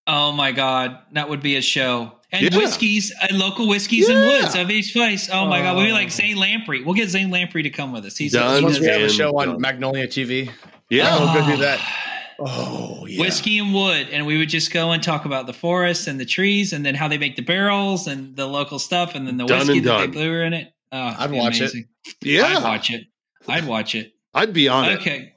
Oh 0.06 0.32
my 0.32 0.52
God, 0.52 0.98
that 1.12 1.28
would 1.28 1.42
be 1.42 1.56
a 1.56 1.62
show. 1.62 2.12
And 2.32 2.50
Yeah. 2.50 2.56
whiskeys, 2.58 3.12
and 3.20 3.38
local 3.38 3.68
whiskeys 3.68 4.08
and 4.08 4.18
woods 4.18 4.54
of 4.54 4.70
each 4.70 4.94
place. 4.94 5.28
Oh 5.30 5.44
my 5.46 5.60
God, 5.60 5.76
we'd 5.76 5.84
be 5.84 5.90
Oh. 5.90 5.94
like 5.94 6.10
Zane 6.10 6.36
Lamprey. 6.38 6.82
We'll 6.82 6.94
get 6.94 7.10
Zane 7.10 7.30
Lamprey 7.30 7.62
to 7.64 7.70
come 7.70 7.92
with 7.92 8.06
us. 8.06 8.16
He's 8.16 8.32
Done. 8.32 8.60
he 8.60 8.64
Once 8.64 8.80
we 8.80 8.86
have 8.86 9.02
a 9.02 9.10
show 9.10 9.36
on 9.38 9.48
done. 9.48 9.60
Magnolia 9.60 10.06
TV. 10.08 10.50
Yeah. 10.88 11.08
Oh, 11.14 11.24
we'll 11.34 11.44
go 11.44 11.50
do 11.56 11.62
that. 11.62 11.78
Oh, 12.44 13.06
yeah. 13.06 13.20
whiskey 13.20 13.58
and 13.58 13.72
wood 13.72 14.08
and 14.10 14.26
we 14.26 14.36
would 14.36 14.48
just 14.48 14.72
go 14.72 14.90
and 14.90 15.00
talk 15.00 15.26
about 15.26 15.46
the 15.46 15.52
forests 15.52 16.08
and 16.08 16.18
the 16.18 16.24
trees 16.24 16.72
and 16.72 16.84
then 16.84 16.96
how 16.96 17.06
they 17.06 17.18
make 17.18 17.36
the 17.36 17.42
barrels 17.42 18.08
and 18.08 18.34
the 18.34 18.46
local 18.46 18.80
stuff 18.80 19.14
and 19.14 19.28
then 19.28 19.36
the 19.36 19.44
Done 19.46 19.58
whiskey 19.60 19.78
that 19.80 20.00
they 20.00 20.06
brew 20.08 20.42
in 20.42 20.52
it 20.52 20.71
oh, 20.92 20.98
I'd 20.98 21.16
it'd 21.20 21.30
be 21.32 21.38
watch 21.38 21.60
it. 21.60 21.74
Yeah. 22.22 22.44
i'd 22.58 22.62
watch 22.62 22.90
it 22.90 23.02
i'd 23.48 23.66
watch 23.66 23.94
it 23.94 24.12
I'd 24.34 24.52
be 24.52 24.68
on 24.68 24.86
it. 24.88 25.00
okay 25.00 25.32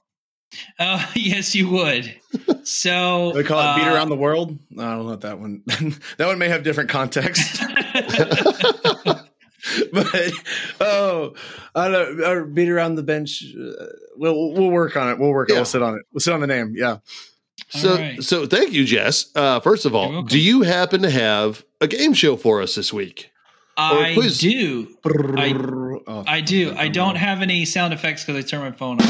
uh, 0.80 1.06
yes 1.16 1.56
you 1.56 1.70
would 1.70 2.16
so 2.66 3.32
They 3.34 3.44
call 3.44 3.60
it 3.60 3.76
beat 3.80 3.88
uh, 3.88 3.94
around 3.94 4.10
the 4.10 4.16
world. 4.16 4.58
No, 4.72 4.84
I 4.84 4.96
don't 4.96 5.06
know 5.08 5.16
that 5.18 5.40
one. 5.40 5.62
that 6.18 6.26
one 6.26 6.40
may 6.40 6.50
have 6.50 6.64
different 6.64 6.90
context. 6.90 7.62
but 9.92 10.32
oh, 10.82 11.34
I 11.76 11.88
don't 11.90 12.18
know. 12.18 12.46
Beat 12.46 12.70
around 12.70 12.96
the 12.96 13.04
bench. 13.04 13.44
Uh, 13.56 13.86
we'll 14.16 14.52
we'll 14.54 14.72
work 14.72 14.98
on 14.98 15.10
it. 15.10 15.20
We'll 15.20 15.30
work. 15.30 15.50
Yeah. 15.50 15.56
We'll 15.58 15.66
sit 15.66 15.84
on 15.84 15.96
it. 15.96 16.02
We'll 16.12 16.22
sit 16.22 16.34
on 16.34 16.42
the 16.42 16.48
name. 16.48 16.74
Yeah. 16.76 16.98
So, 17.70 17.92
All 17.92 17.98
right. 17.98 18.24
so 18.24 18.48
thank 18.48 18.74
you, 18.74 18.84
Jess. 18.84 19.32
Uh, 19.36 19.60
first 19.60 19.86
of 19.86 19.94
all, 19.94 20.24
do 20.24 20.40
you 20.40 20.64
happen 20.64 21.02
to 21.04 21.10
have 21.10 21.64
a 21.82 21.88
game 21.88 22.14
show 22.14 22.36
for 22.36 22.62
us 22.62 22.74
this 22.76 22.92
week? 22.92 23.32
I 23.78 24.16
do 24.40 24.88
I- 25.06 25.54
Oh, 26.08 26.24
i 26.28 26.40
do 26.42 26.74
i 26.78 26.88
don't 26.88 27.16
have 27.16 27.42
any 27.42 27.66
sound 27.66 27.94
effects 27.94 28.24
because 28.24 28.44
i 28.44 28.48
turned 28.48 28.64
my 28.64 28.72
phone 28.72 29.00
off 29.02 29.10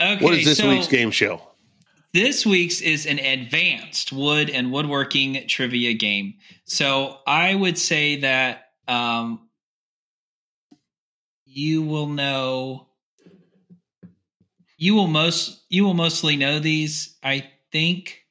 so. 0.00 0.04
okay 0.04 0.24
What 0.24 0.34
is 0.34 0.44
this 0.44 0.58
so 0.58 0.68
week's 0.68 0.88
game 0.88 1.10
show? 1.10 1.42
this 2.12 2.44
week's 2.46 2.80
is 2.80 3.06
an 3.06 3.18
advanced 3.18 4.12
wood 4.12 4.50
and 4.50 4.72
woodworking 4.72 5.46
trivia 5.46 5.94
game. 5.94 6.34
So 6.64 7.18
I 7.26 7.54
would 7.54 7.78
say 7.78 8.16
that 8.20 8.64
um, 8.88 9.48
you 11.44 11.82
will 11.82 12.08
know. 12.08 12.88
You 14.76 14.94
will 14.94 15.06
most 15.06 15.62
you 15.68 15.84
will 15.84 15.94
mostly 15.94 16.36
know 16.36 16.58
these, 16.58 17.16
I 17.22 17.48
think. 17.70 18.22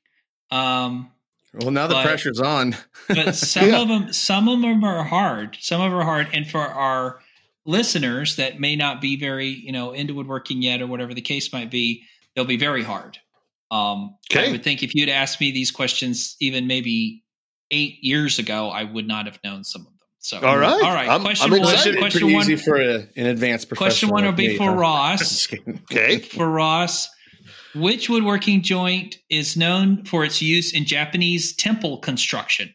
Um, 0.52 1.12
Well, 1.54 1.72
now 1.72 1.88
the 1.88 1.96
But- 1.96 2.06
pressure's 2.06 2.40
on. 2.40 2.76
but 3.08 3.36
some 3.36 3.70
Yeah. 3.70 3.82
of 3.82 3.88
them 3.88 4.14
some 4.14 4.48
of 4.48 4.62
them 4.62 4.84
are 4.84 5.04
hard 5.04 5.58
some 5.60 5.82
of 5.82 5.90
them 5.92 6.00
are 6.00 6.04
hard 6.04 6.28
and 6.34 6.50
for 6.50 6.62
our 6.62 7.20
listeners 7.66 8.36
that 8.38 8.60
may 8.60 8.76
not 8.76 9.02
be 9.02 9.16
very 9.16 9.48
you 9.48 9.72
know 9.72 9.92
into 9.92 10.14
woodworking 10.14 10.62
yet 10.62 10.82
or 10.82 10.88
whatever 10.88 11.14
the 11.14 11.22
case 11.22 11.52
might 11.54 11.70
be 11.72 12.04
they'll 12.36 12.46
be 12.46 12.58
very 12.58 12.84
hard 12.84 13.18
um 13.72 14.16
Okay. 14.32 14.48
i 14.48 14.52
would 14.52 14.64
think 14.64 14.82
if 14.84 14.96
you'd 14.96 15.10
asked 15.10 15.40
me 15.42 15.52
these 15.52 15.72
questions 15.72 16.36
even 16.40 16.68
maybe 16.68 17.24
eight 17.72 17.98
years 18.02 18.40
ago 18.40 18.70
i 18.70 18.84
would 18.84 19.08
not 19.08 19.26
have 19.26 19.40
known 19.44 19.64
some 19.64 19.82
of 19.82 19.88
them 19.88 19.96
so 20.20 20.38
All 20.40 20.58
right. 20.58 20.70
all 20.72 20.94
right 20.94 21.10
I'm- 21.10 21.22
question 21.22 21.54
I'm 21.54 21.60
one 21.62 21.70
question 21.98 22.32
one 22.34 22.42
easy 22.44 22.56
for 22.56 22.76
a, 22.80 23.08
an 23.16 23.26
advanced 23.26 23.68
professional. 23.70 23.86
question 23.90 24.10
one 24.10 24.26
will 24.26 24.32
be 24.34 24.58
for 24.58 24.72
ross 24.76 25.48
Okay. 25.92 26.20
for 26.20 26.48
Ross. 26.50 27.10
Which 27.76 28.10
woodworking 28.10 28.64
joint 28.64 29.20
is 29.30 29.56
known 29.56 30.04
for 30.06 30.26
its 30.26 30.42
use 30.42 30.74
in 30.74 30.86
Japanese 30.86 31.54
temple 31.56 32.00
construction? 32.00 32.74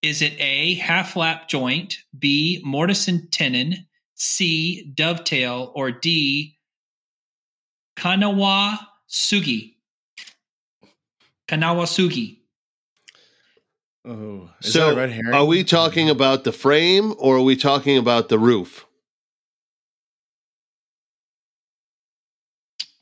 Is 0.00 0.22
it 0.22 0.34
A, 0.38 0.74
half 0.74 1.16
lap 1.16 1.48
joint, 1.48 1.98
B, 2.18 2.60
mortise 2.64 3.08
and 3.08 3.30
tenon, 3.30 3.86
C, 4.14 4.90
dovetail, 4.94 5.72
or 5.74 5.90
D, 5.90 6.56
kanawa 7.96 8.78
sugi? 9.08 9.74
Kanawa 11.48 11.84
sugi. 11.84 12.38
Oh, 14.06 14.50
is 14.62 14.72
So, 14.72 14.86
that 14.86 14.92
a 14.92 14.96
red 14.96 15.10
herring? 15.10 15.34
Are 15.34 15.44
we 15.44 15.64
talking 15.64 16.08
about 16.10 16.44
the 16.44 16.52
frame 16.52 17.14
or 17.18 17.36
are 17.36 17.42
we 17.42 17.56
talking 17.56 17.96
about 17.96 18.28
the 18.28 18.38
roof? 18.38 18.86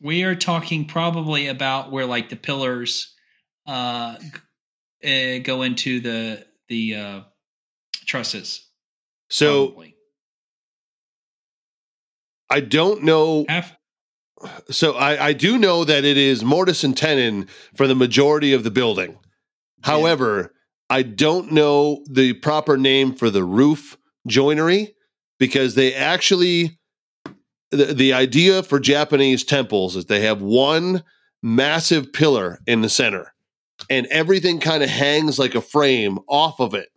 We 0.02 0.24
are 0.24 0.34
talking 0.34 0.86
probably 0.86 1.46
about 1.46 1.92
where 1.92 2.06
like 2.06 2.28
the 2.28 2.36
pillars 2.36 3.14
uh, 3.66 4.16
uh 5.04 5.38
go 5.42 5.62
into 5.62 6.00
the 6.00 6.44
the 6.68 6.94
uh, 6.94 7.20
trusses. 8.06 8.66
So 9.30 9.68
probably. 9.68 9.96
I 12.50 12.60
don't 12.60 13.02
know. 13.02 13.46
Half, 13.48 13.74
So 14.70 14.92
I, 14.92 15.28
I 15.28 15.32
do 15.32 15.56
know 15.56 15.84
that 15.84 16.04
it 16.04 16.18
is 16.18 16.44
mortise 16.44 16.84
and 16.84 16.94
tenon 16.94 17.48
for 17.74 17.86
the 17.86 17.94
majority 17.94 18.52
of 18.52 18.62
the 18.62 18.70
building. 18.70 19.18
However, 19.82 20.52
I 20.90 21.02
don't 21.02 21.52
know 21.52 22.04
the 22.10 22.34
proper 22.34 22.76
name 22.76 23.14
for 23.14 23.30
the 23.30 23.42
roof 23.42 23.96
joinery 24.26 24.94
because 25.38 25.74
they 25.74 25.94
actually 25.94 26.78
the, 27.72 27.86
the 27.94 28.12
idea 28.12 28.62
for 28.62 28.78
Japanese 28.78 29.42
temples 29.44 29.96
is 29.96 30.04
they 30.06 30.20
have 30.20 30.40
one 30.42 31.02
massive 31.42 32.12
pillar 32.12 32.60
in 32.66 32.82
the 32.82 32.88
center 32.88 33.34
and 33.90 34.06
everything 34.06 34.60
kind 34.60 34.82
of 34.82 34.88
hangs 34.88 35.38
like 35.38 35.54
a 35.56 35.60
frame 35.60 36.18
off 36.28 36.60
of 36.60 36.74
it 36.74 36.88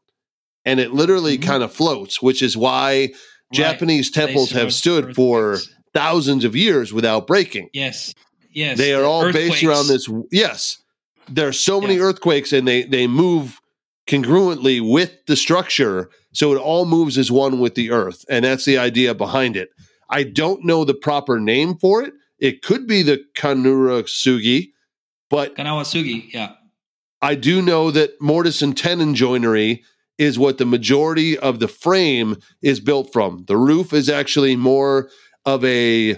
and 0.66 0.80
it 0.80 0.94
literally 0.94 1.38
Mhm. 1.38 1.44
kind 1.44 1.64
of 1.64 1.74
floats 1.74 2.22
which 2.22 2.42
is 2.44 2.56
why 2.56 3.12
Japanese 3.52 4.12
temples 4.12 4.52
have 4.52 4.74
stood 4.74 5.16
for 5.16 5.58
thousands 5.94 6.44
of 6.46 6.56
years 6.56 6.92
without 6.94 7.26
breaking. 7.26 7.70
yes, 7.74 8.14
yes. 8.52 8.78
They 8.78 8.94
are 8.94 9.04
all 9.04 9.32
based 9.32 9.64
around 9.64 9.88
this. 9.88 10.10
Yes, 10.32 10.78
there 11.30 11.48
are 11.48 11.54
so 11.54 11.80
many 11.82 11.96
Yeah. 11.96 12.02
earthquakes, 12.02 12.52
and 12.54 12.68
they 12.68 12.84
they 12.84 13.08
move 13.08 13.60
congruently 14.08 14.82
with 14.88 15.12
the 15.28 15.36
structure, 15.36 16.10
so 16.34 16.54
it 16.54 16.58
all 16.58 16.86
moves 16.86 17.18
as 17.18 17.32
one 17.32 17.60
with 17.60 17.76
the 17.76 17.92
earth, 17.92 18.26
and 18.30 18.46
that's 18.46 18.66
the 18.66 18.78
idea 18.78 19.14
behind 19.16 19.56
it. 19.58 19.70
I 20.10 20.24
don't 20.24 20.64
know 20.66 20.86
the 20.86 20.94
proper 20.94 21.40
name 21.40 21.76
for 21.76 22.04
it. 22.04 22.14
It 22.40 22.62
could 22.62 22.88
be 22.88 23.02
the 23.02 23.24
Kanura 23.36 24.04
Sugi, 24.04 24.72
but 25.30 25.56
Kanawa 25.56 25.84
sugi. 25.84 26.32
Yeah, 26.34 26.54
I 27.22 27.36
do 27.36 27.62
know 27.62 27.92
that 27.92 28.20
mortise 28.22 28.62
and 28.62 28.78
tenon 28.78 29.16
joinery 29.16 29.84
is 30.18 30.40
what 30.40 30.58
the 30.58 30.66
majority 30.66 31.38
of 31.38 31.60
the 31.60 31.68
frame 31.68 32.38
is 32.62 32.80
built 32.80 33.12
from. 33.12 33.46
The 33.48 33.58
roof 33.58 33.94
is 33.94 34.10
actually 34.10 34.56
more 34.56 35.10
of 35.46 35.64
a. 35.64 36.18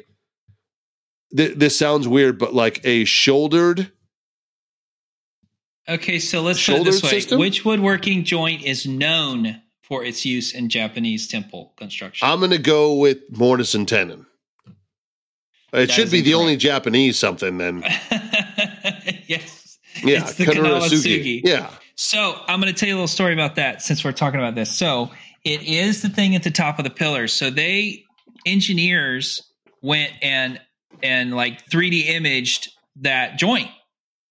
Th- 1.36 1.56
this 1.56 1.78
sounds 1.78 2.08
weird, 2.08 2.40
but 2.40 2.54
like 2.54 2.82
a 2.84 3.06
shouldered. 3.06 3.92
Okay, 5.90 6.20
so 6.20 6.42
let's 6.42 6.66
put 6.66 6.78
it 6.78 6.84
this 6.84 7.04
way: 7.04 7.10
system? 7.10 7.40
Which 7.40 7.64
woodworking 7.64 8.24
joint 8.24 8.64
is 8.64 8.86
known 8.86 9.62
for 9.88 10.04
its 10.04 10.26
use 10.26 10.54
in 10.54 10.70
Japanese 10.70 11.28
temple 11.28 11.74
construction? 11.78 12.28
I'm 12.28 12.40
going 12.40 12.52
to 12.52 12.58
go 12.58 12.94
with 12.96 13.18
mortise 13.32 13.74
and 13.76 13.88
tenon. 13.88 14.26
It 15.74 15.88
That 15.88 15.92
should 15.92 16.12
be 16.12 16.22
the 16.22 16.34
only. 16.34 16.56
Japanese 16.58 17.20
something 17.20 17.58
then. 17.58 17.82
yes. 19.28 19.78
Yeah, 20.04 20.22
It's 20.22 20.36
the 20.36 20.46
Kanura 20.46 20.80
Kanawa 20.80 20.90
Sugi. 20.90 21.24
Sugi. 21.24 21.42
Yeah, 21.44 21.70
So 21.96 22.40
I'm 22.48 22.62
going 22.62 22.74
to 22.74 22.78
tell 22.80 22.88
you 22.88 22.96
a 22.96 22.98
little 22.98 23.08
story 23.08 23.34
about 23.34 23.56
that 23.56 23.82
since 23.82 24.04
we're 24.04 24.12
talking 24.12 24.40
about 24.40 24.56
this. 24.56 24.72
So 24.72 25.12
it 25.44 25.64
is 25.64 26.02
the 26.02 26.10
thing 26.10 26.36
at 26.36 26.44
the 26.44 26.52
top 26.52 26.78
of 26.80 26.84
the 26.84 26.90
pillars. 26.92 27.34
So 27.34 27.50
they 27.50 28.04
engineers 28.46 29.42
went 29.82 30.12
and 30.22 30.60
and 31.04 31.36
like 31.36 31.68
3D 31.70 32.08
imaged 32.10 32.70
that 32.98 33.38
joint, 33.38 33.70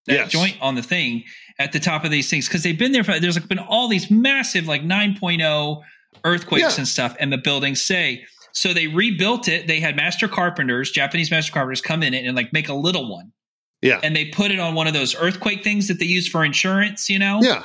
that 0.07 0.15
Yes. 0.15 0.31
joint 0.31 0.57
on 0.61 0.75
the 0.75 0.83
thing 0.83 1.25
at 1.59 1.73
the 1.73 1.81
top 1.81 2.05
of 2.05 2.11
these 2.11 2.29
things 2.31 2.47
because 2.49 2.63
they've 2.63 2.79
been 2.79 2.93
there 2.93 3.05
for. 3.05 3.19
There's 3.19 3.37
like 3.39 3.49
been 3.49 3.59
all 3.59 3.89
these 3.89 4.11
massive 4.11 4.67
like 4.67 4.83
9.0 4.83 5.83
earthquakes 6.25 6.63
Yeah. 6.63 6.75
and 6.79 6.89
stuff, 6.89 7.17
and 7.21 7.33
the 7.33 7.39
buildings 7.39 7.81
say. 7.83 8.25
So 8.53 8.73
they 8.73 8.87
rebuilt 8.87 9.49
it. 9.49 9.67
They 9.67 9.81
had 9.81 9.97
master 9.97 10.29
carpenters, 10.29 10.91
Japanese 10.91 11.31
master 11.31 11.53
carpenters, 11.53 11.81
come 11.83 12.03
in 12.03 12.15
it 12.15 12.25
and 12.25 12.35
like 12.35 12.53
make 12.53 12.69
a 12.69 12.75
little 12.75 13.11
one 13.11 13.33
yeah, 13.83 14.01
and 14.03 14.17
they 14.17 14.25
put 14.27 14.51
it 14.51 14.59
on 14.59 14.75
one 14.75 14.87
of 14.87 14.95
those 14.95 15.15
earthquake 15.15 15.63
things 15.63 15.89
that 15.89 15.99
they 15.99 16.07
use 16.07 16.27
for 16.27 16.43
insurance, 16.45 17.11
you 17.11 17.19
know? 17.19 17.41
yeah. 17.43 17.65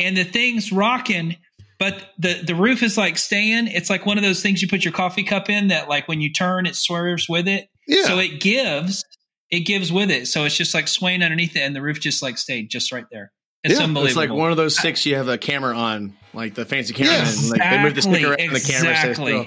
And 0.00 0.16
the 0.16 0.24
thing's 0.24 0.72
rocking, 0.72 1.36
but 1.78 2.10
the 2.18 2.42
the 2.44 2.56
roof 2.56 2.82
is 2.82 2.98
like 2.98 3.16
staying. 3.16 3.68
It's 3.68 3.88
like 3.88 4.04
one 4.04 4.18
of 4.18 4.24
those 4.24 4.42
things 4.42 4.60
you 4.60 4.66
put 4.66 4.84
your 4.84 4.92
coffee 4.92 5.22
cup 5.22 5.48
in 5.48 5.68
that 5.68 5.88
like 5.88 6.08
when 6.08 6.20
you 6.20 6.32
turn 6.32 6.66
it 6.66 6.74
swerves 6.74 7.28
with 7.28 7.46
it. 7.46 7.68
Yeah. 7.86 8.02
So 8.02 8.18
it 8.18 8.40
gives 8.40 9.04
it 9.50 9.60
gives 9.60 9.92
with 9.92 10.10
it. 10.10 10.26
So 10.28 10.44
it's 10.44 10.56
just 10.56 10.74
like 10.74 10.88
swaying 10.88 11.22
underneath 11.22 11.54
it 11.56 11.60
and 11.60 11.74
the 11.76 11.82
roof 11.82 12.00
just 12.00 12.22
like 12.22 12.38
stayed 12.38 12.70
just 12.70 12.92
right 12.92 13.04
there. 13.10 13.32
It's 13.62 13.78
Yeah, 13.78 13.84
unbelievable. 13.84 14.06
It's 14.22 14.30
like 14.30 14.38
one 14.38 14.50
of 14.50 14.56
those 14.58 14.76
six 14.78 15.06
you 15.06 15.16
have 15.16 15.28
a 15.28 15.38
camera 15.38 15.74
on, 15.76 16.14
like 16.34 16.54
the 16.54 16.64
fancy 16.66 16.92
camera, 16.92 17.14
Yeah, 17.14 17.28
and 17.28 17.48
like 17.50 17.60
they 17.62 17.82
move 17.82 17.94
the 17.94 18.02
sticker 18.02 18.28
around 18.30 18.40
exactly, 18.40 18.58
the 18.60 18.72
camera. 18.72 18.94
stays 18.96 19.10
exactly. 19.10 19.32
still. 19.32 19.46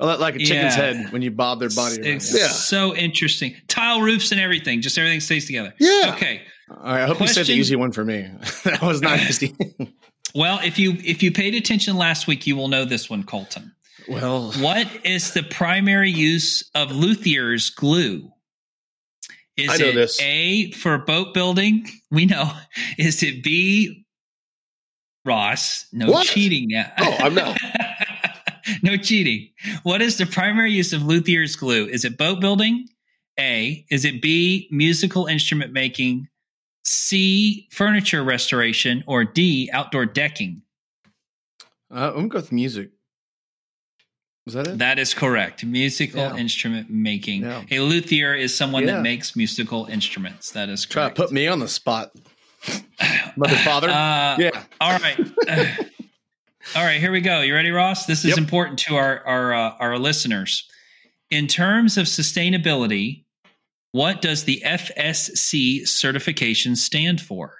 Oh, 0.00 0.04
oh 0.04 0.06
like- 0.06 0.18
like 0.20 0.34
a 0.36 0.38
chicken's 0.38 0.76
Yeah. 0.76 0.92
head 0.94 1.12
when 1.12 1.20
you 1.22 1.30
bob 1.30 1.60
their 1.60 1.68
body. 1.70 1.96
around. 1.96 2.06
it's 2.06 2.34
Yeah. 2.38 2.48
so 2.48 2.94
interesting. 2.96 3.54
Tile 3.68 4.00
roofs 4.00 4.32
and 4.32 4.40
everything. 4.40 4.80
Just 4.80 4.96
everything 4.96 5.20
stays 5.20 5.46
together. 5.46 5.74
Yeah. 5.78 6.12
Okay. 6.14 6.42
All 6.70 6.76
right, 6.84 7.02
I 7.02 7.06
hope 7.06 7.20
you 7.20 7.26
said 7.28 7.46
the 7.46 7.52
easy 7.54 7.76
one 7.76 7.92
for 7.92 8.04
me. 8.04 8.26
that 8.64 8.80
was 8.82 9.00
not 9.02 9.18
easy. 9.28 9.54
Well, 10.34 10.60
if 10.62 10.78
you 10.78 10.92
if 11.04 11.22
you 11.22 11.32
paid 11.32 11.54
attention 11.54 11.96
last 11.96 12.26
week, 12.26 12.46
you 12.46 12.56
will 12.56 12.68
know 12.68 12.84
this 12.84 13.08
one, 13.10 13.22
Colton. 13.24 13.72
well, 14.08 14.52
What 14.52 14.86
is 15.04 15.32
the 15.32 15.42
primary 15.42 16.10
use 16.10 16.70
of 16.74 16.90
luthier's 16.90 17.70
glue? 17.70 18.30
Is 19.58 19.68
I 19.70 19.76
know 19.76 19.86
it 19.86 19.94
this. 19.94 20.20
A 20.20 20.70
for 20.72 20.98
boat 20.98 21.34
building? 21.34 21.86
We 22.10 22.26
know. 22.26 22.50
Is 22.98 23.22
it 23.22 23.42
B 23.42 24.06
Ross? 25.24 25.86
No 25.92 26.10
What? 26.10 26.26
cheating 26.26 26.70
yet. 26.70 26.92
Oh, 26.98 27.16
I'm 27.18 27.34
not. 27.34 27.58
no 28.82 28.96
cheating. 28.96 29.48
What 29.82 30.00
is 30.00 30.16
the 30.16 30.26
primary 30.26 30.72
use 30.72 30.92
of 30.92 31.02
luthier's 31.02 31.56
glue? 31.56 31.86
Is 31.86 32.04
it 32.04 32.16
boat 32.16 32.40
building? 32.40 32.86
A. 33.38 33.84
Is 33.90 34.04
it 34.04 34.22
B 34.22 34.68
musical 34.70 35.26
instrument 35.26 35.72
making? 35.72 36.28
C 36.84 37.68
furniture 37.72 38.22
restoration 38.22 39.02
or 39.06 39.24
D 39.24 39.68
outdoor 39.72 40.06
decking? 40.06 40.62
uh, 41.90 42.10
I'm 42.10 42.14
gonna 42.14 42.28
go 42.28 42.38
with 42.38 42.52
music. 42.52 42.90
Was 44.48 44.54
that 44.54 44.66
it? 44.66 44.78
That 44.78 44.98
is 44.98 45.12
correct. 45.12 45.62
Musical 45.62 46.20
Yeah. 46.22 46.36
instrument 46.38 46.88
making. 46.88 47.42
Yeah. 47.42 47.64
A 47.70 47.80
luthier 47.80 48.34
is 48.34 48.56
someone 48.56 48.86
Yeah. 48.86 48.94
that 48.94 49.02
makes 49.02 49.36
musical 49.36 49.84
instruments. 49.86 50.52
That 50.52 50.70
is 50.70 50.86
Try 50.86 51.02
to 51.02 51.06
correct. 51.08 51.16
put 51.18 51.32
me 51.32 51.46
on 51.48 51.58
the 51.58 51.68
spot, 51.68 52.12
mother, 53.36 53.56
father. 53.64 53.90
Uh, 53.90 54.36
yeah, 54.38 54.64
All 54.80 54.98
right. 55.00 55.18
all 56.74 56.82
right. 56.84 56.98
Here 56.98 57.12
we 57.12 57.20
go. 57.20 57.42
You 57.42 57.52
ready, 57.52 57.70
Ross? 57.70 58.06
This 58.06 58.20
is 58.24 58.30
Yep. 58.30 58.38
important 58.38 58.78
to 58.86 58.96
our 58.96 59.22
our 59.26 59.52
uh, 59.52 59.74
our 59.80 59.98
listeners. 59.98 60.66
In 61.30 61.46
terms 61.46 61.98
of 61.98 62.06
sustainability, 62.06 63.24
what 63.92 64.22
does 64.22 64.44
the 64.44 64.62
FSC 64.64 65.86
certification 65.86 66.74
stand 66.74 67.20
for? 67.20 67.56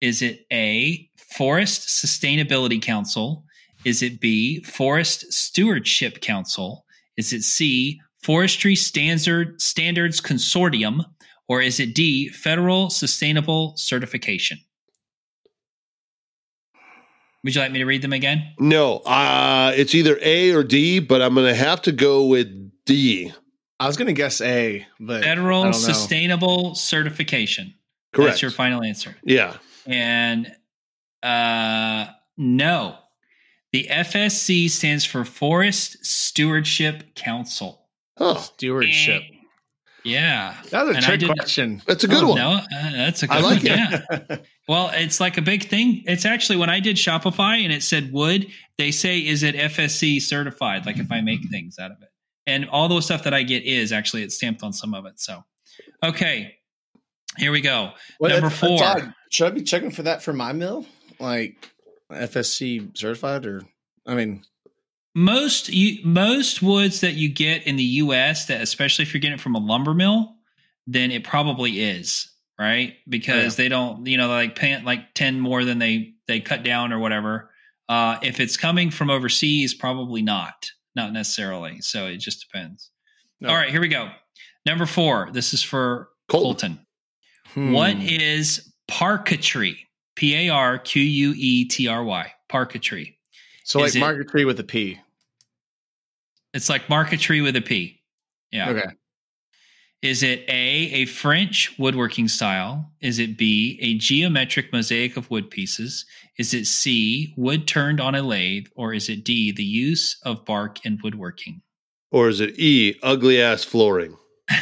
Is 0.00 0.22
it 0.22 0.46
A, 0.50 1.06
Forest 1.36 1.88
Sustainability 1.88 2.80
Council? 2.80 3.44
Is 3.84 4.02
it 4.02 4.20
B, 4.20 4.62
Forest 4.62 5.32
Stewardship 5.32 6.20
Council? 6.20 6.84
Is 7.16 7.32
it 7.32 7.42
C, 7.42 8.00
Forestry 8.22 8.76
Standard 8.76 9.60
Standards 9.60 10.20
Consortium? 10.20 11.04
or 11.50 11.60
is 11.60 11.80
it 11.80 11.96
D, 11.96 12.28
federal 12.28 12.90
sustainable 12.90 13.76
certification? 13.76 14.58
Would 17.42 17.56
you 17.56 17.60
like 17.60 17.72
me 17.72 17.80
to 17.80 17.86
read 17.86 18.02
them 18.02 18.12
again? 18.12 18.52
No, 18.60 18.98
uh, 18.98 19.72
it's 19.74 19.92
either 19.92 20.16
A 20.22 20.52
or 20.52 20.62
D, 20.62 21.00
but 21.00 21.20
I'm 21.20 21.34
going 21.34 21.48
to 21.48 21.54
have 21.54 21.82
to 21.82 21.92
go 21.92 22.26
with 22.26 22.46
D. 22.86 23.32
I 23.80 23.86
was 23.88 23.96
gonna 23.96 24.12
guess 24.12 24.42
A, 24.42 24.86
but 25.00 25.22
I 25.22 25.24
Federal 25.24 25.62
don't 25.62 25.72
know. 25.72 25.78
sustainable 25.78 26.74
certification. 26.74 27.74
Correct. 28.12 28.32
That's 28.32 28.42
your 28.42 28.50
final 28.50 28.82
answer. 28.82 29.16
yeah. 29.24 29.56
And 29.86 30.54
uh, 31.22 32.06
no, 32.36 32.96
the 33.72 33.86
FSC 33.90 34.68
stands 34.70 35.04
for 35.04 35.24
Forest 35.24 36.04
Stewardship 36.04 37.14
Council. 37.14 37.86
Oh, 38.18 38.36
stewardship. 38.36 39.22
Yeah. 40.04 40.54
That 40.70 40.84
was 40.86 40.92
a 40.92 40.96
And 40.96 41.04
trick 41.04 41.20
didn't- 41.20 41.36
question. 41.36 41.82
that's 41.86 42.04
a 42.04 42.08
good 42.08 42.24
Oh, 42.24 42.28
one. 42.30 42.38
No, 42.38 42.50
uh, 42.52 42.90
that's 42.92 43.22
a 43.22 43.26
good 43.26 43.36
I 43.36 43.40
like 43.40 43.62
one. 43.62 43.72
it. 43.72 44.02
Yeah. 44.30 44.36
Well, 44.68 44.92
it's 44.94 45.18
like 45.18 45.36
a 45.36 45.42
big 45.42 45.64
thing. 45.68 46.04
It's 46.06 46.24
actually 46.24 46.56
when 46.56 46.70
I 46.70 46.78
did 46.78 46.94
Shopify 46.94 47.64
and 47.64 47.72
it 47.72 47.82
said 47.82 48.12
wood, 48.12 48.46
they 48.78 48.92
say, 48.92 49.18
is 49.18 49.42
it 49.42 49.56
FSC 49.56 50.22
certified? 50.22 50.86
Like 50.86 50.98
if 50.98 51.10
I 51.10 51.20
make 51.22 51.40
things 51.50 51.76
out 51.80 51.90
of 51.90 51.96
it. 52.00 52.08
And 52.46 52.68
all 52.68 52.86
the 52.86 53.00
stuff 53.00 53.24
that 53.24 53.34
I 53.34 53.42
get 53.42 53.64
is 53.64 53.90
actually 53.90 54.22
it's 54.22 54.36
stamped 54.36 54.62
on 54.62 54.72
some 54.72 54.94
of 54.94 55.06
it. 55.06 55.18
So, 55.18 55.42
okay, 56.04 56.54
here 57.36 57.50
we 57.50 57.60
go. 57.62 57.90
Well, 58.20 58.30
Number 58.30 58.48
that's- 58.48 58.60
that's 58.60 58.80
four. 58.80 58.84
odd. 59.08 59.14
Should 59.32 59.46
I 59.48 59.50
be 59.50 59.62
checking 59.62 59.90
for 59.90 60.02
that 60.04 60.22
for 60.22 60.32
my 60.32 60.52
mill? 60.52 60.86
Like 61.18 61.68
FSC 62.10 62.96
certified 62.96 63.46
or 63.46 63.62
I 64.06 64.14
mean 64.14 64.42
Most 65.14 65.68
you, 65.68 66.04
most 66.04 66.62
woods 66.62 67.00
that 67.00 67.14
you 67.14 67.28
get 67.28 67.66
in 67.66 67.76
the 67.76 67.82
U.S. 67.82 68.46
that 68.46 68.60
especially 68.60 69.04
if 69.04 69.14
you're 69.14 69.20
getting 69.20 69.34
it 69.38 69.40
from 69.40 69.54
a 69.54 69.58
lumber 69.58 69.94
mill, 69.94 70.36
then 70.86 71.10
it 71.10 71.24
probably 71.24 71.80
is 71.80 72.30
right 72.58 72.94
because 73.08 73.56
they 73.56 73.68
don't 73.68 74.06
you 74.06 74.16
know 74.18 74.28
like 74.28 74.54
pant 74.56 74.84
like 74.84 75.14
ten 75.14 75.40
more 75.40 75.64
than 75.64 75.78
they 75.78 76.14
they 76.26 76.40
cut 76.40 76.62
down 76.62 76.92
or 76.92 76.98
whatever. 76.98 77.50
Uh, 77.88 78.18
if 78.22 78.38
it's 78.38 78.56
coming 78.56 78.88
from 78.88 79.10
overseas, 79.10 79.74
probably 79.74 80.22
not, 80.22 80.70
not 80.94 81.12
necessarily. 81.12 81.80
So 81.80 82.06
it 82.06 82.18
just 82.18 82.46
depends. 82.48 82.92
no. 83.40 83.48
All 83.48 83.56
right, 83.56 83.68
here 83.70 83.80
we 83.80 83.88
go. 83.88 84.10
Number 84.64 84.86
four. 84.86 85.30
This 85.32 85.52
is 85.52 85.62
for 85.62 86.10
Colton. 86.28 86.78
Colton. 86.78 86.86
Hmm. 87.54 88.06
is 88.06 88.72
parquetry? 88.86 89.88
P 90.16 90.34
A 90.48 90.48
R 90.50 90.78
Q 90.78 91.02
U 91.02 91.34
E 91.36 91.64
T 91.66 91.88
R 91.88 92.02
Y. 92.04 92.32
Parquetry. 92.48 93.18
so 93.64 93.78
like 93.80 93.88
is 93.88 93.96
it- 93.96 94.00
market 94.00 94.28
tree 94.28 94.44
with 94.44 94.58
a 94.60 94.64
P. 94.64 94.98
It's 96.52 96.68
like 96.68 96.88
marquetry 96.88 97.40
with 97.40 97.54
a 97.56 97.60
P. 97.62 98.00
Yeah. 98.50 98.70
Okay. 98.70 98.88
Is 100.02 100.22
it 100.22 100.40
A, 100.48 100.52
a 100.92 101.04
French 101.04 101.78
woodworking 101.78 102.26
style? 102.26 102.90
Is 103.02 103.18
it 103.18 103.36
B, 103.36 103.78
a 103.82 103.98
geometric 103.98 104.72
mosaic 104.72 105.16
of 105.18 105.30
wood 105.30 105.50
pieces? 105.50 106.06
Is 106.38 106.54
it 106.54 106.66
C, 106.66 107.34
wood 107.36 107.68
turned 107.68 108.00
on 108.00 108.14
a 108.14 108.22
lathe? 108.22 108.66
Or 108.74 108.94
is 108.94 109.10
it 109.10 109.24
D, 109.24 109.52
the 109.52 109.62
use 109.62 110.18
of 110.24 110.44
bark 110.46 110.84
in 110.86 110.98
woodworking? 111.04 111.60
Or 112.10 112.28
is 112.30 112.40
it 112.40 112.58
E, 112.58 112.98
ugly 113.02 113.40
ass 113.40 113.62
flooring? 113.62 114.16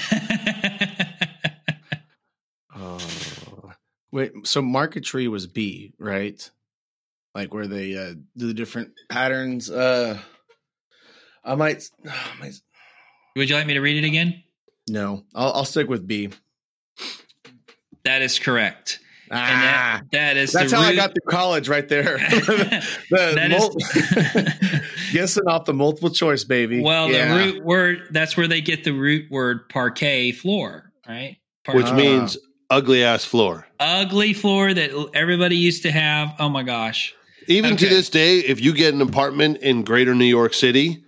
Uh, 2.75 2.99
wait, 4.13 4.33
so 4.47 4.63
marquetry 4.63 5.29
was 5.29 5.47
B, 5.47 5.93
right? 5.99 6.49
Like 7.35 7.53
where 7.55 7.67
they 7.67 7.97
uh, 7.97 8.15
do 8.37 8.47
the 8.49 8.55
different 8.55 8.91
patterns. 9.09 9.71
Uh, 9.71 10.19
I 11.45 11.55
might, 11.55 11.85
I 12.07 12.41
might 12.41 12.55
Would 13.37 13.49
you 13.49 13.57
like 13.57 13.67
me 13.67 13.75
to 13.75 13.81
read 13.81 14.03
it 14.03 14.07
again? 14.07 14.43
no. 14.89 15.25
I'll, 15.35 15.53
I'll 15.53 15.65
stick 15.65 15.89
with 15.89 16.07
B. 16.07 16.31
That 18.05 18.23
is 18.23 18.39
correct. 18.39 19.01
And 19.31 19.39
Ah, 19.39 20.01
that, 20.01 20.11
that 20.13 20.37
is 20.39 20.53
that's 20.53 20.71
the 20.71 20.79
how 20.79 20.83
I 20.85 20.95
got 20.95 21.15
to 21.15 21.21
college, 21.29 21.69
right 21.69 21.87
there. 21.87 22.17
the 22.19 22.85
That 23.11 23.51
is- 23.53 23.61
mul- 23.61 24.81
guessing 25.13 25.43
off 25.47 25.67
the 25.67 25.75
multiple 25.75 26.09
choice, 26.09 26.45
baby. 26.45 26.81
well, 26.81 27.11
Yeah. 27.11 27.37
the 27.37 27.45
root 27.53 27.65
word, 27.65 28.09
that's 28.11 28.37
where 28.39 28.49
they 28.49 28.63
get 28.63 28.85
the 28.85 28.93
root 28.93 29.31
word 29.31 29.69
parquet 29.69 30.33
floor, 30.33 30.91
right? 31.07 31.37
Which 31.71 31.87
Ah. 31.87 31.95
means 31.95 32.39
ugly 32.71 33.03
ass 33.05 33.25
floor. 33.25 33.67
ugly 33.81 34.33
floor 34.33 34.75
that 34.75 34.91
everybody 35.15 35.57
used 35.57 35.83
to 35.83 35.91
have. 35.91 36.35
Oh 36.39 36.49
my 36.49 36.63
gosh. 36.63 37.15
Even 37.47 37.77
to 37.79 37.89
this 37.89 38.11
day, 38.11 38.39
if 38.41 38.61
you 38.61 38.75
get 38.75 38.93
an 38.93 39.01
apartment 39.01 39.59
in 39.59 39.83
greater 39.83 40.15
New 40.15 40.27
York 40.27 40.53
City, 40.53 41.03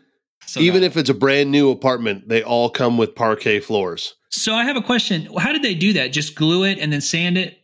So 0.46 0.61
even 0.61 0.82
if 0.82 0.96
it's 0.96 1.11
a 1.11 1.14
brand 1.14 1.50
new 1.50 1.70
apartment, 1.70 2.28
they 2.28 2.42
all 2.42 2.70
come 2.70 2.96
with 2.96 3.14
parquet 3.14 3.61
floors. 3.61 4.14
So 4.30 4.54
I 4.54 4.64
have 4.64 4.76
a 4.76 4.80
question. 4.82 5.28
How 5.38 5.52
did 5.52 5.62
they 5.62 5.74
do 5.74 5.92
that? 5.94 6.08
Just 6.12 6.34
glue 6.34 6.64
it 6.64 6.78
and 6.78 6.92
then 6.92 7.00
sand 7.02 7.36
it 7.38 7.58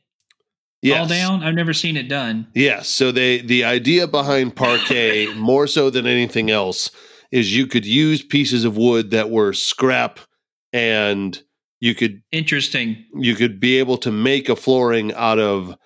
Yes. 0.82 1.00
all 1.00 1.06
down? 1.08 1.42
I've 1.42 1.54
never 1.54 1.72
seen 1.72 1.96
it 1.96 2.08
done. 2.08 2.46
Yes. 2.54 2.88
So 2.88 3.10
they 3.12 3.38
the 3.40 3.64
idea 3.64 4.06
behind 4.06 4.54
parquet, 4.56 5.32
more 5.36 5.66
so 5.66 5.88
than 5.90 6.06
anything 6.06 6.50
else, 6.50 6.90
is 7.32 7.56
you 7.56 7.66
could 7.66 7.86
use 7.86 8.22
pieces 8.22 8.64
of 8.64 8.76
wood 8.76 9.10
that 9.10 9.30
were 9.30 9.52
scrap 9.54 10.20
and 10.72 11.40
you 11.80 11.94
could 11.94 12.22
Interesting. 12.32 13.04
you 13.14 13.34
could 13.34 13.60
be 13.60 13.78
able 13.78 13.98
to 13.98 14.10
make 14.10 14.48
a 14.48 14.56
flooring 14.56 15.12
out 15.14 15.38
of 15.38 15.76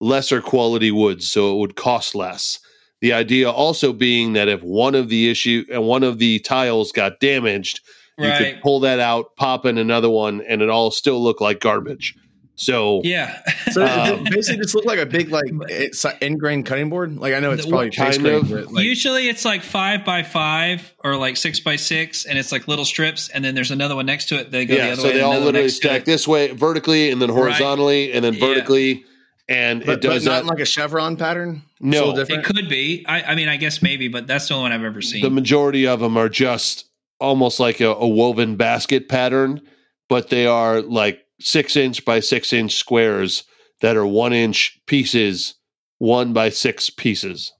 lesser 0.00 0.40
quality 0.40 0.90
woods 0.90 1.30
so 1.30 1.54
it 1.54 1.58
would 1.58 1.76
cost 1.76 2.14
less. 2.14 2.58
The 3.00 3.12
idea 3.12 3.50
also 3.50 3.92
being 3.92 4.32
that 4.32 4.48
if 4.48 4.62
one 4.62 4.94
of 4.94 5.08
the 5.08 5.30
issue 5.30 5.64
and 5.70 5.84
one 5.84 6.02
of 6.02 6.18
the 6.18 6.40
tiles 6.40 6.92
got 6.92 7.20
damaged, 7.20 7.80
you 8.18 8.32
could 8.36 8.60
pull 8.62 8.80
that 8.80 8.98
out, 8.98 9.36
pop 9.36 9.64
in 9.64 9.78
another 9.78 10.10
one, 10.10 10.42
and 10.48 10.60
it 10.60 10.68
all 10.68 10.90
still 10.90 11.22
look 11.22 11.40
like 11.40 11.60
garbage. 11.60 12.16
So 12.60 13.00
Yeah. 13.04 13.40
So 13.72 13.84
Um, 13.86 14.24
basically 14.24 14.62
just 14.62 14.74
looked 14.74 14.86
like 14.86 14.98
a 14.98 15.06
big 15.06 15.30
like 15.30 15.44
it's 15.68 16.04
end 16.20 16.40
grain 16.40 16.62
cutting 16.64 16.90
board. 16.90 17.16
Like 17.16 17.32
I 17.34 17.38
know 17.40 17.52
it's 17.52 17.64
The- 17.64 17.70
probably 17.70 17.90
kind 17.90 18.14
face 18.14 18.18
grain, 18.22 18.34
of. 18.36 18.72
like, 18.72 18.84
Usually 18.84 19.28
it's 19.28 19.44
like 19.44 19.62
five 19.62 20.04
by 20.04 20.22
five 20.24 20.92
or 21.04 21.16
like 21.16 21.36
six 21.36 21.60
by 21.60 21.76
six, 21.76 22.24
and 22.26 22.36
it's 22.38 22.50
like 22.52 22.66
little 22.68 22.84
strips, 22.84 23.28
and 23.28 23.44
then 23.44 23.54
there's 23.54 23.70
another 23.70 23.94
one 23.94 24.06
next 24.06 24.26
to 24.30 24.38
it. 24.40 24.50
They 24.50 24.66
go 24.66 24.74
the 24.74 24.80
yeah, 24.80 24.86
other 24.92 25.02
so 25.02 25.08
way. 25.08 25.14
they 25.14 25.20
all 25.20 25.38
literally 25.38 25.68
stack 25.68 26.04
this 26.04 26.26
way 26.26 26.48
vertically 26.50 27.10
and 27.10 27.22
then 27.22 27.28
horizontally 27.28 28.12
and 28.12 28.24
then 28.24 28.34
Yeah. 28.34 28.40
vertically, 28.46 29.04
and 29.48 29.84
but, 29.86 29.92
it 29.94 30.00
does 30.00 30.24
but 30.24 30.30
not 30.32 30.42
that. 30.44 30.48
like 30.50 30.60
a 30.60 30.66
chevron 30.66 31.16
pattern. 31.16 31.62
No. 31.80 31.90
It's 31.90 32.00
a 32.00 32.22
little 32.22 32.38
It 32.40 32.44
could 32.44 32.68
be. 32.68 33.04
I, 33.06 33.22
I 33.22 33.34
mean, 33.36 33.48
I 33.48 33.56
guess 33.56 33.80
maybe, 33.82 34.08
but 34.08 34.26
that's 34.26 34.48
the 34.48 34.54
only 34.54 34.64
one 34.64 34.72
I've 34.72 34.84
ever 34.84 35.00
seen. 35.02 35.22
the 35.22 35.30
majority 35.30 35.86
of 35.86 36.00
them 36.00 36.16
are 36.16 36.28
just 36.28 36.86
almost 37.20 37.60
like 37.60 37.80
a, 37.80 37.88
a 37.90 38.08
woven 38.08 38.56
basket 38.56 39.08
pattern, 39.08 39.60
but 40.08 40.28
they 40.30 40.46
are 40.46 40.80
like 40.82 41.24
six 41.40 41.76
inch 41.76 42.04
by 42.04 42.20
six 42.20 42.52
inch 42.52 42.74
squares 42.76 43.44
that 43.80 43.96
are 43.96 44.06
one 44.06 44.32
inch 44.32 44.80
pieces, 44.86 45.54
one 45.98 46.32
by 46.32 46.48
six 46.50 46.90
pieces. 46.90 47.52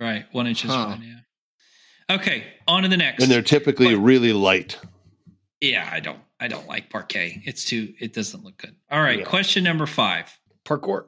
right. 0.00 0.26
One 0.32 0.46
inch 0.46 0.64
is 0.64 0.70
Huh. 0.70 0.86
fine. 0.90 1.02
Yeah. 1.02 2.16
Okay. 2.16 2.44
On 2.68 2.82
to 2.82 2.88
the 2.88 2.96
next. 2.96 3.22
And 3.22 3.32
they're 3.32 3.40
typically 3.42 3.94
But- 3.94 4.00
really 4.02 4.32
light. 4.32 4.78
yeah, 5.60 5.88
I 5.90 6.00
don't. 6.00 6.20
I 6.40 6.48
don't 6.48 6.66
like 6.68 6.90
parquet. 6.90 7.42
It's 7.46 7.64
too. 7.64 7.94
It 8.00 8.12
doesn't 8.12 8.44
look 8.44 8.58
good. 8.58 8.74
All 8.90 9.00
right. 9.00 9.20
Yeah. 9.20 9.24
Question 9.24 9.64
number 9.64 9.86
five. 9.86 10.26
Parkour. 10.64 11.06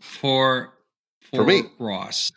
for 0.00 0.72
for, 1.32 1.36
For 1.38 1.44
me. 1.44 1.62
Ross. 1.80 2.30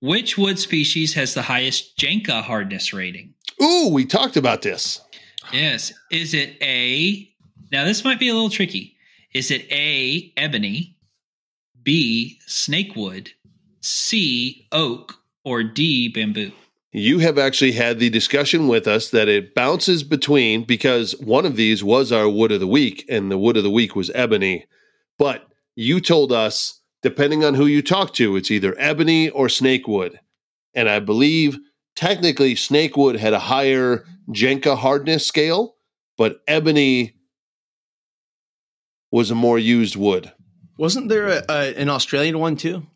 Which 0.00 0.36
wood 0.36 0.58
species 0.58 1.14
has 1.14 1.32
the 1.32 1.40
highest 1.42 1.96
Janka 1.96 2.42
hardness 2.42 2.92
rating? 2.92 3.32
Ooh, 3.62 3.88
we 3.88 4.04
talked 4.04 4.36
about 4.36 4.60
this. 4.62 5.00
Yes. 5.52 5.92
Is 6.10 6.34
it 6.34 6.58
A? 6.60 7.32
Now 7.70 7.84
this 7.84 8.04
might 8.04 8.18
be 8.18 8.28
a 8.28 8.34
little 8.34 8.50
tricky. 8.50 8.96
Is 9.34 9.50
it 9.50 9.70
A 9.70 10.32
ebony, 10.36 10.96
B 11.82 12.40
snakewood, 12.46 13.30
C 13.80 14.66
oak, 14.72 15.16
or 15.44 15.62
D 15.62 16.08
bamboo? 16.08 16.52
You 16.92 17.18
have 17.18 17.36
actually 17.36 17.72
had 17.72 17.98
the 17.98 18.08
discussion 18.08 18.66
with 18.66 18.88
us 18.88 19.10
that 19.10 19.28
it 19.28 19.54
bounces 19.54 20.02
between 20.02 20.64
because 20.64 21.12
one 21.20 21.44
of 21.44 21.56
these 21.56 21.84
was 21.84 22.10
our 22.10 22.28
wood 22.28 22.50
of 22.50 22.60
the 22.60 22.66
week, 22.66 23.04
and 23.10 23.30
the 23.30 23.38
wood 23.38 23.58
of 23.58 23.62
the 23.62 23.70
week 23.70 23.94
was 23.94 24.10
ebony. 24.14 24.64
But 25.18 25.46
you 25.76 26.00
told 26.00 26.32
us, 26.32 26.80
depending 27.02 27.44
on 27.44 27.54
who 27.54 27.66
you 27.66 27.82
talk 27.82 28.14
to, 28.14 28.36
it's 28.36 28.50
either 28.50 28.74
ebony 28.78 29.28
or 29.28 29.50
snakewood. 29.50 30.18
And 30.74 30.88
I 30.88 31.00
believe 31.00 31.58
technically 31.94 32.54
snakewood 32.56 33.16
had 33.16 33.34
a 33.34 33.38
higher 33.38 34.06
Janka 34.32 34.76
hardness 34.76 35.26
scale, 35.26 35.76
but 36.16 36.40
ebony 36.46 37.17
was 39.10 39.30
a 39.30 39.34
more 39.34 39.58
used 39.58 39.96
wood. 39.96 40.32
Wasn't 40.76 41.08
there 41.08 41.28
a, 41.28 41.44
a, 41.48 41.74
an 41.74 41.88
Australian 41.88 42.38
one 42.38 42.56
too? 42.56 42.86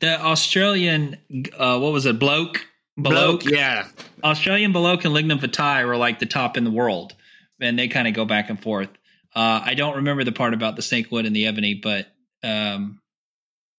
The 0.00 0.20
Australian, 0.20 1.16
uh, 1.56 1.78
what 1.78 1.92
was 1.92 2.06
it, 2.06 2.18
bloke? 2.18 2.66
Bloke? 2.96 3.44
Yeah. 3.44 3.86
Australian 4.22 4.72
Buloke 4.72 5.04
and 5.04 5.14
Lignum 5.14 5.40
Vitae 5.40 5.84
were 5.84 5.96
like 5.96 6.18
the 6.18 6.26
top 6.26 6.56
in 6.56 6.64
the 6.64 6.70
world, 6.70 7.14
and 7.60 7.78
they 7.78 7.88
kind 7.88 8.06
of 8.06 8.14
go 8.14 8.24
back 8.24 8.50
and 8.50 8.60
forth. 8.60 8.88
Uh, 9.34 9.62
I 9.64 9.74
don't 9.74 9.96
remember 9.96 10.24
the 10.24 10.32
part 10.32 10.54
about 10.54 10.76
the 10.76 10.82
snake 10.82 11.10
wood 11.10 11.24
and 11.24 11.34
the 11.34 11.46
ebony, 11.46 11.74
but 11.74 12.06
um, 12.44 13.00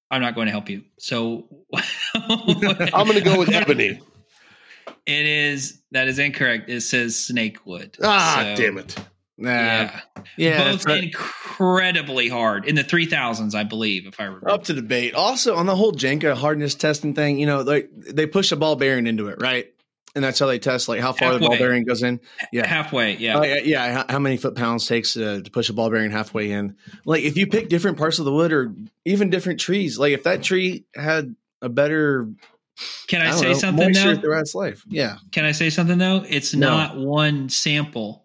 I'm 0.09 0.21
not 0.21 0.33
going 0.35 0.47
to 0.47 0.51
help 0.51 0.69
you. 0.69 0.83
So 0.97 1.47
I'm 2.15 3.05
going 3.05 3.13
to 3.13 3.21
go 3.21 3.37
with 3.37 3.49
ebony. 3.49 3.99
It 5.05 5.25
is 5.25 5.81
that 5.91 6.07
is 6.07 6.17
incorrect. 6.17 6.69
It 6.69 6.81
says 6.81 7.17
snake 7.19 7.65
wood. 7.65 7.97
Ah, 8.01 8.53
So, 8.55 8.61
damn 8.61 8.77
it. 8.77 8.97
Nah. 9.43 9.49
Yeah, 9.51 9.99
Yeah. 10.37 10.71
both 10.71 10.87
incredibly 10.89 12.29
hard 12.29 12.65
in 12.65 12.75
the 12.75 12.83
3000s, 12.83 13.53
I 13.55 13.63
believe, 13.63 14.07
if 14.07 14.19
I 14.19 14.23
remember. 14.25 14.49
Up 14.49 14.63
to 14.65 14.73
debate. 14.73 15.13
Also, 15.15 15.55
on 15.55 15.65
the 15.65 15.75
whole 15.75 15.91
Jenga 15.91 16.33
hardness 16.35 16.75
testing 16.75 17.13
thing, 17.13 17.39
you 17.39 17.45
know, 17.45 17.61
like 17.61 17.89
they 17.93 18.25
push 18.25 18.51
a 18.51 18.55
ball 18.55 18.75
bearing 18.75 19.05
into 19.07 19.27
it, 19.27 19.41
right? 19.41 19.67
And 20.15 20.23
that's 20.23 20.37
how 20.39 20.45
they 20.45 20.59
test 20.59 20.87
like 20.87 21.01
how 21.01 21.11
far 21.11 21.33
the 21.33 21.39
ball 21.39 21.57
bearing 21.57 21.83
goes 21.85 22.03
in. 22.03 22.19
Yeah. 22.51 22.67
Halfway, 22.67 23.17
yeah. 23.17 23.39
Oh, 23.39 23.43
yeah, 23.43 23.59
yeah. 23.63 23.93
How, 23.93 24.05
how 24.09 24.19
many 24.19 24.37
foot 24.37 24.55
pounds 24.55 24.85
takes 24.87 25.17
uh, 25.17 25.41
to 25.43 25.49
push 25.51 25.69
a 25.69 25.73
ball 25.73 25.89
bearing 25.89 26.11
halfway 26.11 26.51
in? 26.51 26.77
Like, 27.03 27.23
if 27.23 27.35
you 27.35 27.47
pick 27.47 27.67
different 27.67 27.97
parts 27.97 28.19
of 28.19 28.25
the 28.25 28.31
wood 28.31 28.53
or 28.53 28.73
even 29.05 29.29
different 29.31 29.59
trees, 29.59 29.97
like 29.97 30.13
if 30.13 30.23
that 30.23 30.43
tree 30.43 30.85
had 30.95 31.35
a 31.63 31.69
better, 31.69 32.29
Can 33.07 33.21
I, 33.23 33.29
I 33.29 33.31
say 33.31 33.47
know, 33.47 33.53
something 33.55 33.91
though? 33.91 34.15
throughout 34.15 34.41
its 34.41 34.53
life, 34.55 34.83
yeah, 34.87 35.15
Can 35.31 35.45
I 35.45 35.51
say 35.51 35.69
something 35.71 35.97
though? 35.97 36.23
It's 36.29 36.53
No. 36.53 36.69
not 36.69 36.95
one 36.97 37.49
sample. 37.49 38.22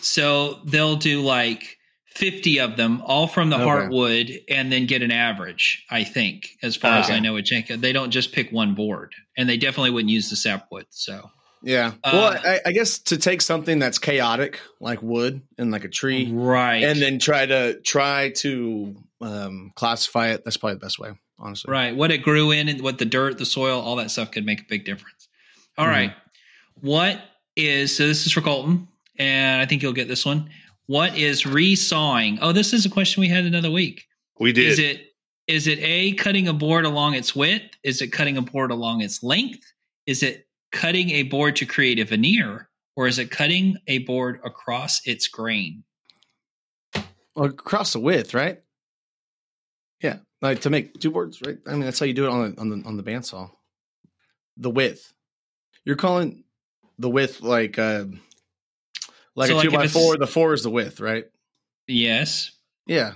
So 0.00 0.60
they'll 0.64 0.96
do 0.96 1.20
like 1.22 1.76
50 2.14 2.58
of 2.60 2.76
them, 2.76 3.02
all 3.04 3.26
from 3.26 3.50
the 3.50 3.56
Okay. 3.56 3.64
heartwood, 3.64 4.44
and 4.48 4.70
then 4.72 4.86
get 4.86 5.02
an 5.02 5.10
average, 5.12 5.84
I 5.90 6.04
think, 6.04 6.50
as 6.62 6.76
far 6.76 6.98
as 6.98 7.08
I 7.10 7.18
know 7.20 7.34
with 7.34 7.44
Janka. 7.46 7.76
They 7.76 7.92
don't 7.92 8.10
just 8.10 8.32
pick 8.32 8.50
one 8.50 8.74
board. 8.74 9.14
And 9.36 9.48
they 9.48 9.56
definitely 9.56 9.90
wouldn't 9.90 10.10
use 10.10 10.28
the 10.30 10.36
sapwood. 10.36 10.86
So 10.90 11.30
yeah. 11.62 11.92
Uh, 12.02 12.10
well, 12.12 12.40
I, 12.44 12.60
I 12.66 12.72
guess 12.72 12.98
to 13.00 13.16
take 13.18 13.40
something 13.42 13.78
that's 13.78 13.98
chaotic 13.98 14.60
like 14.80 15.02
wood 15.02 15.42
and 15.58 15.70
like 15.70 15.84
a 15.84 15.88
tree, 15.88 16.30
right. 16.32 16.82
and 16.82 17.00
then 17.00 17.18
try 17.18 17.46
to 17.46 17.80
try 17.80 18.30
to 18.36 18.96
um, 19.20 19.72
classify 19.76 20.28
it, 20.30 20.42
that's 20.44 20.56
probably 20.56 20.74
the 20.74 20.80
best 20.80 20.98
way, 20.98 21.10
honestly. 21.38 21.70
Right. 21.70 21.94
What 21.94 22.10
it 22.10 22.18
grew 22.22 22.50
in 22.50 22.68
and 22.68 22.80
what 22.82 22.98
the 22.98 23.04
dirt, 23.04 23.36
the 23.38 23.44
soil, 23.46 23.78
all 23.80 23.96
that 23.96 24.10
stuff 24.10 24.30
could 24.30 24.46
make 24.46 24.60
a 24.62 24.64
big 24.68 24.84
difference. 24.86 25.28
All 25.78 25.86
Mhm. 25.86 25.90
right. 25.90 26.12
What 26.80 27.20
is 27.56 27.94
so 27.96 28.06
this 28.06 28.24
is 28.26 28.32
for 28.32 28.40
Colton, 28.40 28.88
and 29.20 29.60
I 29.60 29.66
think 29.66 29.82
you'll 29.82 29.92
get 29.92 30.08
this 30.08 30.24
one. 30.24 30.48
What 30.86 31.16
is 31.16 31.44
resawing? 31.44 32.38
Oh, 32.40 32.52
this 32.52 32.72
is 32.72 32.86
a 32.86 32.90
question 32.90 33.20
we 33.20 33.28
had 33.28 33.44
another 33.44 33.70
week. 33.70 34.06
We 34.40 34.52
did. 34.52 34.66
Is 34.66 34.78
it 34.78 35.12
is 35.46 35.66
it 35.66 35.78
A 35.80 36.14
cutting 36.14 36.48
a 36.48 36.52
board 36.52 36.84
along 36.84 37.14
its 37.14 37.36
width? 37.36 37.76
Is 37.84 38.00
it 38.00 38.08
cutting 38.08 38.38
a 38.38 38.42
board 38.42 38.70
along 38.70 39.02
its 39.02 39.22
length? 39.22 39.60
Is 40.06 40.22
it 40.22 40.48
cutting 40.72 41.10
a 41.10 41.24
board 41.24 41.54
to 41.56 41.66
create 41.66 41.98
a 41.98 42.04
veneer? 42.04 42.68
Or 42.96 43.06
is 43.06 43.18
it 43.18 43.30
cutting 43.30 43.76
a 43.86 43.98
board 43.98 44.40
across 44.42 45.06
its 45.06 45.28
grain? 45.28 45.84
Well, 47.36 47.46
across 47.46 47.92
the 47.92 48.00
width, 48.00 48.34
right? 48.34 48.60
Yeah, 50.00 50.16
like 50.40 50.60
to 50.62 50.70
make 50.70 50.98
two 50.98 51.10
boards, 51.10 51.42
right? 51.42 51.58
I 51.66 51.72
mean, 51.72 51.82
that's 51.82 51.98
how 51.98 52.06
you 52.06 52.14
do 52.14 52.24
it 52.24 52.30
on 52.30 52.52
the 52.52 52.60
on 52.60 52.68
the 52.70 52.88
on 52.88 52.96
the 52.96 53.02
bandsaw. 53.02 53.50
The 54.56 54.70
width. 54.70 55.12
You're 55.84 55.96
calling 55.96 56.44
the 56.98 57.10
width 57.10 57.42
like 57.42 57.78
uh 57.78 58.04
like 59.40 59.48
So, 59.50 59.58
a 59.58 59.62
two 59.62 59.70
by 59.70 59.88
four. 59.88 60.16
The 60.16 60.26
four 60.26 60.52
is 60.54 60.62
the 60.62 60.70
width, 60.70 61.00
right? 61.00 61.24
Yes. 61.88 62.52
Yeah. 62.86 63.14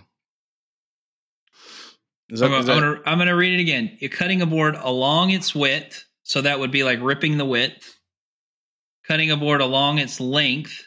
Is 2.30 2.40
I'm, 2.42 2.50
that, 2.50 2.56
gonna- 2.56 2.60
is 2.60 2.66
that- 2.66 2.72
I'm 2.76 2.80
gonna 2.80 3.02
I'm 3.06 3.18
gonna 3.18 3.36
read 3.36 3.58
it 3.58 3.62
again. 3.62 3.96
You're 4.00 4.10
cutting 4.10 4.42
a 4.42 4.46
board 4.46 4.74
along 4.76 5.30
its 5.30 5.54
width, 5.54 6.04
so 6.22 6.40
that 6.40 6.58
would 6.58 6.70
be 6.70 6.82
like 6.82 6.98
ripping 7.02 7.36
the 7.38 7.44
width. 7.44 7.98
Cutting 9.06 9.30
a 9.30 9.36
board 9.36 9.60
along 9.60 9.98
its 9.98 10.18
length. 10.20 10.82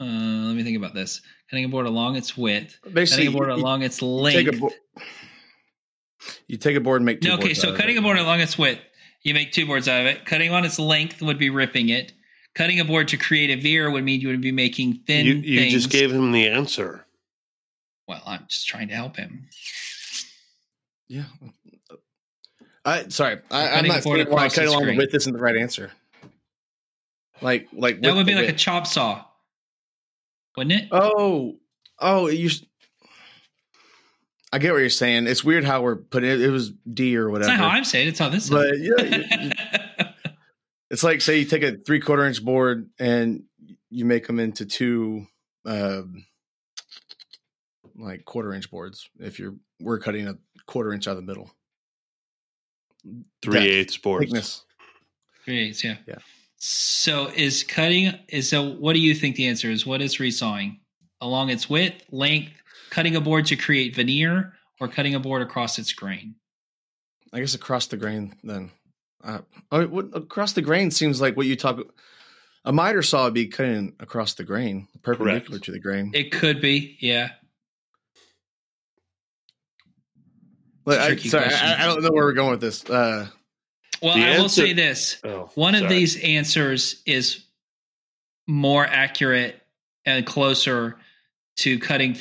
Uh, 0.00 0.04
let 0.04 0.56
me 0.56 0.62
think 0.62 0.78
about 0.78 0.94
this. 0.94 1.20
Cutting 1.50 1.66
a 1.66 1.68
board 1.68 1.84
along 1.86 2.16
its 2.16 2.36
width. 2.36 2.78
basically 2.90 3.26
Cutting 3.26 3.34
a 3.34 3.36
board 3.36 3.48
you- 3.50 3.56
you 3.56 3.62
along 3.62 3.82
its 3.82 3.98
take 3.98 4.04
length. 4.06 4.48
a 4.56 4.58
bo- 4.58 4.74
you 6.48 6.56
take 6.56 6.76
a 6.76 6.80
board 6.80 6.96
and 7.02 7.06
make 7.06 7.20
two 7.20 7.28
No, 7.28 7.34
okay, 7.34 7.52
so 7.54 7.76
cutting 7.76 7.96
it. 7.96 7.98
a 7.98 8.02
board 8.02 8.18
along 8.18 8.40
its 8.40 8.56
width, 8.56 8.80
you 9.22 9.34
make 9.34 9.52
two 9.52 9.66
boards 9.66 9.88
out 9.88 10.00
of 10.00 10.06
it. 10.06 10.24
Cutting 10.24 10.50
on 10.52 10.64
its 10.64 10.78
length 10.78 11.20
would 11.20 11.38
be 11.38 11.50
ripping 11.50 11.90
it. 11.90 12.12
Cutting 12.54 12.80
a 12.80 12.84
board 12.84 13.08
to 13.08 13.16
create 13.16 13.50
a 13.50 13.60
veer 13.60 13.90
would 13.90 14.04
mean 14.04 14.20
you 14.20 14.28
would 14.28 14.40
be 14.40 14.52
making 14.52 14.94
thin 15.06 15.24
you 15.26 15.34
you 15.34 15.60
things. 15.60 15.72
just 15.72 15.90
gave 15.90 16.10
him 16.10 16.32
the 16.32 16.48
answer. 16.48 17.04
well, 18.08 18.22
I'm 18.26 18.44
just 18.48 18.66
trying 18.66 18.88
to 18.88 18.94
help 18.94 19.16
him. 19.16 19.48
Yeah. 21.08 21.24
I 22.84 23.08
sorry, 23.08 23.38
I, 23.50 23.68
I'm 23.78 23.86
not 23.86 24.02
board 24.02 24.18
saying 24.20 24.30
why 24.30 24.46
across 24.46 24.54
cut 24.54 24.66
along 24.66 24.80
the 24.80 24.84
screen. 24.86 24.98
width 24.98 25.14
isn't 25.14 25.32
the 25.32 25.38
right 25.38 25.56
answer. 25.56 25.90
Like 27.42 27.68
like 27.72 28.00
That 28.02 28.14
would 28.14 28.26
be 28.26 28.34
the 28.34 28.40
like 28.40 28.50
a 28.50 28.54
chop 28.54 28.86
saw, 28.86 29.24
wouldn't 30.56 30.80
it? 30.82 30.88
Oh, 30.90 31.56
oh, 31.98 32.28
you. 32.28 32.50
I 34.52 34.58
get 34.58 34.72
what 34.72 34.78
you're 34.78 34.88
saying. 34.90 35.26
It's 35.28 35.44
weird 35.44 35.64
how 35.64 35.82
we're 35.82 35.96
putting 35.96 36.28
it. 36.30 36.40
It 36.40 36.50
was 36.50 36.70
D 36.92 37.16
or 37.16 37.24
That's 37.26 37.32
whatever. 37.32 37.50
not 37.52 37.70
how 37.70 37.76
I'm 37.76 37.84
saying. 37.84 38.08
It's 38.08 38.18
how 38.18 38.28
this 38.30 38.44
is. 38.44 38.50
but 38.50 38.78
yeah, 38.78 39.18
you- 39.18 39.24
you- 39.46 39.50
it's 40.90 41.04
like 41.04 41.20
say 41.20 41.38
you 41.38 41.44
take 41.44 41.62
a 41.62 41.76
three 41.76 42.00
quarter 42.00 42.26
inch 42.26 42.44
board 42.44 42.90
and 42.98 43.44
you 43.90 44.04
make 44.04 44.26
them 44.26 44.40
into 44.40 44.66
two, 44.66 45.26
um, 45.64 46.24
like 47.96 48.24
quarter 48.24 48.52
inch 48.52 48.70
boards. 48.70 49.08
If 49.18 49.38
you're 49.38 49.54
we're 49.80 49.98
cutting 49.98 50.26
a 50.26 50.36
quarter 50.66 50.92
inch 50.92 51.06
out 51.06 51.12
of 51.12 51.16
the 51.16 51.22
middle, 51.22 51.50
three 53.42 53.68
eighths 53.68 53.96
boards. 53.96 54.26
thickness. 54.26 54.64
Three 55.44 55.68
eighths, 55.68 55.84
yeah. 55.84 55.96
Yeah. 56.06 56.18
So 56.56 57.30
is 57.34 57.62
cutting 57.62 58.12
is 58.28 58.48
so 58.48 58.70
what 58.70 58.94
do 58.94 59.00
you 59.00 59.14
think 59.14 59.36
the 59.36 59.46
answer 59.46 59.70
is? 59.70 59.86
What 59.86 60.02
is 60.02 60.16
resawing? 60.16 60.80
Along 61.20 61.50
its 61.50 61.68
width, 61.68 62.02
length, 62.10 62.52
cutting 62.90 63.14
a 63.14 63.20
board 63.20 63.46
to 63.46 63.56
create 63.56 63.94
veneer, 63.94 64.54
or 64.80 64.88
cutting 64.88 65.14
a 65.14 65.20
board 65.20 65.42
across 65.42 65.78
its 65.78 65.92
grain? 65.92 66.34
I 67.32 67.40
guess 67.40 67.54
across 67.54 67.86
the 67.86 67.96
grain 67.96 68.34
then. 68.42 68.70
Uh, 69.22 69.38
oh, 69.70 69.86
what, 69.86 70.06
across 70.14 70.52
the 70.54 70.62
grain 70.62 70.90
seems 70.90 71.20
like 71.20 71.36
what 71.36 71.46
you 71.46 71.56
talk. 71.56 71.78
A 72.64 72.72
miter 72.72 73.02
saw 73.02 73.24
would 73.24 73.34
be 73.34 73.46
cutting 73.46 73.94
across 74.00 74.34
the 74.34 74.44
grain, 74.44 74.86
perpendicular 75.02 75.58
Correct. 75.58 75.64
to 75.64 75.72
the 75.72 75.78
grain. 75.78 76.10
It 76.14 76.30
could 76.32 76.60
be, 76.60 76.96
yeah. 77.00 77.30
But 80.84 80.94
It's 80.94 81.00
a 81.00 81.04
I, 81.04 81.06
tricky 81.08 81.28
sorry. 81.28 81.44
I, 81.54 81.82
I 81.84 81.86
don't 81.86 82.02
know 82.02 82.10
where 82.10 82.24
we're 82.24 82.32
going 82.32 82.50
with 82.52 82.60
this. 82.60 82.84
Uh, 82.88 83.28
Well, 84.02 84.14
The 84.16 84.24
I 84.24 84.38
will 84.38 84.48
say 84.48 84.72
this. 84.72 85.20
Oh, 85.24 85.50
One 85.54 85.74
of 85.74 85.88
these 85.88 86.18
answers 86.22 87.02
is 87.06 87.44
more 88.46 88.84
accurate 88.86 89.56
and 90.06 90.24
closer 90.26 90.96
to 91.58 91.78
cutting 91.78 92.16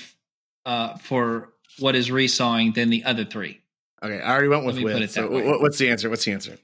uh, 0.65 0.97
for 0.97 1.53
what 1.79 1.95
is 1.95 2.09
resawing 2.09 2.73
than 2.75 2.89
the 2.89 3.03
other 3.05 3.23
three. 3.25 3.61
okay, 4.03 4.19
I 4.21 4.31
already 4.31 4.49
went 4.49 4.65
with 4.65 4.75
Let 4.75 4.83
me 4.85 4.91
put 4.91 4.99
width. 4.99 5.11
it 5.11 5.13
So 5.13 5.29
way. 5.31 5.43
what's 5.59 5.77
the 5.77 5.89
answer? 5.89 6.09
What's 6.09 6.25
the 6.25 6.33
answer? 6.33 6.57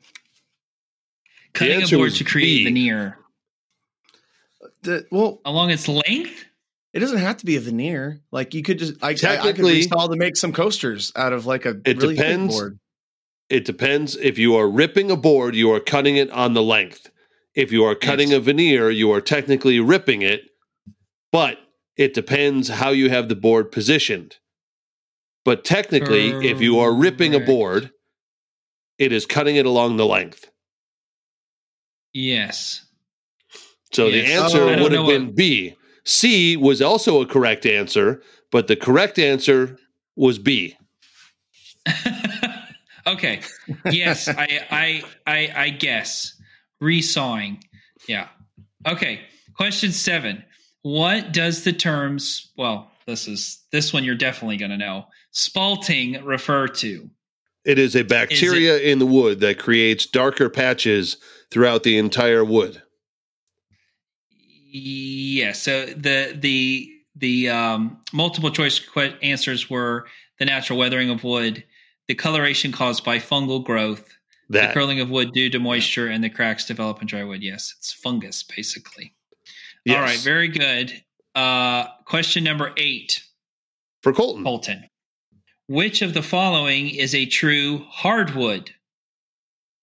Cutting 1.56 1.82
a 1.84 1.88
board 1.88 2.14
to 2.14 2.23
create 2.23 2.45
B. 2.60 2.64
veneer 2.65 3.18
The, 4.84 5.06
well, 5.11 5.41
along 5.45 5.72
its 5.72 5.88
length. 5.88 6.45
it 6.94 6.99
doesn't 6.99 7.18
have 7.18 7.38
to 7.38 7.45
be 7.45 7.56
a 7.56 7.60
veneer. 7.60 8.22
Like 8.32 8.53
you 8.53 8.61
could 8.64 8.80
just, 8.80 8.94
I, 9.03 9.07
I, 9.07 9.10
I 9.10 9.14
could 9.14 9.19
Technically- 9.22 9.77
install 9.77 10.10
to 10.10 10.15
make 10.15 10.36
some 10.38 10.53
coasters 10.53 11.11
out 11.15 11.34
of 11.34 11.45
like 11.45 11.65
a 11.65 11.80
It 11.86 11.98
really 11.98 12.15
thick 12.15 12.26
depends. 12.26 12.56
board. 12.56 12.80
It 13.49 13.65
depends. 13.65 14.15
If 14.15 14.38
you 14.38 14.56
are 14.56 14.68
ripping 14.69 15.11
a 15.11 15.15
board, 15.15 15.56
you 15.56 15.72
are 15.72 15.80
cutting 15.80 16.18
it 16.18 16.30
on 16.32 16.53
the 16.53 16.64
length. 16.64 17.10
If 17.53 17.72
you 17.72 17.84
are 17.86 17.95
cutting 17.95 18.30
Yes. 18.30 18.38
a 18.38 18.41
veneer, 18.41 18.90
you 18.90 19.11
are 19.11 19.22
technically 19.22 19.80
ripping 19.80 20.22
it, 20.23 20.41
but 21.32 21.60
it 21.95 22.14
depends 22.14 22.68
how 22.69 22.90
you 22.90 23.10
have 23.10 23.30
the 23.30 23.36
board 23.36 23.72
positioned. 23.72 24.38
But 25.45 25.64
technically, 25.64 26.32
if 26.49 26.60
you 26.60 26.80
are 26.80 26.91
ripping 26.94 27.36
a 27.36 27.40
board, 27.40 27.91
it 28.98 29.11
is 29.14 29.26
cutting 29.27 29.56
it 29.57 29.65
along 29.68 29.98
the 29.98 30.06
length. 30.07 30.49
Yes. 32.17 32.85
So 33.91 34.09
the 34.09 34.23
answer 34.25 34.61
Oh, 34.61 34.81
would 34.81 34.93
have 34.93 35.05
been 35.05 35.25
what- 35.27 35.35
B. 35.35 35.75
C 36.05 36.55
was 36.55 36.81
also 36.81 37.21
a 37.21 37.25
correct 37.25 37.65
answer, 37.65 38.21
but 38.51 38.67
the 38.67 38.75
correct 38.77 39.19
answer 39.19 39.77
was 40.15 40.39
B. 40.39 40.77
okay. 43.07 43.41
Yes, 43.91 44.29
I, 44.29 44.61
I 44.71 45.03
I 45.27 45.53
I 45.55 45.69
guess 45.71 46.39
resawing. 46.81 47.61
Yeah. 48.07 48.29
Okay. 48.87 49.21
Question 49.57 49.91
seven. 49.91 50.43
What 50.83 51.33
does 51.33 51.63
the 51.63 51.73
terms? 51.73 52.51
Well, 52.57 52.91
this 53.07 53.27
is 53.27 53.63
this 53.71 53.91
one 53.91 54.03
you're 54.05 54.15
definitely 54.15 54.57
going 54.57 54.71
to 54.71 54.77
know. 54.77 55.05
Spalting 55.33 56.23
refer 56.23 56.67
to. 56.67 57.09
It 57.65 57.79
is 57.79 57.95
a 57.95 58.03
bacteria 58.03 58.77
in 58.77 58.99
the 58.99 59.05
wood 59.05 59.39
that 59.39 59.57
creates 59.57 60.05
darker 60.05 60.49
patches 60.49 61.17
throughout 61.49 61.83
the 61.83 61.97
entire 61.97 62.45
wood. 62.45 62.81
Yes. 64.71 65.61
So 65.61 65.85
the 65.85 66.37
the 66.39 66.91
the 67.15 67.49
um, 67.49 68.01
multiple 68.13 68.51
choice 68.51 68.77
que- 68.77 69.15
answers 69.23 69.69
were 69.69 70.05
the 70.37 70.45
natural 70.45 70.77
weathering 70.77 71.09
of 71.09 71.23
wood, 71.23 71.63
the 72.07 72.15
coloration 72.15 72.71
caused 72.71 73.03
by 73.03 73.17
fungal 73.17 73.63
growth, 73.63 74.05
the 74.49 74.69
curling 74.73 74.99
of 74.99 75.09
wood 75.09 75.31
due 75.31 75.49
to 75.49 75.59
moisture, 75.59 76.07
and 76.07 76.23
the 76.23 76.29
cracks 76.29 76.65
develop 76.65 77.01
in 77.01 77.07
dry 77.07 77.23
wood. 77.23 77.41
Yes, 77.41 77.73
it's 77.77 77.93
fungus 77.93 78.43
basically. 78.43 79.13
yes. 79.85 79.95
All 79.97 80.03
right, 80.03 80.19
very 80.19 80.49
good. 80.49 81.01
Uh, 81.33 81.87
question 82.05 82.43
number 82.43 82.73
eight, 82.77 83.23
for 84.03 84.13
Colton. 84.13 84.43
Colton. 84.43 84.83
Which 85.67 86.01
of 86.01 86.13
the 86.13 86.21
following 86.21 86.89
is 86.89 87.15
a 87.15 87.25
true 87.25 87.85
hardwood? 87.89 88.71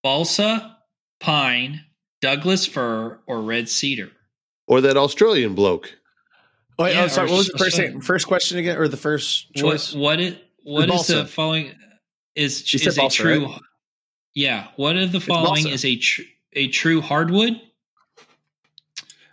Balsa, 0.02 0.78
pine, 1.20 1.84
Douglas 2.20 2.66
fir, 2.66 3.20
or 3.26 3.42
red 3.42 3.68
cedar? 3.68 4.10
Or 4.66 4.80
that 4.80 4.96
Australian 4.96 5.54
bloke. 5.54 5.92
Oh, 6.78 6.86
Yeah, 6.86 7.04
oh, 7.04 7.08
sorry. 7.08 7.30
What 7.30 7.38
was 7.38 7.48
the 7.48 7.58
first 7.58 7.76
thing- 7.76 8.00
first 8.00 8.26
question 8.26 8.58
again, 8.58 8.76
or 8.76 8.88
the 8.88 8.96
first 8.96 9.52
choice? 9.54 9.92
What 9.92 10.00
what 10.00 10.20
it 10.20 10.44
what 10.62 10.88
The 10.88 10.94
is 10.94 11.06
the 11.08 11.14
balsa. 11.14 11.26
following 11.32 11.74
is 12.36 12.72
You 12.72 12.78
said 12.78 12.88
is 12.88 12.98
a 12.98 13.00
balsa, 13.00 13.22
true 13.22 13.46
right? 13.46 13.60
Yeah, 14.34 14.68
what 14.76 14.96
of 14.96 15.12
the 15.12 15.20
following 15.20 15.68
is 15.68 15.84
a 15.84 15.96
tr- 15.96 16.22
a 16.54 16.68
true 16.68 17.00
hardwood? 17.00 17.60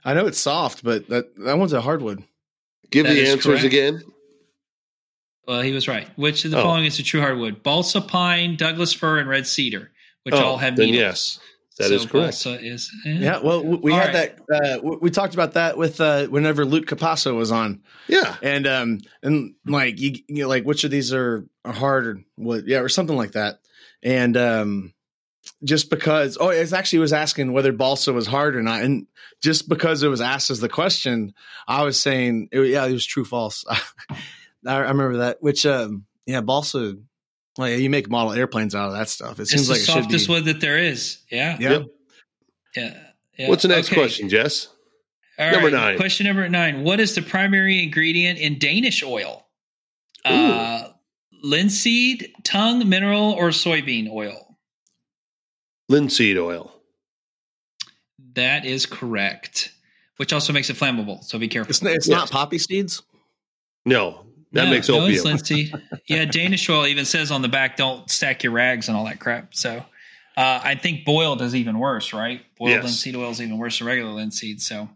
I 0.03 0.13
know 0.13 0.26
it's 0.26 0.39
soft, 0.39 0.84
but 0.84 1.07
that 1.09 1.35
that 1.38 1.57
one's 1.57 1.73
a 1.73 1.81
hardwood. 1.81 2.23
Give 2.91 3.05
That 3.05 3.13
the 3.13 3.27
answers 3.27 3.45
correct. 3.45 3.63
again. 3.65 4.03
Well, 5.49 5.61
he 5.61 5.71
was 5.71 5.88
right. 5.88 6.07
Which 6.15 6.45
of 6.45 6.51
the 6.51 6.59
Oh. 6.59 6.61
following 6.63 6.85
is 6.85 6.99
a 6.99 7.03
true 7.03 7.21
hardwood? 7.21 7.63
Balsa 7.63 8.01
pine, 8.01 8.55
Douglas 8.55 8.93
fir, 8.93 9.17
and 9.17 9.27
red 9.27 9.47
cedar, 9.47 9.89
which 10.21 10.35
Oh, 10.35 10.43
all 10.43 10.57
have 10.59 10.76
then 10.76 10.91
needles. 10.91 10.99
yes, 11.01 11.39
that 11.80 11.88
So 11.88 11.93
is 11.95 12.01
correct. 12.05 12.13
Balsa 12.43 12.63
is 12.63 12.91
eh. 13.07 13.17
Yeah. 13.19 13.39
Well, 13.39 13.63
we 13.65 13.77
we 13.77 13.91
All 13.91 13.97
had 13.99 14.13
right. 14.13 14.38
that. 14.47 14.77
Uh, 14.77 14.80
we- 14.84 14.97
we 14.97 15.09
talked 15.09 15.34
about 15.34 15.53
that 15.53 15.76
with 15.76 15.99
uh, 15.99 16.27
whenever 16.27 16.65
Luke 16.65 16.85
Capasso 16.85 17.35
was 17.35 17.51
on, 17.51 17.81
Yeah. 18.07 18.35
and 18.43 18.67
um, 18.67 18.99
and 19.23 19.55
like 19.65 19.99
you, 19.99 20.17
you 20.27 20.43
know, 20.43 20.47
like 20.47 20.65
which 20.65 20.84
of 20.84 20.91
these 20.91 21.11
are, 21.13 21.43
are 21.65 21.73
hard 21.73 22.05
or 22.05 22.23
what? 22.35 22.67
Yeah, 22.67 22.81
or 22.81 22.89
something 22.89 23.17
like 23.17 23.31
that. 23.31 23.59
And 24.03 24.38
um, 24.38 24.93
just 25.63 25.89
because, 25.89 26.38
oh, 26.39 26.49
it's 26.49 26.73
actually 26.73 26.99
was 26.99 27.11
asking 27.11 27.53
whether 27.53 27.71
balsa 27.71 28.13
was 28.13 28.27
hard 28.27 28.55
or 28.55 28.61
not, 28.61 28.84
and 28.84 29.07
just 29.41 29.67
because 29.67 30.03
it 30.03 30.09
was 30.09 30.21
asked 30.21 30.51
as 30.51 30.59
the 30.59 30.69
question, 30.69 31.34
I 31.67 31.81
was 31.84 31.99
saying, 31.99 32.49
it, 32.51 32.59
yeah, 32.67 32.85
it 32.85 32.93
was 32.93 33.05
true 33.07 33.26
false. 33.26 33.65
I, 34.65 34.76
I 34.76 34.80
remember 34.90 35.18
that. 35.18 35.38
Which, 35.41 35.65
um, 35.65 36.06
yeah, 36.26 36.41
balsa. 36.41 36.95
Like 37.57 37.80
you 37.80 37.90
make 37.90 38.10
model 38.10 38.31
airplanes 38.34 38.73
out 38.76 38.88
of 38.88 38.94
that 38.94 39.10
stuff. 39.10 39.40
It 39.40 39.44
It's 39.44 39.52
seems 39.52 39.68
the 39.68 39.73
like 39.73 39.81
it 39.81 39.86
should 39.86 39.94
softest 40.03 40.27
be. 40.27 40.34
wood 40.34 40.45
that 40.45 40.61
there 40.61 40.77
is. 40.77 41.18
Yeah. 41.30 41.57
Yeah. 41.60 41.69
Yep. 41.72 41.86
Yeah. 42.76 42.98
yeah. 43.38 43.49
What's 43.49 43.64
the 43.64 43.68
next 43.69 43.88
Okay. 43.90 43.95
question, 43.99 44.30
Jess? 44.30 44.68
All 45.38 45.52
Number 45.52 45.68
right, 45.68 45.73
nine. 45.73 45.98
Question 45.98 46.27
number 46.27 46.48
nine. 46.48 46.84
What 46.84 46.99
is 46.99 47.15
the 47.15 47.22
primary 47.22 47.84
ingredient 47.84 48.40
in 48.40 48.60
Danish 48.60 49.03
oil? 49.03 49.45
Uh, 50.26 50.90
linseed, 51.41 52.31
tung, 52.44 52.88
mineral, 52.88 53.31
or 53.31 53.49
soybean 53.49 54.10
oil? 54.10 54.57
Linseed 55.90 56.38
oil. 56.38 56.73
That 58.36 58.65
is 58.65 58.86
correct. 58.86 59.72
Which 60.18 60.34
also 60.34 60.52
makes 60.53 60.69
it 60.69 60.76
flammable. 60.76 61.23
So 61.23 61.40
be 61.40 61.48
careful. 61.48 61.69
It's, 61.72 61.81
it's 61.81 62.07
Yes. 62.07 62.18
not 62.18 62.31
poppy 62.31 62.57
seeds. 62.57 63.02
No, 63.86 64.26
that 64.51 64.65
No, 64.65 64.69
makes 64.71 64.89
no, 64.89 65.01
opium. 65.01 65.23
linseed. 65.26 65.73
yeah, 66.07 66.26
Danish 66.26 66.67
oil 66.69 66.88
even 66.88 67.05
says 67.05 67.31
on 67.31 67.41
the 67.41 67.47
back, 67.49 67.77
"Don't 67.77 68.09
stack 68.09 68.43
your 68.43 68.53
rags 68.53 68.88
and 68.88 68.97
all 68.97 69.05
that 69.05 69.19
crap." 69.19 69.53
So, 69.55 69.77
uh, 70.38 70.61
I 70.63 70.76
think 70.76 71.05
boiled 71.05 71.41
is 71.41 71.55
even 71.55 71.77
worse, 71.80 72.13
right? 72.13 72.43
Boiled 72.57 72.71
Yes. 72.71 72.84
linseed 72.84 73.15
oil 73.15 73.30
is 73.31 73.41
even 73.41 73.57
worse 73.57 73.77
than 73.80 73.88
regular 73.88 74.11
linseed. 74.11 74.61
So, 74.61 74.89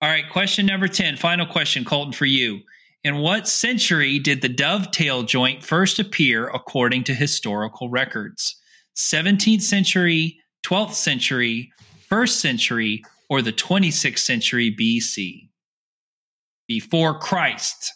all 0.00 0.08
right, 0.08 0.28
question 0.30 0.66
number 0.66 0.88
ten, 0.88 1.16
final 1.16 1.46
question, 1.46 1.84
Colton, 1.84 2.12
for 2.12 2.26
you. 2.26 2.60
In 3.04 3.18
what 3.18 3.46
century 3.46 4.18
did 4.18 4.40
the 4.42 4.48
dovetail 4.48 5.22
joint 5.22 5.62
first 5.64 5.98
appear, 5.98 6.48
according 6.48 7.04
to 7.04 7.14
historical 7.14 7.88
records? 7.88 8.56
Seventeenth 8.94 9.62
century, 9.62 10.40
twelfth 10.62 10.94
century, 10.96 11.70
first 12.08 12.40
century, 12.40 13.04
or 13.28 13.42
the 13.42 13.52
twenty-sixth 13.52 14.24
century 14.24 14.74
BC? 14.74 15.48
Before 16.66 17.18
Christ. 17.18 17.92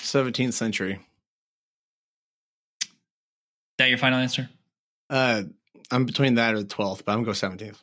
17th 0.00 0.52
century. 0.54 1.00
that 3.78 3.88
your 3.88 3.98
final 3.98 4.18
answer? 4.18 4.48
Uh, 5.10 5.42
I'm 5.90 6.06
between 6.06 6.36
that 6.36 6.54
or 6.54 6.58
the 6.58 6.68
12th, 6.68 7.04
but 7.04 7.12
I'm 7.12 7.24
going 7.24 7.34
to 7.34 7.40
go 7.40 7.72
17th. 7.72 7.78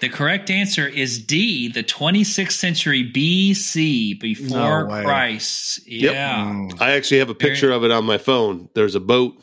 The 0.00 0.08
correct 0.10 0.50
answer 0.50 0.86
is 0.86 1.24
D, 1.24 1.68
the 1.68 1.82
26th 1.82 2.52
century 2.52 3.10
BC, 3.10 4.20
before 4.20 4.84
No. 4.84 5.02
Christ. 5.02 5.88
Yep. 5.88 6.12
Yeah. 6.12 6.44
Mm. 6.44 6.80
I 6.80 6.92
actually 6.92 7.18
have 7.20 7.30
a 7.30 7.34
picture 7.34 7.72
of 7.72 7.82
it 7.84 7.90
on 7.90 8.04
my 8.04 8.18
phone. 8.18 8.68
There's 8.74 8.94
a 8.94 9.00
boat 9.00 9.34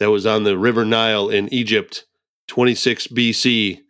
that 0.00 0.10
was 0.10 0.26
on 0.26 0.42
the 0.44 0.58
River 0.58 0.84
Nile 0.84 1.30
in 1.30 1.52
Egypt, 1.54 2.04
26 2.48 3.06
BC, 3.08 3.80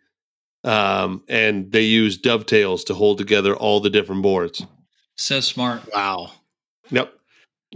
um, 0.63 1.23
and 1.27 1.71
they 1.71 1.83
used 1.83 2.21
dovetails 2.21 2.85
to 2.85 2.93
hold 2.93 3.17
together 3.17 3.53
all 3.53 3.81
the 3.81 3.89
different 3.89 4.21
boards. 4.21 4.65
So 5.17 5.41
smart. 5.41 5.81
Wow. 5.93 6.31
Yep, 6.91 7.13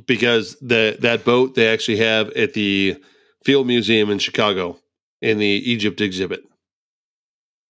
because 0.06 0.56
the 0.62 0.98
that 1.02 1.26
boat 1.26 1.56
they 1.56 1.68
actually 1.68 1.98
have 1.98 2.30
at 2.32 2.54
the 2.54 3.02
Field 3.44 3.68
Museum 3.68 4.10
in 4.10 4.20
Chicago 4.20 4.80
in 5.22 5.40
the 5.40 5.46
Egypt 5.46 6.02
exhibit. 6.02 6.44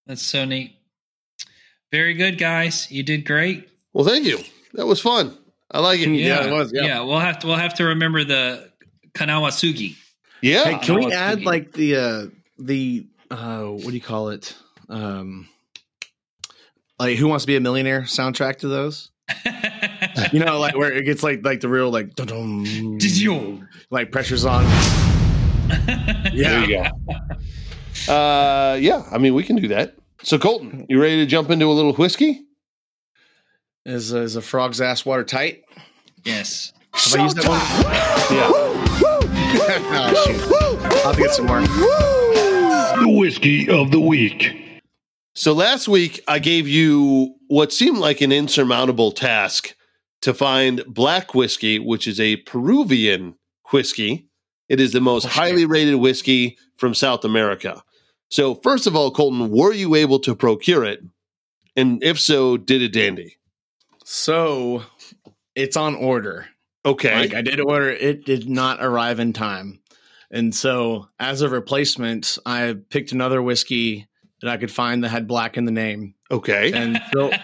That's 0.06 0.22
so 0.22 0.46
neat. 0.46 0.76
Very 1.92 2.14
good, 2.14 2.38
guys. 2.38 2.92
You 2.92 3.04
did 3.04 3.26
great. 3.26 3.70
Well, 3.94 4.06
thank 4.06 4.26
you. 4.26 4.40
That 4.74 4.86
was 4.86 5.00
fun. 5.00 5.38
I 5.72 5.80
like 5.80 6.00
it. 6.00 6.10
Yeah, 6.10 6.48
it 6.48 6.52
was, 6.52 6.72
yeah. 6.74 7.02
we'll 7.02 7.20
have 7.20 7.40
to 7.40 7.48
we'll 7.48 7.56
have 7.56 7.76
to 7.76 7.86
remember 7.86 8.24
the 8.24 8.72
Kanawasugi. 9.14 9.96
Yeah, 10.42 10.64
Hey, 10.64 10.78
can 10.80 10.96
we 10.96 11.12
add 11.12 11.44
like 11.44 11.74
the 11.74 11.96
uh 11.96 12.26
the 12.58 13.08
uh 13.30 13.64
what 13.66 13.86
do 13.86 13.94
you 13.94 14.02
call 14.02 14.30
it? 14.30 14.56
Um 14.88 15.48
like 16.98 17.18
Who 17.18 17.28
Wants 17.28 17.44
to 17.44 17.48
Be 17.48 17.56
a 17.56 17.60
Millionaire 17.60 18.02
soundtrack 18.02 18.58
to 18.60 18.68
those? 18.68 19.12
You 20.34 20.40
know, 20.40 20.60
like 20.60 20.76
where 20.76 20.92
it 20.92 21.04
gets 21.06 21.24
like 21.24 21.44
like 21.46 21.60
the 21.62 21.70
real 21.70 21.90
like 21.92 22.16
dum-dum, 22.16 22.64
Did 22.98 23.18
you? 23.18 23.66
like 23.92 24.12
pressure's 24.12 24.46
on. 24.46 24.64
there 25.68 26.32
Yeah. 26.34 26.66
you 26.66 26.68
go. 28.08 28.14
Uh, 28.14 28.76
yeah, 28.80 29.04
I 29.12 29.18
mean 29.18 29.34
we 29.34 29.44
can 29.44 29.56
do 29.58 29.68
that. 29.70 29.96
So 30.24 30.38
Colton, 30.38 30.86
you 30.90 31.02
ready 31.02 31.18
to 31.18 31.26
jump 31.26 31.50
into 31.50 31.66
a 31.66 31.74
little 31.74 31.94
whiskey? 31.94 32.42
Is 33.86 34.12
is 34.14 34.36
a 34.36 34.42
frog's 34.42 34.82
ass 34.82 35.06
watertight? 35.06 35.64
yes. 36.26 36.74
Have 36.94 37.20
I 37.20 37.24
used 37.24 37.38
that 37.38 37.48
one? 37.48 37.60
Yeah. 38.36 38.50
oh, 38.52 40.24
shoot. 40.26 40.42
I'll 41.06 41.14
have 41.14 41.16
to 41.16 41.22
get 41.22 41.32
some 41.32 41.46
more. 41.46 41.60
Woo! 41.62 41.66
The 43.06 43.16
whiskey 43.20 43.70
of 43.70 43.92
the 43.92 44.00
week. 44.00 44.56
So 45.36 45.54
last 45.54 45.88
week 45.88 46.20
I 46.28 46.40
gave 46.40 46.68
you 46.68 47.36
what 47.48 47.72
seemed 47.72 48.00
like 48.00 48.22
an 48.22 48.32
insurmountable 48.32 49.12
task 49.12 49.76
to 50.22 50.34
find 50.34 50.84
black 50.86 51.34
whiskey, 51.34 51.80
which 51.80 52.08
is 52.08 52.20
a 52.20 52.38
Peruvian 52.38 53.36
whiskey. 53.72 54.28
It 54.68 54.80
is 54.80 54.92
the 54.94 55.02
most 55.02 55.26
highly 55.26 55.66
rated 55.66 55.96
whiskey 55.96 56.58
from 56.78 56.94
South 56.94 57.26
America. 57.26 57.82
So 58.30 58.56
first 58.56 58.86
of 58.86 58.96
all, 58.96 59.12
Colton, 59.12 59.50
were 59.50 59.74
you 59.74 59.96
able 59.96 60.20
to 60.20 60.36
procure 60.36 60.84
it? 60.84 61.02
And 61.76 62.04
if 62.04 62.20
so, 62.20 62.58
did 62.58 62.82
it 62.82 62.94
dandy? 62.94 63.38
So 64.04 64.84
it's 65.56 65.78
on 65.78 65.96
order. 65.96 66.48
Okay. 66.86 67.20
Like 67.20 67.34
I 67.34 67.42
did 67.42 67.60
order, 67.60 67.90
it 67.90 68.26
did 68.26 68.50
not 68.50 68.84
arrive 68.84 69.20
in 69.20 69.34
time. 69.34 69.80
And 70.32 70.54
so 70.54 71.08
as 71.20 71.42
a 71.42 71.50
replacement, 71.50 72.38
I 72.46 72.76
picked 72.90 73.12
another 73.12 73.42
whiskey 73.42 74.08
that 74.42 74.50
I 74.50 74.58
could 74.58 74.72
find 74.72 75.04
that 75.04 75.10
had 75.10 75.28
black 75.28 75.58
in 75.58 75.66
the 75.66 75.72
name. 75.72 76.14
Okay. 76.32 76.72
And 76.74 77.00
so 77.14 77.32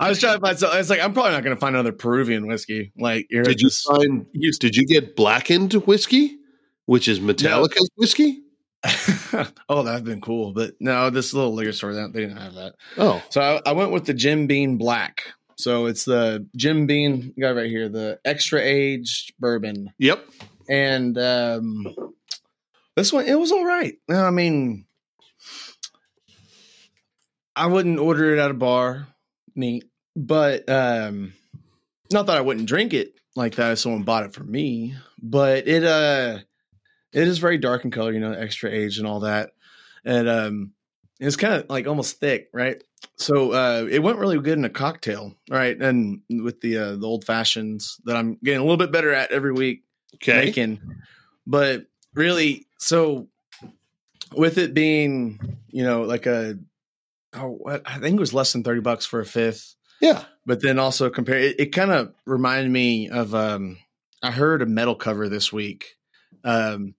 I 0.00 0.08
was 0.08 0.20
trying 0.20 0.36
to 0.36 0.40
find 0.40 0.58
so 0.58 0.68
I 0.68 0.78
was 0.78 0.90
like, 0.90 1.00
I'm 1.00 1.12
probably 1.12 1.32
not 1.32 1.42
gonna 1.44 1.56
find 1.56 1.74
another 1.74 1.92
Peruvian 1.92 2.46
whiskey. 2.46 2.92
Like 2.98 3.26
you're 3.30 3.44
did 3.44 3.60
you 3.60 3.68
just 3.68 3.86
find 3.86 4.26
did 4.32 4.76
you 4.76 4.86
get 4.86 5.16
blackened 5.16 5.72
whiskey, 5.74 6.38
which 6.86 7.08
is 7.08 7.20
Metallica's 7.20 7.90
whiskey? 7.96 8.42
oh, 9.68 9.82
that'd 9.82 10.04
been 10.04 10.20
cool. 10.20 10.52
But 10.52 10.74
no, 10.80 11.10
this 11.10 11.32
little 11.34 11.52
liquor 11.54 11.72
store 11.72 11.94
they 11.94 12.06
they 12.12 12.20
didn't 12.20 12.36
have 12.36 12.54
that. 12.54 12.74
Oh. 12.98 13.22
So 13.30 13.40
I, 13.40 13.70
I 13.70 13.72
went 13.72 13.92
with 13.92 14.06
the 14.06 14.14
Jim 14.14 14.46
Beam 14.46 14.78
Black. 14.78 15.22
So 15.58 15.86
it's 15.86 16.04
the 16.04 16.46
Jim 16.54 16.86
Beam 16.86 17.32
guy 17.40 17.50
right 17.52 17.70
here, 17.70 17.88
the 17.88 18.20
extra 18.24 18.60
aged 18.60 19.34
bourbon. 19.38 19.92
Yep. 19.98 20.24
and 20.68 21.16
um 21.18 21.86
this 22.96 23.12
one 23.12 23.26
it 23.26 23.38
was 23.38 23.52
all 23.52 23.64
right 23.64 23.94
i 24.10 24.30
mean 24.30 24.84
i 27.56 27.66
wouldn't 27.66 27.98
order 27.98 28.34
it 28.34 28.38
at 28.38 28.50
a 28.50 28.54
bar 28.54 29.08
neat 29.54 29.84
but 30.14 30.68
um 30.68 31.32
not 32.12 32.26
that 32.26 32.36
i 32.36 32.40
wouldn't 32.40 32.68
drink 32.68 32.92
it 32.94 33.14
like 33.34 33.56
that 33.56 33.72
if 33.72 33.78
someone 33.78 34.02
bought 34.02 34.24
it 34.24 34.32
for 34.34 34.44
me 34.44 34.94
but 35.22 35.66
it 35.66 35.82
uh 35.84 36.38
it 37.12 37.26
is 37.28 37.38
very 37.38 37.58
dark 37.58 37.84
in 37.84 37.90
color 37.90 38.12
you 38.12 38.20
know 38.20 38.32
extra 38.32 38.70
age 38.70 38.98
and 38.98 39.06
all 39.06 39.20
that 39.20 39.50
and 40.04 40.28
um 40.28 40.72
it's 41.18 41.36
kind 41.36 41.54
of 41.54 41.68
like 41.70 41.86
almost 41.86 42.20
thick 42.20 42.48
right 42.52 42.84
so 43.16 43.52
uh 43.52 43.86
it 43.90 44.02
went 44.02 44.18
really 44.18 44.38
good 44.38 44.58
in 44.58 44.64
a 44.64 44.70
cocktail 44.70 45.34
right 45.50 45.80
and 45.80 46.20
with 46.30 46.60
the 46.60 46.76
uh 46.76 46.96
the 46.96 47.06
old 47.06 47.24
fashions 47.24 47.98
that 48.04 48.16
i'm 48.16 48.38
getting 48.44 48.60
a 48.60 48.62
little 48.62 48.76
bit 48.76 48.92
better 48.92 49.12
at 49.12 49.32
every 49.32 49.52
week 49.52 49.82
Okay. 50.16 50.46
making. 50.46 50.80
But 51.46 51.86
really, 52.14 52.66
so 52.78 53.28
with 54.34 54.56
it 54.56 54.72
being, 54.72 55.58
you 55.68 55.84
know, 55.84 56.02
like 56.02 56.24
a, 56.26 56.58
oh, 57.36 57.50
what 57.60 57.82
I 57.86 57.98
think 57.98 58.16
it 58.16 58.20
was 58.20 58.34
less 58.34 58.52
than 58.52 58.64
30 58.64 58.80
bucks 58.80 59.06
for 59.06 59.20
a 59.20 59.26
fifth. 59.26 59.74
Yeah. 60.00 60.24
But 60.44 60.62
then 60.62 60.78
also 60.78 61.10
compare 61.10 61.38
it, 61.38 61.58
it 61.58 61.66
kind 61.66 61.90
of 61.90 62.12
reminded 62.24 62.70
me 62.70 63.08
of, 63.08 63.34
um, 63.34 63.78
I 64.22 64.30
heard 64.30 64.62
a 64.62 64.66
metal 64.66 64.94
cover 64.94 65.28
this 65.28 65.52
week. 65.52 65.96
Um, 66.44 66.94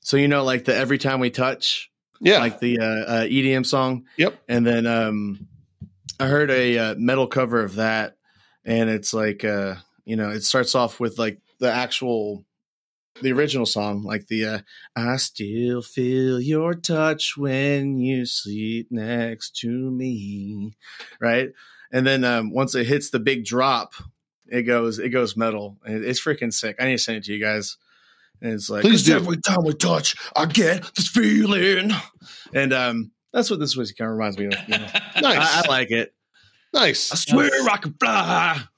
so, 0.00 0.16
you 0.16 0.28
know, 0.28 0.44
like 0.44 0.64
the 0.64 0.76
Every 0.76 0.98
Time 0.98 1.20
We 1.20 1.30
Touch, 1.30 1.90
Yeah. 2.20 2.38
like 2.38 2.58
the 2.58 2.78
uh, 2.80 2.84
uh, 2.84 3.24
EDM 3.24 3.64
song. 3.64 4.06
Yep. 4.16 4.42
And 4.48 4.66
then, 4.66 4.86
um, 4.86 5.46
I 6.20 6.26
heard 6.26 6.50
a 6.52 6.78
uh, 6.78 6.94
metal 6.96 7.26
cover 7.26 7.64
of 7.64 7.76
that, 7.76 8.16
and 8.64 8.88
it's 8.88 9.12
like 9.12 9.44
uh, 9.44 9.74
you 10.04 10.14
know, 10.14 10.30
it 10.30 10.44
starts 10.44 10.76
off 10.76 11.00
with 11.00 11.18
like 11.18 11.40
the 11.58 11.72
actual 11.72 12.44
the 13.22 13.32
original 13.32 13.66
song, 13.66 14.02
like 14.02 14.26
the 14.26 14.44
uh, 14.46 14.58
I 14.96 15.16
still 15.16 15.82
feel 15.82 16.40
your 16.40 16.74
touch 16.74 17.36
when 17.36 17.98
you 17.98 18.26
sleep 18.26 18.88
next 18.90 19.56
to 19.60 19.68
me, 19.68 20.74
right? 21.20 21.50
And 21.92 22.06
then 22.06 22.24
um, 22.24 22.52
once 22.52 22.74
it 22.74 22.86
hits 22.86 23.10
the 23.10 23.18
big 23.20 23.44
drop, 23.44 23.94
it 24.48 24.62
goes 24.62 24.98
it 24.98 25.10
goes 25.10 25.36
metal. 25.36 25.78
It's 25.84 26.20
freaking 26.20 26.52
sick. 26.52 26.76
I 26.78 26.84
need 26.86 26.92
to 26.92 26.98
send 26.98 27.18
it 27.18 27.24
to 27.24 27.32
you 27.32 27.42
guys. 27.42 27.76
And 28.40 28.52
it's 28.52 28.68
like, 28.68 28.82
Please 28.82 29.04
do. 29.04 29.14
every 29.14 29.36
time 29.36 29.64
we 29.64 29.72
touch, 29.72 30.16
I 30.34 30.46
get 30.46 30.94
this 30.96 31.08
feeling. 31.08 31.92
And 32.52 32.72
um, 32.72 33.12
that's 33.32 33.48
what 33.50 33.60
this 33.60 33.76
whiskey 33.76 33.94
kind 33.96 34.10
of 34.10 34.16
reminds 34.16 34.36
me 34.36 34.46
of. 34.46 34.54
You 34.66 34.78
know? 34.78 34.86
Nice. 35.22 35.38
I, 35.38 35.62
I 35.64 35.68
like 35.68 35.90
it. 35.92 36.12
nice. 36.74 37.12
I 37.12 37.14
swear 37.16 37.50
I 37.70 37.76
can 37.76 37.94
fly. 37.94 38.60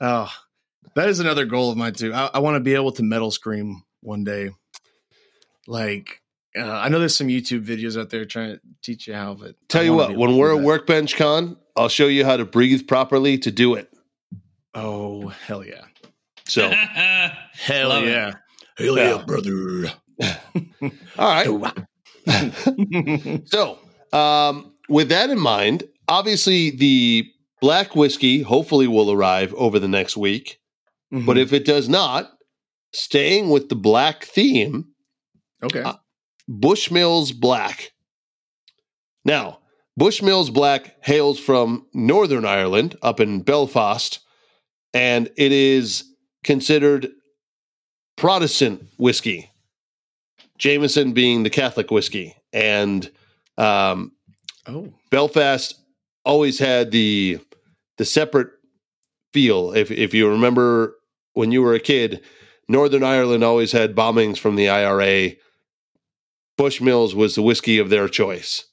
Oh, 0.00 0.28
that 0.94 1.08
is 1.08 1.20
another 1.20 1.44
goal 1.44 1.70
of 1.70 1.76
mine 1.76 1.92
too. 1.94 2.12
I, 2.12 2.30
I 2.34 2.38
want 2.40 2.56
to 2.56 2.60
be 2.60 2.74
able 2.74 2.92
to 2.92 3.02
metal 3.02 3.30
scream 3.30 3.82
one 4.00 4.24
day. 4.24 4.50
Like, 5.66 6.22
uh, 6.58 6.62
I 6.70 6.88
know 6.88 6.98
there's 6.98 7.14
some 7.16 7.28
YouTube 7.28 7.64
videos 7.64 8.00
out 8.00 8.10
there 8.10 8.24
trying 8.24 8.54
to 8.54 8.60
teach 8.82 9.06
you 9.06 9.14
how, 9.14 9.34
but 9.34 9.54
Tell 9.68 9.82
I 9.82 9.84
you 9.84 9.92
what, 9.94 10.16
when 10.16 10.36
we're 10.36 10.56
at. 10.56 10.62
Workbench 10.62 11.16
Con, 11.16 11.56
I'll 11.76 11.88
show 11.90 12.06
you 12.06 12.24
how 12.24 12.36
to 12.36 12.44
breathe 12.44 12.86
properly 12.88 13.38
to 13.38 13.50
do 13.50 13.74
it. 13.74 13.90
oh 14.74 15.28
hell 15.28 15.64
yeah, 15.64 15.82
So, 16.46 16.68
hell 17.52 17.88
Love 17.90 18.04
it. 18.04 18.10
yeah, 18.10 18.32
Hell 18.78 18.96
Yeah. 18.96 19.16
yeah, 19.16 19.24
brother. 19.24 19.92
all 21.18 21.28
right. 21.58 21.74
So, 23.46 23.78
um, 24.12 24.72
with 24.88 25.08
that 25.10 25.30
in 25.30 25.38
mind, 25.38 25.84
obviously 26.08 26.70
the 26.70 27.26
black 27.60 27.96
whiskey 27.96 28.42
hopefully 28.42 28.86
will 28.86 29.10
arrive 29.10 29.54
over 29.54 29.78
the 29.78 29.88
next 29.88 30.16
week. 30.16 30.58
Mm-hmm. 31.12 31.26
But 31.26 31.38
if 31.38 31.52
it 31.52 31.64
does 31.64 31.88
not, 31.88 32.30
staying 32.92 33.50
with 33.50 33.68
the 33.68 33.76
black 33.76 34.24
theme, 34.24 34.86
okay, 35.62 35.82
uh, 35.82 35.94
Bushmills 36.48 37.38
Black. 37.38 37.92
Now, 39.24 39.58
Bushmills 39.98 40.52
Black 40.52 40.94
hails 41.02 41.38
from 41.38 41.86
Northern 41.92 42.44
Ireland, 42.44 42.96
up 43.02 43.20
in 43.20 43.42
Belfast, 43.42 44.20
and 44.94 45.28
it 45.36 45.52
is 45.52 46.04
considered 46.44 47.08
Protestant 48.16 48.86
whiskey. 48.98 49.50
Jameson 50.58 51.12
being 51.12 51.42
the 51.42 51.50
Catholic 51.50 51.90
whiskey, 51.90 52.34
and 52.52 53.10
um, 53.56 54.12
oh 54.66 54.92
Belfast 55.10 55.74
always 56.24 56.58
had 56.58 56.90
the 56.90 57.38
the 57.96 58.04
separate 58.04 58.48
feel. 59.32 59.72
If 59.72 59.90
if 59.90 60.14
you 60.14 60.28
remember 60.28 60.97
when 61.38 61.52
you 61.52 61.62
were 61.62 61.72
a 61.72 61.78
kid, 61.78 62.20
Northern 62.68 63.04
Ireland 63.04 63.44
always 63.44 63.70
had 63.70 63.94
bombings 63.94 64.38
from 64.38 64.56
the 64.56 64.68
IRA. 64.68 65.36
Bushmills 66.58 67.14
was 67.14 67.36
the 67.36 67.42
whiskey 67.42 67.78
of 67.78 67.90
their 67.90 68.08
choice. 68.08 68.64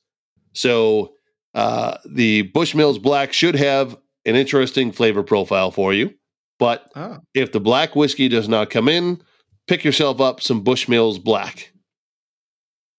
So 0.54 1.14
uh, 1.54 2.00
the 2.10 2.52
Bushmills 2.56 3.00
Black 3.00 3.34
should 3.34 3.54
have 3.54 3.96
an 4.26 4.36
interesting 4.36 4.92
flavor 4.92 5.22
profile 5.22 5.70
for 5.70 5.94
you. 5.94 6.16
But 6.58 6.92
ah, 6.96 7.20
if 7.36 7.52
the 7.52 7.60
black 7.60 7.96
whiskey 7.96 8.30
does 8.30 8.50
not 8.50 8.72
come 8.72 8.90
in, 8.90 9.22
pick 9.68 9.84
yourself 9.84 10.20
up 10.20 10.42
some 10.42 10.64
Bushmills 10.64 11.24
Black. 11.24 11.72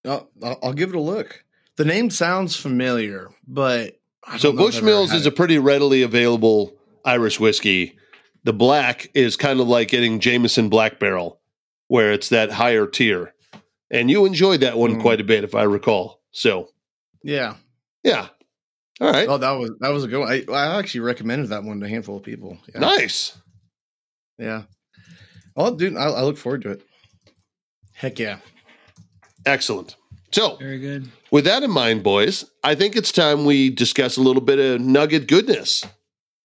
I'll, 0.05 0.73
give 0.75 0.91
it 0.91 0.95
a 0.95 1.01
look. 1.01 1.45
The 1.75 1.85
name 1.85 2.11
sounds 2.11 2.55
familiar, 2.55 3.31
but 3.49 3.99
So 4.39 4.53
don't 4.53 4.57
know 4.57 4.69
if 4.69 4.77
I've 4.77 4.85
ever 4.85 4.87
Bushmills 4.87 5.13
is 5.13 5.27
a 5.27 5.33
pretty 5.33 5.59
readily 5.59 6.03
available 6.03 6.77
Irish 7.05 7.41
whiskey. 7.41 7.99
The 8.47 8.53
black 8.53 9.11
is 9.13 9.37
kind 9.37 9.59
of 9.59 9.67
like 9.67 9.89
getting 9.89 10.21
Jameson 10.21 10.69
Black 10.69 11.01
Barrel, 11.01 11.41
where 11.89 12.13
it's 12.13 12.29
that 12.29 12.53
higher 12.53 12.87
tier. 12.87 13.35
And 13.91 14.09
you 14.09 14.25
enjoyed 14.25 14.61
that 14.61 14.79
one 14.79 14.95
Mm. 14.97 15.01
quite 15.01 15.21
a 15.21 15.25
bit, 15.25 15.43
if 15.43 15.57
I 15.57 15.65
recall. 15.65 16.21
So, 16.31 16.69
yeah. 17.25 17.57
yeah. 18.05 18.29
All 19.01 19.11
right. 19.11 19.29
Oh, 19.29 19.37
that 19.39 19.51
was 19.51 19.71
that 19.81 19.89
was 19.89 20.05
a 20.05 20.09
good 20.09 20.21
one. 20.21 20.31
I, 20.31 20.45
I 20.53 20.79
actually 20.79 21.01
recommended 21.01 21.49
that 21.49 21.65
one 21.65 21.81
to 21.81 21.87
a 21.87 21.89
handful 21.89 22.19
of 22.19 22.23
people. 22.23 22.57
Yeah. 22.73 22.81
Nice. 22.83 23.37
Yeah. 24.39 24.63
Oh, 25.57 25.75
dude, 25.75 25.97
I, 25.97 26.05
I 26.05 26.23
look 26.23 26.37
forward 26.39 26.63
to 26.63 26.71
it. 26.71 26.83
Heck 27.95 28.19
yeah. 28.21 28.39
Excellent. 29.45 29.97
So, 30.31 30.57
Very 30.57 30.79
good. 30.79 31.11
with 31.33 31.47
that 31.47 31.63
in 31.65 31.71
mind, 31.73 32.05
boys, 32.05 32.45
I 32.63 32.75
think 32.77 32.95
it's 32.95 33.11
time 33.11 33.45
we 33.45 33.71
discuss 33.71 34.17
a 34.17 34.23
little 34.23 34.43
bit 34.43 34.59
of 34.61 34.81
nugget 34.81 35.27
goodness. 35.27 35.85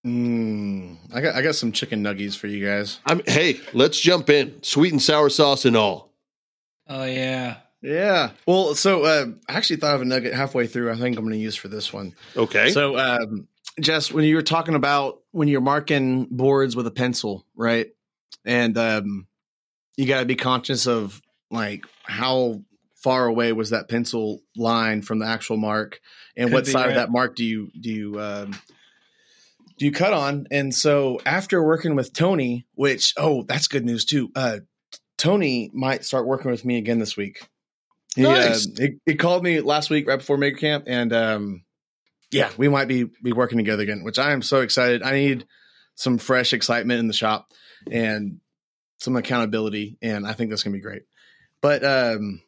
Mm, 0.06 0.96
I 1.12 1.20
got 1.20 1.34
I 1.36 1.42
got 1.42 1.54
some 1.54 1.72
chicken 1.72 2.02
nuggies 2.02 2.36
for 2.36 2.48
you 2.48 2.64
guys. 2.64 2.98
I'm, 3.06 3.22
hey, 3.26 3.60
let's 3.72 4.00
jump 4.00 4.30
in. 4.30 4.62
Sweet 4.62 4.92
and 4.92 5.00
sour 5.00 5.28
sauce 5.28 5.64
and 5.64 5.76
all. 5.76 6.12
Oh 6.88 7.04
yeah. 7.04 7.58
Yeah. 7.82 8.30
Well, 8.46 8.74
so 8.74 9.04
uh, 9.04 9.26
I 9.48 9.54
actually 9.54 9.76
thought 9.76 9.96
of 9.96 10.02
a 10.02 10.04
nugget 10.04 10.34
halfway 10.34 10.66
through. 10.66 10.92
I 10.92 10.96
think 10.96 11.16
I'm 11.16 11.24
going 11.24 11.34
to 11.34 11.38
use 11.38 11.56
for 11.56 11.68
this 11.68 11.92
one. 11.92 12.14
Okay. 12.36 12.70
So, 12.70 12.96
um, 12.96 13.48
Jess, 13.80 14.12
when 14.12 14.24
you 14.24 14.36
were 14.36 14.42
talking 14.42 14.76
about 14.76 15.20
when 15.32 15.48
you're 15.48 15.60
marking 15.60 16.26
boards 16.30 16.76
with 16.76 16.86
a 16.86 16.92
pencil, 16.92 17.44
right? 17.56 17.88
And 18.44 18.78
um, 18.78 19.26
you 19.96 20.06
got 20.06 20.20
to 20.20 20.26
be 20.26 20.36
conscious 20.36 20.86
of 20.86 21.20
like 21.50 21.84
how 22.04 22.62
far 23.02 23.26
away 23.26 23.52
was 23.52 23.70
that 23.70 23.88
pencil 23.88 24.42
line 24.56 25.02
from 25.02 25.18
the 25.18 25.26
actual 25.26 25.56
mark, 25.56 26.00
and 26.36 26.48
Could 26.48 26.54
what 26.54 26.64
be, 26.66 26.70
side 26.70 26.88
of 26.88 26.94
that 26.94 27.10
mark 27.10 27.34
do 27.34 27.44
you 27.44 27.70
do 27.78 27.90
you 27.90 28.20
um, 28.20 28.52
do 28.52 28.58
you 29.78 29.92
cut 29.92 30.12
on? 30.12 30.46
And 30.50 30.74
so 30.74 31.20
after 31.24 31.62
working 31.62 31.94
with 31.94 32.12
Tony, 32.12 32.66
which 32.74 33.14
oh, 33.16 33.42
that's 33.42 33.68
good 33.68 33.84
news 33.84 34.04
too. 34.04 34.30
Uh, 34.34 34.58
Tony 35.18 35.70
might 35.72 36.04
start 36.04 36.26
working 36.26 36.50
with 36.50 36.64
me 36.64 36.78
again 36.78 36.98
this 36.98 37.16
week. 37.16 37.48
He, 38.16 38.22
Nice. 38.22 38.66
uh, 38.66 38.70
he, 38.78 38.88
he 39.06 39.14
called 39.14 39.42
me 39.42 39.60
last 39.60 39.88
week 39.88 40.06
right 40.06 40.18
before 40.18 40.36
Maker 40.36 40.58
Camp, 40.58 40.84
and 40.86 41.12
um, 41.12 41.62
yeah, 42.30 42.50
we 42.56 42.68
might 42.68 42.88
be 42.88 43.04
be 43.22 43.32
working 43.32 43.58
together 43.58 43.82
again, 43.82 44.04
which 44.04 44.18
I 44.18 44.32
am 44.32 44.42
so 44.42 44.60
excited. 44.60 45.02
I 45.02 45.12
need 45.12 45.46
some 45.94 46.18
fresh 46.18 46.52
excitement 46.52 47.00
in 47.00 47.06
the 47.06 47.12
shop 47.14 47.52
and 47.90 48.40
some 48.98 49.16
accountability, 49.16 49.96
and 50.02 50.26
I 50.26 50.32
think 50.32 50.50
that's 50.50 50.62
gonna 50.62 50.74
be 50.74 50.80
great. 50.80 51.02
But 51.60 51.84
um, 51.84 52.42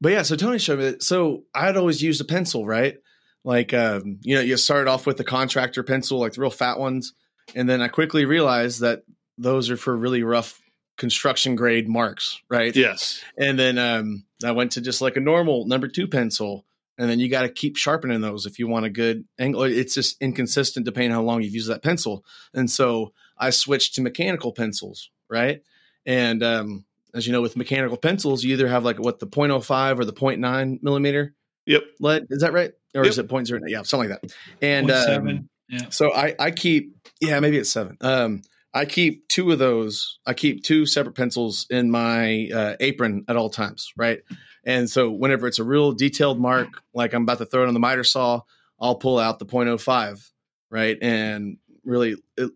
but 0.00 0.12
yeah, 0.12 0.22
so 0.22 0.36
Tony 0.36 0.58
showed 0.58 0.78
me 0.78 0.84
that. 0.86 1.02
So 1.02 1.44
I'd 1.54 1.76
always 1.76 2.02
used 2.02 2.20
a 2.20 2.24
pencil, 2.24 2.66
right? 2.66 2.96
Like 3.44 3.72
um, 3.72 4.18
you 4.22 4.34
know, 4.34 4.42
you 4.42 4.56
start 4.56 4.88
off 4.88 5.06
with 5.06 5.16
the 5.16 5.24
contractor 5.24 5.82
pencil, 5.82 6.18
like 6.18 6.34
the 6.34 6.40
real 6.42 6.50
fat 6.50 6.78
ones, 6.78 7.14
and 7.54 7.68
then 7.68 7.80
I 7.80 7.88
quickly 7.88 8.24
realized 8.26 8.80
that 8.80 9.02
those 9.38 9.70
are 9.70 9.76
for 9.76 9.96
really 9.96 10.22
rough 10.22 10.60
construction 10.98 11.56
grade 11.56 11.88
marks, 11.88 12.42
right? 12.50 12.76
yes. 12.76 13.22
And 13.38 13.58
then 13.58 13.78
um, 13.78 14.24
I 14.44 14.52
went 14.52 14.72
to 14.72 14.82
just 14.82 15.00
like 15.00 15.16
a 15.16 15.20
normal 15.20 15.66
number 15.66 15.88
two 15.88 16.06
pencil. 16.06 16.66
And 16.98 17.08
then 17.08 17.18
you 17.18 17.30
got 17.30 17.42
to 17.42 17.48
keep 17.48 17.78
sharpening 17.78 18.20
those 18.20 18.44
if 18.44 18.58
you 18.58 18.68
want 18.68 18.84
a 18.84 18.90
good 18.90 19.24
angle. 19.38 19.62
It's 19.62 19.94
just 19.94 20.20
inconsistent 20.20 20.84
depending 20.84 21.12
on 21.12 21.16
how 21.16 21.22
long 21.22 21.40
you've 21.42 21.54
used 21.54 21.70
that 21.70 21.82
pencil. 21.82 22.26
And 22.52 22.70
so 22.70 23.14
I 23.38 23.48
switched 23.48 23.94
to 23.94 24.02
mechanical 24.02 24.52
pencils, 24.52 25.08
right? 25.30 25.62
And 26.04 26.42
um, 26.42 26.84
as 27.14 27.26
you 27.26 27.32
know, 27.32 27.40
with 27.40 27.56
mechanical 27.56 27.96
pencils, 27.96 28.44
you 28.44 28.52
either 28.52 28.68
have 28.68 28.84
like 28.84 28.98
what 28.98 29.18
the 29.18 29.26
0.05 29.26 29.98
or 29.98 30.04
the 30.04 30.12
0.9 30.12 30.82
millimeter 30.82 31.34
Yep. 31.64 31.82
lead. 32.00 32.26
Is 32.28 32.42
that 32.42 32.52
right? 32.52 32.72
Or 32.94 33.04
Yep. 33.04 33.10
is 33.10 33.18
it 33.18 33.28
0.09? 33.28 33.60
Yeah, 33.68 33.82
something 33.82 34.10
like 34.10 34.20
that. 34.20 34.32
And 34.60 34.90
um, 34.90 35.04
seven. 35.04 35.48
Yeah. 35.68 35.88
so 35.90 36.12
I, 36.12 36.34
I 36.38 36.50
keep, 36.50 36.96
yeah, 37.20 37.38
maybe 37.40 37.56
it's 37.58 37.70
seven. 37.70 37.96
Um, 38.00 38.42
I 38.74 38.84
keep 38.84 39.28
two 39.28 39.50
of 39.52 39.58
those. 39.58 40.18
I 40.26 40.34
keep 40.34 40.64
two 40.64 40.86
separate 40.86 41.14
pencils 41.14 41.66
in 41.70 41.90
my 41.90 42.48
uh, 42.54 42.74
apron 42.80 43.24
at 43.28 43.36
all 43.36 43.50
times, 43.50 43.92
right? 43.96 44.20
And 44.64 44.90
so 44.90 45.10
whenever 45.10 45.46
it's 45.46 45.58
a 45.58 45.64
real 45.64 45.92
detailed 45.92 46.38
mark, 46.40 46.68
like 46.94 47.12
I'm 47.12 47.22
about 47.22 47.38
to 47.38 47.46
throw 47.46 47.62
it 47.64 47.68
on 47.68 47.74
the 47.74 47.80
miter 47.80 48.04
saw, 48.04 48.42
I'll 48.80 48.96
pull 48.96 49.18
out 49.18 49.38
the 49.38 49.46
0.05, 49.46 50.28
right? 50.70 50.98
And 51.00 51.58
really 51.84 52.16
it 52.36 52.50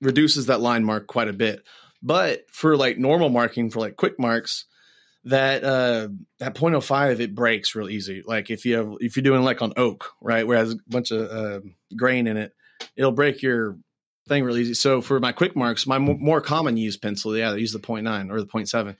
reduces 0.00 0.46
that 0.46 0.60
line 0.60 0.84
mark 0.84 1.06
quite 1.06 1.28
a 1.28 1.32
bit. 1.32 1.62
But 2.02 2.42
for 2.52 2.76
like 2.76 2.98
normal 2.98 3.28
marking, 3.28 3.70
for 3.70 3.80
like 3.80 3.96
quick 3.96 4.18
marks, 4.18 4.66
that 5.26 5.64
uh 5.64 6.08
that 6.38 6.54
0.05 6.54 7.20
it 7.20 7.34
breaks 7.34 7.74
real 7.74 7.90
easy. 7.90 8.22
Like 8.24 8.50
if 8.50 8.64
you 8.64 8.76
have 8.76 8.94
if 9.00 9.16
you're 9.16 9.22
doing 9.24 9.42
like 9.42 9.60
on 9.60 9.72
oak, 9.76 10.12
right, 10.20 10.46
where 10.46 10.56
it 10.56 10.60
has 10.60 10.72
a 10.72 10.78
bunch 10.88 11.10
of 11.10 11.30
uh, 11.30 11.60
grain 11.96 12.26
in 12.26 12.36
it, 12.36 12.54
it'll 12.96 13.12
break 13.12 13.42
your 13.42 13.76
thing 14.28 14.44
real 14.44 14.56
easy. 14.56 14.74
So 14.74 15.00
for 15.00 15.20
my 15.20 15.32
quick 15.32 15.54
marks, 15.56 15.86
my 15.86 15.98
mo- 15.98 16.16
more 16.18 16.40
common 16.40 16.76
used 16.76 17.02
pencil, 17.02 17.36
yeah, 17.36 17.50
I 17.50 17.56
use 17.56 17.72
the 17.72 17.78
0.9 17.78 18.30
or 18.30 18.40
the 18.40 18.46
0.7. 18.46 18.96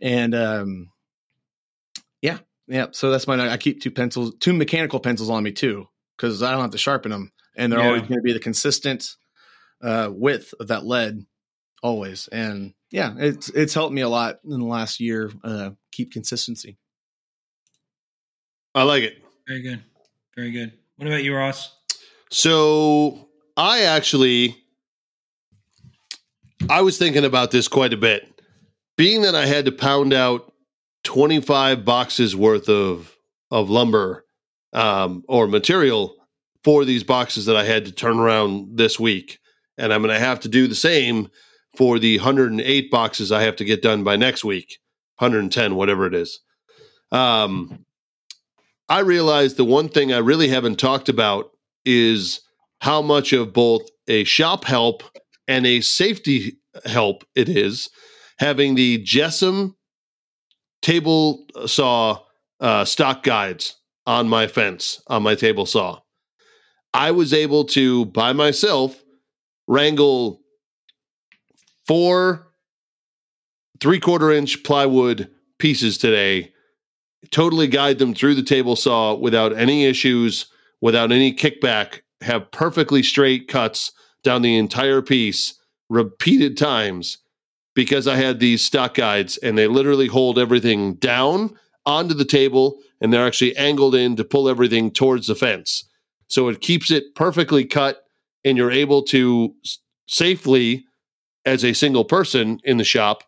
And 0.00 0.34
um 0.34 0.90
yeah, 2.22 2.38
yeah. 2.66 2.86
So 2.92 3.10
that's 3.10 3.26
my 3.26 3.48
I 3.50 3.56
keep 3.56 3.80
two 3.82 3.90
pencils, 3.90 4.34
two 4.40 4.52
mechanical 4.52 5.00
pencils 5.00 5.30
on 5.30 5.42
me 5.42 5.52
too, 5.52 5.86
because 6.16 6.42
I 6.42 6.50
don't 6.50 6.62
have 6.62 6.70
to 6.70 6.78
sharpen 6.78 7.10
them, 7.10 7.32
and 7.56 7.72
they're 7.72 7.80
Yeah. 7.80 7.86
always 7.86 8.02
going 8.02 8.14
to 8.18 8.22
be 8.22 8.32
the 8.32 8.40
consistent 8.40 9.16
uh, 9.82 10.10
width 10.12 10.54
of 10.58 10.68
that 10.68 10.84
lead, 10.84 11.24
always. 11.82 12.28
And 12.28 12.74
yeah, 12.90 13.14
it's 13.18 13.48
it's 13.50 13.74
helped 13.74 13.94
me 13.94 14.00
a 14.00 14.08
lot 14.08 14.40
in 14.44 14.58
the 14.58 14.66
last 14.66 15.00
year. 15.00 15.30
Uh, 15.42 15.70
keep 15.92 16.12
consistency. 16.12 16.78
I 18.74 18.82
like 18.82 19.02
it. 19.02 19.22
Very 19.46 19.62
good. 19.62 19.82
Very 20.36 20.50
good. 20.50 20.72
What 20.96 21.08
about 21.08 21.24
you, 21.24 21.34
Ross? 21.34 21.74
So 22.30 23.28
I 23.56 23.82
actually 23.82 24.56
I 26.68 26.82
was 26.82 26.98
thinking 26.98 27.24
about 27.24 27.50
this 27.50 27.68
quite 27.68 27.92
a 27.92 27.96
bit. 27.96 28.42
Being 28.96 29.22
that 29.22 29.34
I 29.34 29.46
had 29.46 29.64
to 29.66 29.72
pound 29.72 30.12
out 30.12 30.52
25 31.04 31.84
boxes 31.84 32.34
worth 32.34 32.68
of 32.68 33.16
of 33.50 33.70
lumber 33.70 34.24
um, 34.72 35.24
or 35.28 35.46
material 35.46 36.14
for 36.64 36.84
these 36.84 37.04
boxes 37.04 37.46
that 37.46 37.56
I 37.56 37.64
had 37.64 37.86
to 37.86 37.92
turn 37.92 38.18
around 38.18 38.76
this 38.76 39.00
week. 39.00 39.38
And 39.78 39.92
I'm 39.92 40.02
going 40.02 40.14
to 40.14 40.20
have 40.20 40.40
to 40.40 40.48
do 40.48 40.66
the 40.66 40.74
same 40.74 41.30
for 41.78 42.00
the 42.00 42.18
108 42.18 42.90
boxes 42.90 43.30
I 43.30 43.42
have 43.42 43.54
to 43.54 43.64
get 43.64 43.82
done 43.82 44.02
by 44.02 44.16
next 44.16 44.44
week, 44.44 44.80
110, 45.18 45.76
whatever 45.76 46.06
it 46.06 46.14
is. 46.14 46.40
Um, 47.12 47.84
I 48.88 48.98
realized 48.98 49.56
the 49.56 49.64
one 49.64 49.88
thing 49.88 50.12
I 50.12 50.18
really 50.18 50.48
haven't 50.48 50.80
talked 50.80 51.08
about 51.08 51.52
is 51.84 52.40
how 52.80 53.00
much 53.00 53.32
of 53.32 53.52
both 53.52 53.88
a 54.08 54.24
shop 54.24 54.64
help 54.64 55.04
and 55.46 55.64
a 55.66 55.80
safety 55.80 56.58
help 56.84 57.22
it 57.36 57.48
is 57.48 57.88
having 58.40 58.74
the 58.74 59.04
JessEm 59.04 59.76
table 60.82 61.46
saw 61.66 62.18
uh, 62.58 62.84
stock 62.84 63.22
guides 63.22 63.76
on 64.04 64.28
my 64.28 64.48
fence 64.48 65.00
on 65.06 65.22
my 65.22 65.36
table 65.36 65.64
saw. 65.64 66.00
I 66.92 67.12
was 67.12 67.32
able 67.32 67.66
to 67.66 68.06
by 68.06 68.32
myself 68.32 69.00
wrangle 69.68 70.40
four 71.88 72.46
three 73.80 73.98
quarter 73.98 74.30
inch 74.30 74.62
plywood 74.62 75.28
pieces 75.58 75.98
today, 75.98 76.52
totally 77.30 77.66
guide 77.66 77.98
them 77.98 78.14
through 78.14 78.34
the 78.34 78.42
table 78.42 78.76
saw 78.76 79.14
without 79.14 79.56
any 79.56 79.86
issues, 79.86 80.46
without 80.80 81.10
any 81.10 81.32
kickback, 81.32 82.00
have 82.20 82.50
perfectly 82.52 83.02
straight 83.02 83.48
cuts 83.48 83.92
down 84.22 84.42
the 84.42 84.56
entire 84.56 85.02
piece 85.02 85.54
repeated 85.88 86.56
times 86.56 87.18
because 87.74 88.06
I 88.06 88.16
had 88.16 88.40
these 88.40 88.64
stock 88.64 88.94
guides 88.94 89.36
and 89.38 89.56
they 89.56 89.66
literally 89.66 90.08
hold 90.08 90.38
everything 90.38 90.94
down 90.94 91.56
onto 91.86 92.14
the 92.14 92.24
table 92.24 92.78
and 93.00 93.12
they're 93.12 93.26
actually 93.26 93.56
angled 93.56 93.94
in 93.94 94.16
to 94.16 94.24
pull 94.24 94.48
everything 94.48 94.90
towards 94.90 95.28
the 95.28 95.34
fence. 95.34 95.84
So 96.26 96.48
it 96.48 96.60
keeps 96.60 96.90
it 96.90 97.14
perfectly 97.14 97.64
cut 97.64 98.04
and 98.44 98.58
you're 98.58 98.72
able 98.72 99.02
to 99.04 99.54
safely, 100.08 100.84
as 101.44 101.64
a 101.64 101.72
single 101.72 102.04
person 102.04 102.60
in 102.64 102.76
the 102.76 102.84
shop, 102.84 103.24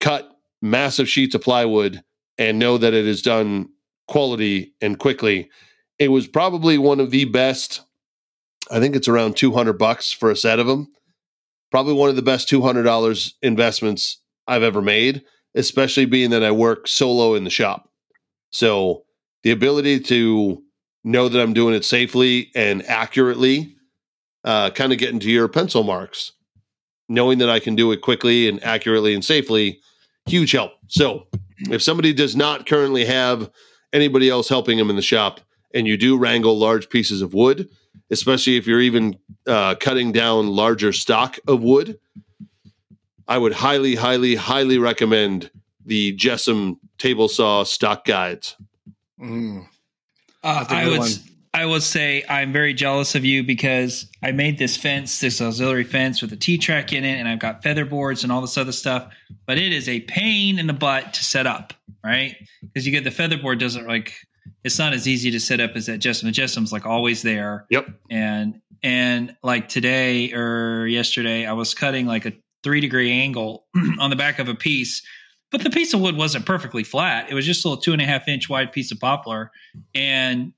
cut 0.00 0.30
massive 0.62 1.08
sheets 1.08 1.34
of 1.34 1.42
plywood 1.42 2.02
and 2.38 2.58
know 2.58 2.78
that 2.78 2.94
it 2.94 3.06
is 3.06 3.22
done 3.22 3.68
quality 4.08 4.74
and 4.80 4.98
quickly. 4.98 5.50
It 5.98 6.08
was 6.08 6.26
probably 6.26 6.78
one 6.78 7.00
of 7.00 7.10
the 7.10 7.24
best. 7.24 7.82
I 8.70 8.80
think 8.80 8.96
it's 8.96 9.08
around 9.08 9.36
200 9.36 9.74
bucks 9.74 10.12
for 10.12 10.30
a 10.30 10.36
set 10.36 10.58
of 10.58 10.66
them. 10.66 10.88
Probably 11.70 11.94
one 11.94 12.10
of 12.10 12.16
the 12.16 12.22
best 12.22 12.48
$200 12.48 13.32
investments 13.42 14.18
I've 14.46 14.62
ever 14.62 14.82
made, 14.82 15.22
especially 15.54 16.04
being 16.04 16.30
that 16.30 16.44
I 16.44 16.50
work 16.52 16.86
solo 16.86 17.34
in 17.34 17.44
the 17.44 17.50
shop. 17.50 17.88
So 18.50 19.04
the 19.42 19.50
ability 19.50 20.00
to 20.00 20.62
know 21.04 21.28
that 21.28 21.40
I'm 21.40 21.52
doing 21.52 21.74
it 21.74 21.84
safely 21.84 22.50
and 22.54 22.84
accurately, 22.86 23.76
uh, 24.44 24.70
kind 24.70 24.92
of 24.92 24.98
get 24.98 25.10
into 25.10 25.30
your 25.30 25.48
pencil 25.48 25.82
marks, 25.82 26.32
knowing 27.08 27.38
that 27.38 27.50
I 27.50 27.60
can 27.60 27.74
do 27.74 27.92
it 27.92 28.00
quickly 28.00 28.48
and 28.48 28.62
accurately 28.64 29.14
and 29.14 29.24
safely, 29.24 29.80
huge 30.26 30.52
help. 30.52 30.72
So 30.88 31.26
if 31.70 31.82
somebody 31.82 32.12
does 32.12 32.36
not 32.36 32.66
currently 32.66 33.04
have 33.04 33.50
anybody 33.92 34.28
else 34.28 34.48
helping 34.48 34.78
them 34.78 34.90
in 34.90 34.96
the 34.96 35.02
shop, 35.02 35.40
and 35.74 35.86
you 35.86 35.96
do 35.96 36.16
wrangle 36.16 36.58
large 36.58 36.88
pieces 36.88 37.20
of 37.22 37.34
wood, 37.34 37.68
especially 38.10 38.56
if 38.56 38.66
you're 38.66 38.80
even 38.80 39.16
uh, 39.46 39.74
cutting 39.74 40.12
down 40.12 40.48
larger 40.48 40.92
stock 40.92 41.38
of 41.46 41.62
wood, 41.62 41.98
I 43.28 43.38
would 43.38 43.52
highly, 43.52 43.94
highly, 43.94 44.36
highly 44.36 44.78
recommend 44.78 45.50
the 45.84 46.16
JessEm 46.16 46.78
table 46.98 47.28
saw 47.28 47.64
stock 47.64 48.04
guides. 48.04 48.56
Mm. 49.20 49.66
Uh, 50.42 50.60
That's 50.60 50.72
a 50.72 50.76
I 50.76 50.84
good 50.84 50.90
would 50.90 50.98
one. 51.00 51.10
I 51.56 51.64
will 51.64 51.80
say 51.80 52.22
I'm 52.28 52.52
very 52.52 52.74
jealous 52.74 53.14
of 53.14 53.24
you 53.24 53.42
because 53.42 54.06
I 54.22 54.30
made 54.30 54.58
this 54.58 54.76
fence, 54.76 55.20
this 55.20 55.40
auxiliary 55.40 55.84
fence 55.84 56.20
with 56.20 56.30
a 56.34 56.36
T 56.36 56.58
track 56.58 56.92
in 56.92 57.02
it, 57.02 57.18
and 57.18 57.26
I've 57.26 57.38
got 57.38 57.62
feather 57.62 57.86
boards 57.86 58.22
and 58.22 58.30
all 58.30 58.42
this 58.42 58.58
other 58.58 58.72
stuff. 58.72 59.10
But 59.46 59.56
it 59.56 59.72
is 59.72 59.88
a 59.88 60.00
pain 60.00 60.58
in 60.58 60.66
the 60.66 60.74
butt 60.74 61.14
to 61.14 61.24
set 61.24 61.46
up, 61.46 61.72
right? 62.04 62.36
Because 62.60 62.84
you 62.84 62.92
get 62.92 63.04
the 63.04 63.10
feather 63.10 63.38
board 63.38 63.58
doesn't 63.58 63.86
like 63.86 64.12
it's 64.64 64.78
not 64.78 64.92
as 64.92 65.08
easy 65.08 65.30
to 65.30 65.40
set 65.40 65.60
up 65.60 65.70
as 65.76 65.86
that 65.86 65.98
JessEm. 65.98 66.24
The 66.24 66.30
JessEm's 66.30 66.74
like 66.74 66.84
always 66.84 67.22
there. 67.22 67.64
Yep. 67.70 67.88
And 68.10 68.60
and 68.82 69.34
like 69.42 69.70
today 69.70 70.34
or 70.34 70.86
yesterday, 70.86 71.46
I 71.46 71.54
was 71.54 71.72
cutting 71.72 72.04
like 72.04 72.26
a 72.26 72.34
three 72.64 72.82
degree 72.82 73.10
angle 73.10 73.64
on 73.98 74.10
the 74.10 74.16
back 74.16 74.38
of 74.38 74.50
a 74.50 74.54
piece, 74.54 75.00
but 75.50 75.64
the 75.64 75.70
piece 75.70 75.94
of 75.94 76.02
wood 76.02 76.18
wasn't 76.18 76.44
perfectly 76.44 76.84
flat. 76.84 77.30
It 77.30 77.34
was 77.34 77.46
just 77.46 77.64
a 77.64 77.68
little 77.68 77.82
two 77.82 77.94
and 77.94 78.02
a 78.02 78.04
half 78.04 78.28
inch 78.28 78.50
wide 78.50 78.72
piece 78.72 78.92
of 78.92 79.00
poplar, 79.00 79.52
and 79.94 80.52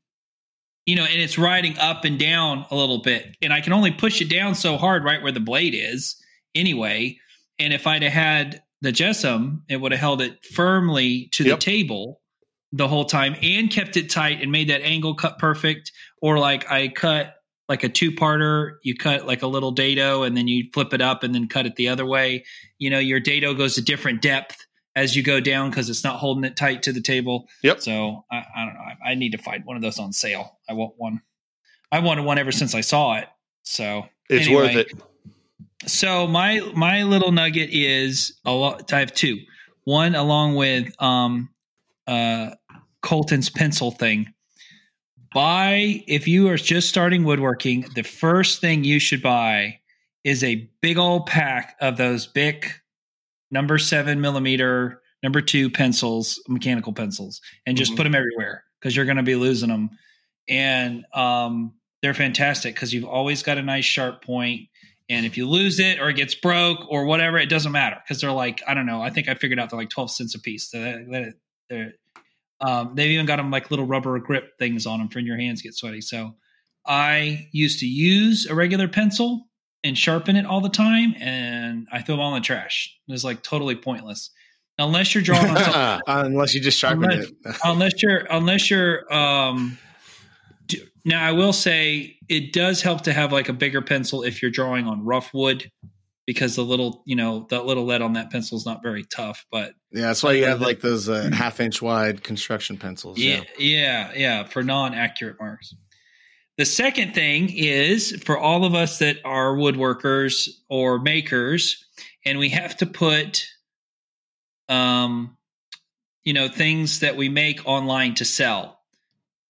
you 0.88 0.96
know, 0.96 1.04
and 1.04 1.20
it's 1.20 1.36
riding 1.36 1.76
up 1.76 2.06
and 2.06 2.18
down 2.18 2.64
a 2.70 2.74
little 2.74 3.02
bit, 3.02 3.36
and 3.42 3.52
I 3.52 3.60
can 3.60 3.74
only 3.74 3.90
push 3.90 4.22
it 4.22 4.30
down 4.30 4.54
so 4.54 4.78
hard 4.78 5.04
right 5.04 5.22
where 5.22 5.30
the 5.30 5.38
blade 5.38 5.74
is 5.74 6.16
anyway. 6.54 7.18
And 7.58 7.74
if 7.74 7.86
I'd 7.86 8.02
have 8.02 8.12
had 8.12 8.62
the 8.80 8.90
JessEm, 8.90 9.60
it 9.68 9.82
would 9.82 9.92
have 9.92 10.00
held 10.00 10.22
it 10.22 10.42
firmly 10.46 11.28
to 11.32 11.44
Yep. 11.44 11.60
the 11.60 11.62
table 11.62 12.22
the 12.72 12.88
whole 12.88 13.04
time 13.04 13.36
and 13.42 13.70
kept 13.70 13.98
it 13.98 14.08
tight 14.08 14.40
and 14.40 14.50
made 14.50 14.70
that 14.70 14.80
angle 14.80 15.14
cut 15.14 15.38
perfect. 15.38 15.92
Or 16.22 16.38
like 16.38 16.70
I 16.70 16.88
cut 16.88 17.34
like 17.68 17.84
a 17.84 17.90
two 17.90 18.10
parter, 18.10 18.76
you 18.82 18.96
cut 18.96 19.26
like 19.26 19.42
a 19.42 19.46
little 19.46 19.72
dado 19.72 20.22
and 20.22 20.38
then 20.38 20.48
you 20.48 20.70
flip 20.72 20.94
it 20.94 21.02
up 21.02 21.22
and 21.22 21.34
then 21.34 21.48
cut 21.48 21.66
it 21.66 21.76
the 21.76 21.88
other 21.88 22.06
way. 22.06 22.46
You 22.78 22.88
know, 22.88 22.98
your 22.98 23.20
dado 23.20 23.52
goes 23.52 23.76
a 23.76 23.82
different 23.82 24.22
depth 24.22 24.57
as 24.98 25.14
you 25.16 25.22
go 25.22 25.40
down 25.40 25.70
because 25.70 25.88
it's 25.88 26.02
not 26.04 26.18
holding 26.18 26.44
it 26.44 26.56
tight 26.56 26.82
to 26.82 26.92
the 26.92 27.00
table. 27.00 27.46
Yep. 27.62 27.80
So 27.80 28.24
I, 28.30 28.36
I 28.56 28.64
don't 28.64 28.74
know. 28.74 28.80
I, 28.80 29.10
I 29.10 29.14
need 29.14 29.32
to 29.32 29.38
find 29.38 29.64
one 29.64 29.76
of 29.76 29.82
those 29.82 29.98
on 29.98 30.12
sale. 30.12 30.58
I 30.68 30.72
want 30.72 30.94
one. 30.96 31.20
I 31.92 32.00
wanted 32.00 32.24
one 32.24 32.38
ever 32.38 32.52
since 32.52 32.74
I 32.74 32.80
saw 32.82 33.16
it. 33.16 33.28
So 33.62 34.06
It's 34.28 34.46
anyway, 34.46 34.74
worth 34.74 34.76
it. 34.76 34.92
so 35.88 36.26
my 36.26 36.60
my 36.74 37.02
little 37.04 37.32
nugget 37.32 37.70
is 37.70 38.38
a 38.44 38.52
lot. 38.52 38.92
I 38.92 38.98
have 39.00 39.14
two. 39.14 39.38
One 39.84 40.14
along 40.14 40.56
with 40.56 40.92
um, 41.02 41.48
uh, 42.06 42.50
Colton's 43.02 43.48
pencil 43.50 43.90
thing. 43.90 44.32
Buy 45.34 46.02
if 46.06 46.26
you 46.26 46.48
are 46.48 46.56
just 46.56 46.88
starting 46.88 47.24
woodworking. 47.24 47.86
The 47.94 48.02
first 48.02 48.60
thing 48.60 48.84
you 48.84 48.98
should 48.98 49.22
buy 49.22 49.78
is 50.24 50.42
a 50.42 50.68
big 50.82 50.98
old 50.98 51.26
pack 51.26 51.76
of 51.80 51.96
those 51.96 52.26
big 52.26 52.66
number 53.50 53.78
seven 53.78 54.20
millimeter, 54.20 55.02
number 55.22 55.40
two 55.40 55.70
pencils, 55.70 56.42
mechanical 56.48 56.92
pencils, 56.92 57.40
and 57.66 57.76
just 57.76 57.92
Mhm. 57.92 57.96
put 57.96 58.04
them 58.04 58.14
everywhere 58.14 58.64
because 58.80 58.94
you're 58.94 59.04
going 59.04 59.16
to 59.16 59.22
be 59.22 59.34
losing 59.36 59.68
them. 59.68 59.90
And 60.48 61.04
um, 61.14 61.74
they're 62.02 62.14
fantastic 62.14 62.74
because 62.74 62.92
you've 62.92 63.04
always 63.04 63.42
got 63.42 63.58
a 63.58 63.62
nice 63.62 63.84
sharp 63.84 64.24
point. 64.24 64.68
And 65.10 65.24
if 65.26 65.36
you 65.36 65.48
lose 65.48 65.80
it 65.80 65.98
or 66.00 66.10
it 66.10 66.16
gets 66.16 66.34
broke 66.34 66.86
or 66.90 67.06
whatever, 67.06 67.38
it 67.38 67.48
doesn't 67.48 67.72
matter 67.72 67.96
because 68.04 68.20
they're 68.20 68.30
like 68.30 68.62
I 68.68 68.74
don't 68.74 68.86
know. 68.86 69.00
I 69.00 69.10
think 69.10 69.28
I 69.28 69.34
figured 69.34 69.58
out 69.58 69.70
they're 69.70 69.78
like 69.78 69.90
twelve 69.90 70.10
cents 70.10 70.34
a 70.34 70.38
piece. 70.38 70.68
They're 70.68 71.04
um, 72.60 72.92
they've 72.94 73.10
even 73.10 73.26
got 73.26 73.36
them 73.36 73.50
like 73.50 73.70
little 73.70 73.86
rubber 73.86 74.18
grip 74.18 74.58
things 74.58 74.86
on 74.86 74.98
them 74.98 75.08
for 75.08 75.18
when 75.18 75.26
your 75.26 75.38
hands 75.38 75.62
get 75.62 75.74
sweaty. 75.74 76.00
So 76.00 76.34
I 76.86 77.48
used 77.52 77.80
to 77.80 77.86
use 77.86 78.46
a 78.46 78.54
regular 78.54 78.88
pencil 78.88 79.47
and 79.84 79.96
sharpen 79.96 80.36
it 80.36 80.44
all 80.46 80.60
the 80.60 80.68
time, 80.68 81.14
and 81.20 81.86
I 81.92 82.02
throw 82.02 82.16
them 82.16 82.20
all 82.20 82.34
in 82.34 82.42
the 82.42 82.46
trash. 82.46 82.96
It's 83.08 83.24
like 83.24 83.42
totally 83.42 83.76
pointless 83.76 84.30
unless 84.78 85.14
you're 85.14 85.22
drawing 85.24 85.50
on 85.50 85.56
something 85.56 86.00
Unless 86.06 86.54
you 86.54 86.60
just 86.60 86.78
sharpen 86.78 87.04
Unless- 87.04 87.26
it. 87.28 87.56
unless 87.64 88.02
you're 88.02 88.26
unless 88.30 88.70
you're 88.70 89.12
um 89.12 89.76
d- 90.66 90.82
now 91.04 91.24
i 91.24 91.32
will 91.32 91.52
say 91.52 92.16
it 92.28 92.52
does 92.52 92.80
help 92.80 93.02
to 93.02 93.12
have 93.12 93.32
like 93.32 93.48
a 93.48 93.52
bigger 93.52 93.82
pencil 93.82 94.22
if 94.22 94.40
you're 94.40 94.50
drawing 94.52 94.86
on 94.86 95.04
rough 95.04 95.34
wood 95.34 95.70
because 96.26 96.54
the 96.56 96.62
little 96.62 97.02
you 97.06 97.16
know 97.16 97.46
that 97.50 97.66
little 97.66 97.84
lead 97.86 98.02
on 98.02 98.12
that 98.12 98.30
pencil 98.30 98.56
is 98.56 98.64
not 98.66 98.82
very 98.82 99.02
tough 99.04 99.44
but 99.50 99.72
yeah, 99.90 100.02
that's 100.02 100.22
why 100.22 100.32
you 100.32 100.44
have 100.44 100.60
like 100.60 100.80
those 100.80 101.08
uh, 101.08 101.28
half 101.32 101.58
inch 101.60 101.82
wide 101.82 102.22
construction 102.22 102.76
pencils. 102.76 103.18
yeah 103.18 103.42
yeah 103.58 104.12
yeah 104.14 104.44
for 104.44 104.62
non-accurate 104.62 105.36
marks 105.40 105.74
the 106.58 106.64
second 106.66 107.14
thing 107.14 107.50
is 107.56 108.20
for 108.24 108.36
all 108.36 108.64
of 108.64 108.74
us 108.74 108.98
that 108.98 109.16
are 109.24 109.54
woodworkers 109.54 110.48
or 110.68 110.98
makers 110.98 111.84
and 112.26 112.38
we 112.38 112.50
have 112.50 112.76
to 112.76 112.84
put 112.86 113.46
um 114.68 115.36
you 116.24 116.32
know 116.34 116.48
things 116.48 117.00
that 117.00 117.16
we 117.16 117.28
make 117.28 117.66
online 117.66 118.14
to 118.14 118.24
sell 118.24 118.80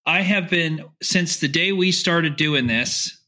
i 0.06 0.20
have 0.20 0.48
been 0.48 0.84
since 1.02 1.38
the 1.38 1.48
day 1.48 1.72
we 1.72 1.90
started 1.90 2.36
doing 2.36 2.66
this 2.68 3.20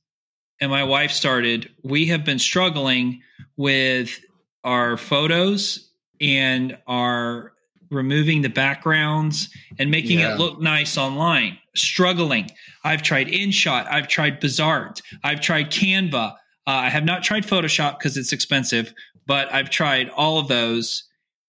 and 0.60 0.70
my 0.70 0.84
wife 0.84 1.10
started 1.10 1.68
we 1.82 2.06
have 2.06 2.24
been 2.24 2.38
struggling 2.38 3.22
with 3.56 4.20
our 4.62 4.96
photos 4.96 5.90
and 6.20 6.76
our 6.86 7.52
removing 7.90 8.42
the 8.42 8.48
backgrounds 8.48 9.48
and 9.78 9.90
making 9.90 10.20
Yeah. 10.20 10.34
it 10.34 10.38
look 10.38 10.60
nice 10.60 10.96
online 10.98 11.58
struggling. 11.74 12.50
I've 12.84 13.02
tried 13.02 13.28
InShot. 13.28 13.86
I've 13.90 14.08
tried 14.08 14.40
PicsArt. 14.40 15.00
I've 15.24 15.40
tried 15.40 15.70
Canva. 15.70 16.32
Uh, 16.32 16.34
I 16.66 16.90
have 16.90 17.04
not 17.04 17.22
tried 17.22 17.44
Photoshop 17.44 17.98
because 17.98 18.16
it's 18.16 18.32
expensive, 18.32 18.92
but 19.26 19.52
I've 19.52 19.70
tried 19.70 20.10
all 20.10 20.38
of 20.38 20.48
those, 20.48 21.04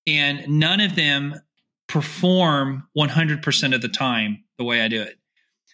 and 0.07 0.47
none 0.47 0.79
of 0.79 0.95
them 0.95 1.35
perform 1.87 2.87
100% 2.97 3.75
of 3.75 3.81
the 3.81 3.89
time 3.89 4.43
the 4.57 4.63
way 4.63 4.81
I 4.81 4.87
do 4.87 5.01
it. 5.01 5.17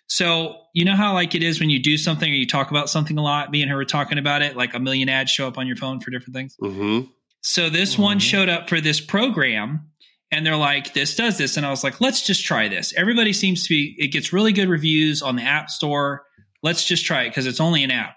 So, 0.09 0.55
you 0.73 0.85
know 0.85 0.95
how 0.95 1.13
like 1.13 1.35
it 1.35 1.43
is 1.43 1.59
when 1.59 1.69
you 1.69 1.79
do 1.79 1.97
something 1.97 2.31
or 2.31 2.35
you 2.35 2.47
talk 2.47 2.71
about 2.71 2.89
something 2.89 3.17
a 3.17 3.21
lot? 3.21 3.51
Me 3.51 3.61
and 3.61 3.69
her 3.69 3.75
were 3.75 3.85
talking 3.85 4.17
about 4.17 4.41
it, 4.41 4.55
like 4.55 4.73
a 4.73 4.79
million 4.79 5.09
ads 5.09 5.31
show 5.31 5.47
up 5.47 5.57
on 5.57 5.67
your 5.67 5.75
phone 5.75 5.99
for 5.99 6.11
different 6.11 6.33
things. 6.33 6.55
Mm-hmm. 6.61 7.09
So 7.41 7.69
this 7.69 7.97
one 7.97 8.19
showed 8.19 8.49
up 8.49 8.69
for 8.69 8.81
this 8.81 8.99
program 8.99 9.89
and 10.31 10.45
they're 10.45 10.57
like, 10.57 10.93
this 10.93 11.15
does 11.15 11.37
this. 11.37 11.57
And 11.57 11.65
I 11.65 11.69
was 11.69 11.83
like, 11.83 12.01
let's 12.01 12.21
just 12.21 12.43
try 12.43 12.67
this. 12.67 12.93
Everybody 12.95 13.33
seems 13.33 13.63
to 13.63 13.69
be, 13.69 13.95
it 13.97 14.07
gets 14.11 14.33
really 14.33 14.51
good 14.53 14.69
reviews 14.69 15.21
on 15.21 15.35
the 15.35 15.43
App 15.43 15.69
Store. 15.69 16.23
Let's 16.63 16.83
just 16.85 17.05
try 17.05 17.23
it 17.23 17.29
because 17.29 17.45
it's 17.45 17.59
only 17.59 17.83
an 17.83 17.91
app. 17.91 18.15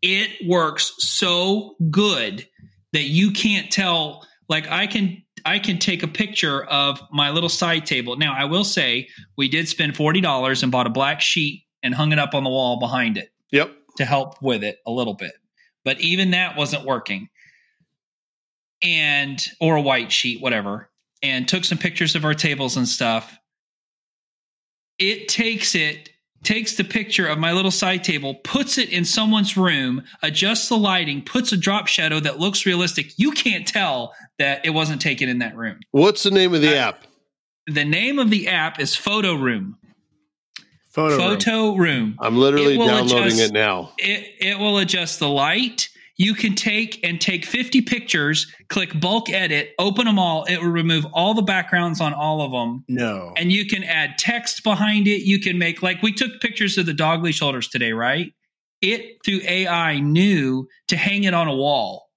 It 0.00 0.46
works 0.46 0.94
so 0.98 1.74
good 1.90 2.46
that 2.92 3.04
you 3.04 3.32
can't 3.32 3.70
tell. 3.70 4.24
Like 4.48 4.70
I 4.70 4.86
can, 4.86 5.22
I 5.44 5.58
can 5.58 5.78
take 5.78 6.02
a 6.02 6.08
picture 6.08 6.62
of 6.64 7.00
my 7.10 7.30
little 7.30 7.48
side 7.48 7.84
table. 7.86 8.16
Now 8.16 8.34
I 8.36 8.44
will 8.44 8.64
say 8.64 9.08
we 9.36 9.48
did 9.48 9.68
spend 9.68 9.96
forty 9.96 10.20
dollars 10.20 10.62
and 10.62 10.70
bought 10.70 10.86
a 10.86 10.90
black 10.90 11.20
sheet 11.20 11.64
and 11.82 11.94
hung 11.94 12.12
it 12.12 12.18
up 12.18 12.34
on 12.34 12.44
the 12.44 12.50
wall 12.50 12.78
behind 12.78 13.16
it 13.18 13.30
Yep. 13.50 13.72
to 13.96 14.04
help 14.04 14.40
with 14.42 14.62
it 14.64 14.78
a 14.86 14.90
little 14.90 15.14
bit. 15.14 15.32
But 15.84 16.00
even 16.00 16.30
that 16.32 16.56
wasn't 16.56 16.84
working. 16.84 17.28
And 18.82 19.44
or 19.60 19.76
a 19.76 19.82
white 19.82 20.12
sheet, 20.12 20.40
whatever. 20.40 20.88
And 21.22 21.48
took 21.48 21.64
some 21.64 21.78
pictures 21.78 22.14
of 22.14 22.24
our 22.24 22.34
tables 22.34 22.76
and 22.76 22.86
stuff. 22.88 23.36
It 24.98 25.28
takes 25.28 25.74
it 25.74 26.10
takes 26.44 26.76
the 26.76 26.84
picture 26.84 27.26
of 27.26 27.38
my 27.38 27.52
little 27.52 27.70
side 27.72 28.04
table, 28.04 28.34
puts 28.44 28.78
it 28.78 28.90
in 28.90 29.04
someone's 29.04 29.56
room, 29.56 30.02
adjusts 30.22 30.68
the 30.68 30.76
lighting, 30.76 31.20
puts 31.22 31.50
a 31.52 31.56
drop 31.56 31.88
shadow 31.88 32.20
that 32.20 32.38
looks 32.38 32.64
realistic. 32.64 33.12
You 33.16 33.32
can't 33.32 33.66
tell 33.66 34.14
that 34.38 34.64
it 34.64 34.70
wasn't 34.70 35.00
taken 35.02 35.28
in 35.28 35.38
that 35.40 35.56
room. 35.56 35.80
What's 35.90 36.22
the 36.22 36.30
name 36.30 36.54
of 36.54 36.60
the 36.62 36.76
Uh, 36.78 36.88
app? 36.88 37.04
The 37.66 37.84
name 37.84 38.18
of 38.20 38.30
the 38.30 38.46
app 38.48 38.78
is 38.80 38.94
Photo 38.94 39.34
Room. 39.34 39.76
Photo. 40.90 41.16
room. 41.16 41.20
Photo 41.40 41.74
Room. 41.76 42.16
I'm 42.20 42.36
literally 42.36 42.74
it 42.76 42.86
downloading 42.86 43.26
adjust- 43.26 43.40
it 43.50 43.52
now. 43.52 43.92
it 43.98 44.34
it 44.40 44.58
will 44.58 44.78
adjust 44.78 45.18
the 45.18 45.28
light. 45.28 45.88
You 46.18 46.34
can 46.34 46.56
take 46.56 46.98
and 47.04 47.20
take 47.20 47.44
50 47.44 47.80
pictures, 47.82 48.52
click 48.68 48.98
bulk 49.00 49.30
edit, 49.30 49.70
open 49.78 50.04
them 50.04 50.18
all. 50.18 50.44
It 50.44 50.60
will 50.60 50.68
remove 50.68 51.06
all 51.12 51.32
the 51.32 51.42
backgrounds 51.42 52.00
on 52.00 52.12
all 52.12 52.42
of 52.42 52.50
them. 52.50 52.84
No. 52.88 53.32
And 53.36 53.52
you 53.52 53.66
can 53.66 53.84
add 53.84 54.18
text 54.18 54.64
behind 54.64 55.06
it. 55.06 55.22
You 55.22 55.38
can 55.38 55.58
make 55.58 55.80
like 55.80 56.02
we 56.02 56.12
took 56.12 56.40
pictures 56.40 56.76
of 56.76 56.86
the 56.86 56.92
dog 56.92 57.26
shoulders 57.32 57.68
today, 57.68 57.92
right? 57.92 58.34
It 58.82 59.24
through 59.24 59.40
AI 59.44 60.00
knew 60.00 60.68
to 60.88 60.96
hang 60.96 61.22
it 61.22 61.34
on 61.34 61.46
a 61.46 61.54
wall 61.54 62.10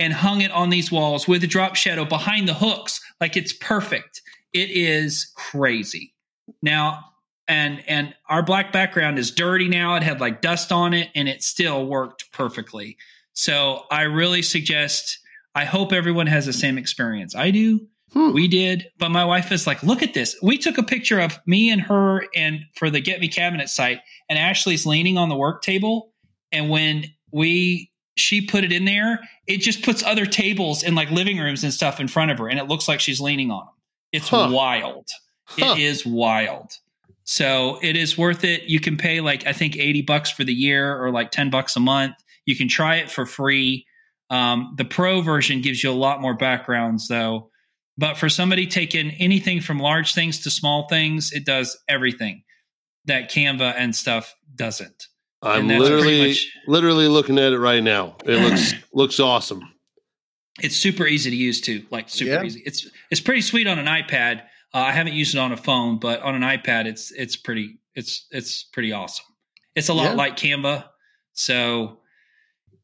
and 0.00 0.12
hung 0.12 0.40
it 0.40 0.50
on 0.50 0.70
these 0.70 0.90
walls 0.90 1.28
with 1.28 1.42
a 1.44 1.48
drop 1.48 1.76
shadow 1.76 2.04
behind 2.04 2.48
the 2.48 2.54
hooks. 2.54 3.00
Like 3.20 3.36
it's 3.36 3.52
perfect. 3.52 4.20
It 4.52 4.70
is 4.70 5.30
crazy. 5.36 6.12
Now, 6.60 7.04
and 7.46 7.82
and 7.88 8.14
our 8.28 8.42
black 8.42 8.72
background 8.72 9.18
is 9.18 9.30
dirty 9.30 9.68
now. 9.68 9.94
It 9.94 10.02
had 10.02 10.20
like 10.20 10.40
dust 10.40 10.72
on 10.72 10.92
it 10.92 11.08
and 11.14 11.28
it 11.28 11.42
still 11.42 11.86
worked 11.86 12.30
perfectly. 12.32 12.96
So 13.38 13.84
I 13.92 14.02
really 14.02 14.42
suggest 14.42 15.20
I 15.54 15.64
hope 15.64 15.92
everyone 15.92 16.26
has 16.26 16.44
the 16.44 16.52
same 16.52 16.76
experience. 16.76 17.36
I 17.36 17.52
do. 17.52 17.86
Hmm. 18.12 18.32
We 18.32 18.48
did, 18.48 18.90
but 18.98 19.10
my 19.10 19.24
wife 19.24 19.52
is 19.52 19.64
like, 19.64 19.80
"Look 19.84 20.02
at 20.02 20.12
this." 20.12 20.34
We 20.42 20.58
took 20.58 20.76
a 20.76 20.82
picture 20.82 21.20
of 21.20 21.38
me 21.46 21.70
and 21.70 21.80
her 21.82 22.26
and 22.34 22.64
for 22.74 22.90
the 22.90 22.98
Get 23.00 23.20
Me 23.20 23.28
Cabinet 23.28 23.68
site 23.68 24.00
and 24.28 24.36
Ashley's 24.40 24.86
leaning 24.86 25.16
on 25.18 25.28
the 25.28 25.36
work 25.36 25.62
table 25.62 26.12
and 26.50 26.68
when 26.68 27.04
we 27.30 27.92
she 28.16 28.40
put 28.40 28.64
it 28.64 28.72
in 28.72 28.86
there, 28.86 29.20
it 29.46 29.58
just 29.58 29.84
puts 29.84 30.02
other 30.02 30.26
tables 30.26 30.82
in 30.82 30.96
like 30.96 31.08
living 31.12 31.38
rooms 31.38 31.62
and 31.62 31.72
stuff 31.72 32.00
in 32.00 32.08
front 32.08 32.32
of 32.32 32.38
her 32.38 32.48
and 32.48 32.58
it 32.58 32.66
looks 32.66 32.88
like 32.88 32.98
she's 32.98 33.20
leaning 33.20 33.52
on 33.52 33.66
them. 33.66 33.74
It's 34.10 34.28
Huh. 34.30 34.48
wild. 34.50 35.06
Huh. 35.44 35.74
It 35.76 35.78
is 35.78 36.04
wild. 36.04 36.72
So 37.22 37.78
it 37.82 37.96
is 37.96 38.18
worth 38.18 38.42
it. 38.42 38.64
You 38.64 38.80
can 38.80 38.96
pay 38.96 39.20
like 39.20 39.46
I 39.46 39.52
think 39.52 39.76
80 39.76 40.02
bucks 40.02 40.28
for 40.28 40.42
the 40.42 40.52
year 40.54 41.00
or 41.00 41.12
like 41.12 41.30
10 41.30 41.50
bucks 41.50 41.76
a 41.76 41.80
month. 41.80 42.16
You 42.48 42.56
can 42.56 42.66
try 42.66 42.96
it 42.96 43.10
for 43.10 43.26
free. 43.26 43.84
Um, 44.30 44.74
the 44.78 44.86
pro 44.86 45.20
version 45.20 45.60
gives 45.60 45.84
you 45.84 45.90
a 45.90 45.92
lot 45.92 46.22
more 46.22 46.32
backgrounds 46.34 47.06
though. 47.08 47.50
But 47.98 48.16
for 48.16 48.30
somebody 48.30 48.66
taking 48.66 49.10
anything 49.18 49.60
from 49.60 49.78
large 49.80 50.14
things 50.14 50.40
to 50.44 50.50
small 50.50 50.88
things, 50.88 51.30
it 51.32 51.44
does 51.44 51.76
everything 51.88 52.42
that 53.04 53.30
Canva 53.30 53.74
and 53.76 53.94
stuff 53.94 54.34
doesn't. 54.54 55.08
I'm 55.42 55.62
and 55.62 55.70
that's 55.70 55.80
pretty 55.90 55.94
literally 56.04 56.28
much- 56.28 56.48
literally 56.66 57.08
looking 57.08 57.38
at 57.38 57.52
it 57.52 57.58
right 57.58 57.82
now. 57.82 58.16
It 58.24 58.40
looks 58.50 58.72
looks 58.94 59.20
awesome. 59.20 59.60
It's 60.62 60.74
super 60.76 61.06
easy 61.06 61.28
to 61.28 61.36
use 61.36 61.60
too, 61.60 61.84
like 61.90 62.08
super 62.08 62.30
Yeah. 62.32 62.44
easy. 62.44 62.62
It's 62.64 62.88
it's 63.10 63.20
pretty 63.20 63.42
sweet 63.42 63.66
on 63.66 63.78
an 63.78 63.86
iPad. 63.86 64.40
Uh, 64.72 64.78
I 64.78 64.92
haven't 64.92 65.12
used 65.14 65.34
it 65.34 65.38
on 65.38 65.52
a 65.52 65.56
phone, 65.58 65.98
but 65.98 66.20
on 66.22 66.34
an 66.34 66.42
iPad, 66.42 66.86
it's 66.86 67.10
it's 67.12 67.36
pretty 67.36 67.78
it's 67.94 68.26
it's 68.30 68.64
pretty 68.72 68.92
awesome. 68.92 69.26
It's 69.74 69.88
a 69.90 69.94
lot 69.94 70.04
Yeah. 70.10 70.12
like 70.14 70.36
Canva, 70.36 70.86
so 71.34 72.00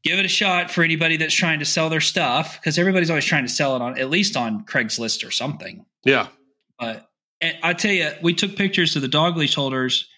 give 0.04 0.18
it 0.18 0.24
a 0.24 0.28
shot 0.28 0.70
for 0.70 0.82
anybody 0.82 1.16
that's 1.16 1.34
trying 1.34 1.58
to 1.58 1.64
sell 1.64 1.88
their 1.88 2.00
stuff 2.00 2.60
because 2.60 2.78
everybody's 2.78 3.10
always 3.10 3.24
trying 3.24 3.44
to 3.44 3.52
sell 3.52 3.74
it 3.74 3.82
on 3.82 3.98
at 3.98 4.10
least 4.10 4.36
on 4.36 4.64
Craigslist 4.64 5.26
or 5.26 5.30
something. 5.30 5.84
Yeah. 6.04 6.28
But 6.78 7.08
and 7.40 7.56
I 7.62 7.72
tell 7.72 7.92
you, 7.92 8.10
we 8.22 8.34
took 8.34 8.56
pictures 8.56 8.94
of 8.96 9.02
the 9.02 9.08
dog 9.08 9.36
leash 9.36 9.54
holders. 9.54 10.08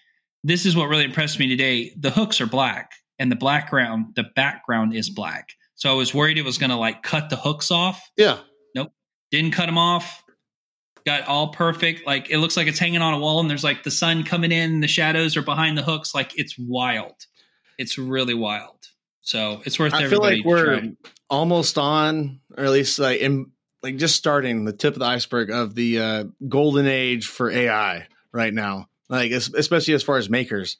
This 0.43 0.65
is 0.65 0.75
what 0.75 0.85
really 0.85 1.03
impressed 1.03 1.39
me 1.39 1.47
today. 1.47 1.93
The 1.97 2.11
hooks 2.11 2.39
are 2.41 2.45
black, 2.45 2.91
and 3.17 3.31
the 3.31 3.35
background 3.35 4.15
the 4.15 4.25
background 4.35 4.93
is 4.93 5.09
black. 5.09 5.49
So 5.75 5.91
I 5.91 5.93
was 5.93 6.13
worried 6.13 6.37
it 6.37 6.45
was 6.45 6.57
going 6.57 6.69
to 6.69 6.75
like 6.75 7.03
cut 7.03 7.29
the 7.29 7.35
hooks 7.35 7.71
off. 7.71 8.09
Yeah. 8.17 8.39
Nope. 8.75 8.91
Didn't 9.31 9.51
cut 9.51 9.67
them 9.67 9.77
off. 9.77 10.23
Got 11.05 11.27
all 11.27 11.53
perfect. 11.53 12.05
Like 12.05 12.29
it 12.29 12.39
looks 12.39 12.57
like 12.57 12.67
it's 12.67 12.79
hanging 12.79 13.01
on 13.01 13.13
a 13.13 13.19
wall, 13.19 13.39
and 13.39 13.49
there's 13.49 13.63
like 13.63 13.83
the 13.83 13.91
sun 13.91 14.23
coming 14.23 14.51
in. 14.51 14.81
The 14.81 14.87
shadows 14.87 15.37
are 15.37 15.41
behind 15.41 15.77
the 15.77 15.83
hooks. 15.83 16.13
Like 16.13 16.37
it's 16.37 16.55
wild. 16.57 17.15
It's 17.77 17.97
really 17.97 18.33
wild. 18.33 18.87
So 19.27 19.61
it's 19.65 19.77
worth 19.77 19.93
I 19.93 20.07
feel 20.07 20.21
like 20.21 20.45
we're 20.45 20.79
try. 20.79 20.91
almost 21.29 21.77
on, 21.77 22.39
or 22.57 22.63
at 22.63 22.71
least 22.71 22.97
like 22.97 23.19
in 23.19 23.51
like 23.83 23.97
just 23.97 24.15
starting 24.15 24.63
the 24.63 24.71
tip 24.71 24.93
of 24.93 24.99
the 24.99 25.05
iceberg 25.05 25.51
of 25.51 25.75
the 25.75 25.99
uh, 25.99 26.23
golden 26.47 26.87
age 26.87 27.27
for 27.27 27.51
AI 27.51 28.07
right 28.31 28.53
now. 28.53 28.87
Like 29.09 29.31
especially 29.31 29.95
as 29.95 30.03
far 30.03 30.15
as 30.15 30.29
makers, 30.29 30.77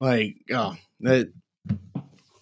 like 0.00 0.36
oh 0.52 0.76
that 1.00 1.32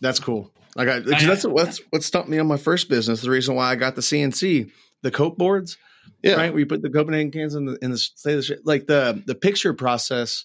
that's 0.02 0.20
cool. 0.20 0.52
Like 0.76 0.88
I, 0.88 1.00
'cause 1.00 1.12
I- 1.14 1.26
that's 1.26 1.44
what's 1.46 1.78
what 1.88 2.02
stumped 2.02 2.28
me 2.28 2.38
on 2.38 2.46
my 2.46 2.58
first 2.58 2.90
business. 2.90 3.22
The 3.22 3.30
reason 3.30 3.54
why 3.54 3.70
I 3.70 3.76
got 3.76 3.96
the 3.96 4.02
CNC, 4.02 4.70
the 5.00 5.10
cope 5.10 5.38
boards, 5.38 5.78
Yeah. 6.22 6.34
right? 6.34 6.52
We 6.52 6.66
put 6.66 6.82
the 6.82 6.90
Copenhagen 6.90 7.30
cans 7.30 7.54
in 7.54 7.64
the 7.64 7.78
in 7.80 7.92
the 7.92 7.98
say 7.98 8.34
the 8.36 8.42
shit. 8.42 8.66
like 8.66 8.86
the 8.86 9.22
the 9.26 9.34
picture 9.34 9.72
process, 9.72 10.44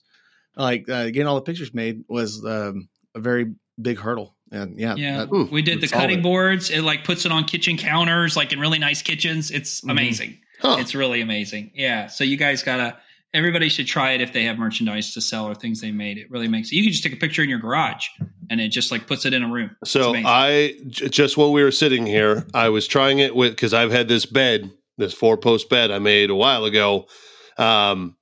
like 0.56 0.88
uh, 0.90 1.06
getting 1.08 1.28
all 1.28 1.36
the 1.36 1.42
pictures 1.42 1.74
made 1.74 2.06
was 2.08 2.46
um, 2.46 2.88
a 3.14 3.20
very 3.20 3.54
big 3.82 3.98
hurdle. 4.00 4.35
And 4.52 4.80
yeah, 4.80 4.96
Yeah, 4.96 5.18
that- 5.20 5.30
Hmm. 5.30 5.44
we 5.52 5.62
did 5.62 5.82
the 5.82 5.88
cutting 5.88 6.20
it. 6.20 6.24
boards. 6.24 6.70
It 6.70 6.82
like 6.82 7.04
puts 7.04 7.26
it 7.26 7.32
on 7.32 7.46
kitchen 7.46 7.78
counters, 7.78 8.36
like 8.38 8.54
in 8.54 8.60
really 8.60 8.80
nice 8.80 9.02
kitchens. 9.02 9.52
It's 9.52 9.82
Mhm. 9.82 9.92
amazing. 9.92 10.38
Huh. 10.62 10.78
It's 10.80 10.94
really 10.96 11.22
amazing. 11.22 11.72
Yeah. 11.76 12.08
So 12.08 12.24
you 12.24 12.38
guys 12.38 12.64
gotta. 12.64 12.98
Everybody 13.34 13.68
should 13.68 13.86
try 13.88 14.12
it 14.12 14.22
if 14.22 14.32
they 14.32 14.44
have 14.46 14.58
merchandise 14.58 15.14
to 15.14 15.20
sell 15.20 15.46
or 15.46 15.54
things 15.56 15.82
they 15.82 15.92
made. 15.92 16.18
It 16.18 16.32
really 16.32 16.48
makes 16.48 16.72
it. 16.72 16.76
You 16.76 16.84
can 16.84 16.92
just 16.94 17.04
take 17.04 17.12
a 17.12 17.18
picture 17.18 17.44
in 17.44 17.50
your 17.50 17.60
garage, 17.60 18.06
and 18.50 18.62
it 18.62 18.70
just 18.70 18.92
like 18.92 19.08
puts 19.08 19.26
it 19.26 19.34
in 19.34 19.44
a 19.44 19.50
room. 19.52 19.72
It's 19.82 19.92
So 19.92 20.12
amazing. 20.12 20.26
I 20.26 20.74
j- 20.88 21.10
just 21.10 21.36
while 21.36 21.52
we 21.52 21.62
were 21.62 21.72
sitting 21.72 22.06
here, 22.06 22.48
I 22.54 22.70
was 22.70 22.88
trying 22.88 23.20
it 23.20 23.36
with 23.36 23.52
because 23.52 23.74
I've 23.74 23.92
had 23.92 24.08
this 24.08 24.26
bed, 24.26 24.72
this 24.98 25.14
four 25.14 25.36
post 25.36 25.70
bed 25.70 25.92
I 25.92 26.00
made 26.00 26.30
a 26.30 26.36
while 26.36 26.64
ago, 26.64 27.08
um, 27.58 28.16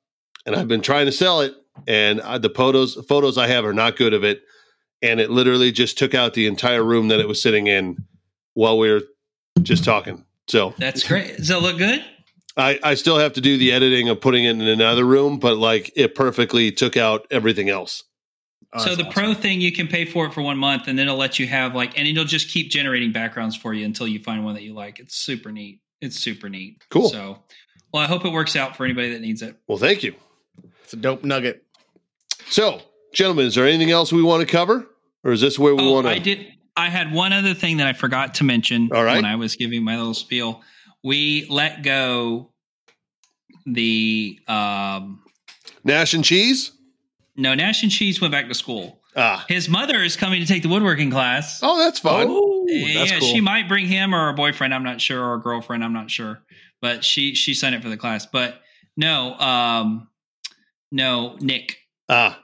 and 0.48 0.56
I've 0.56 0.68
been 0.68 0.82
trying 0.82 1.06
to 1.06 1.12
sell 1.12 1.42
it. 1.42 1.54
And 1.88 2.20
uh, 2.22 2.40
the 2.40 2.50
photos 2.50 2.98
photos 3.08 3.38
I 3.38 3.46
have 3.48 3.66
are 3.66 3.74
not 3.74 3.96
good 3.98 4.14
of 4.16 4.24
it, 4.24 4.42
and 5.04 5.20
it 5.20 5.30
literally 5.30 5.72
just 5.72 5.98
took 5.98 6.16
out 6.16 6.34
the 6.34 6.48
entire 6.48 6.84
room 6.84 7.10
that 7.10 7.20
it 7.20 7.28
was 7.28 7.40
sitting 7.40 7.68
in 7.68 8.06
while 8.54 8.80
we 8.80 8.90
were 8.90 9.02
just 9.62 9.84
talking. 9.84 10.26
So 10.48 10.74
That's 10.80 11.08
great. 11.08 11.38
Does 11.38 11.50
that 11.50 11.62
look 11.62 11.78
good? 11.78 12.04
I, 12.56 12.80
I 12.84 12.94
still 12.96 13.18
have 13.18 13.34
to 13.34 13.42
do 13.42 13.58
the 13.58 13.72
editing 13.72 14.10
of 14.10 14.22
putting 14.22 14.46
it 14.46 14.52
in 14.52 14.62
another 14.62 15.06
room, 15.06 15.40
but 15.40 15.58
like 15.58 15.92
it 15.96 16.16
perfectly 16.16 16.72
took 16.72 16.96
out 16.96 17.28
everything 17.32 17.70
else. 17.70 18.04
oh, 18.74 18.80
so 18.80 18.96
the 18.96 19.04
awesome. 19.04 19.14
pro 19.14 19.34
thing, 19.34 19.60
you 19.60 19.72
can 19.72 19.88
pay 19.88 20.06
for 20.06 20.26
it 20.28 20.34
for 20.34 20.42
one 20.42 20.58
month, 20.58 20.88
and 20.88 20.98
then 20.98 21.08
it'll 21.08 21.18
let 21.18 21.40
you 21.40 21.48
have 21.48 21.76
like, 21.76 21.98
and 21.98 22.08
it'll 22.08 22.24
just 22.24 22.50
keep 22.50 22.70
generating 22.70 23.12
backgrounds 23.12 23.56
for 23.56 23.74
you 23.74 23.86
until 23.86 24.08
you 24.08 24.20
find 24.20 24.46
one 24.46 24.54
that 24.54 24.64
you 24.64 24.74
like. 24.74 25.00
It's 25.00 25.16
super 25.16 25.52
neat. 25.52 25.82
It's 26.02 26.20
super 26.20 26.48
neat. 26.48 26.84
Cool. 26.90 27.10
So, 27.10 27.40
well, 27.92 28.04
I 28.04 28.08
hope 28.08 28.24
it 28.24 28.32
works 28.32 28.56
out 28.56 28.78
for 28.78 28.86
anybody 28.86 29.14
that 29.14 29.22
needs 29.22 29.42
it. 29.42 29.58
Well, 29.68 29.78
thank 29.78 30.04
you. 30.04 30.14
it's 30.84 30.94
a 30.94 30.98
dope 30.98 31.24
nugget. 31.24 31.64
So, 32.50 32.82
gentlemen, 33.14 33.48
is 33.48 33.56
there 33.56 33.66
anything 33.66 33.90
else 33.90 34.14
we 34.14 34.22
want 34.22 34.42
to 34.42 34.52
cover, 34.52 34.86
or 35.24 35.32
is 35.32 35.42
this 35.42 35.58
where 35.60 35.76
we 35.76 35.84
Oh, 35.84 35.92
want 35.94 36.08
to? 36.08 36.12
I 36.12 36.20
did. 36.20 36.48
I 36.76 36.90
had 36.90 37.12
one 37.14 37.34
other 37.34 37.54
thing 37.54 37.78
that 37.78 37.88
I 37.88 37.94
forgot 37.94 38.36
to 38.36 38.44
mention 38.44 38.90
All 38.94 39.04
right. 39.04 39.16
when 39.16 39.26
I 39.26 39.36
was 39.36 39.56
giving 39.56 39.84
my 39.84 39.96
little 39.98 40.16
spiel. 40.16 40.62
We 41.04 41.46
let 41.50 41.84
go 41.84 42.52
the 43.66 44.40
um, 44.48 45.22
Nash 45.84 46.14
and 46.14 46.24
Cheese? 46.24 46.72
No, 47.36 47.54
Nash 47.54 47.84
and 47.84 47.92
Cheese 47.92 48.20
went 48.22 48.32
back 48.32 48.48
to 48.48 48.54
school. 48.54 49.00
Ah. 49.16 49.46
His 49.48 49.70
mother 49.70 50.02
is 50.02 50.16
coming 50.16 50.42
to 50.42 50.48
take 50.48 50.64
the 50.64 50.70
woodworking 50.70 51.12
class. 51.12 51.60
Oh, 51.62 51.78
that's 51.78 52.00
fun. 52.00 52.28
Oh, 52.30 52.66
yeah, 52.68 53.00
that's 53.06 53.20
cool. 53.20 53.30
she 53.30 53.42
might 53.42 53.68
bring 53.68 53.86
him 53.86 54.14
or 54.16 54.30
a 54.30 54.34
boyfriend. 54.34 54.74
I'm 54.74 54.84
not 54.84 55.00
sure, 55.00 55.24
or 55.24 55.36
a 55.36 55.40
girlfriend. 55.40 55.84
I'm 55.84 55.94
not 55.94 56.10
sure, 56.10 56.42
but 56.82 57.04
she 57.04 57.36
she 57.36 57.54
signed 57.54 57.76
up 57.76 57.84
for 57.84 57.90
the 57.90 57.98
class. 57.98 58.26
But 58.26 58.60
no, 58.98 59.36
um, 59.36 60.08
no, 60.92 61.36
Nick. 61.40 61.78
Ah, 62.10 62.43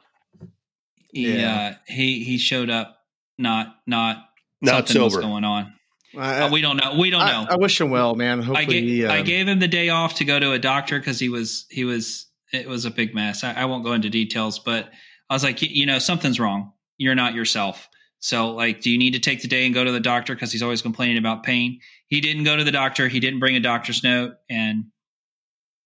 He 1.12 1.34
Yeah. 1.38 1.74
uh, 1.74 1.74
he 1.88 2.24
he 2.24 2.38
showed 2.38 2.70
up 2.70 2.98
not 3.38 3.76
not 3.88 4.30
not 4.62 4.88
something 4.88 5.02
was 5.04 5.18
going 5.18 5.44
on. 5.44 5.74
I, 6.18 6.42
Uh, 6.42 6.52
we 6.52 6.62
don't 6.62 6.78
know. 6.78 6.96
We 7.00 7.10
don't 7.10 7.22
I- 7.22 7.32
know. 7.32 7.48
I, 7.50 7.56
wish 7.58 7.80
him 7.80 7.92
well, 7.92 8.16
man. 8.16 8.40
Hopefully, 8.40 8.58
I 8.58 8.66
gave 8.66 8.84
he, 8.84 9.06
I 9.06 9.20
um, 9.20 9.26
gave 9.26 9.48
him 9.48 9.60
the 9.60 9.68
day 9.68 9.90
off 9.90 10.16
to 10.16 10.26
go 10.26 10.40
to 10.40 10.54
a 10.54 10.60
doctor 10.60 10.98
because 11.00 11.20
he 11.20 11.30
was 11.30 11.66
he 11.70 11.84
was 11.86 12.28
it 12.52 12.68
was 12.68 12.86
a 12.86 12.92
big 12.92 13.14
mess. 13.14 13.44
I, 13.44 13.54
I 13.54 13.66
won't 13.66 13.84
go 13.84 13.94
into 13.94 14.10
details, 14.10 14.58
but 14.60 14.90
I 15.30 15.34
was 15.36 15.44
like, 15.44 15.62
you, 15.62 15.70
you 15.72 15.86
know, 15.86 16.00
something's 16.00 16.40
wrong. 16.40 16.74
You're 16.98 17.16
not 17.16 17.36
yourself. 17.36 17.88
So, 18.22 18.52
like, 18.52 18.82
do 18.82 18.90
you 18.90 18.98
need 18.98 19.14
to 19.14 19.20
take 19.20 19.42
the 19.42 19.48
day 19.48 19.66
and 19.66 19.74
go 19.74 19.84
to 19.84 19.92
the 19.92 20.00
doctor 20.00 20.34
because 20.34 20.52
he's 20.52 20.64
always 20.64 20.82
complaining 20.82 21.18
about 21.18 21.44
pain? 21.44 21.80
He 22.08 22.20
didn't 22.22 22.44
go 22.44 22.58
to 22.58 22.64
the 22.64 22.72
doctor. 22.72 23.08
He 23.08 23.20
didn't 23.20 23.40
bring 23.40 23.56
a 23.56 23.60
doctor's 23.62 24.04
note, 24.04 24.34
and 24.50 24.86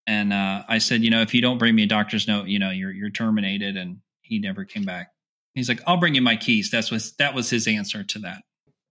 and 0.08 0.34
uh, 0.34 0.64
I 0.68 0.80
said, 0.80 1.04
you 1.04 1.10
know, 1.10 1.22
if 1.22 1.34
you 1.34 1.42
don't 1.42 1.58
bring 1.58 1.76
me 1.76 1.84
a 1.84 1.88
doctor's 1.88 2.28
note, 2.28 2.48
you 2.48 2.60
know, 2.60 2.72
you're 2.72 2.92
you're 2.92 3.10
terminated. 3.12 3.78
And 3.78 3.98
he 4.34 4.40
never 4.40 4.66
came 4.66 4.84
back. 4.84 5.12
He's 5.54 5.70
like, 5.70 5.82
I'll 5.86 5.98
bring 5.98 6.16
you 6.16 6.22
my 6.22 6.36
keys. 6.36 6.72
That's 6.72 6.90
was 6.90 7.14
that 7.20 7.34
was 7.36 7.50
his 7.50 7.68
answer 7.68 8.04
to 8.04 8.20
that. 8.20 8.42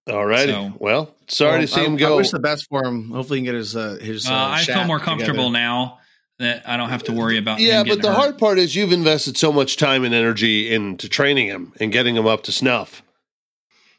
All 0.08 0.24
right. 0.26 0.48
So- 0.48 0.72
well, 0.78 1.14
sorry 1.28 1.52
well, 1.52 1.60
to 1.62 1.66
see 1.66 1.80
I, 1.80 1.84
him 1.84 1.94
I 1.94 1.98
go. 1.98 2.16
wish 2.16 2.30
the 2.30 2.38
best 2.38 2.66
for 2.68 2.84
him. 2.84 3.10
Hopefully, 3.10 3.40
he 3.40 3.44
can 3.44 3.52
get 3.52 3.58
his 3.58 3.74
uh, 3.76 3.98
his. 4.00 4.28
Uh, 4.28 4.32
Uh, 4.32 4.48
I 4.50 4.62
feel 4.64 4.84
more 4.84 4.98
comfortable 5.00 5.48
together. 5.48 5.52
now 5.52 5.98
that 6.38 6.68
I 6.68 6.76
don't 6.76 6.88
have 6.88 7.02
to 7.04 7.12
worry 7.12 7.36
about. 7.38 7.60
yeah, 7.60 7.80
him 7.80 7.88
but 7.88 8.02
the 8.02 8.08
hurt. 8.08 8.16
hard 8.16 8.38
part 8.38 8.58
is 8.58 8.74
you've 8.74 8.92
invested 8.92 9.36
so 9.36 9.52
much 9.52 9.76
time 9.76 10.04
and 10.04 10.14
energy 10.14 10.72
into 10.72 11.08
training 11.08 11.46
him 11.48 11.72
and 11.80 11.92
getting 11.92 12.16
him 12.16 12.26
up 12.26 12.44
to 12.44 12.52
snuff. 12.52 13.02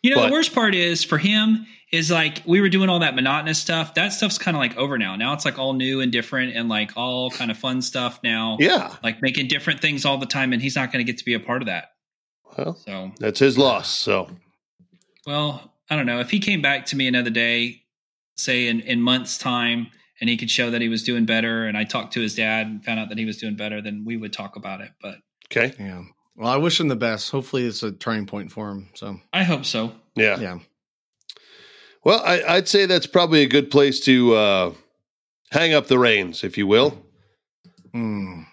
You 0.01 0.09
know, 0.11 0.17
But- 0.17 0.27
the 0.27 0.33
worst 0.33 0.53
part 0.53 0.75
is 0.75 1.03
for 1.03 1.17
him 1.17 1.65
is 1.93 2.09
like 2.09 2.41
we 2.47 2.59
were 2.59 2.69
doing 2.69 2.89
all 2.89 2.99
that 2.99 3.13
monotonous 3.13 3.59
stuff. 3.59 3.93
That 3.93 4.09
stuff's 4.09 4.39
kind 4.39 4.57
of 4.57 4.59
like 4.59 4.75
over 4.77 4.97
now. 4.97 5.15
Now 5.15 5.33
it's 5.33 5.45
like 5.45 5.59
all 5.59 5.73
new 5.73 6.01
and 6.01 6.11
different 6.11 6.55
and 6.55 6.67
like 6.67 6.97
all 6.97 7.29
kind 7.29 7.51
of 7.51 7.57
fun 7.57 7.83
stuff 7.83 8.19
now. 8.23 8.57
Yeah. 8.59 8.95
Like 9.03 9.21
making 9.21 9.47
different 9.47 9.79
things 9.79 10.03
all 10.03 10.17
the 10.17 10.25
time, 10.25 10.53
and 10.53 10.61
he's 10.61 10.75
not 10.75 10.91
going 10.91 11.05
to 11.05 11.09
get 11.09 11.19
to 11.19 11.25
be 11.25 11.35
a 11.35 11.39
part 11.39 11.61
of 11.61 11.67
that. 11.67 11.91
Well, 12.57 12.75
So, 12.75 13.11
that's 13.19 13.39
his 13.39 13.59
loss. 13.59 13.89
So, 13.89 14.27
well, 15.27 15.71
I 15.89 15.95
don't 15.95 16.07
know. 16.07 16.19
If 16.19 16.31
he 16.31 16.39
came 16.39 16.63
back 16.63 16.87
to 16.87 16.95
me 16.95 17.07
another 17.07 17.29
day, 17.29 17.83
say 18.37 18.67
in, 18.67 18.81
in 18.81 18.99
months' 18.99 19.37
time, 19.37 19.87
and 20.19 20.29
he 20.29 20.37
could 20.37 20.49
show 20.49 20.71
that 20.71 20.81
he 20.81 20.89
was 20.89 21.03
doing 21.03 21.25
better, 21.25 21.67
and 21.67 21.77
I 21.77 21.83
talked 21.83 22.13
to 22.13 22.21
his 22.21 22.33
dad 22.33 22.65
and 22.65 22.83
found 22.83 22.99
out 22.99 23.09
that 23.09 23.19
he 23.19 23.25
was 23.25 23.37
doing 23.37 23.55
better, 23.55 23.81
then 23.81 24.03
we 24.05 24.17
would 24.17 24.33
talk 24.33 24.55
about 24.55 24.81
it. 24.81 24.91
But 24.99 25.17
okay. 25.51 25.73
Yeah. 25.79 26.03
Well, 26.35 26.49
I 26.49 26.57
wish 26.57 26.79
him 26.79 26.87
the 26.87 26.95
best. 26.95 27.29
Hopefully, 27.29 27.65
it's 27.65 27.83
a 27.83 27.91
turning 27.91 28.25
point 28.25 28.51
for 28.51 28.71
him. 28.71 28.89
So, 28.95 29.19
I 29.31 29.43
hope 29.43 29.65
so. 29.65 29.93
Yeah. 30.15 30.39
yeah. 30.39 30.59
Well, 32.03 32.21
I, 32.25 32.43
I'd 32.43 32.67
say 32.67 32.85
that's 32.85 33.07
probably 33.07 33.41
a 33.41 33.47
good 33.47 33.71
place 33.71 33.99
to 34.01 34.35
uh, 34.35 34.73
hang 35.51 35.73
up 35.73 35.87
the 35.87 35.99
reins, 35.99 36.43
if 36.43 36.57
you 36.57 36.67
will. 36.67 37.01
Mm. 37.93 38.45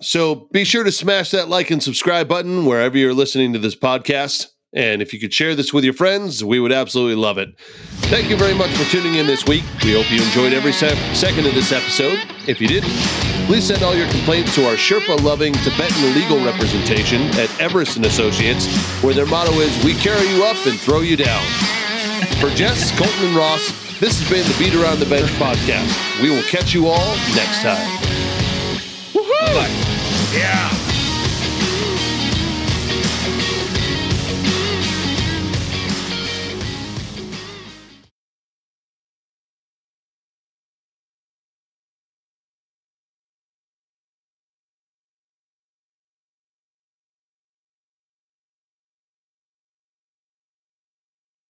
So 0.00 0.48
be 0.52 0.64
sure 0.64 0.84
to 0.84 0.92
smash 0.92 1.30
that 1.30 1.48
like 1.48 1.70
and 1.70 1.82
subscribe 1.82 2.28
button 2.28 2.66
wherever 2.66 2.96
you're 2.96 3.14
listening 3.14 3.52
to 3.54 3.58
this 3.58 3.74
podcast. 3.74 4.48
And 4.74 5.00
if 5.00 5.14
you 5.14 5.18
could 5.18 5.32
share 5.32 5.54
this 5.54 5.72
with 5.72 5.82
your 5.82 5.94
friends, 5.94 6.44
we 6.44 6.60
would 6.60 6.72
absolutely 6.72 7.16
love 7.16 7.38
it. 7.38 7.58
Thank 8.10 8.28
you 8.28 8.36
very 8.36 8.54
much 8.54 8.70
for 8.76 8.84
tuning 8.90 9.14
in 9.14 9.26
this 9.26 9.46
week. 9.46 9.64
We 9.82 9.94
hope 9.94 10.10
you 10.12 10.22
enjoyed 10.22 10.52
every 10.52 10.72
se- 10.72 11.14
second 11.14 11.46
of 11.46 11.54
this 11.54 11.72
episode. 11.72 12.18
If 12.46 12.60
you 12.60 12.68
didn't, 12.68 12.90
please 13.46 13.66
send 13.66 13.82
all 13.82 13.94
your 13.94 14.08
complaints 14.10 14.54
to 14.56 14.66
our 14.66 14.74
Sherpa-loving 14.74 15.54
Tibetan 15.54 16.14
legal 16.14 16.44
representation 16.44 17.22
at 17.40 17.48
Everest 17.58 17.96
and 17.96 18.04
Associates, 18.04 18.66
where 19.02 19.14
their 19.14 19.26
motto 19.26 19.52
is 19.52 19.84
"We 19.84 19.94
carry 19.94 20.28
you 20.28 20.44
up 20.44 20.66
and 20.66 20.78
throw 20.78 21.00
you 21.00 21.16
down." 21.16 21.87
For 22.40 22.50
Jess, 22.50 22.96
Colton, 22.96 23.26
and 23.26 23.36
Ross, 23.36 23.68
this 23.98 24.20
has 24.20 24.30
been 24.30 24.46
the 24.46 24.56
Beat 24.58 24.74
Around 24.80 25.00
the 25.00 25.06
Bench 25.06 25.28
podcast. 25.32 26.22
We 26.22 26.30
will 26.30 26.42
catch 26.44 26.72
you 26.72 26.86
all 26.86 27.16
next 27.34 27.62
time. 27.62 27.98
Bye. 29.12 29.68
Yeah. 30.32 30.87